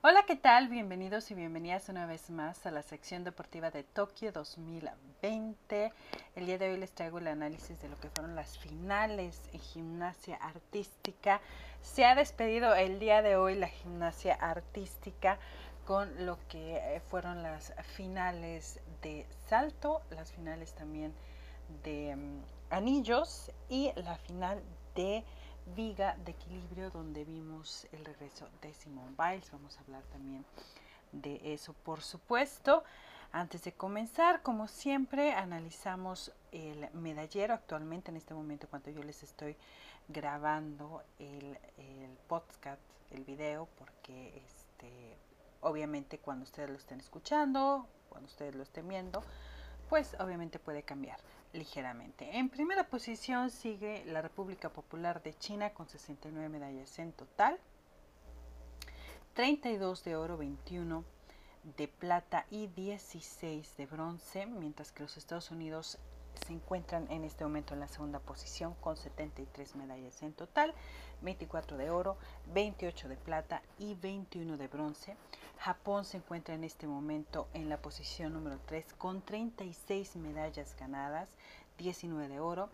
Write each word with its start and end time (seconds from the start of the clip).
Hola, 0.00 0.22
¿qué 0.28 0.36
tal? 0.36 0.68
Bienvenidos 0.68 1.28
y 1.32 1.34
bienvenidas 1.34 1.88
una 1.88 2.06
vez 2.06 2.30
más 2.30 2.64
a 2.66 2.70
la 2.70 2.82
sección 2.82 3.24
deportiva 3.24 3.72
de 3.72 3.82
Tokio 3.82 4.30
2020. 4.30 5.92
El 6.36 6.46
día 6.46 6.56
de 6.56 6.70
hoy 6.70 6.76
les 6.78 6.92
traigo 6.92 7.18
el 7.18 7.26
análisis 7.26 7.82
de 7.82 7.88
lo 7.88 7.98
que 7.98 8.08
fueron 8.10 8.36
las 8.36 8.58
finales 8.58 9.50
en 9.52 9.58
gimnasia 9.58 10.36
artística. 10.36 11.40
Se 11.82 12.04
ha 12.04 12.14
despedido 12.14 12.76
el 12.76 13.00
día 13.00 13.22
de 13.22 13.34
hoy 13.34 13.56
la 13.56 13.66
gimnasia 13.66 14.34
artística 14.34 15.40
con 15.84 16.26
lo 16.26 16.38
que 16.46 16.76
eh, 16.76 17.00
fueron 17.08 17.42
las 17.42 17.74
finales 17.96 18.78
de 19.02 19.26
salto, 19.48 20.02
las 20.10 20.30
finales 20.30 20.74
también 20.74 21.12
de 21.82 22.14
mm, 22.14 22.42
anillos 22.70 23.50
y 23.68 23.90
la 23.96 24.16
final 24.16 24.62
de 24.94 25.24
viga 25.74 26.16
de 26.24 26.32
equilibrio 26.32 26.90
donde 26.90 27.24
vimos 27.24 27.86
el 27.92 28.04
regreso 28.04 28.48
de 28.60 28.72
Simone 28.74 29.14
Biles. 29.18 29.50
Vamos 29.50 29.76
a 29.76 29.80
hablar 29.80 30.02
también 30.12 30.44
de 31.12 31.40
eso, 31.54 31.72
por 31.72 32.02
supuesto. 32.02 32.84
Antes 33.30 33.64
de 33.64 33.72
comenzar, 33.72 34.42
como 34.42 34.68
siempre, 34.68 35.32
analizamos 35.32 36.32
el 36.50 36.90
medallero. 36.92 37.54
Actualmente, 37.54 38.10
en 38.10 38.16
este 38.16 38.34
momento, 38.34 38.68
cuando 38.68 38.90
yo 38.90 39.02
les 39.02 39.22
estoy 39.22 39.56
grabando 40.08 41.02
el, 41.18 41.58
el 41.76 42.16
podcast, 42.26 42.80
el 43.10 43.24
video, 43.24 43.68
porque 43.76 44.42
este, 44.44 45.18
obviamente 45.60 46.18
cuando 46.18 46.44
ustedes 46.44 46.70
lo 46.70 46.76
estén 46.76 47.00
escuchando, 47.00 47.86
cuando 48.08 48.28
ustedes 48.28 48.54
lo 48.54 48.62
estén 48.62 48.88
viendo, 48.88 49.22
pues 49.88 50.16
obviamente 50.20 50.58
puede 50.58 50.82
cambiar 50.82 51.18
ligeramente. 51.52 52.38
En 52.38 52.48
primera 52.48 52.84
posición 52.84 53.50
sigue 53.50 54.04
la 54.06 54.22
República 54.22 54.68
Popular 54.68 55.22
de 55.22 55.36
China 55.38 55.70
con 55.70 55.88
69 55.88 56.48
medallas 56.48 56.98
en 56.98 57.12
total, 57.12 57.58
32 59.34 60.04
de 60.04 60.16
oro, 60.16 60.36
21 60.36 61.04
de 61.76 61.88
plata 61.88 62.46
y 62.50 62.68
16 62.68 63.76
de 63.76 63.86
bronce, 63.86 64.46
mientras 64.46 64.92
que 64.92 65.02
los 65.02 65.16
Estados 65.16 65.50
Unidos 65.50 65.98
se 66.46 66.52
encuentran 66.52 67.10
en 67.10 67.24
este 67.24 67.44
momento 67.44 67.74
en 67.74 67.80
la 67.80 67.88
segunda 67.88 68.18
posición 68.18 68.74
con 68.80 68.96
73 68.96 69.76
medallas 69.76 70.22
en 70.22 70.32
total, 70.32 70.74
24 71.22 71.76
de 71.76 71.90
oro, 71.90 72.16
28 72.52 73.08
de 73.08 73.16
plata 73.16 73.62
y 73.78 73.94
21 73.94 74.56
de 74.56 74.68
bronce. 74.68 75.16
Japón 75.58 76.04
se 76.04 76.18
encuentra 76.18 76.54
en 76.54 76.64
este 76.64 76.86
momento 76.86 77.48
en 77.54 77.68
la 77.68 77.78
posición 77.78 78.32
número 78.32 78.58
3 78.66 78.94
con 78.94 79.22
36 79.22 80.16
medallas 80.16 80.76
ganadas, 80.78 81.28
19 81.78 82.28
de 82.28 82.40
oro, 82.40 82.68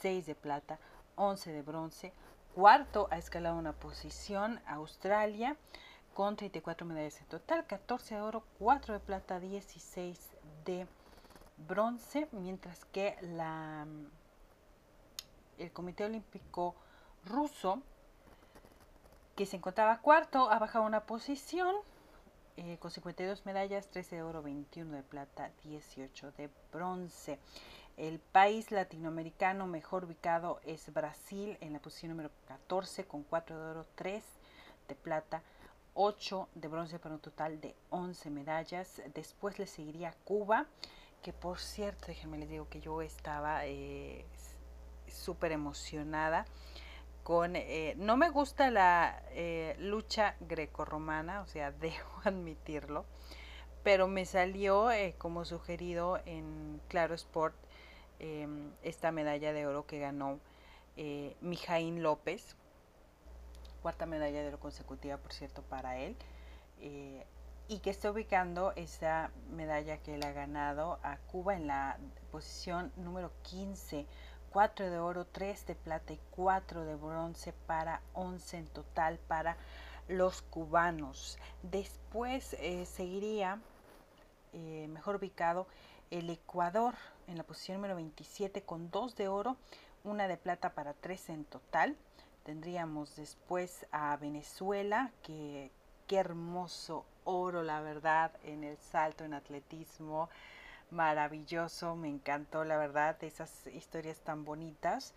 6 0.00 0.26
de 0.26 0.34
plata, 0.34 0.78
11 1.16 1.52
de 1.52 1.62
bronce. 1.62 2.12
Cuarto 2.54 3.08
ha 3.10 3.18
escalado 3.18 3.56
una 3.56 3.72
posición 3.72 4.60
Australia 4.66 5.56
con 6.14 6.36
34 6.36 6.86
medallas 6.86 7.20
en 7.20 7.26
total, 7.26 7.66
14 7.66 8.16
de 8.16 8.20
oro, 8.20 8.44
4 8.58 8.94
de 8.94 9.00
plata, 9.00 9.40
16 9.40 10.18
de 10.64 10.74
bronce, 10.74 11.01
mientras 12.32 12.84
que 12.86 13.16
la, 13.22 13.86
el 15.58 15.72
Comité 15.72 16.04
Olímpico 16.04 16.74
Ruso, 17.24 17.82
que 19.36 19.46
se 19.46 19.56
encontraba 19.56 20.00
cuarto, 20.00 20.50
ha 20.50 20.58
bajado 20.58 20.84
una 20.84 21.04
posición 21.04 21.74
eh, 22.56 22.76
con 22.78 22.90
52 22.90 23.46
medallas, 23.46 23.88
13 23.88 24.16
de 24.16 24.22
oro, 24.22 24.42
21 24.42 24.96
de 24.96 25.02
plata, 25.02 25.50
18 25.64 26.32
de 26.32 26.50
bronce. 26.72 27.38
El 27.96 28.18
país 28.18 28.70
latinoamericano 28.70 29.66
mejor 29.66 30.04
ubicado 30.04 30.60
es 30.64 30.92
Brasil 30.92 31.56
en 31.60 31.72
la 31.72 31.78
posición 31.78 32.10
número 32.10 32.30
14 32.48 33.04
con 33.04 33.22
4 33.22 33.58
de 33.58 33.70
oro, 33.70 33.86
3 33.94 34.24
de 34.88 34.94
plata, 34.94 35.42
8 35.94 36.48
de 36.54 36.68
bronce 36.68 36.98
para 36.98 37.14
un 37.14 37.20
total 37.20 37.60
de 37.60 37.74
11 37.90 38.30
medallas. 38.30 39.02
Después 39.14 39.58
le 39.58 39.66
seguiría 39.66 40.14
Cuba, 40.24 40.66
que 41.22 41.32
por 41.32 41.58
cierto, 41.58 42.08
déjenme 42.08 42.38
les 42.38 42.48
digo 42.48 42.68
que 42.68 42.80
yo 42.80 43.00
estaba 43.02 43.66
eh, 43.66 44.24
súper 45.06 45.52
emocionada 45.52 46.46
con, 47.22 47.54
eh, 47.54 47.94
no 47.98 48.16
me 48.16 48.30
gusta 48.30 48.70
la 48.70 49.22
eh, 49.30 49.76
lucha 49.78 50.34
grecorromana, 50.40 51.40
o 51.42 51.46
sea, 51.46 51.70
debo 51.80 52.10
admitirlo, 52.24 53.04
pero 53.82 54.08
me 54.08 54.24
salió 54.24 54.90
eh, 54.90 55.14
como 55.18 55.44
sugerido 55.44 56.20
en 56.26 56.80
Claro 56.88 57.14
Sport 57.14 57.54
em, 58.18 58.72
esta 58.82 59.12
medalla 59.12 59.52
de 59.52 59.66
oro 59.66 59.86
que 59.86 59.98
ganó 59.98 60.38
Mijaín 61.40 62.02
López, 62.02 62.54
cuarta 63.82 64.04
medalla 64.04 64.42
de 64.42 64.48
oro 64.48 64.60
consecutiva, 64.60 65.16
por 65.16 65.32
cierto, 65.32 65.62
para 65.62 65.98
él, 65.98 66.16
y 67.68 67.78
que 67.78 67.90
está 67.90 68.10
ubicando 68.10 68.72
esa 68.76 69.30
medalla 69.50 69.98
que 69.98 70.14
él 70.14 70.24
ha 70.24 70.32
ganado 70.32 70.98
a 71.02 71.16
Cuba 71.16 71.54
en 71.54 71.66
la 71.66 71.98
posición 72.30 72.92
número 72.96 73.32
15 73.42 74.06
4 74.52 74.90
de 74.90 74.98
oro, 74.98 75.24
3 75.24 75.66
de 75.66 75.74
plata 75.74 76.12
y 76.12 76.20
4 76.32 76.84
de 76.84 76.94
bronce 76.94 77.54
para 77.66 78.02
11 78.12 78.58
en 78.58 78.66
total 78.66 79.18
para 79.26 79.56
los 80.08 80.42
cubanos. 80.42 81.38
Después 81.62 82.54
eh, 82.60 82.84
seguiría 82.84 83.58
eh, 84.52 84.88
mejor 84.90 85.16
ubicado 85.16 85.66
el 86.10 86.28
Ecuador 86.28 86.94
en 87.26 87.38
la 87.38 87.44
posición 87.44 87.78
número 87.78 87.96
27 87.96 88.62
con 88.62 88.90
2 88.90 89.16
de 89.16 89.28
oro, 89.28 89.56
una 90.04 90.28
de 90.28 90.36
plata 90.36 90.74
para 90.74 90.92
3 90.92 91.30
en 91.30 91.44
total. 91.46 91.96
Tendríamos 92.44 93.16
después 93.16 93.86
a 93.90 94.14
Venezuela, 94.18 95.12
que 95.22 95.70
qué 96.06 96.16
hermoso 96.16 97.06
oro, 97.24 97.62
la 97.62 97.80
verdad, 97.80 98.32
en 98.44 98.64
el 98.64 98.76
salto 98.78 99.24
en 99.24 99.34
atletismo 99.34 100.28
maravilloso, 100.90 101.96
me 101.96 102.08
encantó 102.08 102.64
la 102.64 102.76
verdad, 102.76 103.16
esas 103.24 103.66
historias 103.68 104.20
tan 104.20 104.44
bonitas. 104.44 105.14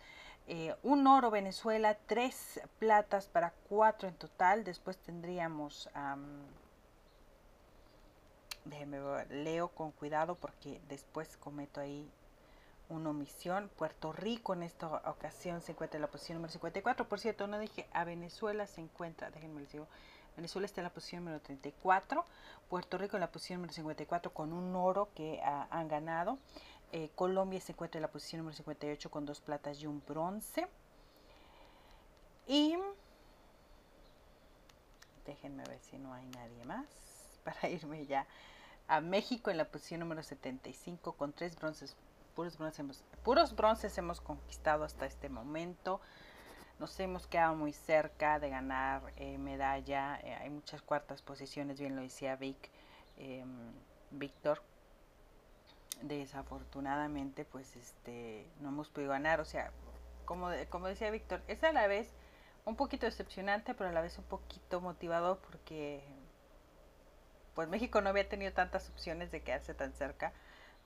Eh, 0.48 0.74
un 0.82 1.06
oro 1.06 1.30
Venezuela, 1.30 1.96
tres 2.06 2.60
platas 2.78 3.26
para 3.26 3.52
cuatro 3.68 4.08
en 4.08 4.14
total. 4.14 4.64
Después 4.64 4.96
tendríamos, 4.98 5.88
déjenme 8.64 8.98
leo 9.30 9.68
con 9.68 9.90
cuidado 9.92 10.36
porque 10.36 10.80
después 10.88 11.36
cometo 11.36 11.80
ahí 11.80 12.08
una 12.88 13.10
omisión. 13.10 13.68
Puerto 13.76 14.12
Rico 14.12 14.54
en 14.54 14.62
esta 14.62 14.86
ocasión 15.10 15.60
se 15.60 15.72
encuentra 15.72 15.98
en 15.98 16.02
la 16.02 16.08
posición 16.08 16.36
número 16.36 16.52
54. 16.52 17.08
Por 17.08 17.18
cierto, 17.18 17.46
no 17.48 17.58
dije 17.58 17.86
a 17.92 18.04
Venezuela 18.04 18.66
se 18.66 18.80
encuentra, 18.80 19.30
déjenme 19.30 19.62
les 19.62 19.72
digo, 19.72 19.88
Venezuela 20.36 20.66
está 20.66 20.80
en 20.80 20.84
la 20.84 20.92
posición 20.92 21.24
número 21.24 21.40
34, 21.40 22.24
Puerto 22.68 22.98
Rico 22.98 23.16
en 23.16 23.20
la 23.20 23.30
posición 23.30 23.60
número 23.60 23.72
54 23.72 24.32
con 24.32 24.52
un 24.52 24.76
oro 24.76 25.08
que 25.14 25.40
han 25.42 25.88
ganado. 25.88 26.38
Eh, 26.92 27.10
Colombia 27.14 27.60
se 27.60 27.72
encuentra 27.72 27.98
en 27.98 28.02
la 28.02 28.10
posición 28.10 28.40
número 28.40 28.56
58 28.56 29.10
con 29.10 29.24
dos 29.24 29.40
platas 29.40 29.80
y 29.80 29.86
un 29.86 30.02
bronce. 30.06 30.66
Y 32.46 32.76
déjenme 35.24 35.64
ver 35.64 35.80
si 35.80 35.98
no 35.98 36.12
hay 36.14 36.26
nadie 36.26 36.64
más 36.64 36.86
para 37.44 37.68
irme 37.68 38.06
ya 38.06 38.26
a 38.88 39.00
México 39.00 39.50
en 39.50 39.56
la 39.56 39.64
posición 39.64 40.00
número 40.00 40.22
75 40.22 41.12
con 41.12 41.32
tres 41.32 41.56
bronces. 41.56 41.96
Puros 42.34 42.58
bronces, 42.58 43.02
puros 43.24 43.56
bronces 43.56 43.96
hemos 43.96 44.20
conquistado 44.20 44.84
hasta 44.84 45.06
este 45.06 45.30
momento 45.30 46.02
nos 46.78 46.98
hemos 47.00 47.26
quedado 47.26 47.54
muy 47.54 47.72
cerca 47.72 48.38
de 48.38 48.50
ganar 48.50 49.02
eh, 49.16 49.38
medalla. 49.38 50.20
Eh, 50.22 50.34
hay 50.34 50.50
muchas 50.50 50.82
cuartas 50.82 51.22
posiciones, 51.22 51.80
bien 51.80 51.96
lo 51.96 52.02
decía 52.02 52.36
Vic, 52.36 52.70
em, 53.16 53.72
Víctor. 54.10 54.62
Desafortunadamente, 56.02 57.44
pues 57.46 57.74
este, 57.76 58.46
no 58.60 58.68
hemos 58.68 58.90
podido 58.90 59.10
ganar. 59.12 59.40
O 59.40 59.46
sea, 59.46 59.72
como, 60.26 60.50
como 60.68 60.88
decía 60.88 61.10
Víctor, 61.10 61.42
es 61.48 61.62
a 61.64 61.72
la 61.72 61.86
vez 61.86 62.10
un 62.66 62.76
poquito 62.76 63.06
decepcionante, 63.06 63.74
pero 63.74 63.90
a 63.90 63.92
la 63.92 64.02
vez 64.02 64.18
un 64.18 64.24
poquito 64.24 64.80
motivador 64.80 65.38
porque 65.38 66.02
pues 67.54 67.68
México 67.68 68.02
no 68.02 68.10
había 68.10 68.28
tenido 68.28 68.52
tantas 68.52 68.90
opciones 68.90 69.30
de 69.30 69.40
quedarse 69.40 69.72
tan 69.72 69.94
cerca 69.94 70.34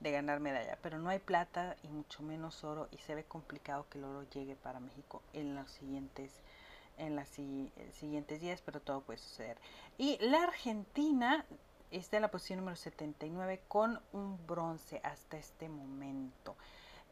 de 0.00 0.10
ganar 0.10 0.40
medalla, 0.40 0.78
pero 0.82 0.98
no 0.98 1.10
hay 1.10 1.18
plata 1.18 1.76
y 1.82 1.88
mucho 1.88 2.22
menos 2.22 2.64
oro 2.64 2.88
y 2.90 2.96
se 2.98 3.14
ve 3.14 3.24
complicado 3.24 3.86
que 3.90 3.98
el 3.98 4.04
oro 4.04 4.24
llegue 4.30 4.56
para 4.56 4.80
México 4.80 5.22
en 5.32 5.54
los 5.54 5.70
siguientes 5.70 6.32
en 6.96 7.16
los 7.16 7.28
siguientes 7.28 8.42
días, 8.42 8.60
pero 8.62 8.80
todo 8.80 9.00
puede 9.00 9.18
suceder. 9.18 9.56
Y 9.96 10.18
la 10.20 10.42
Argentina 10.42 11.46
está 11.90 12.16
en 12.16 12.22
la 12.22 12.30
posición 12.30 12.58
número 12.58 12.76
79 12.76 13.62
con 13.68 14.00
un 14.12 14.38
bronce 14.46 15.00
hasta 15.02 15.38
este 15.38 15.68
momento 15.68 16.56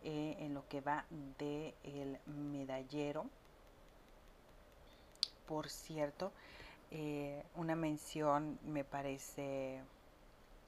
eh, 0.04 0.36
en 0.40 0.54
lo 0.54 0.68
que 0.68 0.80
va 0.80 1.06
de 1.38 1.74
el 1.84 2.18
medallero. 2.26 3.26
Por 5.46 5.70
cierto, 5.70 6.32
eh, 6.90 7.42
una 7.56 7.74
mención 7.74 8.58
me 8.64 8.84
parece 8.84 9.80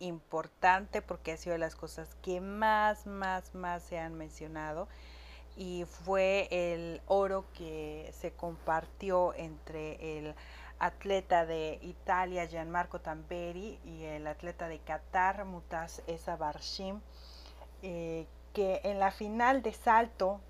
importante 0.01 1.03
porque 1.03 1.33
ha 1.33 1.37
sido 1.37 1.53
de 1.53 1.59
las 1.61 1.77
cosas 1.77 2.15
que 2.23 2.41
más, 2.41 3.07
más, 3.07 3.55
más 3.55 3.83
se 3.83 3.99
han 3.99 4.15
mencionado 4.15 4.89
y 5.57 5.85
fue 5.85 6.49
el 6.51 7.01
oro 7.07 7.45
que 7.55 8.11
se 8.19 8.33
compartió 8.33 9.35
entre 9.35 10.19
el 10.19 10.35
atleta 10.79 11.45
de 11.45 11.79
Italia, 11.83 12.47
Gianmarco 12.47 13.01
Tamberi, 13.01 13.79
y 13.85 14.05
el 14.05 14.27
atleta 14.27 14.69
de 14.69 14.79
Qatar, 14.79 15.45
Mutaz 15.45 16.03
Esa 16.07 16.37
Barshim, 16.37 17.01
eh, 17.83 18.27
que 18.55 18.81
en 18.85 18.99
la 18.99 19.11
final 19.11 19.63
de 19.63 19.73
salto, 19.73 20.41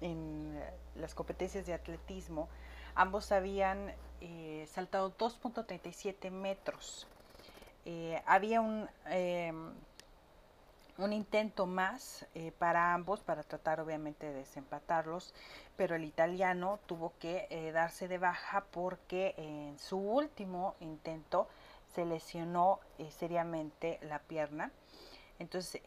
en 0.00 0.60
las 0.96 1.14
competencias 1.14 1.66
de 1.66 1.74
atletismo, 1.74 2.48
ambos 2.96 3.30
habían 3.30 3.94
eh, 4.20 4.66
saltado 4.68 5.16
2.37 5.16 6.30
metros. 6.30 7.06
Eh, 7.84 8.22
había 8.26 8.60
un, 8.60 8.88
em, 9.06 9.72
un 10.98 11.12
intento 11.12 11.66
más 11.66 12.26
eh, 12.34 12.52
para 12.58 12.94
ambos, 12.94 13.20
para 13.20 13.42
tratar 13.42 13.80
obviamente 13.80 14.26
de 14.26 14.34
desempatarlos, 14.34 15.34
pero 15.76 15.96
el 15.96 16.04
italiano 16.04 16.78
tuvo 16.86 17.12
que 17.18 17.70
darse 17.72 18.06
de 18.06 18.18
baja 18.18 18.64
porque 18.70 19.34
en 19.38 19.78
su 19.78 19.96
último 19.96 20.74
intento 20.80 21.48
se 21.94 22.04
lesionó 22.04 22.80
seriamente 23.08 23.98
la 24.02 24.18
pierna. 24.18 24.70
Entonces, 25.38 25.80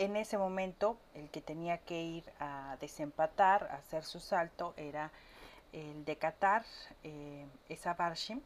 en 0.00 0.16
ese 0.16 0.38
momento, 0.38 0.96
el 1.14 1.28
que 1.28 1.42
tenía 1.42 1.76
que 1.76 2.00
ir 2.00 2.24
a 2.40 2.78
desempatar, 2.80 3.68
a 3.70 3.76
hacer 3.76 4.02
su 4.02 4.18
salto, 4.18 4.72
era 4.78 5.12
el 5.74 6.06
de 6.06 6.16
Qatar, 6.16 6.64
eh, 7.04 7.46
es 7.68 7.86
a 7.86 7.92
Barshim, 7.92 8.40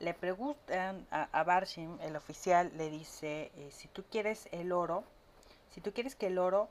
le 0.00 0.14
preguntan 0.14 1.06
a, 1.10 1.44
Barshim, 1.44 1.98
el 2.00 2.16
oficial 2.16 2.72
le 2.76 2.88
dice, 2.90 3.52
eh, 3.54 3.68
si 3.70 3.86
tú 3.88 4.02
quieres 4.10 4.48
el 4.50 4.72
oro, 4.72 5.04
si 5.74 5.82
tú 5.82 5.92
quieres 5.92 6.16
que 6.16 6.28
el 6.28 6.38
oro 6.38 6.68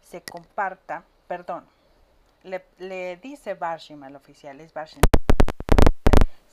se 0.00 0.22
comparta, 0.22 1.04
perdón, 1.28 1.66
le, 2.42 3.16
dice 3.22 3.54
Barshim 3.54 4.02
al 4.02 4.16
oficial, 4.16 4.58
es 4.60 4.72
Barshim, 4.72 5.02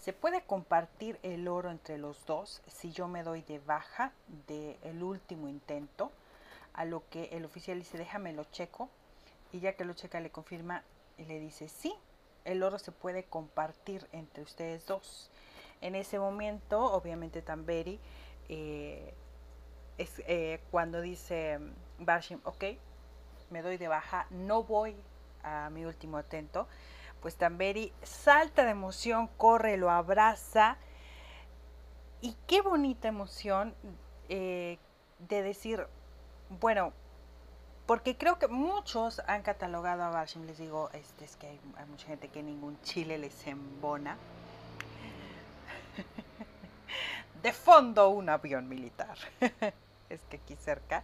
se 0.01 0.11
puede 0.11 0.41
compartir 0.41 1.17
el 1.23 1.47
oro 1.47 1.71
entre 1.71 1.97
los 1.97 2.25
dos 2.25 2.61
si 2.67 2.91
yo 2.91 3.07
me 3.07 3.23
doy 3.23 3.41
de 3.41 3.59
baja 3.59 4.11
del 4.47 5.01
último 5.01 5.47
intento, 5.47 6.11
a 6.73 6.83
lo 6.83 7.07
que 7.09 7.29
el 7.31 7.45
oficial 7.45 7.79
dice, 7.79 7.97
déjame 7.97 8.33
lo 8.33 8.43
checo, 8.45 8.89
y 9.53 9.61
ya 9.61 9.73
que 9.73 9.85
lo 9.85 9.93
checa 9.93 10.19
le 10.19 10.31
confirma 10.31 10.83
y 11.17 11.23
le 11.23 11.39
dice, 11.39 11.69
sí, 11.69 11.95
el 12.43 12.61
oro 12.61 12.77
se 12.77 12.91
puede 12.91 13.23
compartir 13.23 14.05
entre 14.11 14.43
ustedes 14.43 14.85
dos. 14.85 15.29
En 15.83 15.95
ese 15.95 16.17
momento, 16.17 16.81
obviamente 16.93 17.41
Tamberi 17.41 17.99
eh, 18.47 19.13
es 19.97 20.23
eh, 20.27 20.61
cuando 20.71 21.01
dice 21.01 21.59
Barshim, 21.99 22.39
ok, 22.45 22.63
me 23.49 23.61
doy 23.61 23.75
de 23.75 23.89
baja, 23.89 24.25
no 24.29 24.63
voy 24.63 24.95
a 25.43 25.69
mi 25.71 25.83
último 25.83 26.17
atento, 26.17 26.69
pues 27.21 27.35
Tamberi 27.35 27.91
salta 28.01 28.63
de 28.63 28.71
emoción, 28.71 29.27
corre, 29.35 29.75
lo 29.75 29.91
abraza 29.91 30.77
y 32.21 32.37
qué 32.47 32.61
bonita 32.61 33.09
emoción 33.09 33.75
eh, 34.29 34.77
de 35.19 35.41
decir, 35.41 35.85
bueno, 36.61 36.93
porque 37.85 38.15
creo 38.15 38.39
que 38.39 38.47
muchos 38.47 39.21
han 39.27 39.41
catalogado 39.41 40.03
a 40.03 40.11
Barshim, 40.11 40.45
les 40.45 40.57
digo, 40.57 40.89
este, 40.93 41.25
es 41.25 41.35
que 41.35 41.47
hay, 41.47 41.59
mucha 41.89 42.07
gente 42.07 42.29
que 42.29 42.41
ningún 42.41 42.79
chile 42.83 43.17
les 43.17 43.45
embona. 43.47 44.17
De 47.43 47.53
fondo 47.53 48.09
un 48.09 48.29
avión 48.29 48.67
militar. 48.67 49.17
es 50.09 50.21
que 50.29 50.37
aquí 50.37 50.55
cerca, 50.55 51.03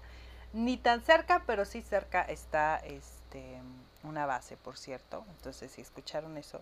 ni 0.54 0.78
tan 0.78 1.02
cerca, 1.02 1.44
pero 1.46 1.66
sí 1.66 1.82
cerca 1.82 2.24
está 2.24 2.78
este, 2.78 3.62
una 4.04 4.26
base, 4.26 4.58
por 4.58 4.78
cierto. 4.78 5.26
Entonces, 5.30 5.72
si 5.72 5.82
escucharon 5.82 6.38
eso. 6.38 6.62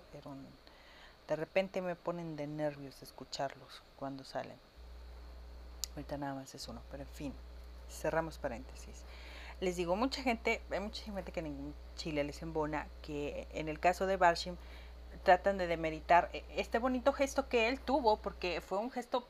De 1.28 1.36
repente 1.36 1.82
me 1.82 1.96
ponen 1.96 2.36
de 2.36 2.48
nervios 2.48 3.02
escucharlos 3.02 3.82
cuando 3.98 4.24
salen. 4.24 4.58
Ahorita 5.92 6.18
nada 6.18 6.36
más 6.36 6.54
es 6.56 6.68
uno, 6.68 6.82
pero 6.92 7.04
en 7.04 7.10
fin, 7.10 7.34
cerramos 7.90 8.38
paréntesis 8.38 9.04
les 9.60 9.76
digo, 9.76 9.96
mucha 9.96 10.22
gente, 10.22 10.62
hay 10.70 10.80
mucha 10.80 11.04
gente 11.04 11.32
que 11.32 11.40
en 11.40 11.74
Chile 11.96 12.24
les 12.24 12.42
embona, 12.42 12.88
que 13.02 13.48
en 13.54 13.70
el 13.70 13.80
caso 13.80 14.06
de 14.06 14.18
Barshim 14.18 14.56
tratan 15.24 15.58
de 15.58 15.68
demeritar 15.68 16.30
e, 16.32 16.44
este 16.56 16.78
bonito 16.80 17.12
gesto 17.12 17.50
que 17.50 17.68
él 17.68 17.80
tuvo, 17.80 18.18
porque 18.18 18.62
fue 18.62 18.78
un 18.78 18.92
gesto 18.92 19.28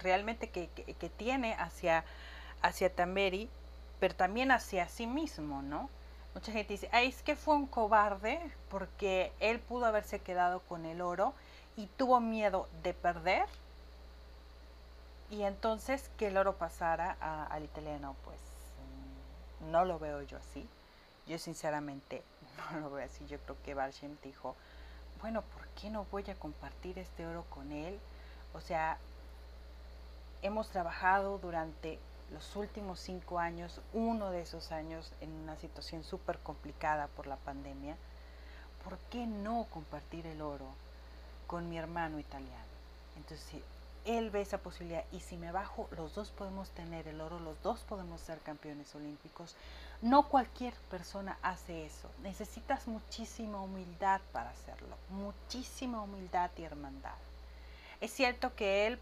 realmente 0.00 0.50
que, 0.50 0.68
que, 0.68 1.08
tiene 1.08 1.54
hacia, 1.54 2.04
hacia 2.62 2.94
Tamberi, 2.94 3.48
pero 4.00 4.14
también 4.14 4.50
hacia 4.50 4.88
sí 4.88 5.06
mismo, 5.06 5.62
¿no? 5.62 5.88
Mucha 6.34 6.52
gente 6.52 6.74
dice, 6.74 6.90
es 6.92 7.22
que 7.22 7.34
fue 7.34 7.54
un 7.54 7.66
cobarde 7.66 8.40
porque 8.68 9.32
él 9.40 9.58
pudo 9.58 9.86
haberse 9.86 10.18
quedado 10.18 10.60
con 10.60 10.84
el 10.84 11.00
oro 11.00 11.32
y 11.76 11.86
tuvo 11.96 12.20
miedo 12.20 12.68
de 12.82 12.92
perder 12.92 13.46
y 15.30 15.42
entonces 15.42 16.10
que 16.18 16.28
el 16.28 16.36
oro 16.36 16.56
pasara 16.56 17.16
al 17.50 17.64
italiano, 17.64 18.14
pues 18.24 18.38
no 19.70 19.84
lo 19.84 19.98
veo 19.98 20.22
yo 20.22 20.38
así. 20.38 20.68
Yo 21.26 21.38
sinceramente 21.38 22.22
no 22.72 22.80
lo 22.80 22.90
veo 22.90 23.04
así. 23.04 23.26
Yo 23.26 23.38
creo 23.40 23.56
que 23.64 23.74
Barshem 23.74 24.16
dijo, 24.22 24.54
bueno, 25.20 25.42
¿por 25.42 25.66
qué 25.68 25.90
no 25.90 26.04
voy 26.10 26.24
a 26.30 26.34
compartir 26.34 26.98
este 26.98 27.26
oro 27.26 27.44
con 27.50 27.72
él? 27.72 27.98
O 28.54 28.60
sea, 28.60 28.98
hemos 30.42 30.68
trabajado 30.68 31.38
durante 31.38 31.98
los 32.30 32.56
últimos 32.56 32.98
cinco 33.00 33.38
años, 33.38 33.80
uno 33.92 34.30
de 34.30 34.42
esos 34.42 34.72
años 34.72 35.12
en 35.20 35.30
una 35.32 35.56
situación 35.56 36.04
súper 36.04 36.38
complicada 36.38 37.06
por 37.08 37.26
la 37.26 37.36
pandemia. 37.36 37.96
¿Por 38.84 38.98
qué 39.10 39.26
no 39.26 39.66
compartir 39.70 40.26
el 40.26 40.42
oro 40.42 40.66
con 41.46 41.68
mi 41.68 41.78
hermano 41.78 42.18
italiano? 42.18 42.64
Entonces, 43.16 43.62
él 44.04 44.30
ve 44.30 44.40
esa 44.40 44.58
posibilidad 44.58 45.04
y 45.10 45.20
si 45.20 45.36
me 45.36 45.50
bajo, 45.50 45.88
los 45.96 46.14
dos 46.14 46.30
podemos 46.30 46.70
tener 46.70 47.08
el 47.08 47.20
oro, 47.20 47.40
los 47.40 47.60
dos 47.62 47.80
podemos 47.80 48.20
ser 48.20 48.38
campeones 48.38 48.94
olímpicos. 48.94 49.56
No 50.00 50.28
cualquier 50.28 50.74
persona 50.90 51.38
hace 51.42 51.86
eso. 51.86 52.08
Necesitas 52.22 52.86
muchísima 52.86 53.60
humildad 53.60 54.20
para 54.32 54.50
hacerlo, 54.50 54.96
muchísima 55.10 56.02
humildad 56.02 56.50
y 56.56 56.62
hermandad. 56.62 57.14
Es 58.00 58.12
cierto 58.12 58.54
que 58.54 58.86
él 58.86 59.00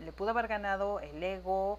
le 0.00 0.12
pudo 0.12 0.30
haber 0.30 0.48
ganado 0.48 1.00
el 1.00 1.22
ego, 1.22 1.78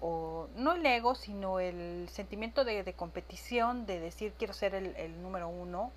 o 0.00 0.48
no 0.54 0.74
el 0.74 0.86
ego, 0.86 1.14
sino 1.14 1.60
el 1.60 2.08
sentimiento 2.10 2.64
de, 2.64 2.92
competición, 2.94 3.86
de 3.86 3.98
decir 3.98 4.32
quiero 4.38 4.52
ser 4.54 4.74
el, 4.74 5.22
número 5.22 5.48
uno. 5.48 5.90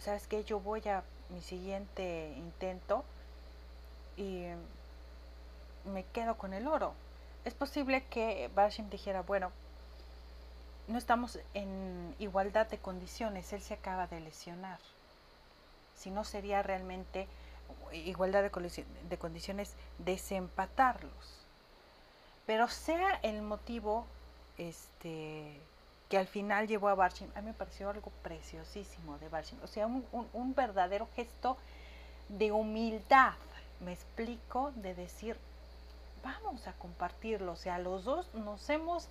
¿Sabes 0.00 0.26
que 0.26 0.44
Yo 0.44 0.60
voy 0.60 0.80
a 0.88 1.02
mi 1.30 1.40
siguiente 1.40 2.34
intento 2.36 3.04
y 4.16 4.46
me 5.84 6.04
quedo 6.12 6.36
con 6.36 6.52
el 6.52 6.66
oro. 6.66 6.94
Es 7.44 7.54
posible 7.54 8.04
que 8.04 8.50
Barshim 8.54 8.88
dijera, 8.90 9.22
bueno, 9.22 9.50
no 10.88 10.98
estamos 10.98 11.38
en 11.54 12.14
igualdad 12.18 12.68
de 12.68 12.78
condiciones, 12.78 13.52
él 13.52 13.62
se 13.62 13.74
acaba 13.74 14.06
de 14.06 14.20
lesionar. 14.20 14.78
Si 15.96 16.10
no 16.10 16.24
sería 16.24 16.62
realmente 16.62 17.26
igualdad 17.92 18.42
de, 18.42 19.18
condiciones 19.18 19.74
desempatarlos. 19.98 21.46
Pero 22.46 22.68
sea 22.68 23.20
el 23.22 23.42
motivo 23.42 24.06
este, 24.58 25.60
que 26.08 26.18
al 26.18 26.26
final 26.26 26.66
llevó 26.66 26.88
a 26.88 26.94
Barshim, 26.94 27.30
a 27.34 27.40
mí 27.40 27.48
me 27.48 27.54
pareció 27.54 27.90
algo 27.90 28.10
preciosísimo 28.22 29.18
de 29.18 29.28
Barshim. 29.28 29.58
O 29.62 29.66
sea, 29.66 29.86
un, 29.86 30.04
un 30.32 30.54
verdadero 30.54 31.08
gesto 31.14 31.56
de 32.28 32.52
humildad, 32.52 33.34
me 33.80 33.92
explico, 33.92 34.72
de 34.76 34.94
decir, 34.94 35.36
vamos 36.22 36.66
a 36.66 36.72
compartirlo. 36.74 37.52
O 37.52 37.56
sea, 37.56 37.78
los 37.78 38.04
dos 38.04 38.32
nos 38.34 38.68
hemos 38.70 39.08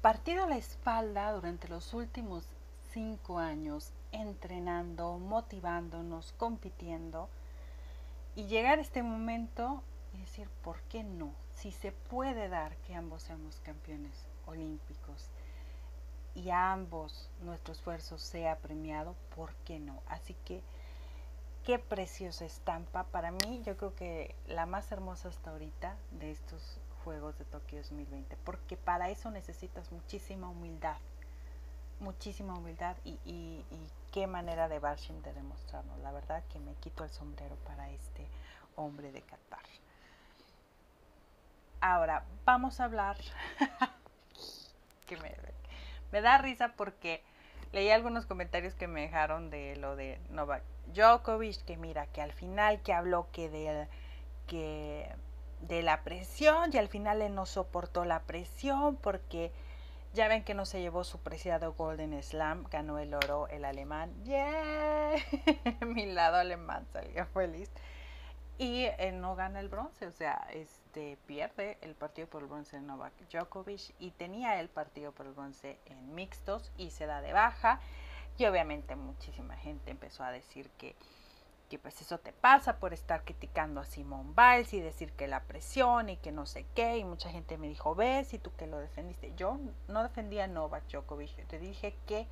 partido 0.00 0.48
la 0.48 0.56
espalda 0.56 1.32
durante 1.32 1.68
los 1.68 1.94
últimos 1.94 2.44
cinco 2.92 3.38
años 3.38 3.92
entrenando, 4.12 5.18
motivándonos, 5.18 6.32
compitiendo 6.32 7.28
y 8.36 8.46
llegar 8.46 8.78
a 8.78 8.82
este 8.82 9.02
momento 9.02 9.82
y 10.14 10.18
decir, 10.18 10.48
¿por 10.62 10.80
qué 10.82 11.02
no? 11.02 11.32
Si 11.54 11.72
se 11.72 11.92
puede 11.92 12.48
dar 12.48 12.76
que 12.78 12.94
ambos 12.94 13.22
seamos 13.22 13.60
campeones 13.60 14.26
olímpicos 14.46 15.28
y 16.34 16.50
a 16.50 16.72
ambos 16.72 17.28
nuestro 17.42 17.72
esfuerzo 17.72 18.18
sea 18.18 18.58
premiado, 18.58 19.14
¿por 19.36 19.54
qué 19.64 19.78
no? 19.78 20.00
Así 20.08 20.34
que 20.44 20.62
qué 21.64 21.78
preciosa 21.78 22.44
estampa. 22.44 23.04
Para 23.04 23.30
mí, 23.30 23.62
yo 23.64 23.76
creo 23.76 23.94
que 23.94 24.34
la 24.46 24.66
más 24.66 24.90
hermosa 24.92 25.28
hasta 25.28 25.50
ahorita 25.50 25.96
de 26.12 26.30
estos 26.30 26.78
Juegos 27.04 27.36
de 27.38 27.44
Tokio 27.44 27.78
2020, 27.78 28.36
porque 28.44 28.76
para 28.76 29.10
eso 29.10 29.30
necesitas 29.30 29.90
muchísima 29.90 30.48
humildad, 30.48 30.98
muchísima 31.98 32.54
humildad 32.54 32.96
y, 33.04 33.18
y, 33.24 33.64
qué 34.12 34.26
manera 34.26 34.68
de 34.68 34.78
Barshim 34.78 35.20
de 35.22 35.32
demostrarnos. 35.32 35.98
La 36.00 36.12
verdad 36.12 36.44
que 36.52 36.60
me 36.60 36.74
quito 36.74 37.02
el 37.02 37.10
sombrero 37.10 37.56
para 37.64 37.90
este 37.90 38.28
hombre 38.76 39.10
de 39.10 39.22
Qatar. 39.22 39.60
Ahora, 41.80 42.24
vamos 42.44 42.78
a 42.78 42.84
hablar, 42.84 43.16
que 45.06 45.16
me, 45.16 46.20
da 46.20 46.38
risa 46.38 46.74
porque 46.76 47.24
leí 47.72 47.90
algunos 47.90 48.26
comentarios 48.26 48.74
que 48.74 48.86
me 48.86 49.00
dejaron 49.00 49.50
de 49.50 49.74
lo 49.76 49.96
de 49.96 50.20
Novak 50.30 50.62
Djokovic, 50.94 51.64
que 51.64 51.76
mira, 51.76 52.06
que 52.06 52.22
al 52.22 52.32
final 52.32 52.82
que 52.82 52.92
habló 52.92 53.26
que 53.32 53.48
de, 53.48 53.88
que 54.46 55.12
de 55.62 55.82
la 55.82 56.04
presión 56.04 56.70
y 56.72 56.78
al 56.78 56.88
final 56.88 57.20
él 57.22 57.34
no 57.34 57.46
soportó 57.46 58.04
la 58.04 58.20
presión 58.20 58.94
porque 58.96 59.50
ya 60.14 60.28
ven 60.28 60.44
que 60.44 60.54
no 60.54 60.66
se 60.66 60.80
llevó 60.80 61.04
su 61.04 61.18
preciado 61.18 61.72
Golden 61.72 62.22
Slam, 62.22 62.64
ganó 62.70 62.98
el 62.98 63.14
oro 63.14 63.48
el 63.48 63.64
alemán. 63.64 64.12
¡Yeah! 64.24 65.14
Mi 65.86 66.06
lado 66.06 66.36
alemán 66.36 66.86
salió 66.92 67.26
feliz. 67.26 67.70
Y 68.58 68.84
eh, 68.84 69.12
no 69.12 69.34
gana 69.34 69.60
el 69.60 69.68
bronce, 69.68 70.06
o 70.06 70.12
sea, 70.12 70.46
este 70.52 71.16
pierde 71.26 71.78
el 71.80 71.94
partido 71.94 72.28
por 72.28 72.42
el 72.42 72.48
bronce 72.48 72.76
de 72.76 72.82
Novak 72.82 73.12
Djokovic 73.30 73.94
y 73.98 74.10
tenía 74.10 74.60
el 74.60 74.68
partido 74.68 75.12
por 75.12 75.26
el 75.26 75.32
bronce 75.32 75.78
en 75.86 76.14
mixtos 76.14 76.70
y 76.76 76.90
se 76.90 77.06
da 77.06 77.22
de 77.22 77.32
baja. 77.32 77.80
Y 78.38 78.44
obviamente 78.44 78.94
muchísima 78.94 79.56
gente 79.56 79.90
empezó 79.90 80.22
a 80.22 80.30
decir 80.30 80.70
que 80.78 80.94
que 81.72 81.78
pues 81.78 81.98
eso 82.02 82.18
te 82.18 82.34
pasa 82.34 82.76
por 82.76 82.92
estar 82.92 83.24
criticando 83.24 83.80
a 83.80 83.86
Simón 83.86 84.36
Biles 84.36 84.74
y 84.74 84.80
decir 84.80 85.10
que 85.12 85.26
la 85.26 85.44
presión 85.44 86.10
y 86.10 86.18
que 86.18 86.30
no 86.30 86.44
sé 86.44 86.66
qué, 86.74 86.98
y 86.98 87.04
mucha 87.04 87.30
gente 87.30 87.56
me 87.56 87.66
dijo, 87.66 87.94
ves, 87.94 88.34
y 88.34 88.38
tú 88.38 88.54
que 88.56 88.66
lo 88.66 88.78
defendiste. 88.78 89.32
Yo 89.36 89.58
no 89.88 90.02
defendía 90.02 90.44
a 90.44 90.48
Novak 90.48 90.86
Djokovic, 90.90 91.46
te 91.46 91.58
dije 91.58 91.96
que 92.06 92.28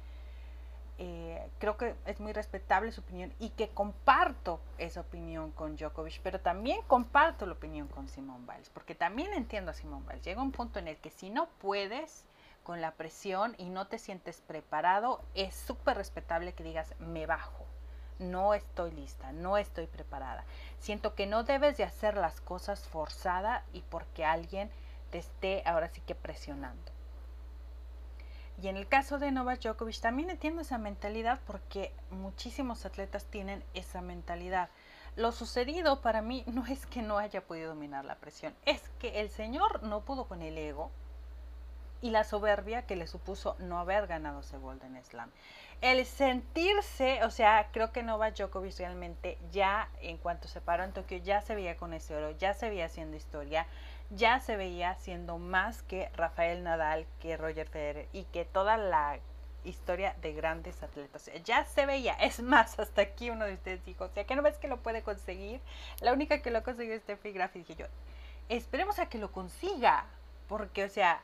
eh, 0.99 1.51
creo 1.59 1.79
que 1.79 1.95
es 2.05 2.21
muy 2.21 2.35
respetable 2.35 2.93
su 2.93 3.01
opinión 3.01 3.33
y 3.39 3.49
que 3.49 3.71
comparto 3.71 4.61
esa 4.77 5.01
opinión 5.01 5.53
con 5.53 5.77
Djokovic, 5.77 6.21
pero 6.23 6.41
también 6.41 6.83
comparto 6.83 7.47
la 7.47 7.55
opinión 7.55 7.89
con 7.89 8.11
Simón 8.11 8.47
Biles, 8.47 8.69
porque 8.69 8.95
también 8.95 9.33
entiendo 9.33 9.71
a 9.71 9.75
Simón 9.75 10.05
Biles. 10.07 10.23
Llega 10.23 10.43
un 10.43 10.53
punto 10.53 10.79
en 10.79 10.87
el 10.87 10.99
que 10.99 11.09
si 11.09 11.31
no 11.31 11.49
puedes 11.63 12.27
con 12.63 12.83
la 12.83 12.91
presión 12.91 13.55
y 13.57 13.71
no 13.71 13.87
te 13.87 13.99
sientes 13.99 14.43
preparado, 14.43 15.25
es 15.33 15.55
súper 15.55 15.97
respetable 15.97 16.53
que 16.53 16.63
digas, 16.63 16.95
me 16.99 17.25
bajo 17.25 17.70
no 18.21 18.55
estoy 18.55 18.93
lista, 18.93 19.33
no 19.33 19.57
estoy 19.59 19.87
preparada. 19.87 20.45
Siento 20.79 21.15
que 21.15 21.27
no 21.27 21.43
debes 21.43 21.77
de 21.77 21.85
hacer 21.85 22.17
las 22.17 22.41
cosas 22.41 22.87
forzada 22.87 23.65
y 23.73 23.81
porque 23.83 24.25
alguien 24.25 24.71
te 25.11 25.19
esté 25.19 25.63
ahora 25.67 25.89
sí 25.89 26.01
que 26.03 26.15
presionando. 26.15 26.93
Y 28.63 28.69
en 28.69 28.77
el 28.77 28.87
caso 28.87 29.19
de 29.19 29.33
Novak 29.33 29.63
Djokovic 29.63 30.01
también 30.01 30.29
entiendo 30.29 30.61
esa 30.61 30.77
mentalidad 30.77 31.41
porque 31.47 31.95
muchísimos 32.11 32.85
atletas 32.85 33.25
tienen 33.25 33.65
esa 33.73 34.03
mentalidad. 34.03 34.69
Lo 35.17 35.33
sucedido 35.33 36.03
para 36.03 36.21
mí 36.21 36.45
no 36.47 36.67
es 36.67 36.87
que 36.87 37.01
no 37.03 37.19
haya 37.19 37.41
podido 37.41 37.71
dominar 37.71 38.05
la 38.05 38.17
presión, 38.17 38.55
es 38.67 38.83
que 38.99 39.21
el 39.21 39.31
señor 39.31 39.83
no 39.83 40.03
pudo 40.03 40.27
con 40.27 40.43
el 40.43 40.59
ego 40.59 40.91
y 42.03 42.11
la 42.11 42.25
soberbia 42.25 42.87
que 42.87 42.97
le 42.97 43.07
supuso 43.07 43.57
no 43.59 43.79
haber 43.79 44.07
ganado 44.07 44.41
ese 44.41 44.59
Golden 44.59 45.03
Slam 45.05 45.31
el 45.81 46.05
sentirse, 46.05 47.25
o 47.25 47.31
sea, 47.31 47.69
creo 47.73 47.91
que 47.91 48.03
Novak 48.03 48.37
Djokovic 48.37 48.77
realmente 48.79 49.39
ya 49.51 49.89
en 50.03 50.19
cuanto 50.19 50.47
se 50.47 50.61
paró 50.61 50.85
en 50.85 50.93
Tokio 50.93 51.19
ya 51.19 51.41
se 51.41 51.55
veía 51.55 51.77
con 51.77 51.95
ese 51.95 52.15
oro, 52.15 52.33
ya 52.33 52.53
se 52.53 52.69
veía 52.69 52.85
haciendo 52.85 53.17
historia, 53.17 53.67
ya 54.11 54.41
se 54.41 54.57
veía 54.57 54.95
siendo 54.97 55.39
más 55.39 55.83
que 55.83 56.11
Rafael 56.17 56.63
Nadal, 56.63 57.07
que 57.21 57.37
Roger 57.37 57.67
Federer 57.67 58.09
y 58.13 58.25
que 58.25 58.45
toda 58.45 58.77
la 58.77 59.19
historia 59.65 60.15
de 60.21 60.33
grandes 60.33 60.83
atletas. 60.83 61.31
Ya 61.45 61.65
se 61.65 61.87
veía, 61.87 62.13
es 62.15 62.41
más, 62.41 62.79
hasta 62.79 63.03
aquí 63.03 63.31
uno 63.31 63.47
de 63.47 63.55
ustedes 63.55 63.85
dijo, 63.85 64.05
o 64.05 64.09
sea, 64.09 64.25
que 64.25 64.37
no 64.37 64.43
ves 64.43 64.59
que 64.59 64.69
lo 64.69 64.83
puede 64.83 65.03
conseguir. 65.03 65.61
La 66.01 66.13
única 66.13 66.43
que 66.43 66.51
lo 66.51 66.63
consiguió 66.63 66.95
es 66.95 67.03
Steffi 67.03 67.33
Graf 67.33 67.57
y 67.57 67.61
dije 67.61 67.77
yo, 67.77 67.87
esperemos 68.51 68.99
a 68.99 69.09
que 69.09 69.19
lo 69.19 69.33
consiga, 69.33 70.05
porque, 70.47 70.85
o 70.85 70.89
sea, 70.91 71.23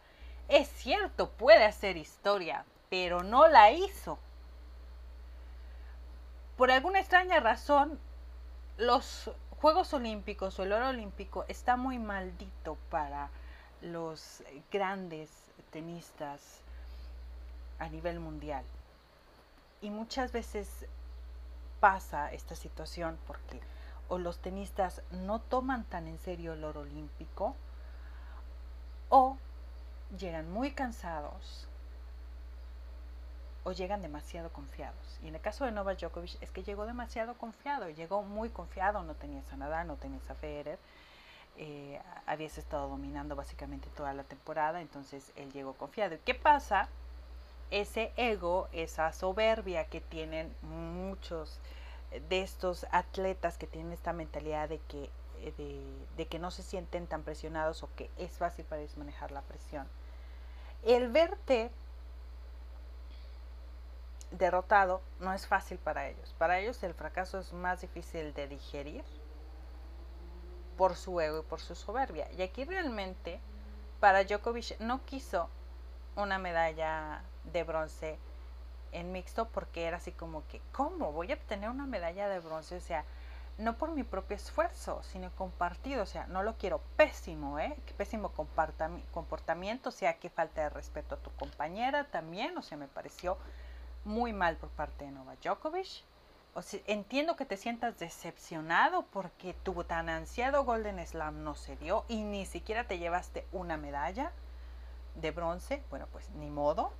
es 0.48 0.68
cierto, 0.68 1.30
puede 1.30 1.64
hacer 1.64 1.96
historia, 1.96 2.64
pero 2.88 3.22
no 3.22 3.48
la 3.48 3.70
hizo 3.72 4.18
por 6.56 6.70
alguna 6.70 7.00
extraña 7.00 7.40
razón, 7.40 7.98
los 8.78 9.30
Juegos 9.60 9.92
Olímpicos 9.94 10.58
o 10.58 10.62
el 10.62 10.72
oro 10.72 10.88
olímpico 10.88 11.44
está 11.48 11.76
muy 11.76 11.98
maldito 11.98 12.76
para 12.90 13.30
los 13.80 14.42
grandes 14.70 15.30
tenistas 15.70 16.60
a 17.78 17.88
nivel 17.88 18.20
mundial. 18.20 18.64
Y 19.80 19.90
muchas 19.90 20.32
veces 20.32 20.86
pasa 21.80 22.32
esta 22.32 22.54
situación 22.54 23.18
porque 23.26 23.60
o 24.08 24.18
los 24.18 24.38
tenistas 24.38 25.02
no 25.10 25.40
toman 25.40 25.84
tan 25.84 26.06
en 26.06 26.18
serio 26.18 26.52
el 26.52 26.64
oro 26.64 26.80
olímpico 26.80 27.54
o 29.08 29.36
llegan 30.18 30.50
muy 30.50 30.72
cansados 30.72 31.68
o 33.66 33.72
llegan 33.72 34.00
demasiado 34.00 34.52
confiados. 34.52 35.18
Y 35.24 35.26
en 35.26 35.34
el 35.34 35.40
caso 35.40 35.64
de 35.64 35.72
Novak 35.72 35.98
Djokovic 35.98 36.40
es 36.40 36.52
que 36.52 36.62
llegó 36.62 36.86
demasiado 36.86 37.34
confiado, 37.34 37.90
llegó 37.90 38.22
muy 38.22 38.48
confiado, 38.48 39.02
no 39.02 39.16
tenía 39.16 39.42
a 39.50 39.56
Nadal, 39.56 39.88
no 39.88 39.96
tenía 39.96 40.20
a 40.28 40.34
Federer, 40.34 40.78
eh, 41.56 42.00
habías 42.26 42.58
estado 42.58 42.88
dominando 42.88 43.34
básicamente 43.34 43.88
toda 43.96 44.14
la 44.14 44.22
temporada, 44.22 44.80
entonces 44.80 45.32
él 45.34 45.50
llegó 45.50 45.74
confiado. 45.74 46.14
¿Y 46.14 46.18
qué 46.18 46.36
pasa? 46.36 46.88
Ese 47.72 48.12
ego, 48.16 48.68
esa 48.70 49.12
soberbia 49.12 49.86
que 49.86 50.00
tienen 50.00 50.54
muchos 50.62 51.58
de 52.28 52.42
estos 52.42 52.86
atletas 52.92 53.58
que 53.58 53.66
tienen 53.66 53.90
esta 53.90 54.12
mentalidad 54.12 54.68
de 54.68 54.78
que, 54.78 55.10
eh, 55.40 56.06
de 56.16 56.26
que 56.28 56.38
no 56.38 56.52
se 56.52 56.62
sienten 56.62 57.08
tan 57.08 57.24
presionados 57.24 57.82
o 57.82 57.88
que 57.96 58.12
es 58.16 58.30
fácil 58.30 58.64
para 58.64 58.82
ellos 58.82 58.96
manejar 58.96 59.32
la 59.32 59.42
presión. 59.42 59.88
El 60.84 61.10
verte 61.10 61.72
derrotado 64.30 65.00
no 65.20 65.32
es 65.32 65.46
fácil 65.46 65.78
para 65.78 66.08
ellos. 66.08 66.34
Para 66.38 66.58
ellos 66.58 66.82
el 66.82 66.94
fracaso 66.94 67.38
es 67.38 67.52
más 67.52 67.80
difícil 67.80 68.34
de 68.34 68.48
digerir 68.48 69.04
por 70.76 70.96
su 70.96 71.20
ego 71.20 71.40
y 71.40 71.42
por 71.42 71.60
su 71.60 71.74
soberbia. 71.74 72.30
Y 72.32 72.42
aquí 72.42 72.64
realmente 72.64 73.40
para 74.00 74.24
Djokovic 74.24 74.78
no 74.80 75.04
quiso 75.04 75.48
una 76.16 76.38
medalla 76.38 77.22
de 77.44 77.64
bronce 77.64 78.18
en 78.92 79.12
mixto 79.12 79.48
porque 79.48 79.84
era 79.84 79.98
así 79.98 80.12
como 80.12 80.46
que, 80.48 80.60
¿cómo 80.72 81.12
voy 81.12 81.32
a 81.32 81.34
obtener 81.34 81.70
una 81.70 81.86
medalla 81.86 82.28
de 82.28 82.40
bronce? 82.40 82.76
O 82.76 82.80
sea, 82.80 83.04
no 83.58 83.78
por 83.78 83.90
mi 83.90 84.02
propio 84.02 84.36
esfuerzo, 84.36 85.02
sino 85.02 85.30
compartido. 85.34 86.02
O 86.02 86.06
sea, 86.06 86.26
no 86.26 86.42
lo 86.42 86.56
quiero 86.56 86.80
pésimo, 86.96 87.58
¿eh? 87.58 87.76
Pésimo 87.96 88.32
comportamiento, 88.32 89.88
o 89.88 89.92
sea, 89.92 90.18
que 90.18 90.28
falta 90.28 90.62
de 90.62 90.70
respeto 90.70 91.14
a 91.14 91.18
tu 91.18 91.30
compañera 91.32 92.04
también. 92.04 92.56
O 92.58 92.62
sea, 92.62 92.76
me 92.76 92.88
pareció 92.88 93.38
muy 94.06 94.32
mal 94.32 94.56
por 94.56 94.70
parte 94.70 95.04
de 95.04 95.10
Novak 95.10 95.42
Djokovic. 95.42 96.04
O 96.54 96.62
entiendo 96.86 97.36
que 97.36 97.44
te 97.44 97.58
sientas 97.58 97.98
decepcionado 97.98 99.02
porque 99.12 99.52
tu 99.52 99.84
tan 99.84 100.08
ansiado 100.08 100.64
Golden 100.64 101.06
Slam 101.06 101.44
no 101.44 101.54
se 101.54 101.76
dio 101.76 102.06
y 102.08 102.22
ni 102.22 102.46
siquiera 102.46 102.84
te 102.84 102.98
llevaste 102.98 103.46
una 103.52 103.76
medalla 103.76 104.32
de 105.16 105.32
bronce. 105.32 105.82
Bueno, 105.90 106.06
pues 106.12 106.30
ni 106.30 106.48
modo. 106.48 106.92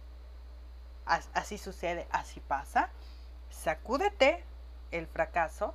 Así 1.07 1.57
sucede, 1.57 2.07
así 2.11 2.41
pasa. 2.41 2.91
Sacúdete 3.49 4.45
el 4.91 5.07
fracaso 5.07 5.75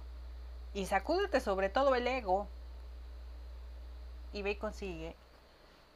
y 0.74 0.86
sacúdete 0.86 1.40
sobre 1.40 1.70
todo 1.70 1.96
el 1.96 2.06
ego 2.06 2.48
y 4.34 4.44
ve 4.44 4.52
y 4.52 4.56
consigue 4.58 5.16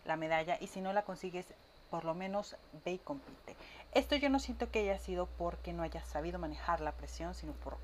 la 0.05 0.15
medalla 0.15 0.57
y 0.59 0.67
si 0.67 0.81
no 0.81 0.93
la 0.93 1.03
consigues 1.03 1.53
por 1.89 2.05
lo 2.05 2.13
menos 2.13 2.55
ve 2.83 2.93
y 2.93 2.97
compite. 2.97 3.55
Esto 3.93 4.15
yo 4.15 4.29
no 4.29 4.39
siento 4.39 4.71
que 4.71 4.79
haya 4.79 4.99
sido 4.99 5.25
porque 5.25 5.73
no 5.73 5.83
haya 5.83 6.03
sabido 6.03 6.39
manejar 6.39 6.81
la 6.81 6.91
presión, 6.91 7.33
sino 7.33 7.53
por, 7.53 7.77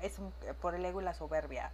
es 0.00 0.18
por 0.60 0.74
el 0.74 0.84
ego 0.84 1.00
y 1.00 1.04
la 1.04 1.14
soberbia. 1.14 1.70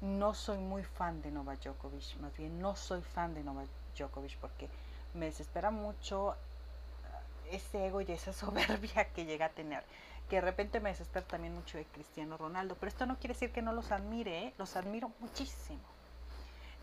No 0.00 0.34
soy 0.34 0.58
muy 0.58 0.84
fan 0.84 1.22
de 1.22 1.30
Novak 1.30 1.62
Djokovic, 1.62 2.16
más 2.20 2.36
bien 2.36 2.60
no 2.60 2.76
soy 2.76 3.00
fan 3.00 3.34
de 3.34 3.42
Novak 3.42 3.68
Djokovic 3.96 4.36
porque 4.38 4.68
me 5.14 5.26
desespera 5.26 5.70
mucho 5.70 6.34
eh, 6.34 7.56
ese 7.56 7.86
ego 7.86 8.02
y 8.02 8.12
esa 8.12 8.32
soberbia 8.34 9.10
que 9.12 9.24
llega 9.24 9.46
a 9.46 9.50
tener. 9.50 9.84
Que 10.28 10.36
de 10.36 10.42
repente 10.42 10.80
me 10.80 10.90
desespera 10.90 11.26
también 11.26 11.54
mucho 11.54 11.78
de 11.78 11.84
Cristiano 11.86 12.36
Ronaldo, 12.36 12.76
pero 12.78 12.88
esto 12.88 13.06
no 13.06 13.18
quiere 13.18 13.34
decir 13.34 13.52
que 13.52 13.62
no 13.62 13.72
los 13.72 13.92
admire, 13.92 14.44
¿eh? 14.44 14.54
los 14.58 14.76
admiro 14.76 15.12
muchísimo. 15.20 15.95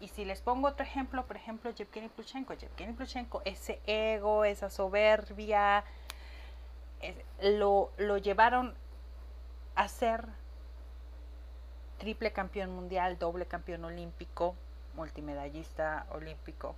Y 0.03 0.09
si 0.09 0.25
les 0.25 0.41
pongo 0.41 0.67
otro 0.67 0.85
ejemplo, 0.85 1.25
por 1.25 1.37
ejemplo, 1.37 1.71
Yevgeny 1.71 2.09
Pluchenko. 2.09 2.55
Yevgeny 2.55 2.91
Pluchenko, 2.91 3.41
ese 3.45 3.79
ego, 3.85 4.43
esa 4.43 4.69
soberbia, 4.69 5.85
lo, 7.41 7.89
lo 7.95 8.17
llevaron 8.17 8.75
a 9.75 9.87
ser 9.87 10.27
triple 11.99 12.33
campeón 12.33 12.75
mundial, 12.75 13.17
doble 13.17 13.45
campeón 13.45 13.85
olímpico, 13.85 14.55
multimedallista 14.93 16.05
olímpico. 16.11 16.75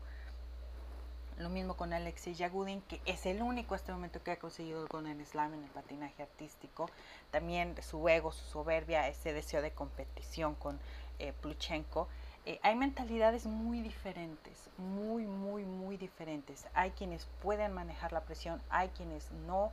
Lo 1.40 1.50
mismo 1.50 1.76
con 1.76 1.94
Alexei 1.94 2.36
Yagudin, 2.36 2.84
que 2.84 3.02
es 3.06 3.26
el 3.26 3.42
único 3.42 3.74
este 3.74 3.92
momento 3.92 4.22
que 4.22 4.34
ha 4.34 4.38
conseguido 4.38 4.86
el 4.86 5.08
el 5.08 5.26
Slam 5.26 5.56
en 5.56 5.64
el 5.64 5.70
patinaje 5.72 6.22
artístico. 6.22 6.92
También 7.32 7.76
su 7.82 8.08
ego, 8.08 8.32
su 8.32 8.46
soberbia, 8.46 9.08
ese 9.08 9.34
deseo 9.34 9.64
de 9.64 9.72
competición 9.72 10.54
con 10.54 10.80
eh, 11.18 11.34
Pluchenko. 11.42 12.08
Eh, 12.46 12.60
hay 12.62 12.76
mentalidades 12.76 13.46
muy 13.48 13.82
diferentes, 13.82 14.70
muy, 14.78 15.26
muy, 15.26 15.66
muy 15.66 15.98
diferentes. 15.98 16.68
Hay 16.74 16.92
quienes 16.92 17.26
pueden 17.42 17.74
manejar 17.74 18.14
la 18.14 18.22
presión, 18.22 18.62
hay 18.70 18.90
quienes 18.90 19.32
no 19.32 19.72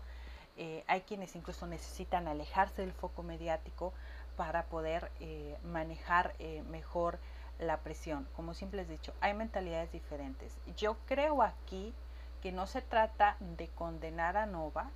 Eh, 0.56 0.84
hay 0.86 1.00
quienes 1.02 1.34
incluso 1.36 1.66
necesitan 1.66 2.28
alejarse 2.28 2.82
del 2.82 2.92
foco 2.92 3.22
mediático 3.22 3.92
para 4.36 4.64
poder 4.64 5.10
eh, 5.20 5.56
manejar 5.64 6.34
mejor 6.70 7.18
la 7.58 7.78
presión. 7.78 8.28
Como 8.36 8.52
siempre 8.54 8.78
les 8.78 8.88
he 8.88 8.92
dicho, 8.92 9.14
hay 9.20 9.34
mentalidades 9.34 9.90
diferentes. 9.92 10.58
Yo 10.76 10.96
creo 11.06 11.42
aquí 11.42 11.94
que 12.42 12.52
no 12.52 12.66
se 12.66 12.82
trata 12.82 13.36
de 13.40 13.68
condenar 13.68 14.36
a 14.36 14.46
Novak, 14.46 14.92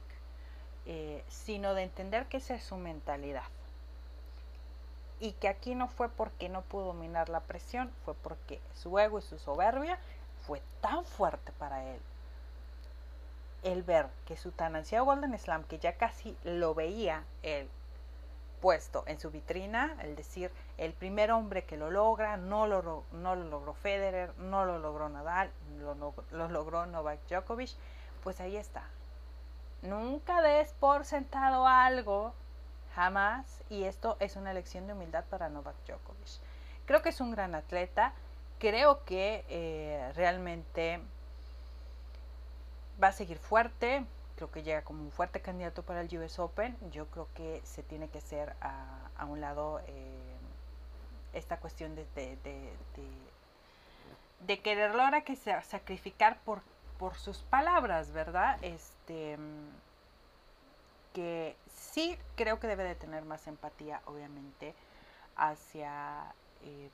sino 1.28 1.74
de 1.74 1.82
entender 1.84 2.26
que 2.26 2.38
esa 2.38 2.54
es 2.54 2.64
su 2.64 2.76
mentalidad. 2.76 3.50
Y 5.18 5.32
que 5.32 5.48
aquí 5.48 5.74
no 5.74 5.88
fue 5.88 6.08
porque 6.08 6.48
no 6.48 6.62
pudo 6.62 6.86
dominar 6.86 7.28
la 7.28 7.40
presión, 7.40 7.90
fue 8.04 8.14
porque 8.14 8.60
su 8.74 8.98
ego 8.98 9.18
y 9.18 9.22
su 9.22 9.38
soberbia 9.38 9.98
fue 10.46 10.62
tan 10.80 11.04
fuerte 11.04 11.52
para 11.52 11.84
él 11.84 12.00
el 13.62 13.82
ver 13.82 14.06
que 14.26 14.36
su 14.36 14.52
tan 14.52 14.76
ansiado 14.76 15.04
Golden 15.04 15.36
Slam, 15.38 15.64
que 15.64 15.78
ya 15.78 15.96
casi 15.96 16.36
lo 16.44 16.74
veía 16.74 17.24
él 17.42 17.68
puesto 18.60 19.04
en 19.06 19.20
su 19.20 19.30
vitrina, 19.30 19.96
el 20.02 20.16
decir, 20.16 20.50
el 20.78 20.92
primer 20.92 21.30
hombre 21.30 21.64
que 21.64 21.76
lo 21.76 21.90
logra, 21.90 22.36
no 22.36 22.66
lo, 22.66 23.04
no 23.12 23.34
lo 23.36 23.44
logró 23.44 23.74
Federer, 23.74 24.36
no 24.38 24.64
lo 24.64 24.78
logró 24.78 25.08
Nadal, 25.08 25.50
lo, 25.80 26.14
lo 26.30 26.48
logró 26.48 26.86
Novak 26.86 27.20
Djokovic, 27.28 27.70
pues 28.22 28.40
ahí 28.40 28.56
está. 28.56 28.84
Nunca 29.82 30.40
des 30.42 30.72
por 30.74 31.04
sentado 31.04 31.66
algo, 31.66 32.32
jamás, 32.96 33.62
y 33.68 33.84
esto 33.84 34.16
es 34.20 34.36
una 34.36 34.54
lección 34.54 34.86
de 34.86 34.94
humildad 34.94 35.24
para 35.26 35.50
Novak 35.50 35.76
Djokovic. 35.86 36.40
Creo 36.86 37.02
que 37.02 37.10
es 37.10 37.20
un 37.20 37.30
gran 37.30 37.54
atleta, 37.54 38.14
creo 38.58 39.04
que 39.04 39.44
eh, 39.50 40.12
realmente 40.16 41.00
va 43.02 43.08
a 43.08 43.12
seguir 43.12 43.38
fuerte, 43.38 44.02
creo 44.36 44.50
que 44.50 44.62
llega 44.62 44.80
como 44.80 45.02
un 45.02 45.12
fuerte 45.12 45.42
candidato 45.42 45.82
para 45.82 46.00
el 46.00 46.18
US 46.18 46.38
Open. 46.38 46.74
Yo 46.90 47.06
creo 47.08 47.28
que 47.34 47.60
se 47.64 47.82
tiene 47.82 48.08
que 48.08 48.18
hacer 48.18 48.54
a, 48.62 49.26
un 49.26 49.42
lado 49.42 49.80
eh, 49.88 50.36
esta 51.34 51.58
cuestión 51.58 51.94
de, 51.96 52.06
de, 52.14 52.38
de, 54.46 54.60
quererlo 54.60 55.02
ahora 55.02 55.20
que 55.20 55.36
se 55.36 55.60
sacrificar 55.62 56.38
por, 56.46 56.62
por 56.98 57.16
sus 57.16 57.38
palabras, 57.38 58.10
¿verdad? 58.12 58.56
Este 58.62 59.36
que 61.16 61.56
sí 61.74 62.18
creo 62.34 62.60
que 62.60 62.66
debe 62.66 62.84
de 62.84 62.94
tener 62.94 63.24
más 63.24 63.46
empatía, 63.46 64.02
obviamente, 64.04 64.74
hacia 65.34 66.34
eh, 66.62 66.90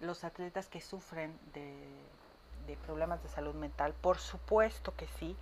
los 0.00 0.24
atletas 0.24 0.68
que 0.68 0.82
sufren 0.82 1.34
de, 1.54 2.76
problemas 2.84 3.22
de 3.22 3.30
salud 3.30 3.54
mental, 3.54 3.94
por 4.02 4.18
supuesto 4.18 4.94
que 4.94 5.06
sí. 5.18 5.34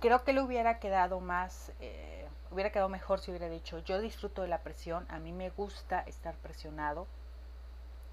Creo 0.00 0.22
que 0.22 0.32
le 0.32 0.42
hubiera 0.42 0.78
quedado 0.78 1.18
más, 1.18 1.72
eh, 1.80 2.24
hubiera 2.52 2.70
quedado 2.70 2.88
mejor 2.88 3.18
si 3.18 3.32
hubiera 3.32 3.48
dicho, 3.48 3.80
yo 3.80 4.00
disfruto 4.00 4.42
de 4.42 4.48
la 4.48 4.58
presión, 4.58 5.06
a 5.08 5.18
mí 5.18 5.32
me 5.32 5.50
gusta 5.50 6.02
estar 6.02 6.36
presionado, 6.36 7.08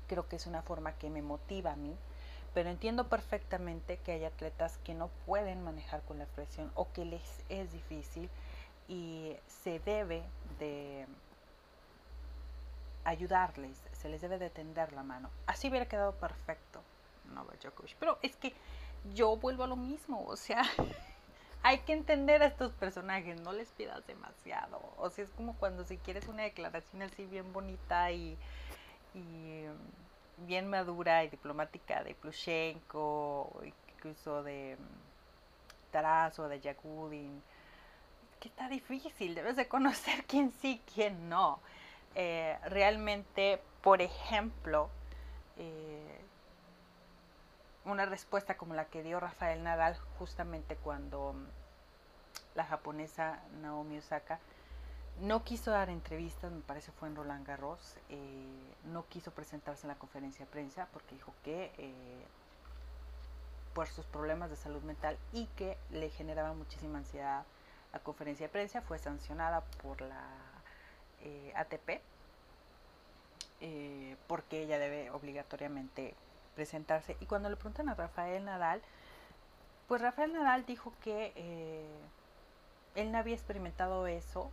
creo 0.08 0.27
que 0.27 0.38
es 0.38 0.48
una 0.48 0.63
forma 0.63 0.94
que 0.94 1.12
me 1.12 1.22
motiva 1.22 1.74
a 1.74 1.75
mí, 1.75 1.96
pero 2.56 2.72
entiendo 2.72 3.08
perfectamente 3.08 3.98
que 3.98 4.13
hay 4.13 4.25
atletas 4.25 4.80
que 4.84 4.96
no 4.96 5.10
pueden 5.27 5.63
manejar 5.63 6.01
con 6.01 6.18
la 6.18 6.25
presión 6.25 6.72
o 6.74 6.92
que 6.92 7.06
les 7.06 7.44
es 7.50 7.72
difícil 7.72 8.32
y 8.93 9.35
se 9.47 9.79
debe 9.79 10.23
de 10.59 11.07
ayudarles, 13.03 13.81
se 13.91 14.07
les 14.07 14.21
debe 14.21 14.38
de 14.38 14.50
tender 14.50 14.93
la 14.93 15.03
mano. 15.03 15.29
Así 15.47 15.67
hubiera 15.69 15.88
quedado 15.88 16.13
perfecto. 16.13 16.81
Novak 17.33 17.59
Djokovic. 17.59 17.95
Pero 18.00 18.20
es 18.22 18.35
que 18.35 18.53
yo 19.13 19.35
vuelvo 19.37 19.63
a 19.63 19.68
lo 19.68 19.75
mismo, 19.75 20.24
o 20.25 20.35
sea, 20.35 20.61
hay 21.63 21.79
que 21.79 21.94
entender 21.94 22.44
a 22.44 22.48
estos 22.48 22.72
personajes, 22.74 23.41
no 23.41 23.51
les 23.51 23.70
pidas 23.72 24.05
demasiado. 24.05 24.79
O 24.98 25.09
sea, 25.09 25.24
es 25.24 25.31
como 25.31 25.55
cuando 25.55 25.83
si 25.85 25.98
quieres 25.98 26.27
una 26.27 26.44
declaración 26.44 27.01
así 27.01 27.25
bien 27.25 27.51
bonita 27.51 28.11
y, 28.11 28.37
mm, 29.15 30.46
bien 30.46 30.70
madura 30.70 31.24
y 31.24 31.29
diplomática 31.29 32.03
de 32.03 32.13
Plushenko, 32.13 33.50
incluso 33.96 34.44
de 34.44 34.77
mm, 34.79 35.91
Tarazo, 35.91 36.48
de 36.48 36.59
Yagudin, 36.59 37.41
que 38.44 38.50
está 38.50 38.68
difícil, 38.68 39.36
debes 39.36 39.56
de 39.56 39.70
conocer 39.70 40.25
quién 40.27 40.51
sí, 40.51 40.82
quién 40.94 41.29
no. 41.29 41.60
Eh, 42.14 42.60
realmente, 42.66 43.62
por 43.82 44.01
ejemplo, 44.01 44.90
eh, 45.58 46.20
una 47.86 48.06
respuesta 48.06 48.58
como 48.58 48.74
la 48.74 48.84
que 48.86 49.01
dio 49.01 49.22
Rafael 49.22 49.64
Nadal 49.64 49.98
justamente 50.20 50.75
cuando 50.75 51.32
mm, 51.32 51.46
la 52.56 52.66
japonesa 52.66 53.40
Naomi 53.62 54.00
Osaka 54.00 54.40
no 55.22 55.46
quiso 55.46 55.72
dar 55.72 55.90
entrevistas, 55.90 56.51
me 56.51 56.60
parece 56.60 56.92
fue 56.92 57.08
en 57.08 57.16
Roland 57.16 57.48
Garros, 57.48 57.96
eh, 58.10 58.74
no 58.92 59.06
quiso 59.08 59.32
presentarse 59.32 59.84
en 59.84 59.90
la 59.90 59.96
conferencia 59.96 60.44
de 60.44 60.51
prensa 60.51 60.90
porque 60.92 61.16
dijo 61.16 61.34
que 61.46 61.72
por 63.74 63.88
sus 63.88 64.06
problemas 64.06 64.50
de 64.50 64.58
salud 64.58 64.84
mental 64.84 65.18
y 65.32 65.46
que 65.56 65.77
le 65.92 66.10
generaba 66.10 66.53
muchísima 66.53 66.98
ansiedad 66.98 67.46
la 67.94 68.00
conferencia 68.00 68.48
de 68.48 68.51
prensa, 68.51 68.82
fue 68.82 68.98
sancionada 68.98 69.62
por 69.82 70.01
la 70.01 70.27
eh, 71.22 71.53
ATP 71.56 72.01
porque 74.27 74.62
ella 74.62 74.77
debe 74.77 75.10
obligatoriamente 75.12 76.16
presentarse. 76.56 77.18
Y 77.20 77.25
cuando 77.25 77.50
le 77.50 77.56
preguntan 77.56 77.90
a 77.90 77.96
Rafael 77.96 78.44
Nadal, 78.44 78.82
pues 79.88 80.01
Rafael 80.01 80.34
Nadal 80.34 80.66
dijo 80.66 80.94
que 81.03 81.34
eh, 81.36 81.86
él 82.96 83.12
no 83.12 83.18
había 83.18 83.36
experimentado 83.36 84.08
eso, 84.08 84.50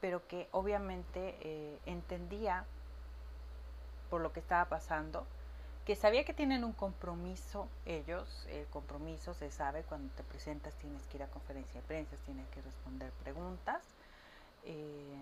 pero 0.00 0.26
que 0.26 0.48
obviamente 0.52 1.36
eh, 1.40 1.78
entendía 1.86 2.64
por 4.10 4.20
lo 4.20 4.32
que 4.32 4.40
estaba 4.40 4.64
pasando, 4.66 5.26
que 5.88 5.96
sabía 5.96 6.22
que 6.22 6.34
tienen 6.34 6.64
un 6.64 6.74
compromiso 6.74 7.66
ellos, 7.86 8.46
el 8.50 8.66
compromiso 8.66 9.32
se 9.32 9.50
sabe, 9.50 9.84
cuando 9.84 10.12
te 10.16 10.22
presentas 10.22 10.74
tienes 10.74 11.00
que 11.06 11.16
ir 11.16 11.22
a 11.22 11.28
conferencia 11.28 11.80
de 11.80 11.86
prensa, 11.86 12.14
tienes 12.26 12.46
que 12.48 12.60
responder 12.60 13.10
preguntas. 13.12 13.80
Eh, 14.64 15.16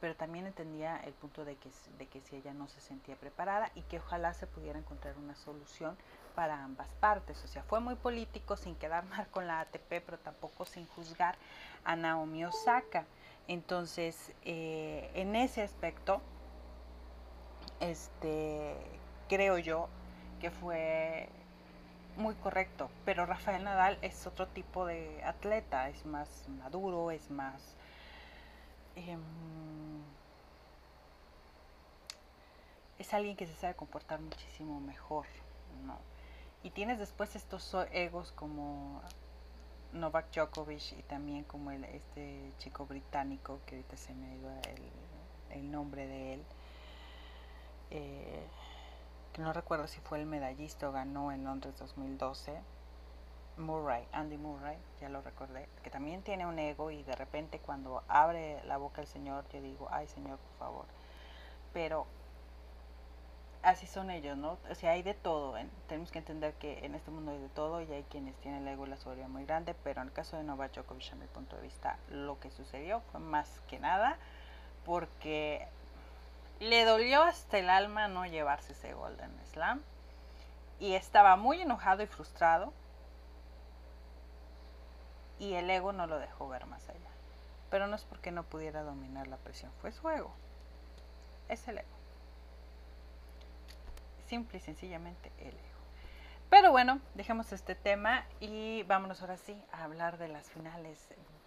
pero 0.00 0.14
también 0.14 0.46
entendía 0.46 0.98
el 0.98 1.14
punto 1.14 1.44
de 1.44 1.56
que, 1.56 1.68
de 1.98 2.06
que 2.06 2.20
si 2.20 2.36
ella 2.36 2.54
no 2.54 2.68
se 2.68 2.80
sentía 2.80 3.16
preparada 3.16 3.72
y 3.74 3.82
que 3.82 3.98
ojalá 3.98 4.34
se 4.34 4.46
pudiera 4.46 4.78
encontrar 4.78 5.18
una 5.18 5.34
solución 5.34 5.96
para 6.36 6.62
ambas 6.62 6.86
partes. 7.00 7.42
O 7.42 7.48
sea, 7.48 7.64
fue 7.64 7.80
muy 7.80 7.96
político 7.96 8.56
sin 8.56 8.76
quedar 8.76 9.04
mal 9.06 9.26
con 9.32 9.48
la 9.48 9.58
ATP, 9.58 10.00
pero 10.06 10.18
tampoco 10.20 10.64
sin 10.64 10.86
juzgar 10.86 11.34
a 11.82 11.96
Naomi 11.96 12.44
Osaka. 12.44 13.04
Entonces, 13.48 14.30
eh, 14.44 15.10
en 15.14 15.34
ese 15.34 15.60
aspecto, 15.60 16.20
este, 17.80 18.76
creo 19.28 19.58
yo 19.58 19.88
que 20.40 20.50
fue 20.50 21.28
muy 22.16 22.34
correcto, 22.34 22.90
pero 23.04 23.26
Rafael 23.26 23.62
Nadal 23.64 23.98
es 24.02 24.26
otro 24.26 24.48
tipo 24.48 24.86
de 24.86 25.22
atleta, 25.24 25.88
es 25.88 26.04
más 26.04 26.48
maduro, 26.48 27.10
es 27.10 27.30
más 27.30 27.76
Em, 29.06 29.20
es 32.98 33.14
alguien 33.14 33.36
que 33.36 33.46
se 33.46 33.54
sabe 33.54 33.74
comportar 33.74 34.20
muchísimo 34.20 34.80
mejor, 34.80 35.26
¿no? 35.86 35.96
Y 36.64 36.70
tienes 36.70 36.98
después 36.98 37.36
estos 37.36 37.76
egos 37.92 38.32
como 38.32 39.00
Novak 39.92 40.34
Djokovic 40.34 40.98
y 40.98 41.02
también 41.02 41.44
como 41.44 41.70
el, 41.70 41.84
este 41.84 42.52
chico 42.58 42.86
británico, 42.86 43.60
que 43.66 43.76
ahorita 43.76 43.96
se 43.96 44.14
me 44.14 44.36
dio 44.38 44.50
el, 44.50 45.58
el 45.60 45.70
nombre 45.70 46.06
de 46.08 46.34
él, 46.34 46.44
eh, 47.90 48.46
no 49.38 49.52
recuerdo 49.52 49.86
si 49.86 50.00
fue 50.00 50.20
el 50.20 50.26
medallista 50.26 50.88
o 50.88 50.92
ganó 50.92 51.32
en 51.32 51.44
Londres 51.44 51.76
2012 51.78 52.60
Murray, 53.58 54.06
Andy 54.12 54.38
Murray, 54.38 54.78
ya 55.00 55.08
lo 55.08 55.20
recordé, 55.20 55.68
que 55.82 55.90
también 55.90 56.22
tiene 56.22 56.46
un 56.46 56.58
ego 56.58 56.90
y 56.90 57.02
de 57.02 57.16
repente 57.16 57.58
cuando 57.58 58.02
abre 58.08 58.62
la 58.64 58.76
boca 58.76 59.00
el 59.00 59.06
Señor, 59.06 59.44
yo 59.52 59.60
digo, 59.60 59.88
ay 59.90 60.06
Señor, 60.06 60.38
por 60.38 60.58
favor. 60.58 60.84
Pero 61.72 62.06
así 63.62 63.86
son 63.86 64.10
ellos, 64.10 64.36
¿no? 64.38 64.58
O 64.70 64.74
sea, 64.74 64.92
hay 64.92 65.02
de 65.02 65.14
todo. 65.14 65.54
tenemos 65.88 66.12
que 66.12 66.20
entender 66.20 66.54
que 66.54 66.84
en 66.84 66.94
este 66.94 67.10
mundo 67.10 67.32
hay 67.32 67.38
de 67.38 67.48
todo 67.48 67.82
y 67.82 67.92
hay 67.92 68.04
quienes 68.04 68.36
tienen 68.36 68.62
el 68.62 68.74
ego 68.74 68.86
y 68.86 68.90
la 68.90 68.96
soberbia 68.96 69.28
muy 69.28 69.44
grande, 69.44 69.74
pero 69.82 70.00
en 70.00 70.08
el 70.08 70.12
caso 70.12 70.36
de 70.36 70.44
Novak 70.44 70.74
Djokovic, 70.74 71.12
a 71.12 71.16
mi 71.16 71.26
punto 71.26 71.56
de 71.56 71.62
vista, 71.62 71.98
lo 72.10 72.38
que 72.38 72.50
sucedió 72.50 73.00
fue 73.10 73.20
más 73.20 73.60
que 73.68 73.78
nada 73.78 74.18
porque 74.84 75.66
le 76.60 76.84
dolió 76.84 77.22
hasta 77.22 77.58
el 77.58 77.70
alma 77.70 78.08
no 78.08 78.26
llevarse 78.26 78.72
ese 78.72 78.94
Golden 78.94 79.32
Slam 79.52 79.82
y 80.80 80.94
estaba 80.94 81.36
muy 81.36 81.62
enojado 81.62 82.02
y 82.02 82.06
frustrado 82.06 82.72
y 85.38 85.54
el 85.54 85.70
ego 85.70 85.92
no 85.92 86.06
lo 86.06 86.18
dejó 86.18 86.48
ver 86.48 86.66
más 86.66 86.88
allá. 86.88 86.98
Pero 87.70 87.86
no 87.86 87.96
es 87.96 88.04
porque 88.04 88.30
no 88.30 88.44
pudiera 88.44 88.82
dominar 88.82 89.28
la 89.28 89.36
presión, 89.36 89.70
fue 89.80 89.92
su 89.92 90.08
ego. 90.08 90.32
Es 91.48 91.66
el 91.68 91.78
ego. 91.78 91.88
Simple 94.26 94.58
y 94.58 94.60
sencillamente 94.60 95.30
el 95.38 95.48
ego. 95.48 95.78
Pero 96.50 96.70
bueno, 96.70 97.00
dejemos 97.14 97.52
este 97.52 97.74
tema 97.74 98.24
y 98.40 98.82
vámonos 98.84 99.20
ahora 99.20 99.36
sí 99.36 99.62
a 99.70 99.84
hablar 99.84 100.18
de 100.18 100.28
las 100.28 100.48
finales 100.50 100.98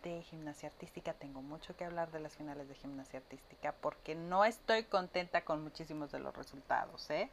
de 0.04 0.22
gimnasia 0.24 0.70
artística. 0.70 1.14
Tengo 1.14 1.42
mucho 1.42 1.76
que 1.76 1.86
hablar 1.86 2.12
de 2.12 2.20
las 2.20 2.36
finales 2.36 2.68
de 2.68 2.76
gimnasia 2.76 3.20
artística 3.20 3.74
porque 3.74 4.16
no 4.16 4.46
estoy 4.46 4.84
contenta 4.84 5.42
con 5.42 5.64
muchísimos 5.64 6.12
de 6.12 6.20
los 6.20 6.36
resultados, 6.36 7.10
¿eh? 7.10 7.30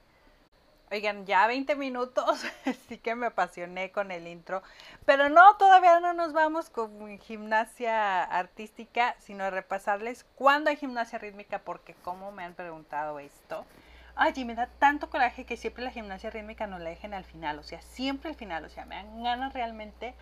Oigan, 0.91 1.27
ya 1.27 1.47
20 1.47 1.77
minutos, 1.77 2.43
sí 2.89 2.97
que 2.97 3.15
me 3.15 3.27
apasioné 3.27 3.93
con 3.93 4.11
el 4.11 4.27
intro, 4.27 4.63
pero 5.05 5.29
no, 5.29 5.57
todavía 5.59 6.01
no 6.01 6.15
nos 6.15 6.33
vamos 6.33 6.71
con 6.71 7.19
gimnasia 7.19 8.25
artística, 8.25 9.15
sino 9.19 9.45
a 9.45 9.51
repasarles 9.51 10.25
cuándo 10.35 10.71
hay 10.71 10.77
gimnasia 10.77 11.19
rítmica, 11.19 11.59
porque 11.59 11.95
como 12.03 12.33
me 12.33 12.43
han 12.43 12.55
preguntado 12.55 13.19
esto, 13.19 13.67
ay, 14.17 14.45
me 14.47 14.55
da 14.55 14.67
tanto 14.79 15.11
coraje 15.11 15.45
que 15.45 15.59
siempre 15.59 15.85
la 15.85 15.91
gimnasia 15.91 16.31
rítmica 16.31 16.67
no 16.67 16.79
la 16.79 16.89
dejen 16.89 17.13
al 17.13 17.25
final, 17.25 17.59
o 17.59 17.63
sea, 17.63 17.83
siempre 17.83 18.31
al 18.31 18.37
final, 18.37 18.65
o 18.65 18.71
sea, 18.71 18.87
me 18.87 18.97
dan 18.97 19.23
ganas 19.23 19.53
realmente 19.53 20.15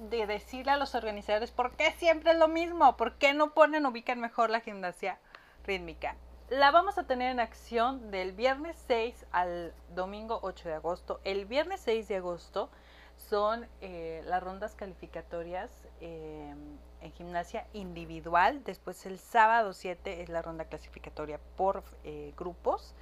de 0.00 0.26
decirle 0.26 0.72
a 0.72 0.76
los 0.76 0.94
organizadores, 0.94 1.50
¿por 1.50 1.72
qué 1.72 1.92
siempre 1.92 2.32
es 2.32 2.38
lo 2.38 2.48
mismo? 2.48 2.96
¿Por 2.96 3.14
qué 3.14 3.34
no 3.34 3.52
ponen, 3.52 3.86
ubican 3.86 4.20
mejor 4.20 4.50
la 4.50 4.60
gimnasia 4.60 5.18
rítmica? 5.64 6.16
La 6.48 6.70
vamos 6.70 6.96
a 6.96 7.04
tener 7.04 7.32
en 7.32 7.40
acción 7.40 8.12
del 8.12 8.32
viernes 8.32 8.76
6 8.86 9.26
al 9.32 9.74
domingo 9.96 10.38
8 10.42 10.68
de 10.68 10.74
agosto. 10.76 11.20
El 11.24 11.44
viernes 11.44 11.80
6 11.80 12.06
de 12.06 12.16
agosto 12.16 12.70
son 13.16 13.66
eh, 13.80 14.22
las 14.26 14.42
rondas 14.42 14.76
calificatorias 14.76 15.70
eh, 16.00 16.54
en 17.00 17.12
gimnasia 17.12 17.66
individual. 17.72 18.62
Después 18.62 19.06
el 19.06 19.18
sábado 19.18 19.72
7 19.72 20.22
es 20.22 20.28
la 20.28 20.40
ronda 20.40 20.66
clasificatoria 20.66 21.40
por 21.56 21.82
eh, 22.04 22.32
grupos. 22.36 22.94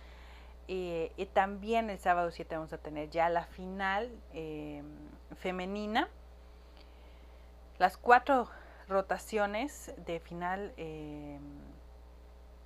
y 0.67 1.27
también 1.35 1.91
el 1.91 1.99
sábado 1.99 2.31
7 2.31 2.55
vamos 2.57 2.73
a 2.73 2.79
tener 2.79 3.11
ya 3.11 3.29
la 3.29 3.45
final 3.45 4.11
femenina. 5.37 6.09
Las 7.79 7.97
cuatro 7.97 8.49
rotaciones 8.89 9.93
de 10.07 10.21
final 10.21 10.73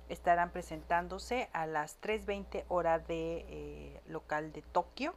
estarán 0.09 0.51
presentándose 0.51 1.49
a 1.53 1.65
las 1.67 2.01
3.20 2.01 2.65
hora 2.67 2.99
de 2.99 3.45
eh, 3.47 4.01
local 4.07 4.51
de 4.51 4.63
Tokio. 4.63 5.13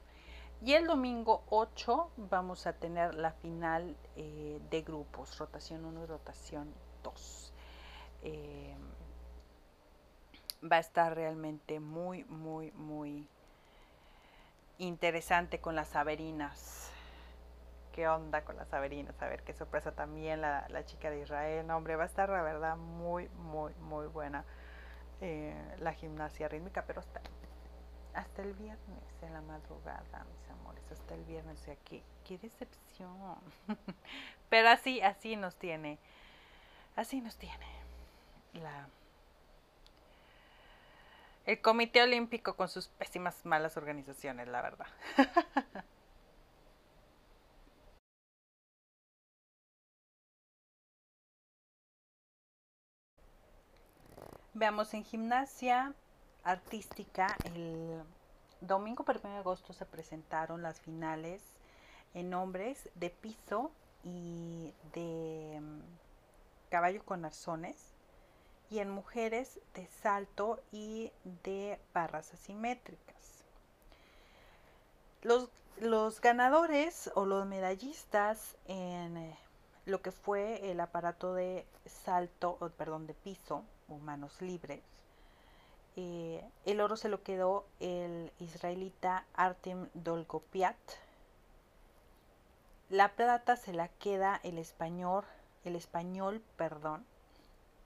Y 0.60 0.74
el 0.74 0.86
domingo 0.86 1.42
8 1.48 2.10
vamos 2.16 2.66
a 2.68 2.74
tener 2.74 3.14
la 3.16 3.32
final 3.32 3.96
eh, 4.14 4.60
de 4.70 4.82
grupos, 4.82 5.36
rotación 5.38 5.84
1 5.84 6.04
y 6.04 6.06
rotación 6.06 6.72
2. 7.02 7.52
Eh, 8.22 8.76
va 10.70 10.76
a 10.76 10.80
estar 10.80 11.16
realmente 11.16 11.80
muy, 11.80 12.22
muy, 12.24 12.70
muy 12.72 13.26
interesante 14.78 15.60
con 15.60 15.74
las 15.74 15.96
Averinas. 15.96 16.91
¿Qué 17.92 18.08
onda 18.08 18.44
con 18.44 18.56
las 18.56 18.72
Averinas? 18.72 19.20
A 19.20 19.28
ver 19.28 19.42
qué 19.42 19.52
sorpresa 19.52 19.92
también 19.92 20.40
la, 20.40 20.66
la 20.70 20.84
chica 20.84 21.10
de 21.10 21.20
Israel. 21.20 21.70
Hombre, 21.70 21.96
va 21.96 22.04
a 22.04 22.06
estar 22.06 22.28
la 22.28 22.42
verdad 22.42 22.76
muy, 22.76 23.28
muy, 23.28 23.74
muy 23.74 24.06
buena. 24.06 24.44
Eh, 25.20 25.54
la 25.78 25.92
gimnasia 25.92 26.48
rítmica, 26.48 26.84
pero 26.86 27.00
hasta, 27.00 27.20
hasta 28.14 28.42
el 28.42 28.54
viernes 28.54 29.04
en 29.22 29.32
la 29.32 29.40
madrugada, 29.40 30.24
mis 30.24 30.50
amores, 30.50 30.82
hasta 30.90 31.14
el 31.14 31.24
viernes, 31.24 31.60
o 31.60 31.64
sea, 31.64 31.76
qué, 31.84 32.02
qué 32.24 32.38
decepción. 32.38 33.36
pero 34.48 34.70
así, 34.70 35.00
así 35.00 35.36
nos 35.36 35.54
tiene, 35.56 35.98
así 36.96 37.20
nos 37.20 37.36
tiene 37.36 37.66
la 38.54 38.88
el 41.44 41.60
Comité 41.60 42.02
Olímpico 42.02 42.54
con 42.54 42.68
sus 42.68 42.88
pésimas 42.88 43.44
malas 43.44 43.76
organizaciones, 43.76 44.48
la 44.48 44.62
verdad. 44.62 44.86
Veamos 54.54 54.92
en 54.92 55.02
gimnasia 55.02 55.94
artística, 56.44 57.34
el 57.44 58.02
domingo 58.60 59.02
1 59.08 59.20
de 59.30 59.38
agosto 59.38 59.72
se 59.72 59.86
presentaron 59.86 60.60
las 60.60 60.78
finales 60.78 61.42
en 62.12 62.34
hombres 62.34 62.90
de 62.94 63.08
piso 63.08 63.70
y 64.04 64.74
de 64.92 65.58
mm, 65.58 65.80
caballo 66.68 67.02
con 67.02 67.24
arzones 67.24 67.94
y 68.68 68.80
en 68.80 68.90
mujeres 68.90 69.58
de 69.72 69.86
salto 69.86 70.62
y 70.70 71.10
de 71.44 71.80
barras 71.94 72.34
asimétricas. 72.34 73.46
Los, 75.22 75.48
los 75.80 76.20
ganadores 76.20 77.10
o 77.14 77.24
los 77.24 77.46
medallistas 77.46 78.58
en 78.66 79.16
eh, 79.16 79.38
lo 79.86 80.02
que 80.02 80.12
fue 80.12 80.70
el 80.70 80.78
aparato 80.80 81.32
de 81.32 81.64
salto, 81.86 82.58
perdón, 82.76 83.06
de 83.06 83.14
piso 83.14 83.64
manos 83.98 84.40
libres. 84.40 84.82
Eh, 85.96 86.42
el 86.64 86.80
oro 86.80 86.96
se 86.96 87.08
lo 87.08 87.22
quedó 87.22 87.66
el 87.80 88.32
israelita 88.38 89.26
Artem 89.34 89.88
Dolgopiat. 89.94 90.76
La 92.88 93.12
plata 93.12 93.56
se 93.56 93.72
la 93.72 93.88
queda 93.88 94.40
el 94.42 94.58
español, 94.58 95.24
el 95.64 95.76
español, 95.76 96.42
perdón, 96.56 97.04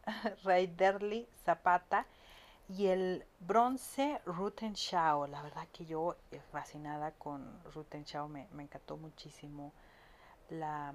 Raiderli 0.44 1.28
Zapata 1.44 2.06
y 2.68 2.86
el 2.86 3.24
bronce 3.40 4.20
Rutenschau. 4.24 5.26
La 5.26 5.42
verdad 5.42 5.66
que 5.72 5.86
yo 5.86 6.16
eh, 6.30 6.40
fascinada 6.52 7.12
con 7.12 7.60
Rutenschau, 7.74 8.28
me, 8.28 8.48
me 8.52 8.64
encantó 8.64 8.96
muchísimo 8.96 9.72
la 10.48 10.92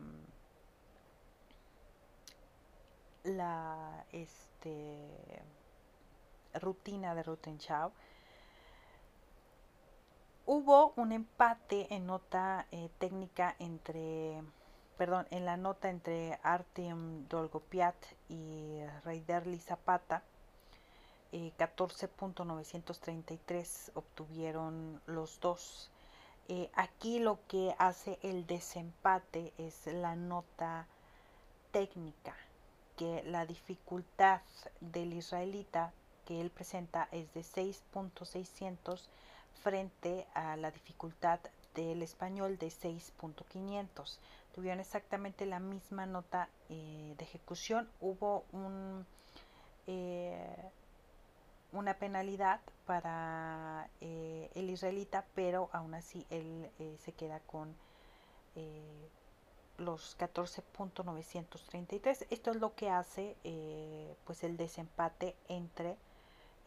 la 3.23 4.05
este, 4.11 5.41
rutina 6.55 7.15
de 7.15 7.23
Rutenschau, 7.23 7.91
hubo 10.45 10.93
un 10.95 11.11
empate 11.11 11.93
en 11.93 12.07
nota 12.07 12.65
eh, 12.71 12.89
técnica 12.99 13.55
entre, 13.59 14.41
perdón, 14.97 15.27
en 15.31 15.43
la 15.45 15.57
nota 15.57 15.89
entre 15.89 16.39
Artem 16.43 17.27
Dolgopiat 17.27 17.95
y 18.29 18.79
Reiderli 19.05 19.59
Zapata. 19.59 20.23
14.933 21.31 23.49
eh, 23.53 23.91
obtuvieron 23.95 25.01
los 25.05 25.39
dos. 25.39 25.89
Eh, 26.49 26.69
aquí 26.73 27.19
lo 27.19 27.39
que 27.47 27.73
hace 27.77 28.19
el 28.21 28.45
desempate 28.45 29.53
es 29.57 29.87
la 29.87 30.17
nota 30.17 30.87
técnica 31.71 32.35
la 33.25 33.45
dificultad 33.45 34.41
del 34.79 35.13
israelita 35.13 35.91
que 36.25 36.39
él 36.39 36.49
presenta 36.49 37.07
es 37.11 37.33
de 37.33 37.41
6.600 37.41 39.07
frente 39.63 40.27
a 40.33 40.55
la 40.57 40.71
dificultad 40.71 41.39
del 41.75 42.01
español 42.01 42.57
de 42.57 42.67
6.500. 42.67 44.17
Tuvieron 44.53 44.79
exactamente 44.79 45.45
la 45.45 45.59
misma 45.59 46.05
nota 46.05 46.49
eh, 46.69 47.15
de 47.17 47.23
ejecución. 47.23 47.89
Hubo 48.01 48.43
un, 48.51 49.05
eh, 49.87 50.69
una 51.71 51.93
penalidad 51.95 52.59
para 52.85 53.89
eh, 54.01 54.49
el 54.55 54.69
israelita, 54.69 55.25
pero 55.33 55.69
aún 55.71 55.93
así 55.93 56.25
él 56.29 56.69
se 57.03 57.13
queda 57.13 57.39
con 57.41 57.73
los 59.81 60.17
14.933. 60.17 62.25
Esto 62.29 62.51
es 62.51 62.57
lo 62.57 62.75
que 62.75 62.89
hace 62.89 63.35
eh, 63.43 64.15
pues 64.25 64.43
el 64.43 64.57
desempate 64.57 65.35
entre 65.47 65.95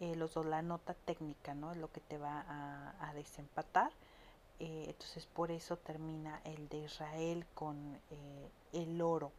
eh, 0.00 0.16
los 0.16 0.33
dos, 0.35 0.46
la 0.46 0.62
nota 0.62 0.94
técnica, 0.94 1.55
¿no? 1.55 1.70
Es 1.72 1.79
lo 1.79 1.90
que 1.90 2.00
te 2.00 2.18
va 2.18 2.44
a, 3.00 3.12
desempatar. 3.14 3.90
Eh, 4.61 4.85
entonces 4.88 5.27
por 5.27 5.50
eso 5.50 5.77
termina 5.77 6.40
el 6.44 6.68
de 6.68 6.79
Israel 6.79 7.44
con 7.55 7.98
el 8.72 9.03
oro. 9.03 9.33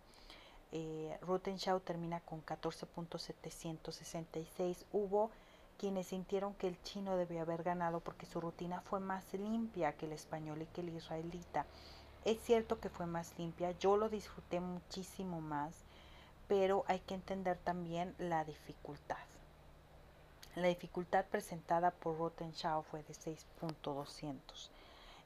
Rutenschau 1.21 1.79
termina 1.79 2.19
con 2.21 2.43
14.766. 2.45 4.85
Hubo 4.91 5.31
quienes 5.77 6.07
sintieron 6.07 6.53
que 6.55 6.67
el 6.67 6.81
chino 6.83 7.17
debió 7.17 7.41
haber 7.41 7.63
ganado 7.63 7.99
porque 7.99 8.25
su 8.25 8.41
rutina 8.41 8.81
fue 8.81 8.99
más 8.99 9.33
limpia 9.33 9.93
que 9.93 10.05
el 10.05 10.13
español 10.13 10.61
y 10.61 10.65
que 10.67 10.81
el 10.81 10.89
israelita. 10.89 11.65
Es 12.25 12.41
cierto 12.41 12.79
que 12.79 12.89
fue 12.89 13.05
más 13.05 13.37
limpia, 13.37 13.71
yo 13.77 13.97
lo 13.97 14.09
disfruté 14.09 14.59
muchísimo 14.59 15.41
más, 15.41 15.75
pero 16.47 16.83
hay 16.87 16.99
que 17.01 17.13
entender 17.13 17.55
también 17.57 18.15
la 18.17 18.43
dificultad. 18.43 19.17
La 20.55 20.67
dificultad 20.67 21.25
presentada 21.25 21.91
por 21.91 22.17
Rottenschau 22.17 22.81
fue 22.81 23.03
de 23.03 23.13
6.200. 23.13 24.69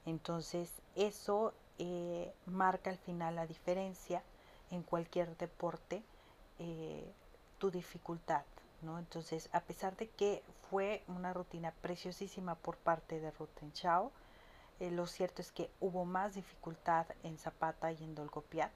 Entonces, 0.04 0.70
eso 0.94 1.54
eh, 1.78 2.34
marca 2.44 2.90
al 2.90 2.98
final 2.98 3.36
la 3.36 3.46
diferencia 3.46 4.22
en 4.70 4.82
cualquier 4.82 5.34
deporte, 5.38 6.02
eh, 6.58 7.10
tu 7.58 7.70
dificultad. 7.70 8.44
¿no? 8.82 8.98
Entonces, 8.98 9.48
a 9.52 9.60
pesar 9.60 9.96
de 9.96 10.08
que 10.08 10.42
fue 10.68 11.02
una 11.08 11.32
rutina 11.32 11.72
preciosísima 11.80 12.56
por 12.56 12.76
parte 12.76 13.20
de 13.20 13.30
Rottenschau, 13.30 14.10
eh, 14.80 14.90
lo 14.90 15.06
cierto 15.06 15.42
es 15.42 15.52
que 15.52 15.70
hubo 15.80 16.04
más 16.04 16.34
dificultad 16.34 17.06
en 17.22 17.38
Zapata 17.38 17.92
y 17.92 18.02
en 18.02 18.14
Dolgopiat. 18.14 18.72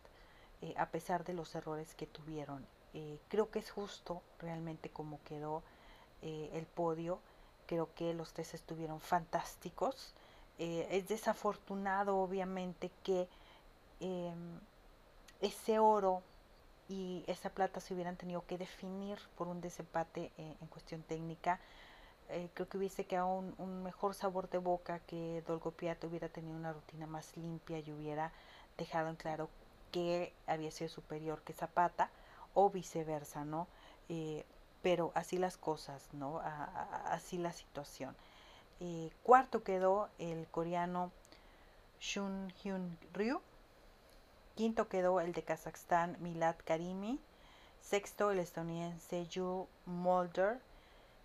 eh, 0.63 0.75
a 0.79 0.87
pesar 0.91 1.25
de 1.25 1.35
los 1.35 1.55
errores 1.55 1.95
que 1.95 2.07
tuvieron. 2.07 2.67
Eh, 2.95 3.19
creo 3.29 3.51
que 3.51 3.59
es 3.59 3.71
justo 3.71 4.23
realmente 4.39 4.89
como 4.91 5.21
quedó 5.25 5.63
el 6.23 6.67
podio. 6.67 7.21
Creo 7.67 7.93
que 7.95 8.15
los 8.15 8.33
tres 8.33 8.55
estuvieron 8.55 9.01
fantásticos. 9.01 10.15
es 10.59 11.09
desafortunado 11.09 12.17
obviamente 12.19 12.91
que 13.03 13.29
em, 14.01 14.61
ese 15.41 15.79
oro 15.79 16.23
y 16.89 17.25
esa 17.27 17.51
plata 17.51 17.81
se 17.81 17.95
hubieran 17.95 18.17
tenido 18.17 18.47
que 18.47 18.57
definir 18.59 19.19
por 19.37 19.49
un 19.49 19.61
desempate 19.61 20.33
en 20.39 20.67
cuestión 20.69 21.03
técnica. 21.03 21.61
Creo 22.55 22.69
que 22.69 22.79
hubiese 22.79 23.05
quedado 23.05 23.29
un, 23.29 23.55
un, 23.59 23.83
mejor 23.83 24.15
sabor 24.15 24.49
de 24.51 24.59
boca 24.59 24.99
que 25.01 25.43
Dolgopiato 25.47 26.07
hubiera 26.07 26.29
tenido 26.29 26.57
una 26.57 26.73
rutina 26.73 27.07
más 27.07 27.37
limpia 27.37 27.79
y 27.79 27.93
hubiera 27.93 28.33
dejado 28.77 29.09
en 29.09 29.17
claro 29.17 29.49
que 29.93 30.33
había 30.47 30.71
sido 30.71 30.91
superior 30.91 31.43
que 31.43 31.53
Zapata 31.53 32.11
o 32.55 32.71
viceversa, 32.71 33.45
¿no? 33.45 33.69
Eh, 34.09 34.45
pero 34.83 35.13
así 35.15 35.39
las 35.39 35.57
cosas, 35.57 36.09
¿no? 36.13 36.41
así 37.07 37.39
la 37.39 37.53
situación. 37.53 38.15
Eh, 38.81 39.11
cuarto 39.23 39.63
quedó 39.63 40.09
el 40.19 40.47
coreano 40.49 41.11
Shun 42.01 42.53
Hyun 42.63 42.99
Ryu. 43.13 43.41
Quinto 44.57 44.89
quedó 44.89 45.21
el 45.21 45.33
de 45.33 45.43
Kazajstán 45.43 46.17
Milad 46.21 46.57
Karimi. 46.65 47.19
Sexto 47.81 48.31
el 48.31 48.41
estadounidense 48.41 49.27
Yu 49.27 49.69
Mulder. 49.87 50.61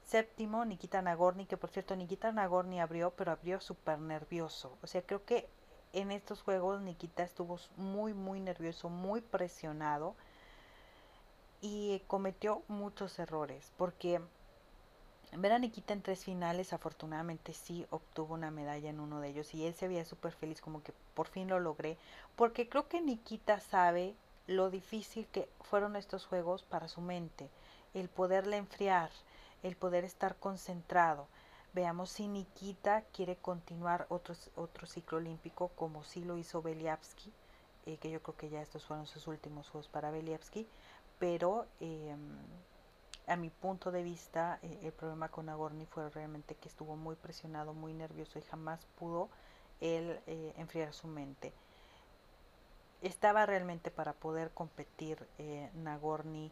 Séptimo 0.09 0.65
Nikita 0.65 1.03
Nagorny, 1.03 1.45
que 1.45 1.55
por 1.55 1.69
cierto 1.69 1.95
Nikita 1.95 2.31
Nagorny 2.31 2.79
abrió, 2.79 3.11
pero 3.11 3.31
abrió 3.31 3.61
súper 3.61 3.99
nervioso. 3.99 4.75
O 4.81 4.87
sea, 4.87 5.03
creo 5.03 5.23
que 5.23 5.47
en 5.93 6.11
estos 6.11 6.41
juegos 6.41 6.81
Nikita 6.81 7.21
estuvo 7.21 7.59
muy, 7.77 8.15
muy 8.15 8.39
nervioso, 8.39 8.89
muy 8.89 9.21
presionado 9.21 10.15
y 11.61 12.01
cometió 12.07 12.63
muchos 12.67 13.19
errores 13.19 13.71
porque 13.77 14.19
ver 15.33 15.51
a 15.51 15.59
Nikita 15.59 15.93
en 15.93 16.01
tres 16.01 16.23
finales 16.23 16.73
afortunadamente 16.73 17.53
sí 17.53 17.85
obtuvo 17.91 18.33
una 18.33 18.49
medalla 18.49 18.89
en 18.89 18.99
uno 18.99 19.19
de 19.19 19.29
ellos 19.29 19.53
y 19.53 19.67
él 19.67 19.75
se 19.75 19.87
veía 19.87 20.05
súper 20.05 20.31
feliz 20.31 20.59
como 20.59 20.81
que 20.81 20.93
por 21.13 21.27
fin 21.27 21.49
lo 21.49 21.59
logré 21.59 21.97
porque 22.35 22.67
creo 22.67 22.87
que 22.87 23.01
Nikita 23.01 23.59
sabe 23.59 24.15
lo 24.47 24.71
difícil 24.71 25.27
que 25.27 25.49
fueron 25.61 25.95
estos 25.95 26.25
juegos 26.25 26.63
para 26.63 26.87
su 26.87 27.01
mente 27.01 27.49
el 27.93 28.09
poderle 28.09 28.57
enfriar 28.57 29.11
el 29.63 29.75
poder 29.75 30.03
estar 30.03 30.35
concentrado 30.37 31.27
Veamos 31.73 32.09
si 32.09 32.27
Nikita 32.27 33.03
quiere 33.13 33.35
continuar 33.35 34.07
otro, 34.09 34.33
otro 34.55 34.87
ciclo 34.87 35.19
olímpico 35.19 35.67
como 35.75 36.03
sí 36.03 36.23
lo 36.23 36.37
hizo 36.37 36.63
Beliavsky, 36.63 37.31
eh, 37.85 37.97
que 37.97 38.09
yo 38.09 38.23
creo 38.23 38.35
que 38.35 38.49
ya 38.49 38.61
estos 38.61 38.85
fueron 38.85 39.05
sus 39.05 39.27
últimos 39.27 39.69
juegos 39.69 39.87
para 39.87 40.09
Beliavsky, 40.09 40.67
pero 41.19 41.67
em, 41.79 42.37
a 43.27 43.35
mi 43.35 43.51
punto 43.51 43.91
de 43.91 44.01
vista 44.01 44.57
eh, 44.63 44.79
el 44.81 44.93
problema 44.93 45.29
con 45.29 45.45
Nagorny 45.45 45.85
fue 45.85 46.09
realmente 46.09 46.55
que 46.55 46.69
estuvo 46.69 46.95
muy 46.95 47.15
presionado, 47.15 47.73
muy 47.73 47.93
nervioso 47.93 48.39
y 48.39 48.41
jamás 48.41 48.87
pudo 48.97 49.29
él 49.79 50.19
eh, 50.25 50.53
enfriar 50.57 50.91
su 50.91 51.07
mente. 51.07 51.53
Estaba 53.03 53.45
realmente 53.45 53.91
para 53.91 54.13
poder 54.13 54.49
competir 54.51 55.25
Nagorny 55.75 56.51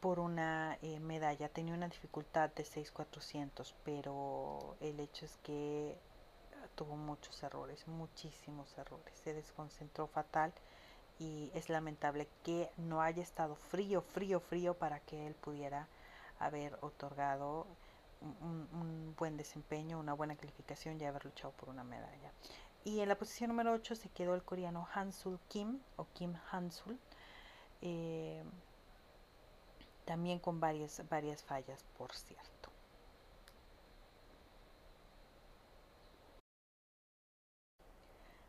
por 0.00 0.20
una 0.20 0.78
eh, 0.82 1.00
medalla. 1.00 1.48
Tenía 1.48 1.74
una 1.74 1.88
dificultad 1.88 2.50
de 2.50 2.64
6.400, 2.64 3.74
pero 3.84 4.76
el 4.80 5.00
hecho 5.00 5.24
es 5.24 5.36
que 5.38 5.96
tuvo 6.74 6.96
muchos 6.96 7.42
errores, 7.42 7.86
muchísimos 7.88 8.76
errores. 8.78 9.14
Se 9.24 9.34
desconcentró 9.34 10.06
fatal 10.06 10.52
y 11.18 11.50
es 11.54 11.68
lamentable 11.68 12.28
que 12.44 12.70
no 12.76 13.02
haya 13.02 13.22
estado 13.22 13.56
frío, 13.56 14.02
frío, 14.02 14.40
frío 14.40 14.74
para 14.74 15.00
que 15.00 15.26
él 15.26 15.34
pudiera 15.34 15.88
haber 16.38 16.78
otorgado 16.80 17.66
un, 18.20 18.68
un, 18.72 19.14
buen 19.16 19.36
desempeño, 19.36 19.98
una 19.98 20.12
buena 20.12 20.36
calificación 20.36 21.00
y 21.00 21.04
haber 21.04 21.24
luchado 21.24 21.52
por 21.52 21.68
una 21.68 21.82
medalla. 21.82 22.32
Y 22.84 23.00
en 23.00 23.08
la 23.08 23.18
posición 23.18 23.48
número 23.48 23.72
8 23.72 23.96
se 23.96 24.08
quedó 24.10 24.34
el 24.34 24.42
coreano 24.42 24.86
Hansul 24.94 25.38
Kim 25.48 25.80
o 25.96 26.06
Kim 26.14 26.34
Hansul. 26.50 26.98
Eh, 27.82 28.42
también 30.08 30.38
con 30.38 30.58
varias, 30.58 31.02
varias 31.10 31.42
fallas, 31.42 31.84
por 31.98 32.14
cierto. 32.14 32.70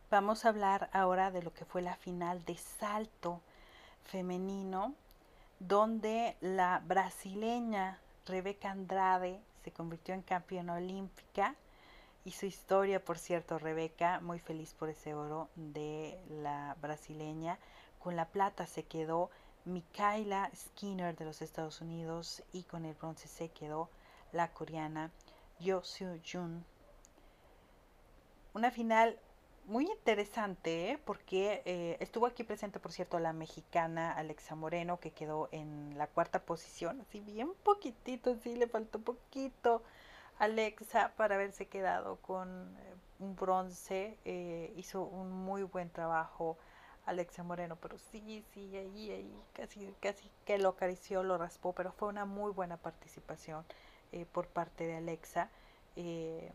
Vamos 0.10 0.46
a 0.46 0.50
hablar 0.50 0.90
ahora 0.94 1.32
de 1.32 1.44
lo 1.44 1.54
que 1.54 1.66
fue 1.66 1.82
la 1.82 1.98
final 1.98 2.46
de 2.46 2.56
salto 2.56 3.42
femenino, 4.06 4.96
donde 5.60 6.38
la 6.40 6.82
brasileña 6.86 8.00
Rebeca 8.26 8.72
Andrade 8.72 9.42
se 9.62 9.74
convirtió 9.74 10.14
en 10.14 10.22
campeona 10.22 10.76
olímpica 10.76 11.56
y 12.24 12.32
su 12.32 12.46
historia, 12.46 13.04
por 13.04 13.18
cierto, 13.18 13.60
Rebeca, 13.60 14.22
muy 14.22 14.40
feliz 14.40 14.74
por 14.76 14.88
ese 14.88 15.14
oro 15.14 15.50
de 15.56 16.18
la 16.30 16.78
brasileña. 16.80 17.60
Con 18.00 18.16
la 18.16 18.30
plata 18.30 18.66
se 18.66 18.84
quedó 18.84 19.30
Mikaela 19.70 20.50
Skinner 20.56 21.16
de 21.16 21.26
los 21.26 21.42
Estados 21.42 21.80
Unidos 21.80 22.44
y 22.52 22.64
con 22.64 22.86
el 22.86 22.96
bronce 22.96 23.28
se 23.28 23.50
quedó 23.50 23.90
la 24.32 24.52
coreana 24.52 25.12
Yo 25.60 25.84
Soo 25.84 26.20
Jun. 26.26 26.66
Una 28.54 28.72
final 28.72 29.18
muy 29.66 29.86
interesante 29.86 30.92
¿eh? 30.92 31.00
porque 31.06 31.62
eh, 31.66 31.98
estuvo 32.00 32.26
aquí 32.26 32.44
presente, 32.44 32.80
por 32.80 32.92
cierto, 32.92 33.20
la 33.20 33.32
mexicana 33.32 34.12
Alexa 34.12 34.56
Moreno 34.56 35.00
que 35.00 35.12
quedó 35.12 35.48
en 35.52 35.96
la 35.98 36.08
cuarta 36.08 36.40
posición, 36.42 37.02
así 37.02 37.20
bien 37.20 37.54
poquitito, 37.64 38.36
sí 38.38 38.56
le 38.56 38.68
faltó 38.68 39.00
poquito 39.00 39.84
Alexa 40.40 41.14
para 41.16 41.36
haberse 41.36 41.68
quedado 41.68 42.16
con 42.18 42.76
eh, 42.80 42.96
un 43.20 43.36
bronce. 43.36 44.18
hizo 44.76 45.04
un 45.04 45.32
muy 45.32 45.62
buen 45.64 45.92
trabajo 45.92 46.58
Alexia 47.10 47.44
Moreno, 47.44 47.76
pero 47.76 47.98
sí, 47.98 48.46
sí, 48.54 48.78
ahí, 48.78 49.12
ahí, 49.12 49.44
casi, 49.54 49.94
casi 50.00 50.30
que 50.46 50.58
lo 50.60 50.70
acarició, 50.70 51.24
lo 51.24 51.38
raspó, 51.38 51.74
pero 51.74 51.92
fue 51.92 52.08
una 52.08 52.26
muy 52.26 52.52
buena 52.52 52.78
participación 52.78 53.66
eh, 54.12 54.26
por 54.32 54.48
parte 54.48 54.86
de 54.86 54.98
Alexa. 54.98 55.50
Eh, 55.96 56.52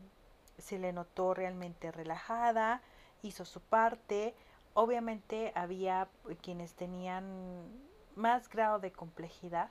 se 0.58 0.78
le 0.78 0.92
notó 0.92 1.34
realmente 1.34 1.90
relajada, 1.90 2.82
hizo 3.22 3.44
su 3.44 3.60
parte. 3.60 4.34
Obviamente 4.74 5.52
había 5.56 6.08
quienes 6.40 6.74
tenían 6.74 7.68
más 8.14 8.48
grado 8.48 8.78
de 8.78 8.92
complejidad, 8.92 9.70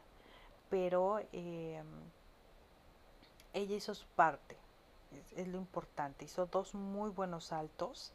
pero 0.70 1.22
eh, 1.32 1.82
ella 3.54 3.76
hizo 3.76 3.96
su 3.96 4.08
parte, 4.08 4.58
es, 5.36 5.48
lo 5.48 5.58
importante. 5.58 6.26
Hizo 6.26 6.46
dos 6.48 6.74
muy 6.74 7.10
buenos 7.10 7.46
saltos 7.46 8.12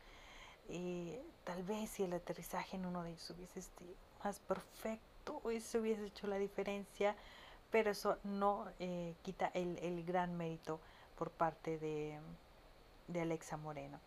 eh, 0.69 1.23
tal 1.45 1.63
vez 1.63 1.89
si 1.91 2.05
el 2.05 2.13
aterrizaje 2.13 2.77
en 2.77 2.85
uno 2.85 3.03
de 3.03 3.11
ellos 3.11 3.31
hubiese 3.31 3.63
sido 3.63 3.95
más 4.23 4.39
perfecto, 4.41 5.41
eso 5.51 5.79
hubiese 5.79 6.07
hecho 6.07 6.27
la 6.27 6.37
diferencia, 6.37 7.17
pero 7.71 7.91
eso 7.91 8.19
no 8.25 8.67
eh, 8.79 9.15
quita 9.23 9.51
el, 9.55 10.05
gran 10.05 10.37
mérito 10.37 10.81
por 11.17 11.31
parte 11.31 11.79
de, 11.79 12.19
Alexa 13.19 13.57
Moreno. 13.57 13.99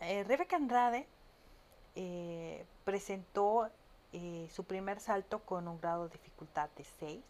Eh, 0.00 0.24
Rebeca 0.24 0.56
Andrade 0.56 1.06
presentó 2.84 3.68
su 4.50 4.64
primer 4.64 5.00
salto 5.00 5.40
con 5.40 5.66
un 5.68 5.80
grado 5.80 6.08
de 6.08 6.12
dificultad 6.12 6.70
de 6.76 6.84
6. 6.84 7.20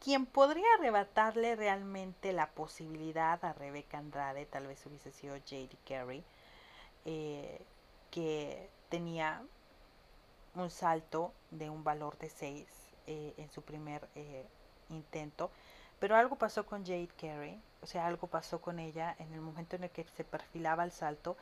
Quien 0.00 0.26
podría 0.26 0.66
arrebatarle 0.78 1.56
realmente 1.56 2.32
la 2.32 2.50
posibilidad 2.50 3.42
a 3.44 3.52
Rebecca 3.52 3.98
Andrade, 3.98 4.46
tal 4.46 4.66
vez 4.66 4.84
hubiese 4.86 5.12
sido 5.12 5.34
J.D. 5.34 5.76
Carey, 5.86 6.24
que 8.10 8.68
tenía 8.88 9.42
un 10.54 10.70
salto 10.70 11.32
de 11.50 11.70
un 11.70 11.84
valor 11.84 12.16
de 12.18 12.28
6 12.28 12.66
eh, 13.06 13.34
en 13.36 13.50
su 13.50 13.62
primer 13.62 14.08
eh, 14.14 14.44
intento. 14.88 15.50
Pero 15.98 16.16
algo 16.16 16.36
pasó 16.36 16.66
con 16.66 16.84
Jade 16.84 17.08
Carey, 17.20 17.60
o 17.82 17.86
sea, 17.86 18.06
algo 18.06 18.26
pasó 18.26 18.60
con 18.60 18.78
ella 18.78 19.14
en 19.18 19.32
el 19.32 19.40
momento 19.40 19.76
en 19.76 19.84
el 19.84 19.90
que 19.90 20.04
se 20.16 20.24
perfilaba 20.24 20.84
el 20.84 20.92
salto. 20.92 21.36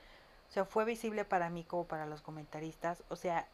O 0.52 0.54
sea, 0.54 0.66
fue 0.66 0.84
visible 0.84 1.24
para 1.24 1.48
mí 1.48 1.64
como 1.64 1.84
para 1.84 2.04
los 2.04 2.20
comentaristas. 2.20 3.02
O 3.08 3.16
sea, 3.16 3.48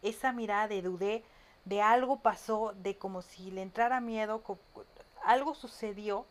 esa 0.00 0.32
mirada 0.32 0.66
de 0.66 0.80
dudé, 0.80 1.22
de 1.66 1.82
algo 1.82 2.20
pasó, 2.20 2.72
de 2.72 2.96
como 2.96 3.20
si 3.20 3.50
le 3.50 3.60
entrara 3.60 4.00
miedo, 4.00 4.42
algo 5.24 5.54
sucedió 5.54 6.24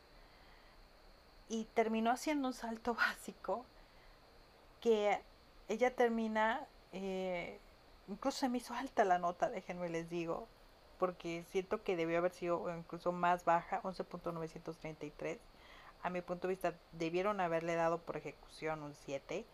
y 1.49 1.65
terminó 1.75 2.09
haciendo 2.09 2.47
un 2.47 2.55
salto 2.55 2.95
básico 2.95 3.63
que 4.81 5.21
ella 5.67 5.95
termina 5.95 6.65
eh, 6.93 7.59
incluso 8.07 8.39
se 8.39 8.49
me 8.49 8.57
hizo 8.57 8.73
alta 8.73 9.05
la 9.05 9.19
nota, 9.19 9.51
déjenme 9.51 9.87
les 9.87 10.09
digo, 10.09 10.47
porque 10.97 11.43
siento 11.51 11.83
que 11.83 11.95
debió 11.95 12.17
haber 12.17 12.31
sido 12.31 12.75
incluso 12.75 13.11
más 13.11 13.45
baja, 13.45 13.83
11.933. 13.83 15.37
A 16.01 16.09
mi 16.09 16.21
punto 16.21 16.47
de 16.47 16.55
vista, 16.55 16.73
debieron 16.91 17.39
haberle 17.39 17.75
dado 17.75 17.99
por 17.99 18.17
ejecución 18.17 18.81
un 18.81 18.95
7, 18.95 19.45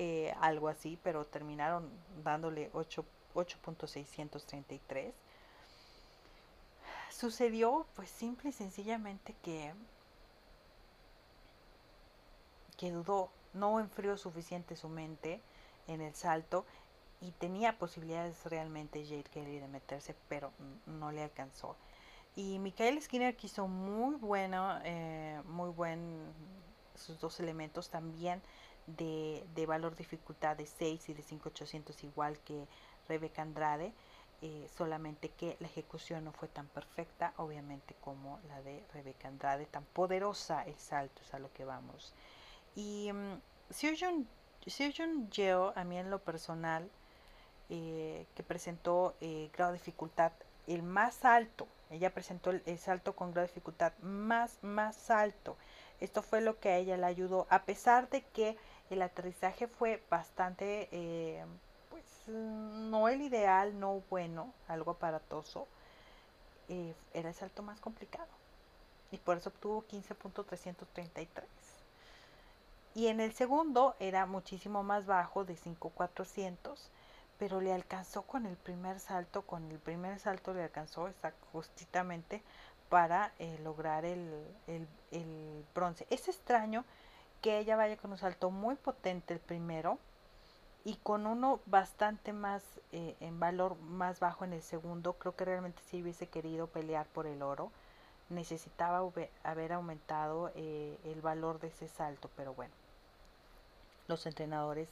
eh, 0.00 0.32
algo 0.40 0.68
así, 0.68 0.96
pero 1.02 1.24
terminaron 1.24 1.90
dándole 2.22 2.70
8.633. 2.72 5.10
Sucedió, 7.10 7.84
pues 7.96 8.08
simple 8.08 8.50
y 8.50 8.52
sencillamente 8.52 9.34
que, 9.42 9.74
que 12.76 12.92
dudó, 12.92 13.28
no 13.54 13.80
enfrió 13.80 14.16
suficiente 14.16 14.76
su 14.76 14.88
mente 14.88 15.40
en 15.88 16.00
el 16.00 16.14
salto 16.14 16.64
y 17.20 17.32
tenía 17.32 17.76
posibilidades 17.76 18.36
realmente 18.44 19.04
Jade 19.04 19.24
Kelly 19.24 19.58
de 19.58 19.66
meterse, 19.66 20.14
pero 20.28 20.52
no 20.86 21.10
le 21.10 21.24
alcanzó. 21.24 21.74
Y 22.36 22.60
Michael 22.60 23.02
Skinner 23.02 23.34
quiso 23.34 23.66
muy 23.66 24.14
bueno, 24.14 24.78
eh, 24.84 25.42
muy 25.46 25.70
buen 25.70 26.32
sus 26.94 27.18
dos 27.18 27.40
elementos 27.40 27.90
también 27.90 28.40
de, 28.96 29.44
de, 29.54 29.66
valor 29.66 29.96
dificultad 29.96 30.56
de 30.56 30.66
6 30.66 31.08
y 31.08 31.14
de 31.14 31.22
5800 31.22 32.04
igual 32.04 32.38
que 32.40 32.66
Rebecca 33.08 33.42
Andrade, 33.42 33.92
eh, 34.40 34.68
solamente 34.76 35.30
que 35.30 35.56
la 35.58 35.66
ejecución 35.66 36.24
no 36.24 36.32
fue 36.32 36.46
tan 36.48 36.68
perfecta, 36.68 37.32
obviamente 37.38 37.94
como 38.00 38.38
la 38.48 38.62
de 38.62 38.84
Rebecca 38.94 39.26
Andrade, 39.28 39.66
tan 39.66 39.84
poderosa 39.84 40.62
el 40.62 40.78
salto 40.78 41.22
es 41.22 41.34
a 41.34 41.38
lo 41.38 41.52
que 41.52 41.64
vamos. 41.64 42.14
Y 42.76 43.10
um, 43.10 43.40
Jun 43.70 45.30
Yeo, 45.30 45.72
a 45.74 45.82
mí 45.82 45.98
en 45.98 46.10
lo 46.10 46.20
personal, 46.20 46.88
eh, 47.70 48.26
que 48.34 48.42
presentó 48.42 49.16
eh, 49.20 49.50
grado 49.52 49.72
de 49.72 49.78
dificultad 49.78 50.32
el 50.68 50.82
más 50.82 51.24
alto. 51.24 51.66
Ella 51.90 52.14
presentó 52.14 52.50
el, 52.50 52.78
salto 52.78 53.16
con 53.16 53.32
grado 53.32 53.46
de 53.46 53.52
dificultad 53.52 53.92
más, 54.00 54.58
más 54.62 55.10
alto. 55.10 55.56
Esto 56.00 56.22
fue 56.22 56.40
lo 56.40 56.60
que 56.60 56.68
a 56.68 56.76
ella 56.76 56.96
le 56.96 57.06
ayudó, 57.06 57.46
a 57.50 57.64
pesar 57.64 58.08
de 58.08 58.22
que 58.22 58.56
el 58.90 59.02
aterrizaje 59.02 59.66
fue 59.66 60.02
bastante, 60.10 60.88
eh, 60.92 61.44
pues 61.90 62.04
no 62.28 63.08
el 63.08 63.22
ideal, 63.22 63.78
no 63.78 64.02
bueno, 64.10 64.52
algo 64.68 64.92
aparatoso. 64.92 65.66
era 67.14 67.28
el 67.28 67.34
salto 67.34 67.62
más 67.62 67.80
complicado. 67.80 68.28
Y 69.10 69.18
por 69.18 69.38
eso 69.38 69.50
obtuvo 69.50 69.84
15.333. 69.84 71.26
Y 72.94 73.06
en 73.06 73.20
el 73.20 73.32
segundo 73.32 73.94
era 74.00 74.26
muchísimo 74.26 74.82
más 74.82 75.06
bajo, 75.06 75.44
de 75.44 75.54
5.400 75.56 76.78
pero 77.38 77.60
le 77.60 77.72
alcanzó 77.72 78.22
con 78.22 78.46
el 78.46 78.56
primer 78.56 78.98
salto, 78.98 79.42
con 79.42 79.70
el 79.70 79.78
primer 79.78 80.18
salto 80.18 80.52
le 80.52 80.64
alcanzó 80.64 81.08
justamente 81.52 82.42
para 82.88 83.32
eh, 83.38 83.58
lograr 83.62 84.04
el, 84.04 84.44
bronce. 85.74 86.06
Es 86.10 86.28
extraño 86.28 86.84
que 87.42 87.58
ella 87.58 87.76
vaya 87.76 87.96
con 87.96 88.12
un 88.12 88.18
salto 88.18 88.50
muy 88.50 88.74
potente 88.76 89.34
el 89.34 89.40
primero 89.40 89.98
y 90.84 90.96
con 90.96 91.26
uno 91.26 91.60
bastante 91.66 92.32
más 92.32 92.62
eh, 92.92 93.16
en 93.20 93.38
valor 93.40 93.76
más 93.78 94.20
bajo 94.20 94.44
en 94.44 94.52
el 94.52 94.62
segundo. 94.62 95.14
Creo 95.14 95.36
que 95.36 95.44
realmente 95.44 95.82
sí 95.90 96.02
hubiese 96.02 96.28
querido 96.28 96.66
pelear 96.66 97.06
por 97.06 97.26
el 97.26 97.42
oro. 97.42 97.70
Necesitaba 98.30 99.02
haber 99.42 99.72
aumentado 99.72 100.50
eh, 100.54 100.98
el 101.04 101.20
valor 101.22 101.60
de 101.60 101.68
ese 101.68 101.88
salto, 101.88 102.30
pero 102.36 102.54
bueno, 102.54 102.74
los 104.06 104.26
entrenadores 104.26 104.88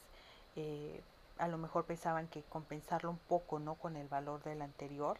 a 1.37 1.47
lo 1.47 1.57
mejor 1.59 1.85
pensaban 1.85 2.27
que 2.27 2.41
compensarlo 2.43 3.11
un 3.11 3.19
poco 3.19 3.59
no 3.59 3.75
con 3.75 3.95
el 3.95 4.07
valor 4.07 4.43
del 4.43 4.61
anterior 4.61 5.19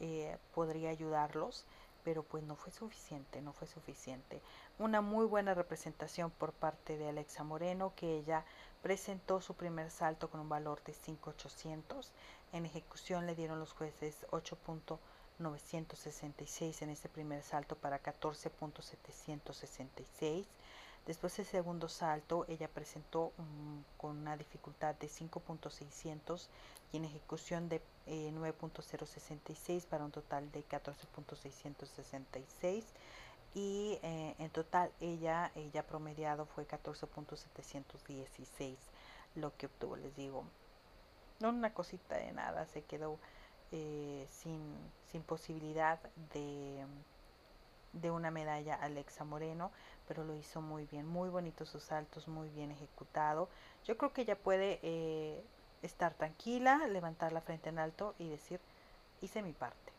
eh, 0.00 0.36
podría 0.54 0.90
ayudarlos 0.90 1.64
pero 2.08 2.22
pues 2.22 2.42
no 2.42 2.56
fue 2.56 2.72
suficiente 2.72 3.42
no 3.42 3.52
fue 3.52 3.68
suficiente. 3.68 4.40
Una 4.78 5.02
muy 5.02 5.26
buena 5.26 5.52
representación 5.52 6.30
por 6.30 6.54
parte 6.54 6.96
de 6.96 7.10
Alexa 7.10 7.44
Moreno 7.44 7.92
que 7.94 8.16
ella 8.16 8.46
presentó 8.82 9.42
su 9.42 9.52
primer 9.52 9.90
salto 9.90 10.30
con 10.30 10.40
un 10.40 10.48
valor 10.48 10.82
de 10.84 10.94
5800 10.94 12.10
en 12.54 12.64
ejecución 12.64 13.26
le 13.26 13.34
dieron 13.34 13.60
los 13.60 13.74
jueces 13.74 14.16
8.966 14.30 16.80
en 16.80 16.88
ese 16.88 17.10
primer 17.10 17.42
salto 17.42 17.76
para 17.76 18.02
14.766 18.02 20.46
Después 21.08 21.36
del 21.38 21.46
segundo 21.46 21.88
salto, 21.88 22.44
ella 22.48 22.68
presentó 22.68 23.32
con 23.96 24.18
una 24.18 24.36
dificultad 24.36 24.94
de 24.96 25.08
5.600 25.08 26.48
y 26.92 26.98
en 26.98 27.06
ejecución 27.06 27.70
de 27.70 27.80
9.066 28.06 29.68
eh, 29.68 29.82
para 29.88 30.04
un 30.04 30.10
total 30.10 30.52
de 30.52 30.62
14.666 30.68 32.84
y 33.54 33.98
eh, 34.02 34.34
en 34.38 34.50
total 34.50 34.92
ella, 35.00 35.50
ella 35.54 35.86
promediado 35.86 36.44
fue 36.44 36.68
14.716 36.68 38.76
lo 39.34 39.56
que 39.56 39.64
obtuvo, 39.64 39.96
les 39.96 40.14
digo, 40.14 40.44
no 41.40 41.48
una 41.48 41.72
cosita 41.72 42.18
de 42.18 42.32
nada, 42.32 42.66
se 42.66 42.82
quedó 42.82 43.18
eh, 43.72 44.26
sin, 44.28 44.76
sin 45.10 45.22
posibilidad 45.22 45.98
de 46.34 46.84
de 47.92 48.10
una 48.10 48.30
medalla 48.30 48.74
Alexa 48.74 49.24
Moreno, 49.24 49.70
pero 50.08 50.24
lo 50.24 50.34
hizo 50.34 50.62
muy 50.62 50.86
bien, 50.86 51.06
muy 51.06 51.28
bonitos 51.28 51.68
sus 51.68 51.82
saltos, 51.84 52.26
muy 52.26 52.48
bien 52.48 52.70
ejecutado. 52.72 53.48
Yo 53.84 53.98
creo 53.98 54.12
que 54.12 54.22
ella 54.22 54.36
puede 54.36 54.80
eh, 54.82 55.44
estar 55.82 56.14
tranquila, 56.14 56.86
levantar 56.88 57.32
la 57.32 57.42
frente 57.42 57.68
en 57.68 57.78
alto 57.78 58.14
y 58.18 58.30
decir, 58.30 58.60
hice 59.20 59.42
mi 59.42 59.52
parte. 59.52 59.92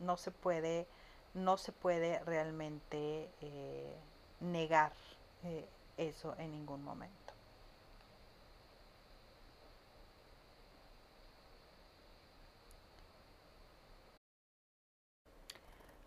No 0.00 0.16
se 0.16 0.32
puede, 0.32 0.88
no 1.34 1.56
se 1.56 1.72
puede 1.72 2.18
realmente 2.24 3.30
eh, 3.40 3.96
negar 4.40 4.92
eh, 5.44 5.68
eso 5.96 6.34
en 6.38 6.50
ningún 6.50 6.82
momento. 6.82 7.29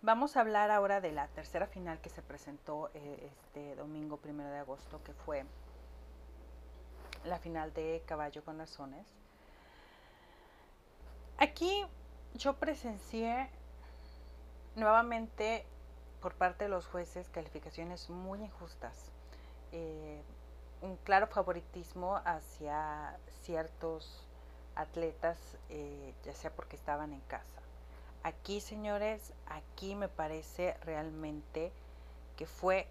Vamos 0.06 0.36
a 0.36 0.42
hablar 0.42 0.70
ahora 0.70 1.00
de 1.00 1.14
la 1.14 1.30
tercera 1.30 1.66
final 1.66 2.02
que 2.02 2.10
se 2.10 2.22
presentó 2.22 2.90
eh, 2.94 3.32
este 3.32 3.74
domingo 3.78 4.18
primero 4.18 4.50
de 4.50 4.60
agosto, 4.60 5.02
que 5.02 5.14
fue 5.14 5.46
la 7.24 7.40
final 7.40 7.74
de 7.74 8.04
Caballo 8.06 8.44
con 8.44 8.60
Arzones. 8.60 9.08
Aquí 11.38 11.86
yo 12.34 12.58
presencié 12.58 13.50
nuevamente 14.76 15.66
por 16.22 16.34
parte 16.36 16.66
de 16.66 16.70
los 16.70 16.86
jueces 16.86 17.30
calificaciones 17.30 18.10
muy 18.10 18.42
injustas. 18.42 19.10
Eh, 19.72 20.22
un 20.82 20.98
claro 20.98 21.28
favoritismo 21.28 22.20
hacia 22.26 23.18
ciertos 23.44 24.28
atletas, 24.76 25.38
eh, 25.70 26.14
ya 26.26 26.34
sea 26.34 26.52
porque 26.54 26.76
estaban 26.76 27.14
en 27.14 27.22
casa 27.22 27.63
Aquí, 28.24 28.62
señores, 28.62 29.34
aquí 29.48 29.96
me 29.96 30.08
parece 30.08 30.76
realmente 30.82 31.72
que 32.38 32.46
fue 32.46 32.88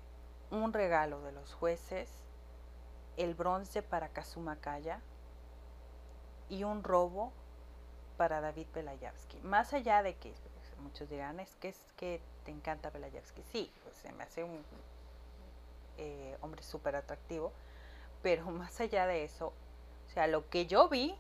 un 0.51 0.73
regalo 0.73 1.23
de 1.23 1.33
los 1.33 1.55
jueces 1.55 2.11
el 3.17 3.35
bronce 3.35 3.83
para 3.83 4.09
Kazuma 4.09 4.57
Kaya 4.57 5.01
y 6.49 6.65
un 6.65 6.83
robo 6.83 7.33
para 8.17 8.41
David 8.41 8.67
Belayavsky. 8.75 9.39
Más 9.41 9.73
allá 9.73 10.03
de 10.03 10.15
que 10.17 10.33
muchos 10.83 11.09
dirán, 11.09 11.41
es 11.41 11.55
que 11.57 11.69
es 11.69 11.79
que 11.97 12.21
te 12.45 12.51
encanta 12.51 12.91
Belayavsky. 12.91 13.43
Sí, 13.43 13.73
pues 13.85 13.97
se 13.97 14.13
me 14.13 14.25
hace 14.25 14.45
un 14.45 14.63
eh, 15.99 16.37
hombre 16.41 16.63
súper 16.63 16.97
atractivo, 16.97 17.53
pero 18.23 18.45
más 18.51 18.81
allá 18.81 19.07
de 19.07 19.25
eso, 19.25 19.53
o 20.07 20.11
sea, 20.13 20.27
lo 20.27 20.49
que 20.51 20.67
yo 20.67 20.89
vi, 20.89 21.15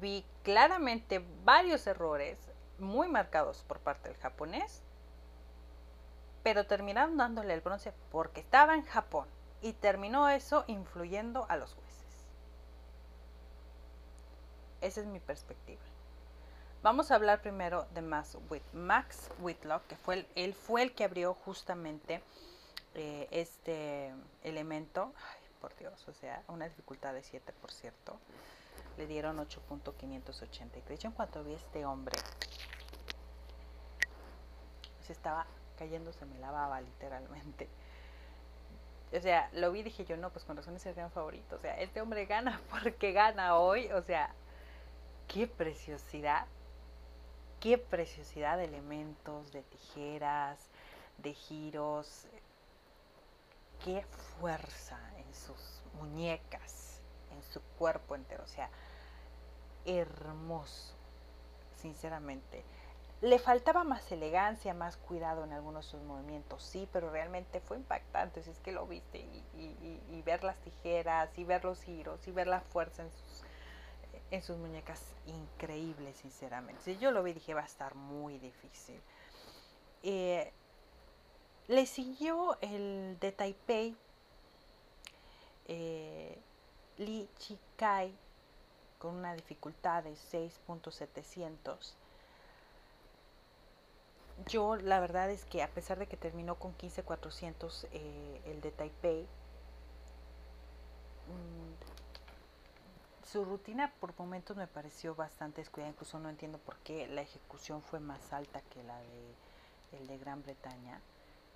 vi 0.00 0.24
claramente 0.42 1.24
varios 1.44 1.86
errores 1.86 2.38
muy 2.80 3.08
marcados 3.08 3.62
por 3.64 3.78
parte 3.80 4.08
del 4.08 4.18
japonés, 4.18 4.82
pero 6.42 6.66
terminaron 6.66 7.16
dándole 7.16 7.54
el 7.54 7.60
bronce 7.60 7.92
porque 8.10 8.40
estaba 8.40 8.74
en 8.74 8.84
Japón 8.84 9.26
y 9.62 9.72
terminó 9.74 10.28
eso 10.28 10.64
influyendo 10.66 11.46
a 11.48 11.56
los 11.56 11.74
jueces. 11.74 11.90
Esa 14.80 15.00
es 15.00 15.06
mi 15.06 15.20
perspectiva. 15.20 15.82
Vamos 16.82 17.10
a 17.10 17.16
hablar 17.16 17.42
primero 17.42 17.86
de 17.92 18.00
Max, 18.00 18.38
Whitlock, 19.40 19.86
que 19.86 19.96
fue 19.96 20.14
el, 20.14 20.26
él 20.34 20.54
fue 20.54 20.82
el 20.82 20.94
que 20.94 21.04
abrió 21.04 21.34
justamente 21.34 22.22
eh, 22.94 23.28
este 23.30 24.14
elemento. 24.42 25.12
Ay, 25.16 25.40
por 25.60 25.76
Dios, 25.76 26.08
o 26.08 26.14
sea, 26.14 26.42
una 26.48 26.66
dificultad 26.66 27.12
de 27.12 27.22
7, 27.22 27.52
por 27.60 27.70
cierto. 27.70 28.18
Le 28.96 29.06
dieron 29.06 29.38
8.583. 29.38 30.98
Yo 30.98 31.08
en 31.08 31.14
cuanto 31.14 31.42
vi 31.44 31.52
a 31.52 31.56
este 31.56 31.84
hombre, 31.86 32.16
se 35.00 35.12
estaba 35.12 35.46
cayéndose, 35.78 36.26
me 36.26 36.38
lavaba 36.38 36.80
literalmente. 36.80 37.68
O 39.12 39.20
sea, 39.20 39.50
lo 39.54 39.72
vi 39.72 39.80
y 39.80 39.82
dije 39.82 40.04
yo, 40.04 40.16
no, 40.16 40.30
pues 40.30 40.44
con 40.44 40.56
razón 40.56 40.76
es 40.76 40.86
el 40.86 40.94
gran 40.94 41.10
favorito. 41.10 41.56
O 41.56 41.58
sea, 41.58 41.80
este 41.80 42.00
hombre 42.00 42.26
gana 42.26 42.60
porque 42.70 43.12
gana 43.12 43.56
hoy. 43.56 43.90
O 43.92 44.02
sea, 44.02 44.32
qué 45.26 45.46
preciosidad, 45.46 46.46
qué 47.60 47.78
preciosidad 47.78 48.56
de 48.56 48.64
elementos, 48.64 49.52
de 49.52 49.62
tijeras, 49.62 50.58
de 51.18 51.34
giros, 51.34 52.26
qué 53.84 54.04
fuerza 54.38 54.98
en 55.18 55.34
sus 55.34 55.82
muñecas, 55.94 56.79
su 57.50 57.60
cuerpo 57.78 58.14
entero, 58.14 58.42
o 58.44 58.48
sea, 58.48 58.70
hermoso, 59.84 60.94
sinceramente. 61.76 62.64
Le 63.20 63.38
faltaba 63.38 63.84
más 63.84 64.10
elegancia, 64.12 64.72
más 64.72 64.96
cuidado 64.96 65.44
en 65.44 65.52
algunos 65.52 65.84
de 65.84 65.90
sus 65.90 66.02
movimientos, 66.02 66.62
sí, 66.62 66.88
pero 66.90 67.10
realmente 67.10 67.60
fue 67.60 67.76
impactante, 67.76 68.42
si 68.42 68.50
es 68.50 68.58
que 68.60 68.72
lo 68.72 68.86
viste, 68.86 69.18
y, 69.18 70.22
ver 70.22 70.42
las 70.44 70.56
tijeras, 70.58 71.36
y 71.38 71.44
ver 71.44 71.64
los 71.64 71.82
giros, 71.82 72.26
y 72.26 72.30
ver 72.30 72.46
la 72.46 72.60
fuerza 72.60 73.02
en 73.02 73.10
sus 73.10 73.44
en 74.30 74.42
sus 74.42 74.56
muñecas 74.58 75.02
increíble, 75.26 76.14
sinceramente. 76.14 76.82
Si 76.84 76.98
yo 76.98 77.10
lo 77.10 77.22
vi, 77.22 77.32
dije, 77.32 77.52
va 77.52 77.62
a 77.62 77.66
estar 77.66 77.96
muy 77.96 78.38
difícil. 78.38 79.00
Eh, 80.02 80.52
le 81.68 81.86
siguió 81.86 82.56
el 82.60 83.18
de 83.20 83.32
Taipei, 83.32 83.96
eh, 85.68 86.38
Li 87.00 87.28
Chikai, 87.38 88.12
con 88.98 89.14
una 89.14 89.34
dificultad 89.34 90.04
de 90.04 90.12
6.700. 90.12 91.94
Yo 94.46 94.76
la 94.76 95.00
verdad 95.00 95.30
es 95.30 95.46
que 95.46 95.62
a 95.62 95.68
pesar 95.68 95.98
de 95.98 96.06
que 96.06 96.18
terminó 96.18 96.56
con 96.56 96.76
15.400 96.76 97.86
eh, 97.92 98.42
el 98.44 98.60
de 98.60 98.70
Taipei, 98.70 99.22
mm, 99.22 99.26
su 103.26 103.46
rutina 103.46 103.94
por 103.98 104.12
momentos 104.18 104.58
me 104.58 104.66
pareció 104.66 105.14
bastante 105.14 105.62
descuidada, 105.62 105.92
incluso 105.92 106.18
no 106.18 106.28
entiendo 106.28 106.58
por 106.58 106.76
qué 106.80 107.08
la 107.08 107.22
ejecución 107.22 107.80
fue 107.80 108.00
más 108.00 108.34
alta 108.34 108.60
que 108.60 108.82
la 108.82 108.98
de 108.98 109.34
el 109.92 110.06
de 110.06 110.18
Gran 110.18 110.42
Bretaña, 110.42 111.00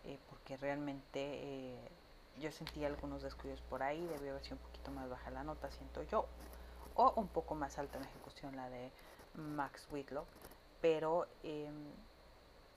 eh, 0.04 0.18
porque 0.30 0.56
realmente 0.56 1.20
eh, 1.20 1.90
yo 2.40 2.50
sentí 2.52 2.84
algunos 2.84 3.22
descuidos 3.22 3.60
por 3.62 3.82
ahí, 3.82 4.04
debió 4.06 4.32
haber 4.32 4.44
sido 4.44 4.56
un 4.56 4.62
poquito 4.62 4.90
más 4.90 5.08
baja 5.08 5.30
la 5.30 5.44
nota, 5.44 5.70
siento 5.70 6.02
yo, 6.04 6.26
o 6.94 7.12
un 7.16 7.28
poco 7.28 7.54
más 7.54 7.78
alta 7.78 7.98
en 7.98 8.04
ejecución 8.04 8.56
la 8.56 8.68
de 8.70 8.90
Max 9.34 9.86
Whitlock, 9.90 10.26
pero 10.80 11.26
em, 11.42 11.92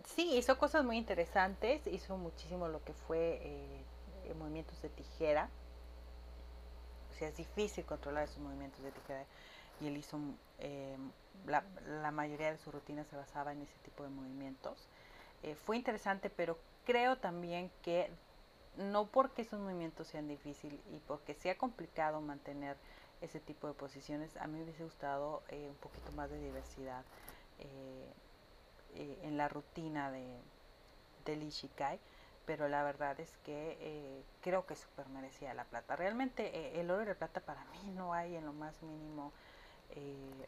sí, 0.05 0.37
hizo 0.37 0.57
cosas 0.57 0.83
muy 0.83 0.97
interesantes, 0.97 1.85
hizo 1.87 2.17
muchísimo 2.17 2.67
lo 2.67 2.83
que 2.83 2.93
fue 2.93 3.39
eh, 3.43 4.33
movimientos 4.35 4.81
de 4.81 4.89
tijera, 4.89 5.49
es 7.25 7.35
difícil 7.35 7.85
controlar 7.85 8.25
esos 8.25 8.39
movimientos 8.39 8.83
de 8.83 8.91
tijera 8.91 9.25
y 9.81 9.87
él 9.87 9.97
hizo, 9.97 10.19
eh, 10.59 10.97
la, 11.45 12.11
mayoría 12.11 12.51
de 12.51 12.57
su 12.57 12.71
rutina 12.71 13.03
se 13.05 13.15
basaba 13.15 13.51
en 13.51 13.61
ese 13.61 13.77
tipo 13.83 14.03
de 14.03 14.09
movimientos. 14.09 14.87
Eh, 15.43 15.55
fue 15.55 15.77
interesante, 15.77 16.29
pero 16.29 16.57
creo 16.85 17.17
también 17.17 17.71
que 17.81 18.09
no 18.77 19.07
porque 19.07 19.41
esos 19.43 19.59
movimientos 19.59 20.07
sean 20.07 20.27
difíciles 20.27 20.79
y 20.91 20.99
porque 20.99 21.33
sea 21.33 21.57
complicado 21.57 22.21
mantener 22.21 22.77
ese 23.21 23.39
tipo 23.39 23.67
de 23.67 23.73
posiciones, 23.73 24.37
a 24.37 24.47
mí 24.47 24.57
me 24.57 24.63
hubiese 24.63 24.83
gustado 24.83 25.41
eh, 25.49 25.67
un 25.69 25.75
poquito 25.77 26.11
más 26.13 26.29
de 26.29 26.39
diversidad 26.39 27.03
en 28.93 29.37
la 29.37 29.47
rutina 29.47 30.11
de, 30.11 30.25
del 31.25 31.43
Ishikai 31.43 31.99
pero 32.47 32.69
la 32.69 32.81
verdad 32.81 33.19
es 33.19 33.37
que 33.43 33.77
eh, 33.81 34.23
creo 34.41 34.65
que 34.65 34.77
super 34.77 35.09
merecía 35.09 35.53
la 35.53 35.65
plata. 35.65 35.97
Realmente 35.97 36.57
eh, 36.57 36.79
el 36.79 36.89
oro 36.89 37.03
y 37.03 37.05
la 37.05 37.13
plata 37.13 37.41
para 37.41 37.65
mí 37.65 37.91
no 37.93 38.13
hay 38.13 38.37
en 38.37 38.45
lo 38.45 38.53
más 38.53 38.81
mínimo 38.81 39.33
eh, 39.91 40.47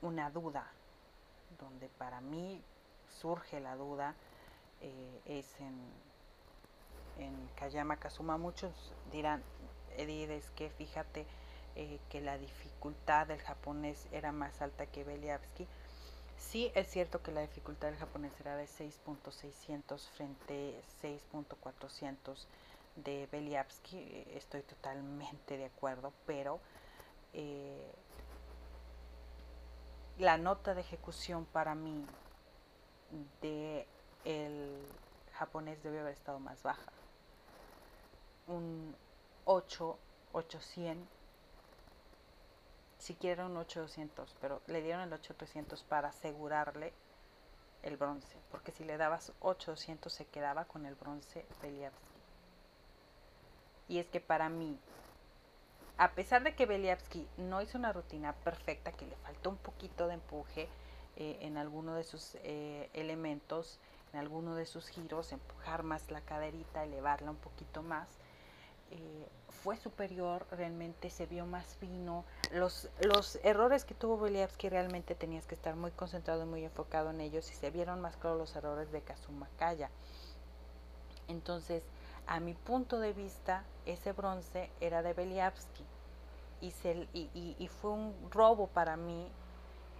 una 0.00 0.30
duda. 0.30 0.66
Donde 1.60 1.88
para 1.88 2.22
mí 2.22 2.62
surge 3.20 3.60
la 3.60 3.76
duda 3.76 4.14
es 5.26 5.60
en, 5.60 5.78
en 7.18 7.48
Kayama 7.56 7.96
Kazuma. 7.96 8.38
Muchos 8.38 8.92
dirán, 9.10 9.42
Edith, 9.96 10.44
que 10.56 10.70
fíjate 10.70 11.26
que 12.10 12.20
la 12.20 12.36
dificultad 12.36 13.26
del 13.26 13.40
japonés 13.40 14.06
era 14.12 14.30
más 14.30 14.60
alta 14.60 14.84
que 14.86 15.04
Beliavsky 15.04 15.66
Sí 16.42 16.70
es 16.74 16.88
cierto 16.88 17.22
que 17.22 17.32
la 17.32 17.40
dificultad 17.40 17.88
del 17.88 17.96
japonés 17.96 18.32
era 18.40 18.56
de 18.56 18.66
6.600 18.66 20.00
frente 20.10 20.82
a 21.02 21.06
6.400 21.06 22.46
de 22.96 23.26
Beliavsky, 23.32 24.26
estoy 24.34 24.62
totalmente 24.62 25.56
de 25.56 25.64
acuerdo, 25.64 26.12
pero 26.26 26.60
eh, 27.32 27.90
la 30.18 30.36
nota 30.36 30.74
de 30.74 30.82
ejecución 30.82 31.46
para 31.46 31.74
mí 31.74 32.04
de 33.40 33.86
el 34.24 34.84
japonés 35.32 35.82
debe 35.82 36.00
haber 36.00 36.12
estado 36.12 36.38
más 36.38 36.62
baja. 36.62 36.92
Un 38.52 38.94
8, 39.44 39.98
800 40.32 41.22
siquiera 43.02 43.46
un 43.46 43.56
8200, 43.56 44.36
pero 44.40 44.62
le 44.68 44.80
dieron 44.80 45.02
el 45.02 45.12
8300 45.12 45.82
para 45.82 46.08
asegurarle 46.10 46.92
el 47.82 47.96
bronce, 47.96 48.36
porque 48.50 48.70
si 48.70 48.84
le 48.84 48.96
dabas 48.96 49.32
800 49.40 50.12
se 50.12 50.24
quedaba 50.26 50.66
con 50.66 50.86
el 50.86 50.94
bronce 50.94 51.44
Beliavsky. 51.60 51.98
Y 53.88 53.98
es 53.98 54.06
que 54.06 54.20
para 54.20 54.48
mí, 54.48 54.78
a 55.98 56.12
pesar 56.12 56.44
de 56.44 56.54
que 56.54 56.64
Beliavsky 56.64 57.26
no 57.38 57.60
hizo 57.60 57.76
una 57.76 57.92
rutina 57.92 58.34
perfecta, 58.34 58.92
que 58.92 59.06
le 59.06 59.16
faltó 59.16 59.50
un 59.50 59.56
poquito 59.56 60.06
de 60.06 60.14
empuje 60.14 60.68
eh, 61.16 61.38
en 61.40 61.58
alguno 61.58 61.94
de 61.94 62.04
sus 62.04 62.36
eh, 62.44 62.88
elementos, 62.92 63.80
en 64.12 64.20
alguno 64.20 64.54
de 64.54 64.64
sus 64.64 64.86
giros, 64.86 65.32
empujar 65.32 65.82
más 65.82 66.08
la 66.12 66.20
caderita, 66.20 66.84
elevarla 66.84 67.32
un 67.32 67.36
poquito 67.36 67.82
más, 67.82 68.08
eh, 68.92 69.28
fue 69.62 69.76
superior, 69.76 70.46
realmente 70.50 71.08
se 71.08 71.26
vio 71.26 71.46
más 71.46 71.76
fino. 71.76 72.24
Los, 72.52 72.90
los 73.00 73.38
errores 73.42 73.84
que 73.84 73.94
tuvo 73.94 74.18
Beliavsky 74.18 74.68
realmente 74.68 75.14
tenías 75.14 75.46
que 75.46 75.54
estar 75.54 75.76
muy 75.76 75.92
concentrado 75.92 76.42
y 76.42 76.46
muy 76.46 76.64
enfocado 76.64 77.10
en 77.10 77.20
ellos 77.20 77.50
y 77.50 77.54
se 77.54 77.70
vieron 77.70 78.00
más 78.00 78.16
claros 78.16 78.38
los 78.38 78.56
errores 78.56 78.92
de 78.92 79.00
Kazuma 79.00 79.48
Kaya. 79.58 79.90
Entonces, 81.28 81.84
a 82.26 82.40
mi 82.40 82.54
punto 82.54 82.98
de 82.98 83.12
vista, 83.12 83.64
ese 83.86 84.12
bronce 84.12 84.70
era 84.80 85.02
de 85.02 85.14
Beliavsky 85.14 85.84
y, 86.60 86.72
y, 87.12 87.56
y, 87.58 87.68
fue 87.68 87.92
un 87.92 88.14
robo 88.30 88.66
para 88.68 88.96
mí 88.96 89.28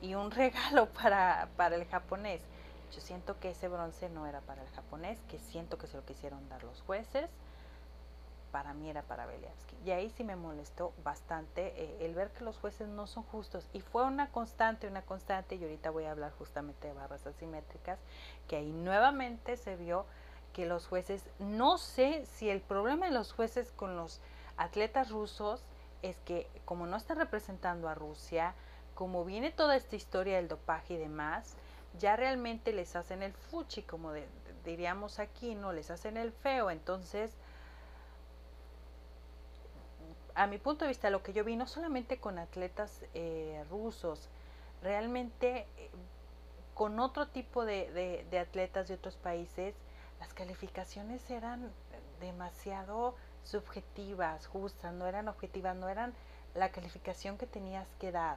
y 0.01 0.15
un 0.15 0.31
regalo 0.33 0.87
para, 0.87 1.49
para 1.57 1.77
el 1.77 1.87
japonés. 1.87 2.43
Yo 2.93 3.01
siento 3.01 3.41
que 3.41 3.51
ese 3.51 3.69
bronce 3.69 4.11
no 4.11 4.27
era 4.27 4.43
para 4.43 4.63
el 4.63 4.69
japonés, 4.71 5.19
que 5.29 5.39
siento 5.39 5.79
que 5.79 5.87
se 5.87 5.97
lo 5.97 6.05
quisieron 6.05 6.47
dar 6.49 6.63
los 6.63 6.83
jueces 6.83 7.31
para 8.53 8.75
mí 8.75 8.89
era 8.89 9.03
para 9.03 9.27
Beliavsky. 9.27 9.77
Y 9.85 9.91
ahí 9.91 10.11
sí 10.11 10.23
me 10.23 10.37
molestó 10.37 10.93
bastante 11.03 11.73
eh, 11.77 11.97
el 12.05 12.15
ver 12.15 12.31
que 12.31 12.45
los 12.45 12.59
jueces 12.59 12.87
no 12.87 13.09
son 13.09 13.25
justos. 13.25 13.69
Y 13.73 13.81
fue 13.81 14.05
una 14.05 14.31
constante, 14.31 14.87
una 14.87 15.03
constante, 15.03 15.57
y 15.57 15.63
ahorita 15.65 15.91
voy 15.91 16.05
a 16.05 16.13
hablar 16.13 16.33
justamente 16.39 16.87
de 16.87 16.95
barras 16.95 17.27
asimétricas, 17.27 17.99
que 18.47 18.57
ahí 18.57 18.71
nuevamente 18.71 19.57
se 19.57 19.75
vio 19.75 20.07
que 20.53 20.67
los 20.67 20.87
jueces, 20.87 21.25
no 21.39 21.79
sé 21.79 22.27
si 22.27 22.51
el 22.51 22.61
problema 22.61 23.07
de 23.07 23.13
los 23.13 23.33
jueces 23.33 23.73
con 23.73 23.97
los 23.97 24.21
atletas 24.59 25.11
rusos 25.11 25.65
es 26.03 26.19
que 26.21 26.47
como 26.67 26.87
no 26.87 26.99
están 26.99 27.17
representando 27.17 27.89
a 27.89 27.95
Rusia, 27.95 28.55
como 28.95 29.25
viene 29.25 29.51
toda 29.51 29.77
esta 29.77 29.97
historia 29.97 30.37
del 30.37 30.49
dopaje 30.49 30.95
y 30.95 30.99
demás, 30.99 31.57
ya 31.99 32.17
realmente 32.17 32.73
les 32.73 32.97
hacen 32.97 33.23
el 33.23 33.33
fuchi, 33.33 33.83
como 33.83 34.13
diríamos 34.65 35.19
aquí, 35.19 35.55
¿no? 35.55 35.73
Les 35.73 35.91
hacen 35.91 36.17
el 36.17 36.33
feo. 36.33 36.71
Entonces, 36.71 37.33
a 40.35 40.47
mi 40.47 40.59
punto 40.59 40.85
de 40.85 40.89
vista, 40.89 41.11
lo 41.11 41.23
que 41.23 41.33
yo 41.33 41.45
vi, 41.45 41.57
no 41.57 41.67
solamente 41.67 42.19
con 42.19 42.39
atletas 42.39 43.05
eh, 43.15 43.65
rusos, 43.71 44.29
realmente 44.83 45.67
eh, 45.77 45.91
con 46.75 46.99
otro 47.01 47.29
tipo 47.29 47.65
de, 47.65 48.27
atletas 48.41 48.89
de 48.89 48.95
otros 48.95 49.17
países, 49.17 49.75
las 50.21 50.33
calificaciones 50.33 51.29
eran 51.31 51.71
demasiado 52.21 53.15
subjetivas, 53.45 54.47
justas, 54.47 54.93
no 54.95 55.07
eran 55.07 55.29
objetivas, 55.29 55.77
no 55.77 55.89
eran 55.89 56.15
la 56.55 56.71
calificación 56.71 57.37
que 57.37 57.47
tenías 57.47 57.89
que 57.99 58.13
dar. 58.13 58.37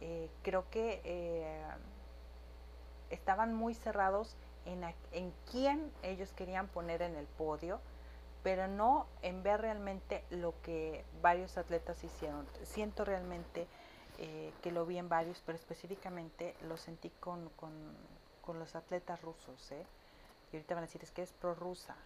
Eh, 0.00 0.28
creo 0.42 0.68
que 0.70 1.00
eh, 1.04 1.62
estaban 3.10 3.54
muy 3.54 3.74
cerrados 3.74 4.36
en 4.64 5.32
quién 5.50 5.92
ellos 6.02 6.32
querían 6.32 6.66
poner 6.66 7.02
en 7.02 7.14
el 7.14 7.26
podio, 7.26 7.80
pero 8.46 8.68
no 8.68 9.08
en 9.22 9.42
ver 9.42 9.60
realmente 9.60 10.22
lo 10.30 10.54
que 10.62 11.04
varios 11.20 11.58
atletas 11.58 12.04
hicieron. 12.04 12.46
Siento 12.62 13.04
realmente 13.04 13.66
eh, 14.18 14.52
que 14.62 14.70
lo 14.70 14.86
vi 14.86 14.98
en 14.98 15.08
varios, 15.08 15.42
pero 15.44 15.58
específicamente 15.58 16.54
lo 16.60 16.76
sentí 16.76 17.10
con, 17.18 17.48
con, 17.56 17.72
con 18.42 18.60
los 18.60 18.76
atletas 18.76 19.20
rusos. 19.22 19.72
Y 20.52 20.56
ahorita 20.56 20.76
van 20.76 20.84
a 20.84 20.86
decir, 20.86 21.02
es 21.02 21.10
que 21.10 21.22
es 21.22 21.32
prorrusa 21.32 21.96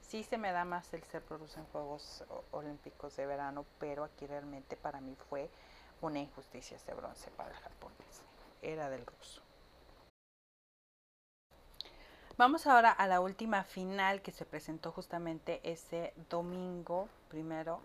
sí 0.00 0.22
se 0.22 0.38
me 0.38 0.50
da 0.50 0.64
más 0.64 0.94
el 0.94 1.04
ser 1.04 1.20
prorruso 1.20 1.60
en 1.60 1.66
Juegos 1.66 2.24
Olímpicos 2.52 3.14
de 3.16 3.26
verano, 3.26 3.66
pero 3.78 4.04
aquí 4.04 4.26
realmente 4.26 4.74
para 4.78 5.02
mí 5.02 5.14
fue 5.28 5.50
una 6.00 6.20
injusticia 6.20 6.78
ese 6.78 6.94
bronce 6.94 7.30
para 7.32 7.50
el 7.50 7.56
japonés. 7.56 8.22
Era 8.62 8.88
del 8.88 9.04
ruso. 9.04 9.42
Vamos 12.38 12.68
ahora 12.68 12.92
a 12.92 13.08
la 13.08 13.20
última 13.20 13.64
final 13.64 14.22
que 14.22 14.30
se 14.30 14.44
presentó 14.44 14.92
justamente 14.92 15.58
ese 15.64 16.14
domingo 16.30 17.08
primero 17.28 17.80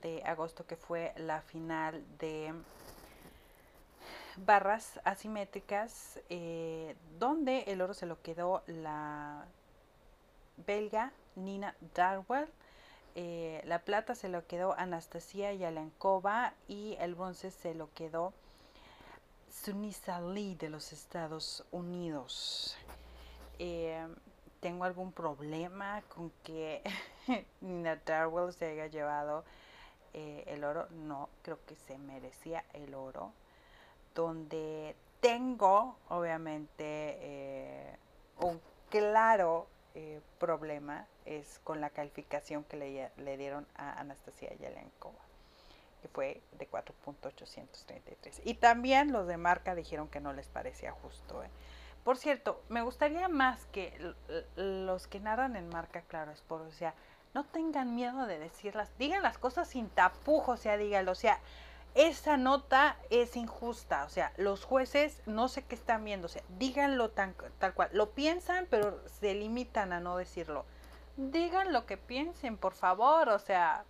de 0.00 0.22
agosto, 0.22 0.64
que 0.64 0.76
fue 0.76 1.12
la 1.16 1.42
final 1.42 2.04
de 2.20 2.54
barras 4.36 5.00
asimétricas, 5.02 6.20
eh, 6.28 6.94
donde 7.18 7.62
el 7.62 7.82
oro 7.82 7.94
se 7.94 8.06
lo 8.06 8.22
quedó 8.22 8.62
la 8.68 9.44
belga 10.68 11.10
Nina 11.34 11.74
Darwell. 11.96 12.48
Eh, 13.16 13.60
la 13.64 13.80
plata 13.80 14.14
se 14.14 14.28
lo 14.28 14.46
quedó 14.46 14.74
Anastasia 14.78 15.52
Yalankova 15.52 16.54
y 16.68 16.96
el 17.00 17.16
bronce 17.16 17.50
se 17.50 17.74
lo 17.74 17.92
quedó 17.92 18.34
Sunisa 19.50 20.20
Lee 20.20 20.54
de 20.54 20.68
los 20.68 20.92
Estados 20.92 21.64
Unidos. 21.72 22.76
Eh, 23.58 24.06
tengo 24.60 24.84
algún 24.84 25.12
problema 25.12 26.02
con 26.08 26.30
que 26.42 26.82
Nina 27.60 28.00
Darwell 28.04 28.52
se 28.52 28.66
haya 28.66 28.86
llevado 28.86 29.44
eh, 30.12 30.44
el 30.46 30.64
oro. 30.64 30.88
No, 30.90 31.28
creo 31.42 31.58
que 31.66 31.76
se 31.76 31.98
merecía 31.98 32.64
el 32.72 32.94
oro. 32.94 33.32
Donde 34.14 34.94
tengo, 35.20 35.96
obviamente, 36.08 37.98
un 38.38 38.60
claro 38.90 39.66
eh, 39.96 40.20
problema 40.40 41.06
es 41.24 41.60
con 41.62 41.80
la 41.80 41.88
calificación 41.88 42.64
que 42.64 42.76
le, 42.76 43.36
dieron 43.36 43.64
a 43.76 44.00
Anastasia 44.00 44.50
Yelenkova, 44.56 45.20
que 46.02 46.08
fue 46.08 46.42
de 46.58 46.68
4.833. 46.68 48.40
Y 48.42 48.54
también 48.54 49.12
los 49.12 49.28
de 49.28 49.36
marca 49.36 49.76
dijeron 49.76 50.08
que 50.08 50.18
no 50.18 50.32
les 50.32 50.48
parecía 50.48 50.90
justo. 50.90 51.44
Por 52.04 52.18
cierto, 52.18 52.62
me 52.68 52.82
gustaría 52.82 53.28
más 53.28 53.64
que 53.66 54.14
los 54.56 55.06
que 55.06 55.20
narran 55.20 55.56
en 55.56 55.68
marca, 55.70 56.02
claro, 56.02 56.32
es 56.32 56.44
o 56.48 56.70
sea, 56.70 56.94
no 57.32 57.44
tengan 57.44 57.94
miedo 57.94 58.26
de 58.26 58.38
decirlas, 58.38 58.90
digan 58.98 59.22
las 59.22 59.38
cosas 59.38 59.68
sin 59.68 59.88
tapujos, 59.88 60.60
o 60.60 60.62
sea, 60.62 60.76
díganlo, 60.76 61.12
o 61.12 61.16
sea, 61.16 61.40
esa 61.94 62.36
nota 62.36 62.96
es 63.08 63.36
injusta, 63.36 64.04
o 64.04 64.10
sea, 64.10 64.32
los 64.36 64.64
jueces 64.64 65.22
no 65.26 65.48
sé 65.48 65.64
qué 65.64 65.74
están 65.74 66.04
viendo, 66.04 66.26
o 66.26 66.28
sea, 66.28 66.42
díganlo 66.58 67.10
tan, 67.10 67.34
tal 67.58 67.72
cual, 67.72 67.88
lo 67.92 68.10
piensan, 68.10 68.66
pero 68.68 69.00
se 69.08 69.34
limitan 69.34 69.92
a 69.92 70.00
no 70.00 70.16
decirlo. 70.16 70.66
Digan 71.16 71.72
lo 71.72 71.86
que 71.86 71.96
piensen, 71.96 72.56
por 72.56 72.74
favor, 72.74 73.28
o 73.30 73.38
sea, 73.38 73.84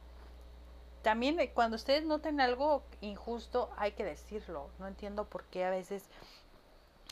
también 1.05 1.39
eh, 1.39 1.51
cuando 1.53 1.77
ustedes 1.77 2.05
noten 2.05 2.41
algo 2.41 2.83
injusto, 3.03 3.71
hay 3.77 3.93
que 3.93 4.05
decirlo. 4.05 4.71
No 4.79 4.89
entiendo 4.89 5.27
por 5.27 5.45
qué 5.45 5.65
a 5.65 5.71
veces 5.71 6.09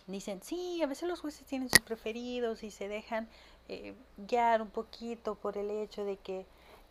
dicen, 0.06 0.42
sí, 0.42 0.82
a 0.82 0.86
veces 0.86 1.08
los 1.08 1.20
jueces 1.20 1.46
tienen 1.46 1.68
sus 1.68 1.80
preferidos 1.80 2.62
y 2.62 2.70
se 2.70 2.88
dejan 2.88 3.28
eh, 3.68 3.94
guiar 4.16 4.62
un 4.62 4.70
poquito 4.70 5.34
por 5.36 5.58
el 5.58 5.70
hecho 5.70 6.04
de 6.04 6.16
que, 6.16 6.46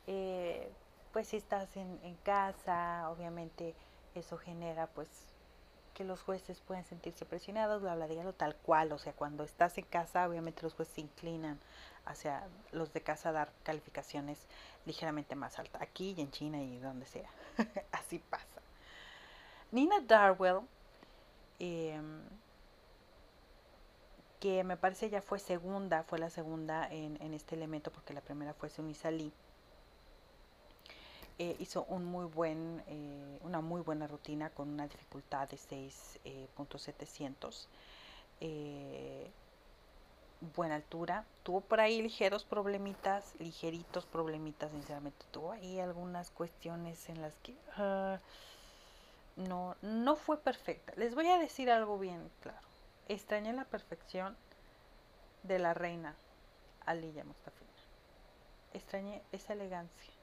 eh, 0.08 0.70
pues 1.14 1.28
si 1.30 1.38
estás 1.38 1.76
en, 1.78 2.00
en 2.04 2.16
casa, 2.18 3.10
obviamente 3.10 3.76
eso 4.16 4.38
genera 4.38 4.88
pues 4.88 5.08
que 5.94 6.04
los 6.04 6.22
jueces 6.22 6.60
pueden 6.62 6.86
sentirse 6.86 7.26
presionados, 7.26 7.82
bla, 7.82 7.96
bla, 7.96 8.08
dígalo 8.08 8.34
tal 8.34 8.56
cual, 8.56 8.92
o 8.92 8.98
sea, 8.98 9.14
cuando 9.14 9.44
estás 9.44 9.78
en 9.78 9.86
casa, 9.86 10.28
obviamente 10.28 10.62
los 10.62 10.74
jueces 10.74 10.96
se 10.96 11.02
inclinan 11.02 11.60
hacia 12.06 12.48
los 12.72 12.94
de 12.94 13.02
casa 13.02 13.30
a 13.30 13.32
dar 13.34 13.52
calificaciones 13.64 14.40
ligeramente 14.86 15.36
más 15.36 15.60
altas, 15.60 15.82
aquí 15.82 16.16
y 16.18 16.22
en 16.22 16.32
China 16.32 16.62
y 16.62 16.80
donde 16.80 17.06
sea, 17.06 17.30
así 17.92 18.20
pasa. 18.20 18.46
Nina 19.72 20.00
Darwell, 20.02 20.62
em, 21.60 22.22
que 24.42 24.66
me 24.66 24.76
parece 24.76 25.10
ya 25.10 25.22
fue 25.22 25.40
segunda, 25.40 26.04
fue 26.04 26.20
la 26.20 26.30
segunda 26.30 26.92
en, 26.92 27.18
en 27.22 27.34
este 27.34 27.56
elemento, 27.56 27.92
porque 27.92 28.14
la 28.14 28.22
primera 28.22 28.54
fue 28.54 28.70
Sunisa 28.70 29.12
Lee, 29.12 29.32
eh, 31.44 31.56
hizo 31.58 31.86
un 31.90 32.06
muy 32.06 32.26
buen, 32.26 32.84
eh, 32.88 33.40
una 33.42 33.62
muy 33.62 33.82
buena 33.82 34.06
rutina 34.06 34.52
con 34.52 34.70
una 34.70 34.88
dificultad 34.88 35.50
de 35.50 35.58
6.700. 35.58 37.66
Eh, 38.42 39.32
buena 40.56 40.76
altura. 40.76 41.26
Tuvo 41.42 41.62
por 41.62 41.80
ahí 41.80 42.00
ligeros 42.02 42.44
problemitas, 42.44 43.34
ligeritos 43.40 44.06
problemitas, 44.06 44.70
sinceramente. 44.72 45.26
Tuvo 45.32 45.54
ahí 45.54 45.80
algunas 45.80 46.30
cuestiones 46.30 47.10
en 47.10 47.22
las 47.22 47.34
que 47.38 47.56
ah, 47.76 48.20
no, 49.36 49.76
no 49.82 50.16
fue 50.16 50.38
perfecta. 50.38 50.94
Les 50.96 51.16
voy 51.16 51.28
a 51.28 51.40
decir 51.40 51.72
algo 51.72 51.98
bien 51.98 52.30
claro. 52.42 52.71
Extrañé 53.12 53.52
la 53.52 53.66
perfección 53.66 54.38
de 55.44 55.60
la 55.60 55.74
reina 55.74 56.16
Aliyah 56.86 57.26
Mustafina. 57.26 57.70
Extrañé 58.74 59.22
esa 59.34 59.52
elegancia 59.52 60.14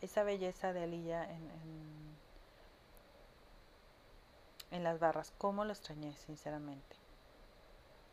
esa 0.00 0.22
belleza 0.22 0.72
de 0.72 0.84
Alilla 0.84 1.24
en, 1.24 1.50
en, 4.70 4.84
las 4.84 4.98
barras. 4.98 5.32
¿Cómo 5.38 5.64
lo 5.64 5.72
extrañé, 5.72 6.16
sinceramente? 6.26 6.96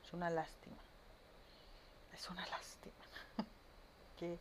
Es 0.03 0.13
una 0.13 0.29
lástima. 0.29 0.77
Es 2.13 2.29
una 2.29 2.45
lástima. 2.47 2.93
que 4.17 4.37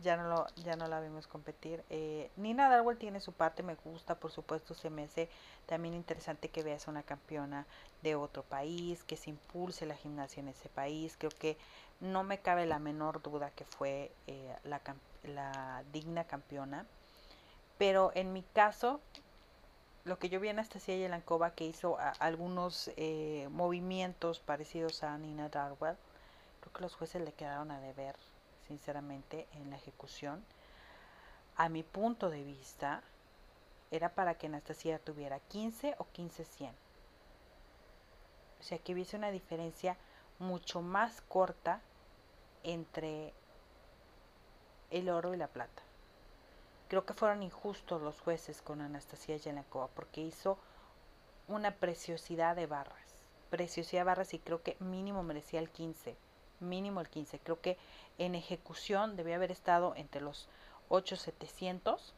ya 0.00 0.16
no, 0.16 0.28
lo, 0.28 0.46
ya 0.56 0.76
no 0.76 0.86
la 0.86 1.00
vimos 1.00 1.26
competir. 1.26 1.84
Eh, 1.88 2.30
Nina 2.36 2.68
Darwell 2.68 2.98
tiene 2.98 3.20
su 3.20 3.32
parte, 3.32 3.62
me 3.62 3.76
gusta, 3.76 4.16
por 4.16 4.30
supuesto, 4.30 4.74
se 4.74 4.90
me 4.90 5.04
hace 5.04 5.30
también 5.66 5.94
interesante 5.94 6.50
que 6.50 6.62
veas 6.62 6.86
a 6.86 6.90
una 6.90 7.02
campeona 7.02 7.66
de 8.04 8.14
otro 8.14 8.44
país, 8.44 9.02
que 9.02 9.16
se 9.16 9.30
impulse 9.30 9.86
la 9.86 9.96
gimnasia 9.96 10.40
en 10.40 10.48
ese 10.48 10.68
país. 10.68 11.16
Creo 11.18 11.32
que 11.32 11.56
no 12.00 12.22
me 12.22 12.38
cabe 12.38 12.66
la 12.66 12.78
menor 12.78 13.22
duda 13.22 13.50
que 13.50 13.64
fue 13.64 14.12
eh, 14.26 14.56
la, 14.64 14.80
la, 15.24 15.82
digna 15.92 16.24
campeona. 16.24 16.86
Pero 17.78 18.12
en 18.14 18.32
mi 18.32 18.42
caso, 18.42 19.00
lo 20.04 20.18
que 20.18 20.28
yo 20.28 20.38
vi 20.38 20.48
en 20.48 20.58
Anastasia 20.58 20.96
Yelankova, 20.96 21.54
que 21.54 21.64
hizo 21.64 21.96
algunos 22.20 22.90
eh, 22.96 23.48
movimientos 23.50 24.38
parecidos 24.38 25.02
a 25.02 25.16
Nina 25.18 25.48
Darwell, 25.48 25.96
creo 26.60 26.72
que 26.72 26.82
los 26.82 26.94
jueces 26.94 27.22
le 27.22 27.32
quedaron 27.32 27.70
a 27.70 27.80
deber, 27.80 28.14
sinceramente, 28.68 29.48
en 29.54 29.70
la 29.70 29.76
ejecución. 29.76 30.44
A 31.56 31.68
mi 31.68 31.82
punto 31.82 32.28
de 32.28 32.44
vista, 32.44 33.02
era 33.90 34.10
para 34.10 34.34
que 34.34 34.48
Anastasia 34.48 34.98
tuviera 34.98 35.40
15 35.40 35.94
o 35.98 36.06
15-100. 36.14 36.70
O 38.64 38.66
sea, 38.66 38.78
que 38.78 38.94
hubiese 38.94 39.18
una 39.18 39.30
diferencia 39.30 39.98
mucho 40.38 40.80
más 40.80 41.20
corta 41.28 41.82
entre 42.62 43.34
el 44.90 45.10
oro 45.10 45.34
y 45.34 45.36
la 45.36 45.48
plata. 45.48 45.82
Creo 46.88 47.04
que 47.04 47.12
fueron 47.12 47.42
injustos 47.42 48.00
los 48.00 48.18
jueces 48.20 48.62
con 48.62 48.80
Anastasia 48.80 49.36
Yelankova 49.36 49.88
porque 49.88 50.22
hizo 50.22 50.56
una 51.46 51.72
preciosidad 51.72 52.56
de 52.56 52.64
barras. 52.64 53.14
Preciosidad 53.50 54.00
de 54.00 54.06
barras 54.06 54.32
y 54.32 54.38
creo 54.38 54.62
que 54.62 54.78
mínimo 54.80 55.22
merecía 55.22 55.60
el 55.60 55.68
15. 55.68 56.16
Mínimo 56.60 57.02
el 57.02 57.10
15. 57.10 57.40
Creo 57.40 57.60
que 57.60 57.76
en 58.16 58.34
ejecución 58.34 59.14
debía 59.14 59.36
haber 59.36 59.52
estado 59.52 59.92
entre 59.94 60.22
los 60.22 60.48
8700 60.88 62.14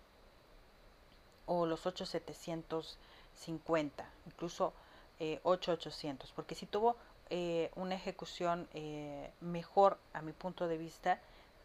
o 1.47 1.66
los 1.66 1.86
8700 1.86 3.01
50, 3.36 4.09
incluso 4.26 4.72
eh, 5.18 5.40
8800, 5.42 6.32
porque 6.32 6.54
si 6.54 6.66
tuvo 6.66 6.96
eh, 7.30 7.70
una 7.74 7.94
ejecución 7.94 8.68
eh, 8.74 9.30
mejor 9.40 9.98
a 10.12 10.22
mi 10.22 10.32
punto 10.32 10.68
de 10.68 10.78
vista 10.78 11.20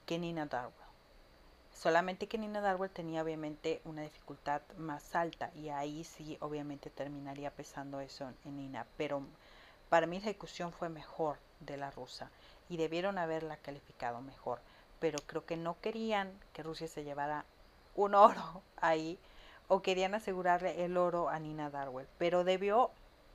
que 0.05 0.17
Nina 0.17 0.45
Darwell. 0.45 0.73
Solamente 1.73 2.27
que 2.27 2.37
Nina 2.37 2.61
Darwell 2.61 2.89
tenía 2.89 3.23
obviamente 3.23 3.81
una 3.85 4.01
dificultad 4.01 4.61
más 4.77 5.15
alta 5.15 5.51
y 5.55 5.69
ahí 5.69 6.03
sí 6.03 6.37
obviamente 6.41 6.89
terminaría 6.89 7.51
pesando 7.51 7.99
eso 8.01 8.31
en 8.45 8.57
Nina, 8.57 8.85
pero 8.97 9.23
para 9.89 10.07
mí 10.07 10.19
la 10.19 10.29
ejecución 10.29 10.71
fue 10.71 10.89
mejor 10.89 11.37
de 11.59 11.77
la 11.77 11.91
rusa 11.91 12.29
y 12.69 12.77
debieron 12.77 13.17
haberla 13.17 13.57
calificado 13.57 14.21
mejor, 14.21 14.59
pero 14.99 15.19
creo 15.25 15.45
que 15.45 15.57
no 15.57 15.79
querían 15.81 16.31
que 16.53 16.63
Rusia 16.63 16.87
se 16.87 17.03
llevara 17.03 17.45
un 17.95 18.15
oro 18.15 18.61
ahí 18.77 19.19
o 19.67 19.81
querían 19.81 20.15
asegurarle 20.15 20.83
el 20.83 20.97
oro 20.97 21.29
a 21.29 21.39
Nina 21.39 21.69
Darwell, 21.69 22.07
pero 22.17 22.43
debió, 22.43 22.91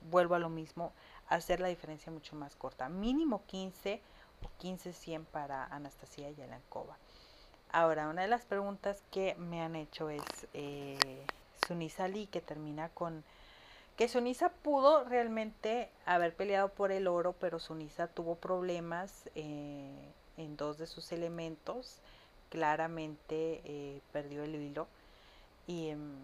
vuelvo 0.09 0.35
a 0.35 0.39
lo 0.39 0.49
mismo, 0.49 0.93
hacer 1.29 1.59
la 1.59 1.67
diferencia 1.67 2.11
mucho 2.11 2.35
más 2.35 2.55
corta, 2.55 2.89
mínimo 2.89 3.43
15 3.47 4.01
o 4.43 4.63
15-100 4.63 5.25
para 5.25 5.65
Anastasia 5.65 6.29
Yelankova. 6.31 6.97
Ahora, 7.71 8.07
una 8.07 8.21
de 8.21 8.27
las 8.27 8.45
preguntas 8.45 9.03
que 9.11 9.35
me 9.35 9.61
han 9.61 9.75
hecho 9.75 10.09
es 10.09 10.23
eh, 10.53 10.97
Sunisa 11.67 12.07
Lee, 12.07 12.27
que 12.27 12.41
termina 12.41 12.89
con 12.89 13.23
que 13.97 14.07
Sunisa 14.07 14.49
pudo 14.49 15.03
realmente 15.05 15.89
haber 16.05 16.35
peleado 16.35 16.69
por 16.69 16.91
el 16.91 17.07
oro, 17.07 17.33
pero 17.33 17.59
Sunisa 17.59 18.07
tuvo 18.07 18.35
problemas 18.35 19.27
eh, 19.33 20.13
en 20.37 20.55
dos 20.55 20.77
de 20.77 20.85
sus 20.85 21.11
elementos, 21.11 21.97
claramente 22.49 23.61
eh, 23.65 24.01
perdió 24.13 24.43
el 24.43 24.55
hilo. 24.55 24.87
Y, 25.65 25.89
em, 25.89 26.15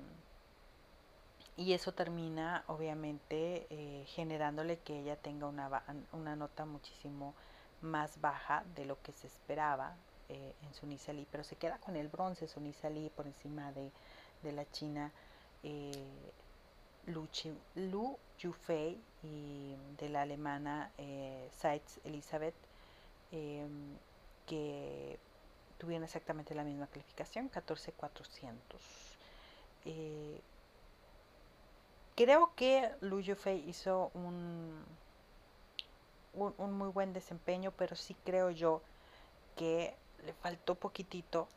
y, 1.58 1.74
eso 1.74 1.92
termina 1.94 2.64
obviamente 2.68 3.68
eh, 3.70 4.06
generándole 4.08 4.80
que 4.80 5.00
ella 5.00 5.16
tenga 5.16 5.48
una, 5.48 5.84
una 6.12 6.36
nota 6.36 6.66
muchísimo 6.66 7.34
más 7.82 8.20
baja 8.22 8.64
de 8.76 8.86
lo 8.86 9.02
que 9.02 9.12
se 9.12 9.28
esperaba 9.28 9.96
eh, 10.30 10.54
en 10.64 10.74
Sunisa 10.74 11.14
Lee, 11.14 11.28
pero 11.32 11.44
se 11.44 11.56
queda 11.56 11.78
con 11.80 11.96
el 11.96 12.08
bronce 12.08 12.48
Sunisa 12.48 12.90
Lee 12.90 13.12
por 13.16 13.28
encima 13.28 13.72
de, 13.74 13.92
de 14.42 14.52
la 14.52 14.70
China 14.72 15.12
eh, 15.64 16.32
Lu, 17.08 17.28
Lu 17.76 18.18
Yufei 18.40 18.98
y 19.24 19.76
de 19.98 20.10
la 20.10 20.22
alemana 20.22 20.92
eh, 20.98 21.50
Seitz 21.60 22.00
Elisabeth, 22.04 22.56
eh, 23.32 23.66
que 24.46 25.18
tuvieron 25.78 26.04
exactamente 26.04 26.56
la 26.56 26.64
misma 26.64 26.88
calificación, 26.88 27.50
14400. 27.50 28.82
Creo 32.16 32.54
que 32.56 32.92
Lu 33.02 33.20
Yufei 33.22 33.68
hizo 33.68 34.12
un, 34.14 34.84
un, 36.34 36.54
un 36.58 36.72
muy 36.74 36.90
buen 36.90 37.14
desempeño, 37.14 37.72
pero 37.72 37.96
sí 37.96 38.16
creo 38.24 38.52
yo 38.52 38.82
que 39.56 39.96
le 40.26 40.34
faltó 40.34 40.76
poquitito 40.76 41.48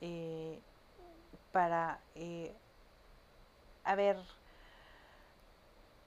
eh, 0.00 0.58
para 1.52 1.98
eh, 2.14 2.52
haber 3.84 4.16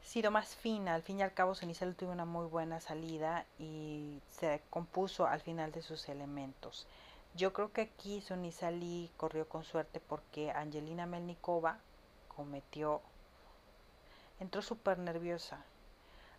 sido 0.01 0.31
más 0.31 0.55
fina. 0.55 0.95
Al 0.95 1.03
fin 1.03 1.19
y 1.19 1.23
al 1.23 1.33
cabo, 1.33 1.55
Cenicel 1.55 1.95
tuvo 1.95 2.11
una 2.11 2.25
muy 2.25 2.47
buena 2.47 2.79
salida 2.79 3.45
y 3.59 4.21
se 4.29 4.61
compuso 4.69 5.25
al 5.27 5.41
final 5.41 5.71
de 5.71 5.81
sus 5.81 6.09
elementos. 6.09 6.87
Yo 7.35 7.53
creo 7.53 7.71
que 7.71 7.81
aquí 7.81 8.23
Lee 8.71 9.11
corrió 9.17 9.47
con 9.47 9.63
suerte 9.63 9.99
porque 9.99 10.51
Angelina 10.51 11.05
Melnikova 11.05 11.77
cometió, 12.27 13.01
entró 14.39 14.61
súper 14.61 14.99
nerviosa. 14.99 15.63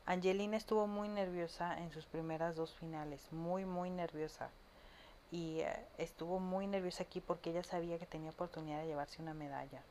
Angelina 0.07 0.57
estuvo 0.57 0.87
muy 0.87 1.09
nerviosa 1.09 1.79
en 1.79 1.91
sus 1.91 2.07
primeras 2.07 2.57
dos 2.57 2.73
finales, 2.75 3.31
muy, 3.33 3.65
muy 3.65 3.91
nerviosa 3.91 4.51
y 5.31 5.61
eh, 5.61 5.87
estuvo 5.99 6.41
muy 6.41 6.67
nerviosa 6.67 7.03
aquí 7.03 7.21
porque 7.21 7.51
ella 7.51 7.63
sabía 7.63 7.99
que 7.99 8.07
tenía 8.07 8.31
oportunidad 8.31 8.81
de 8.81 8.87
llevarse 8.87 9.21
una 9.21 9.35
medalla 9.35 9.83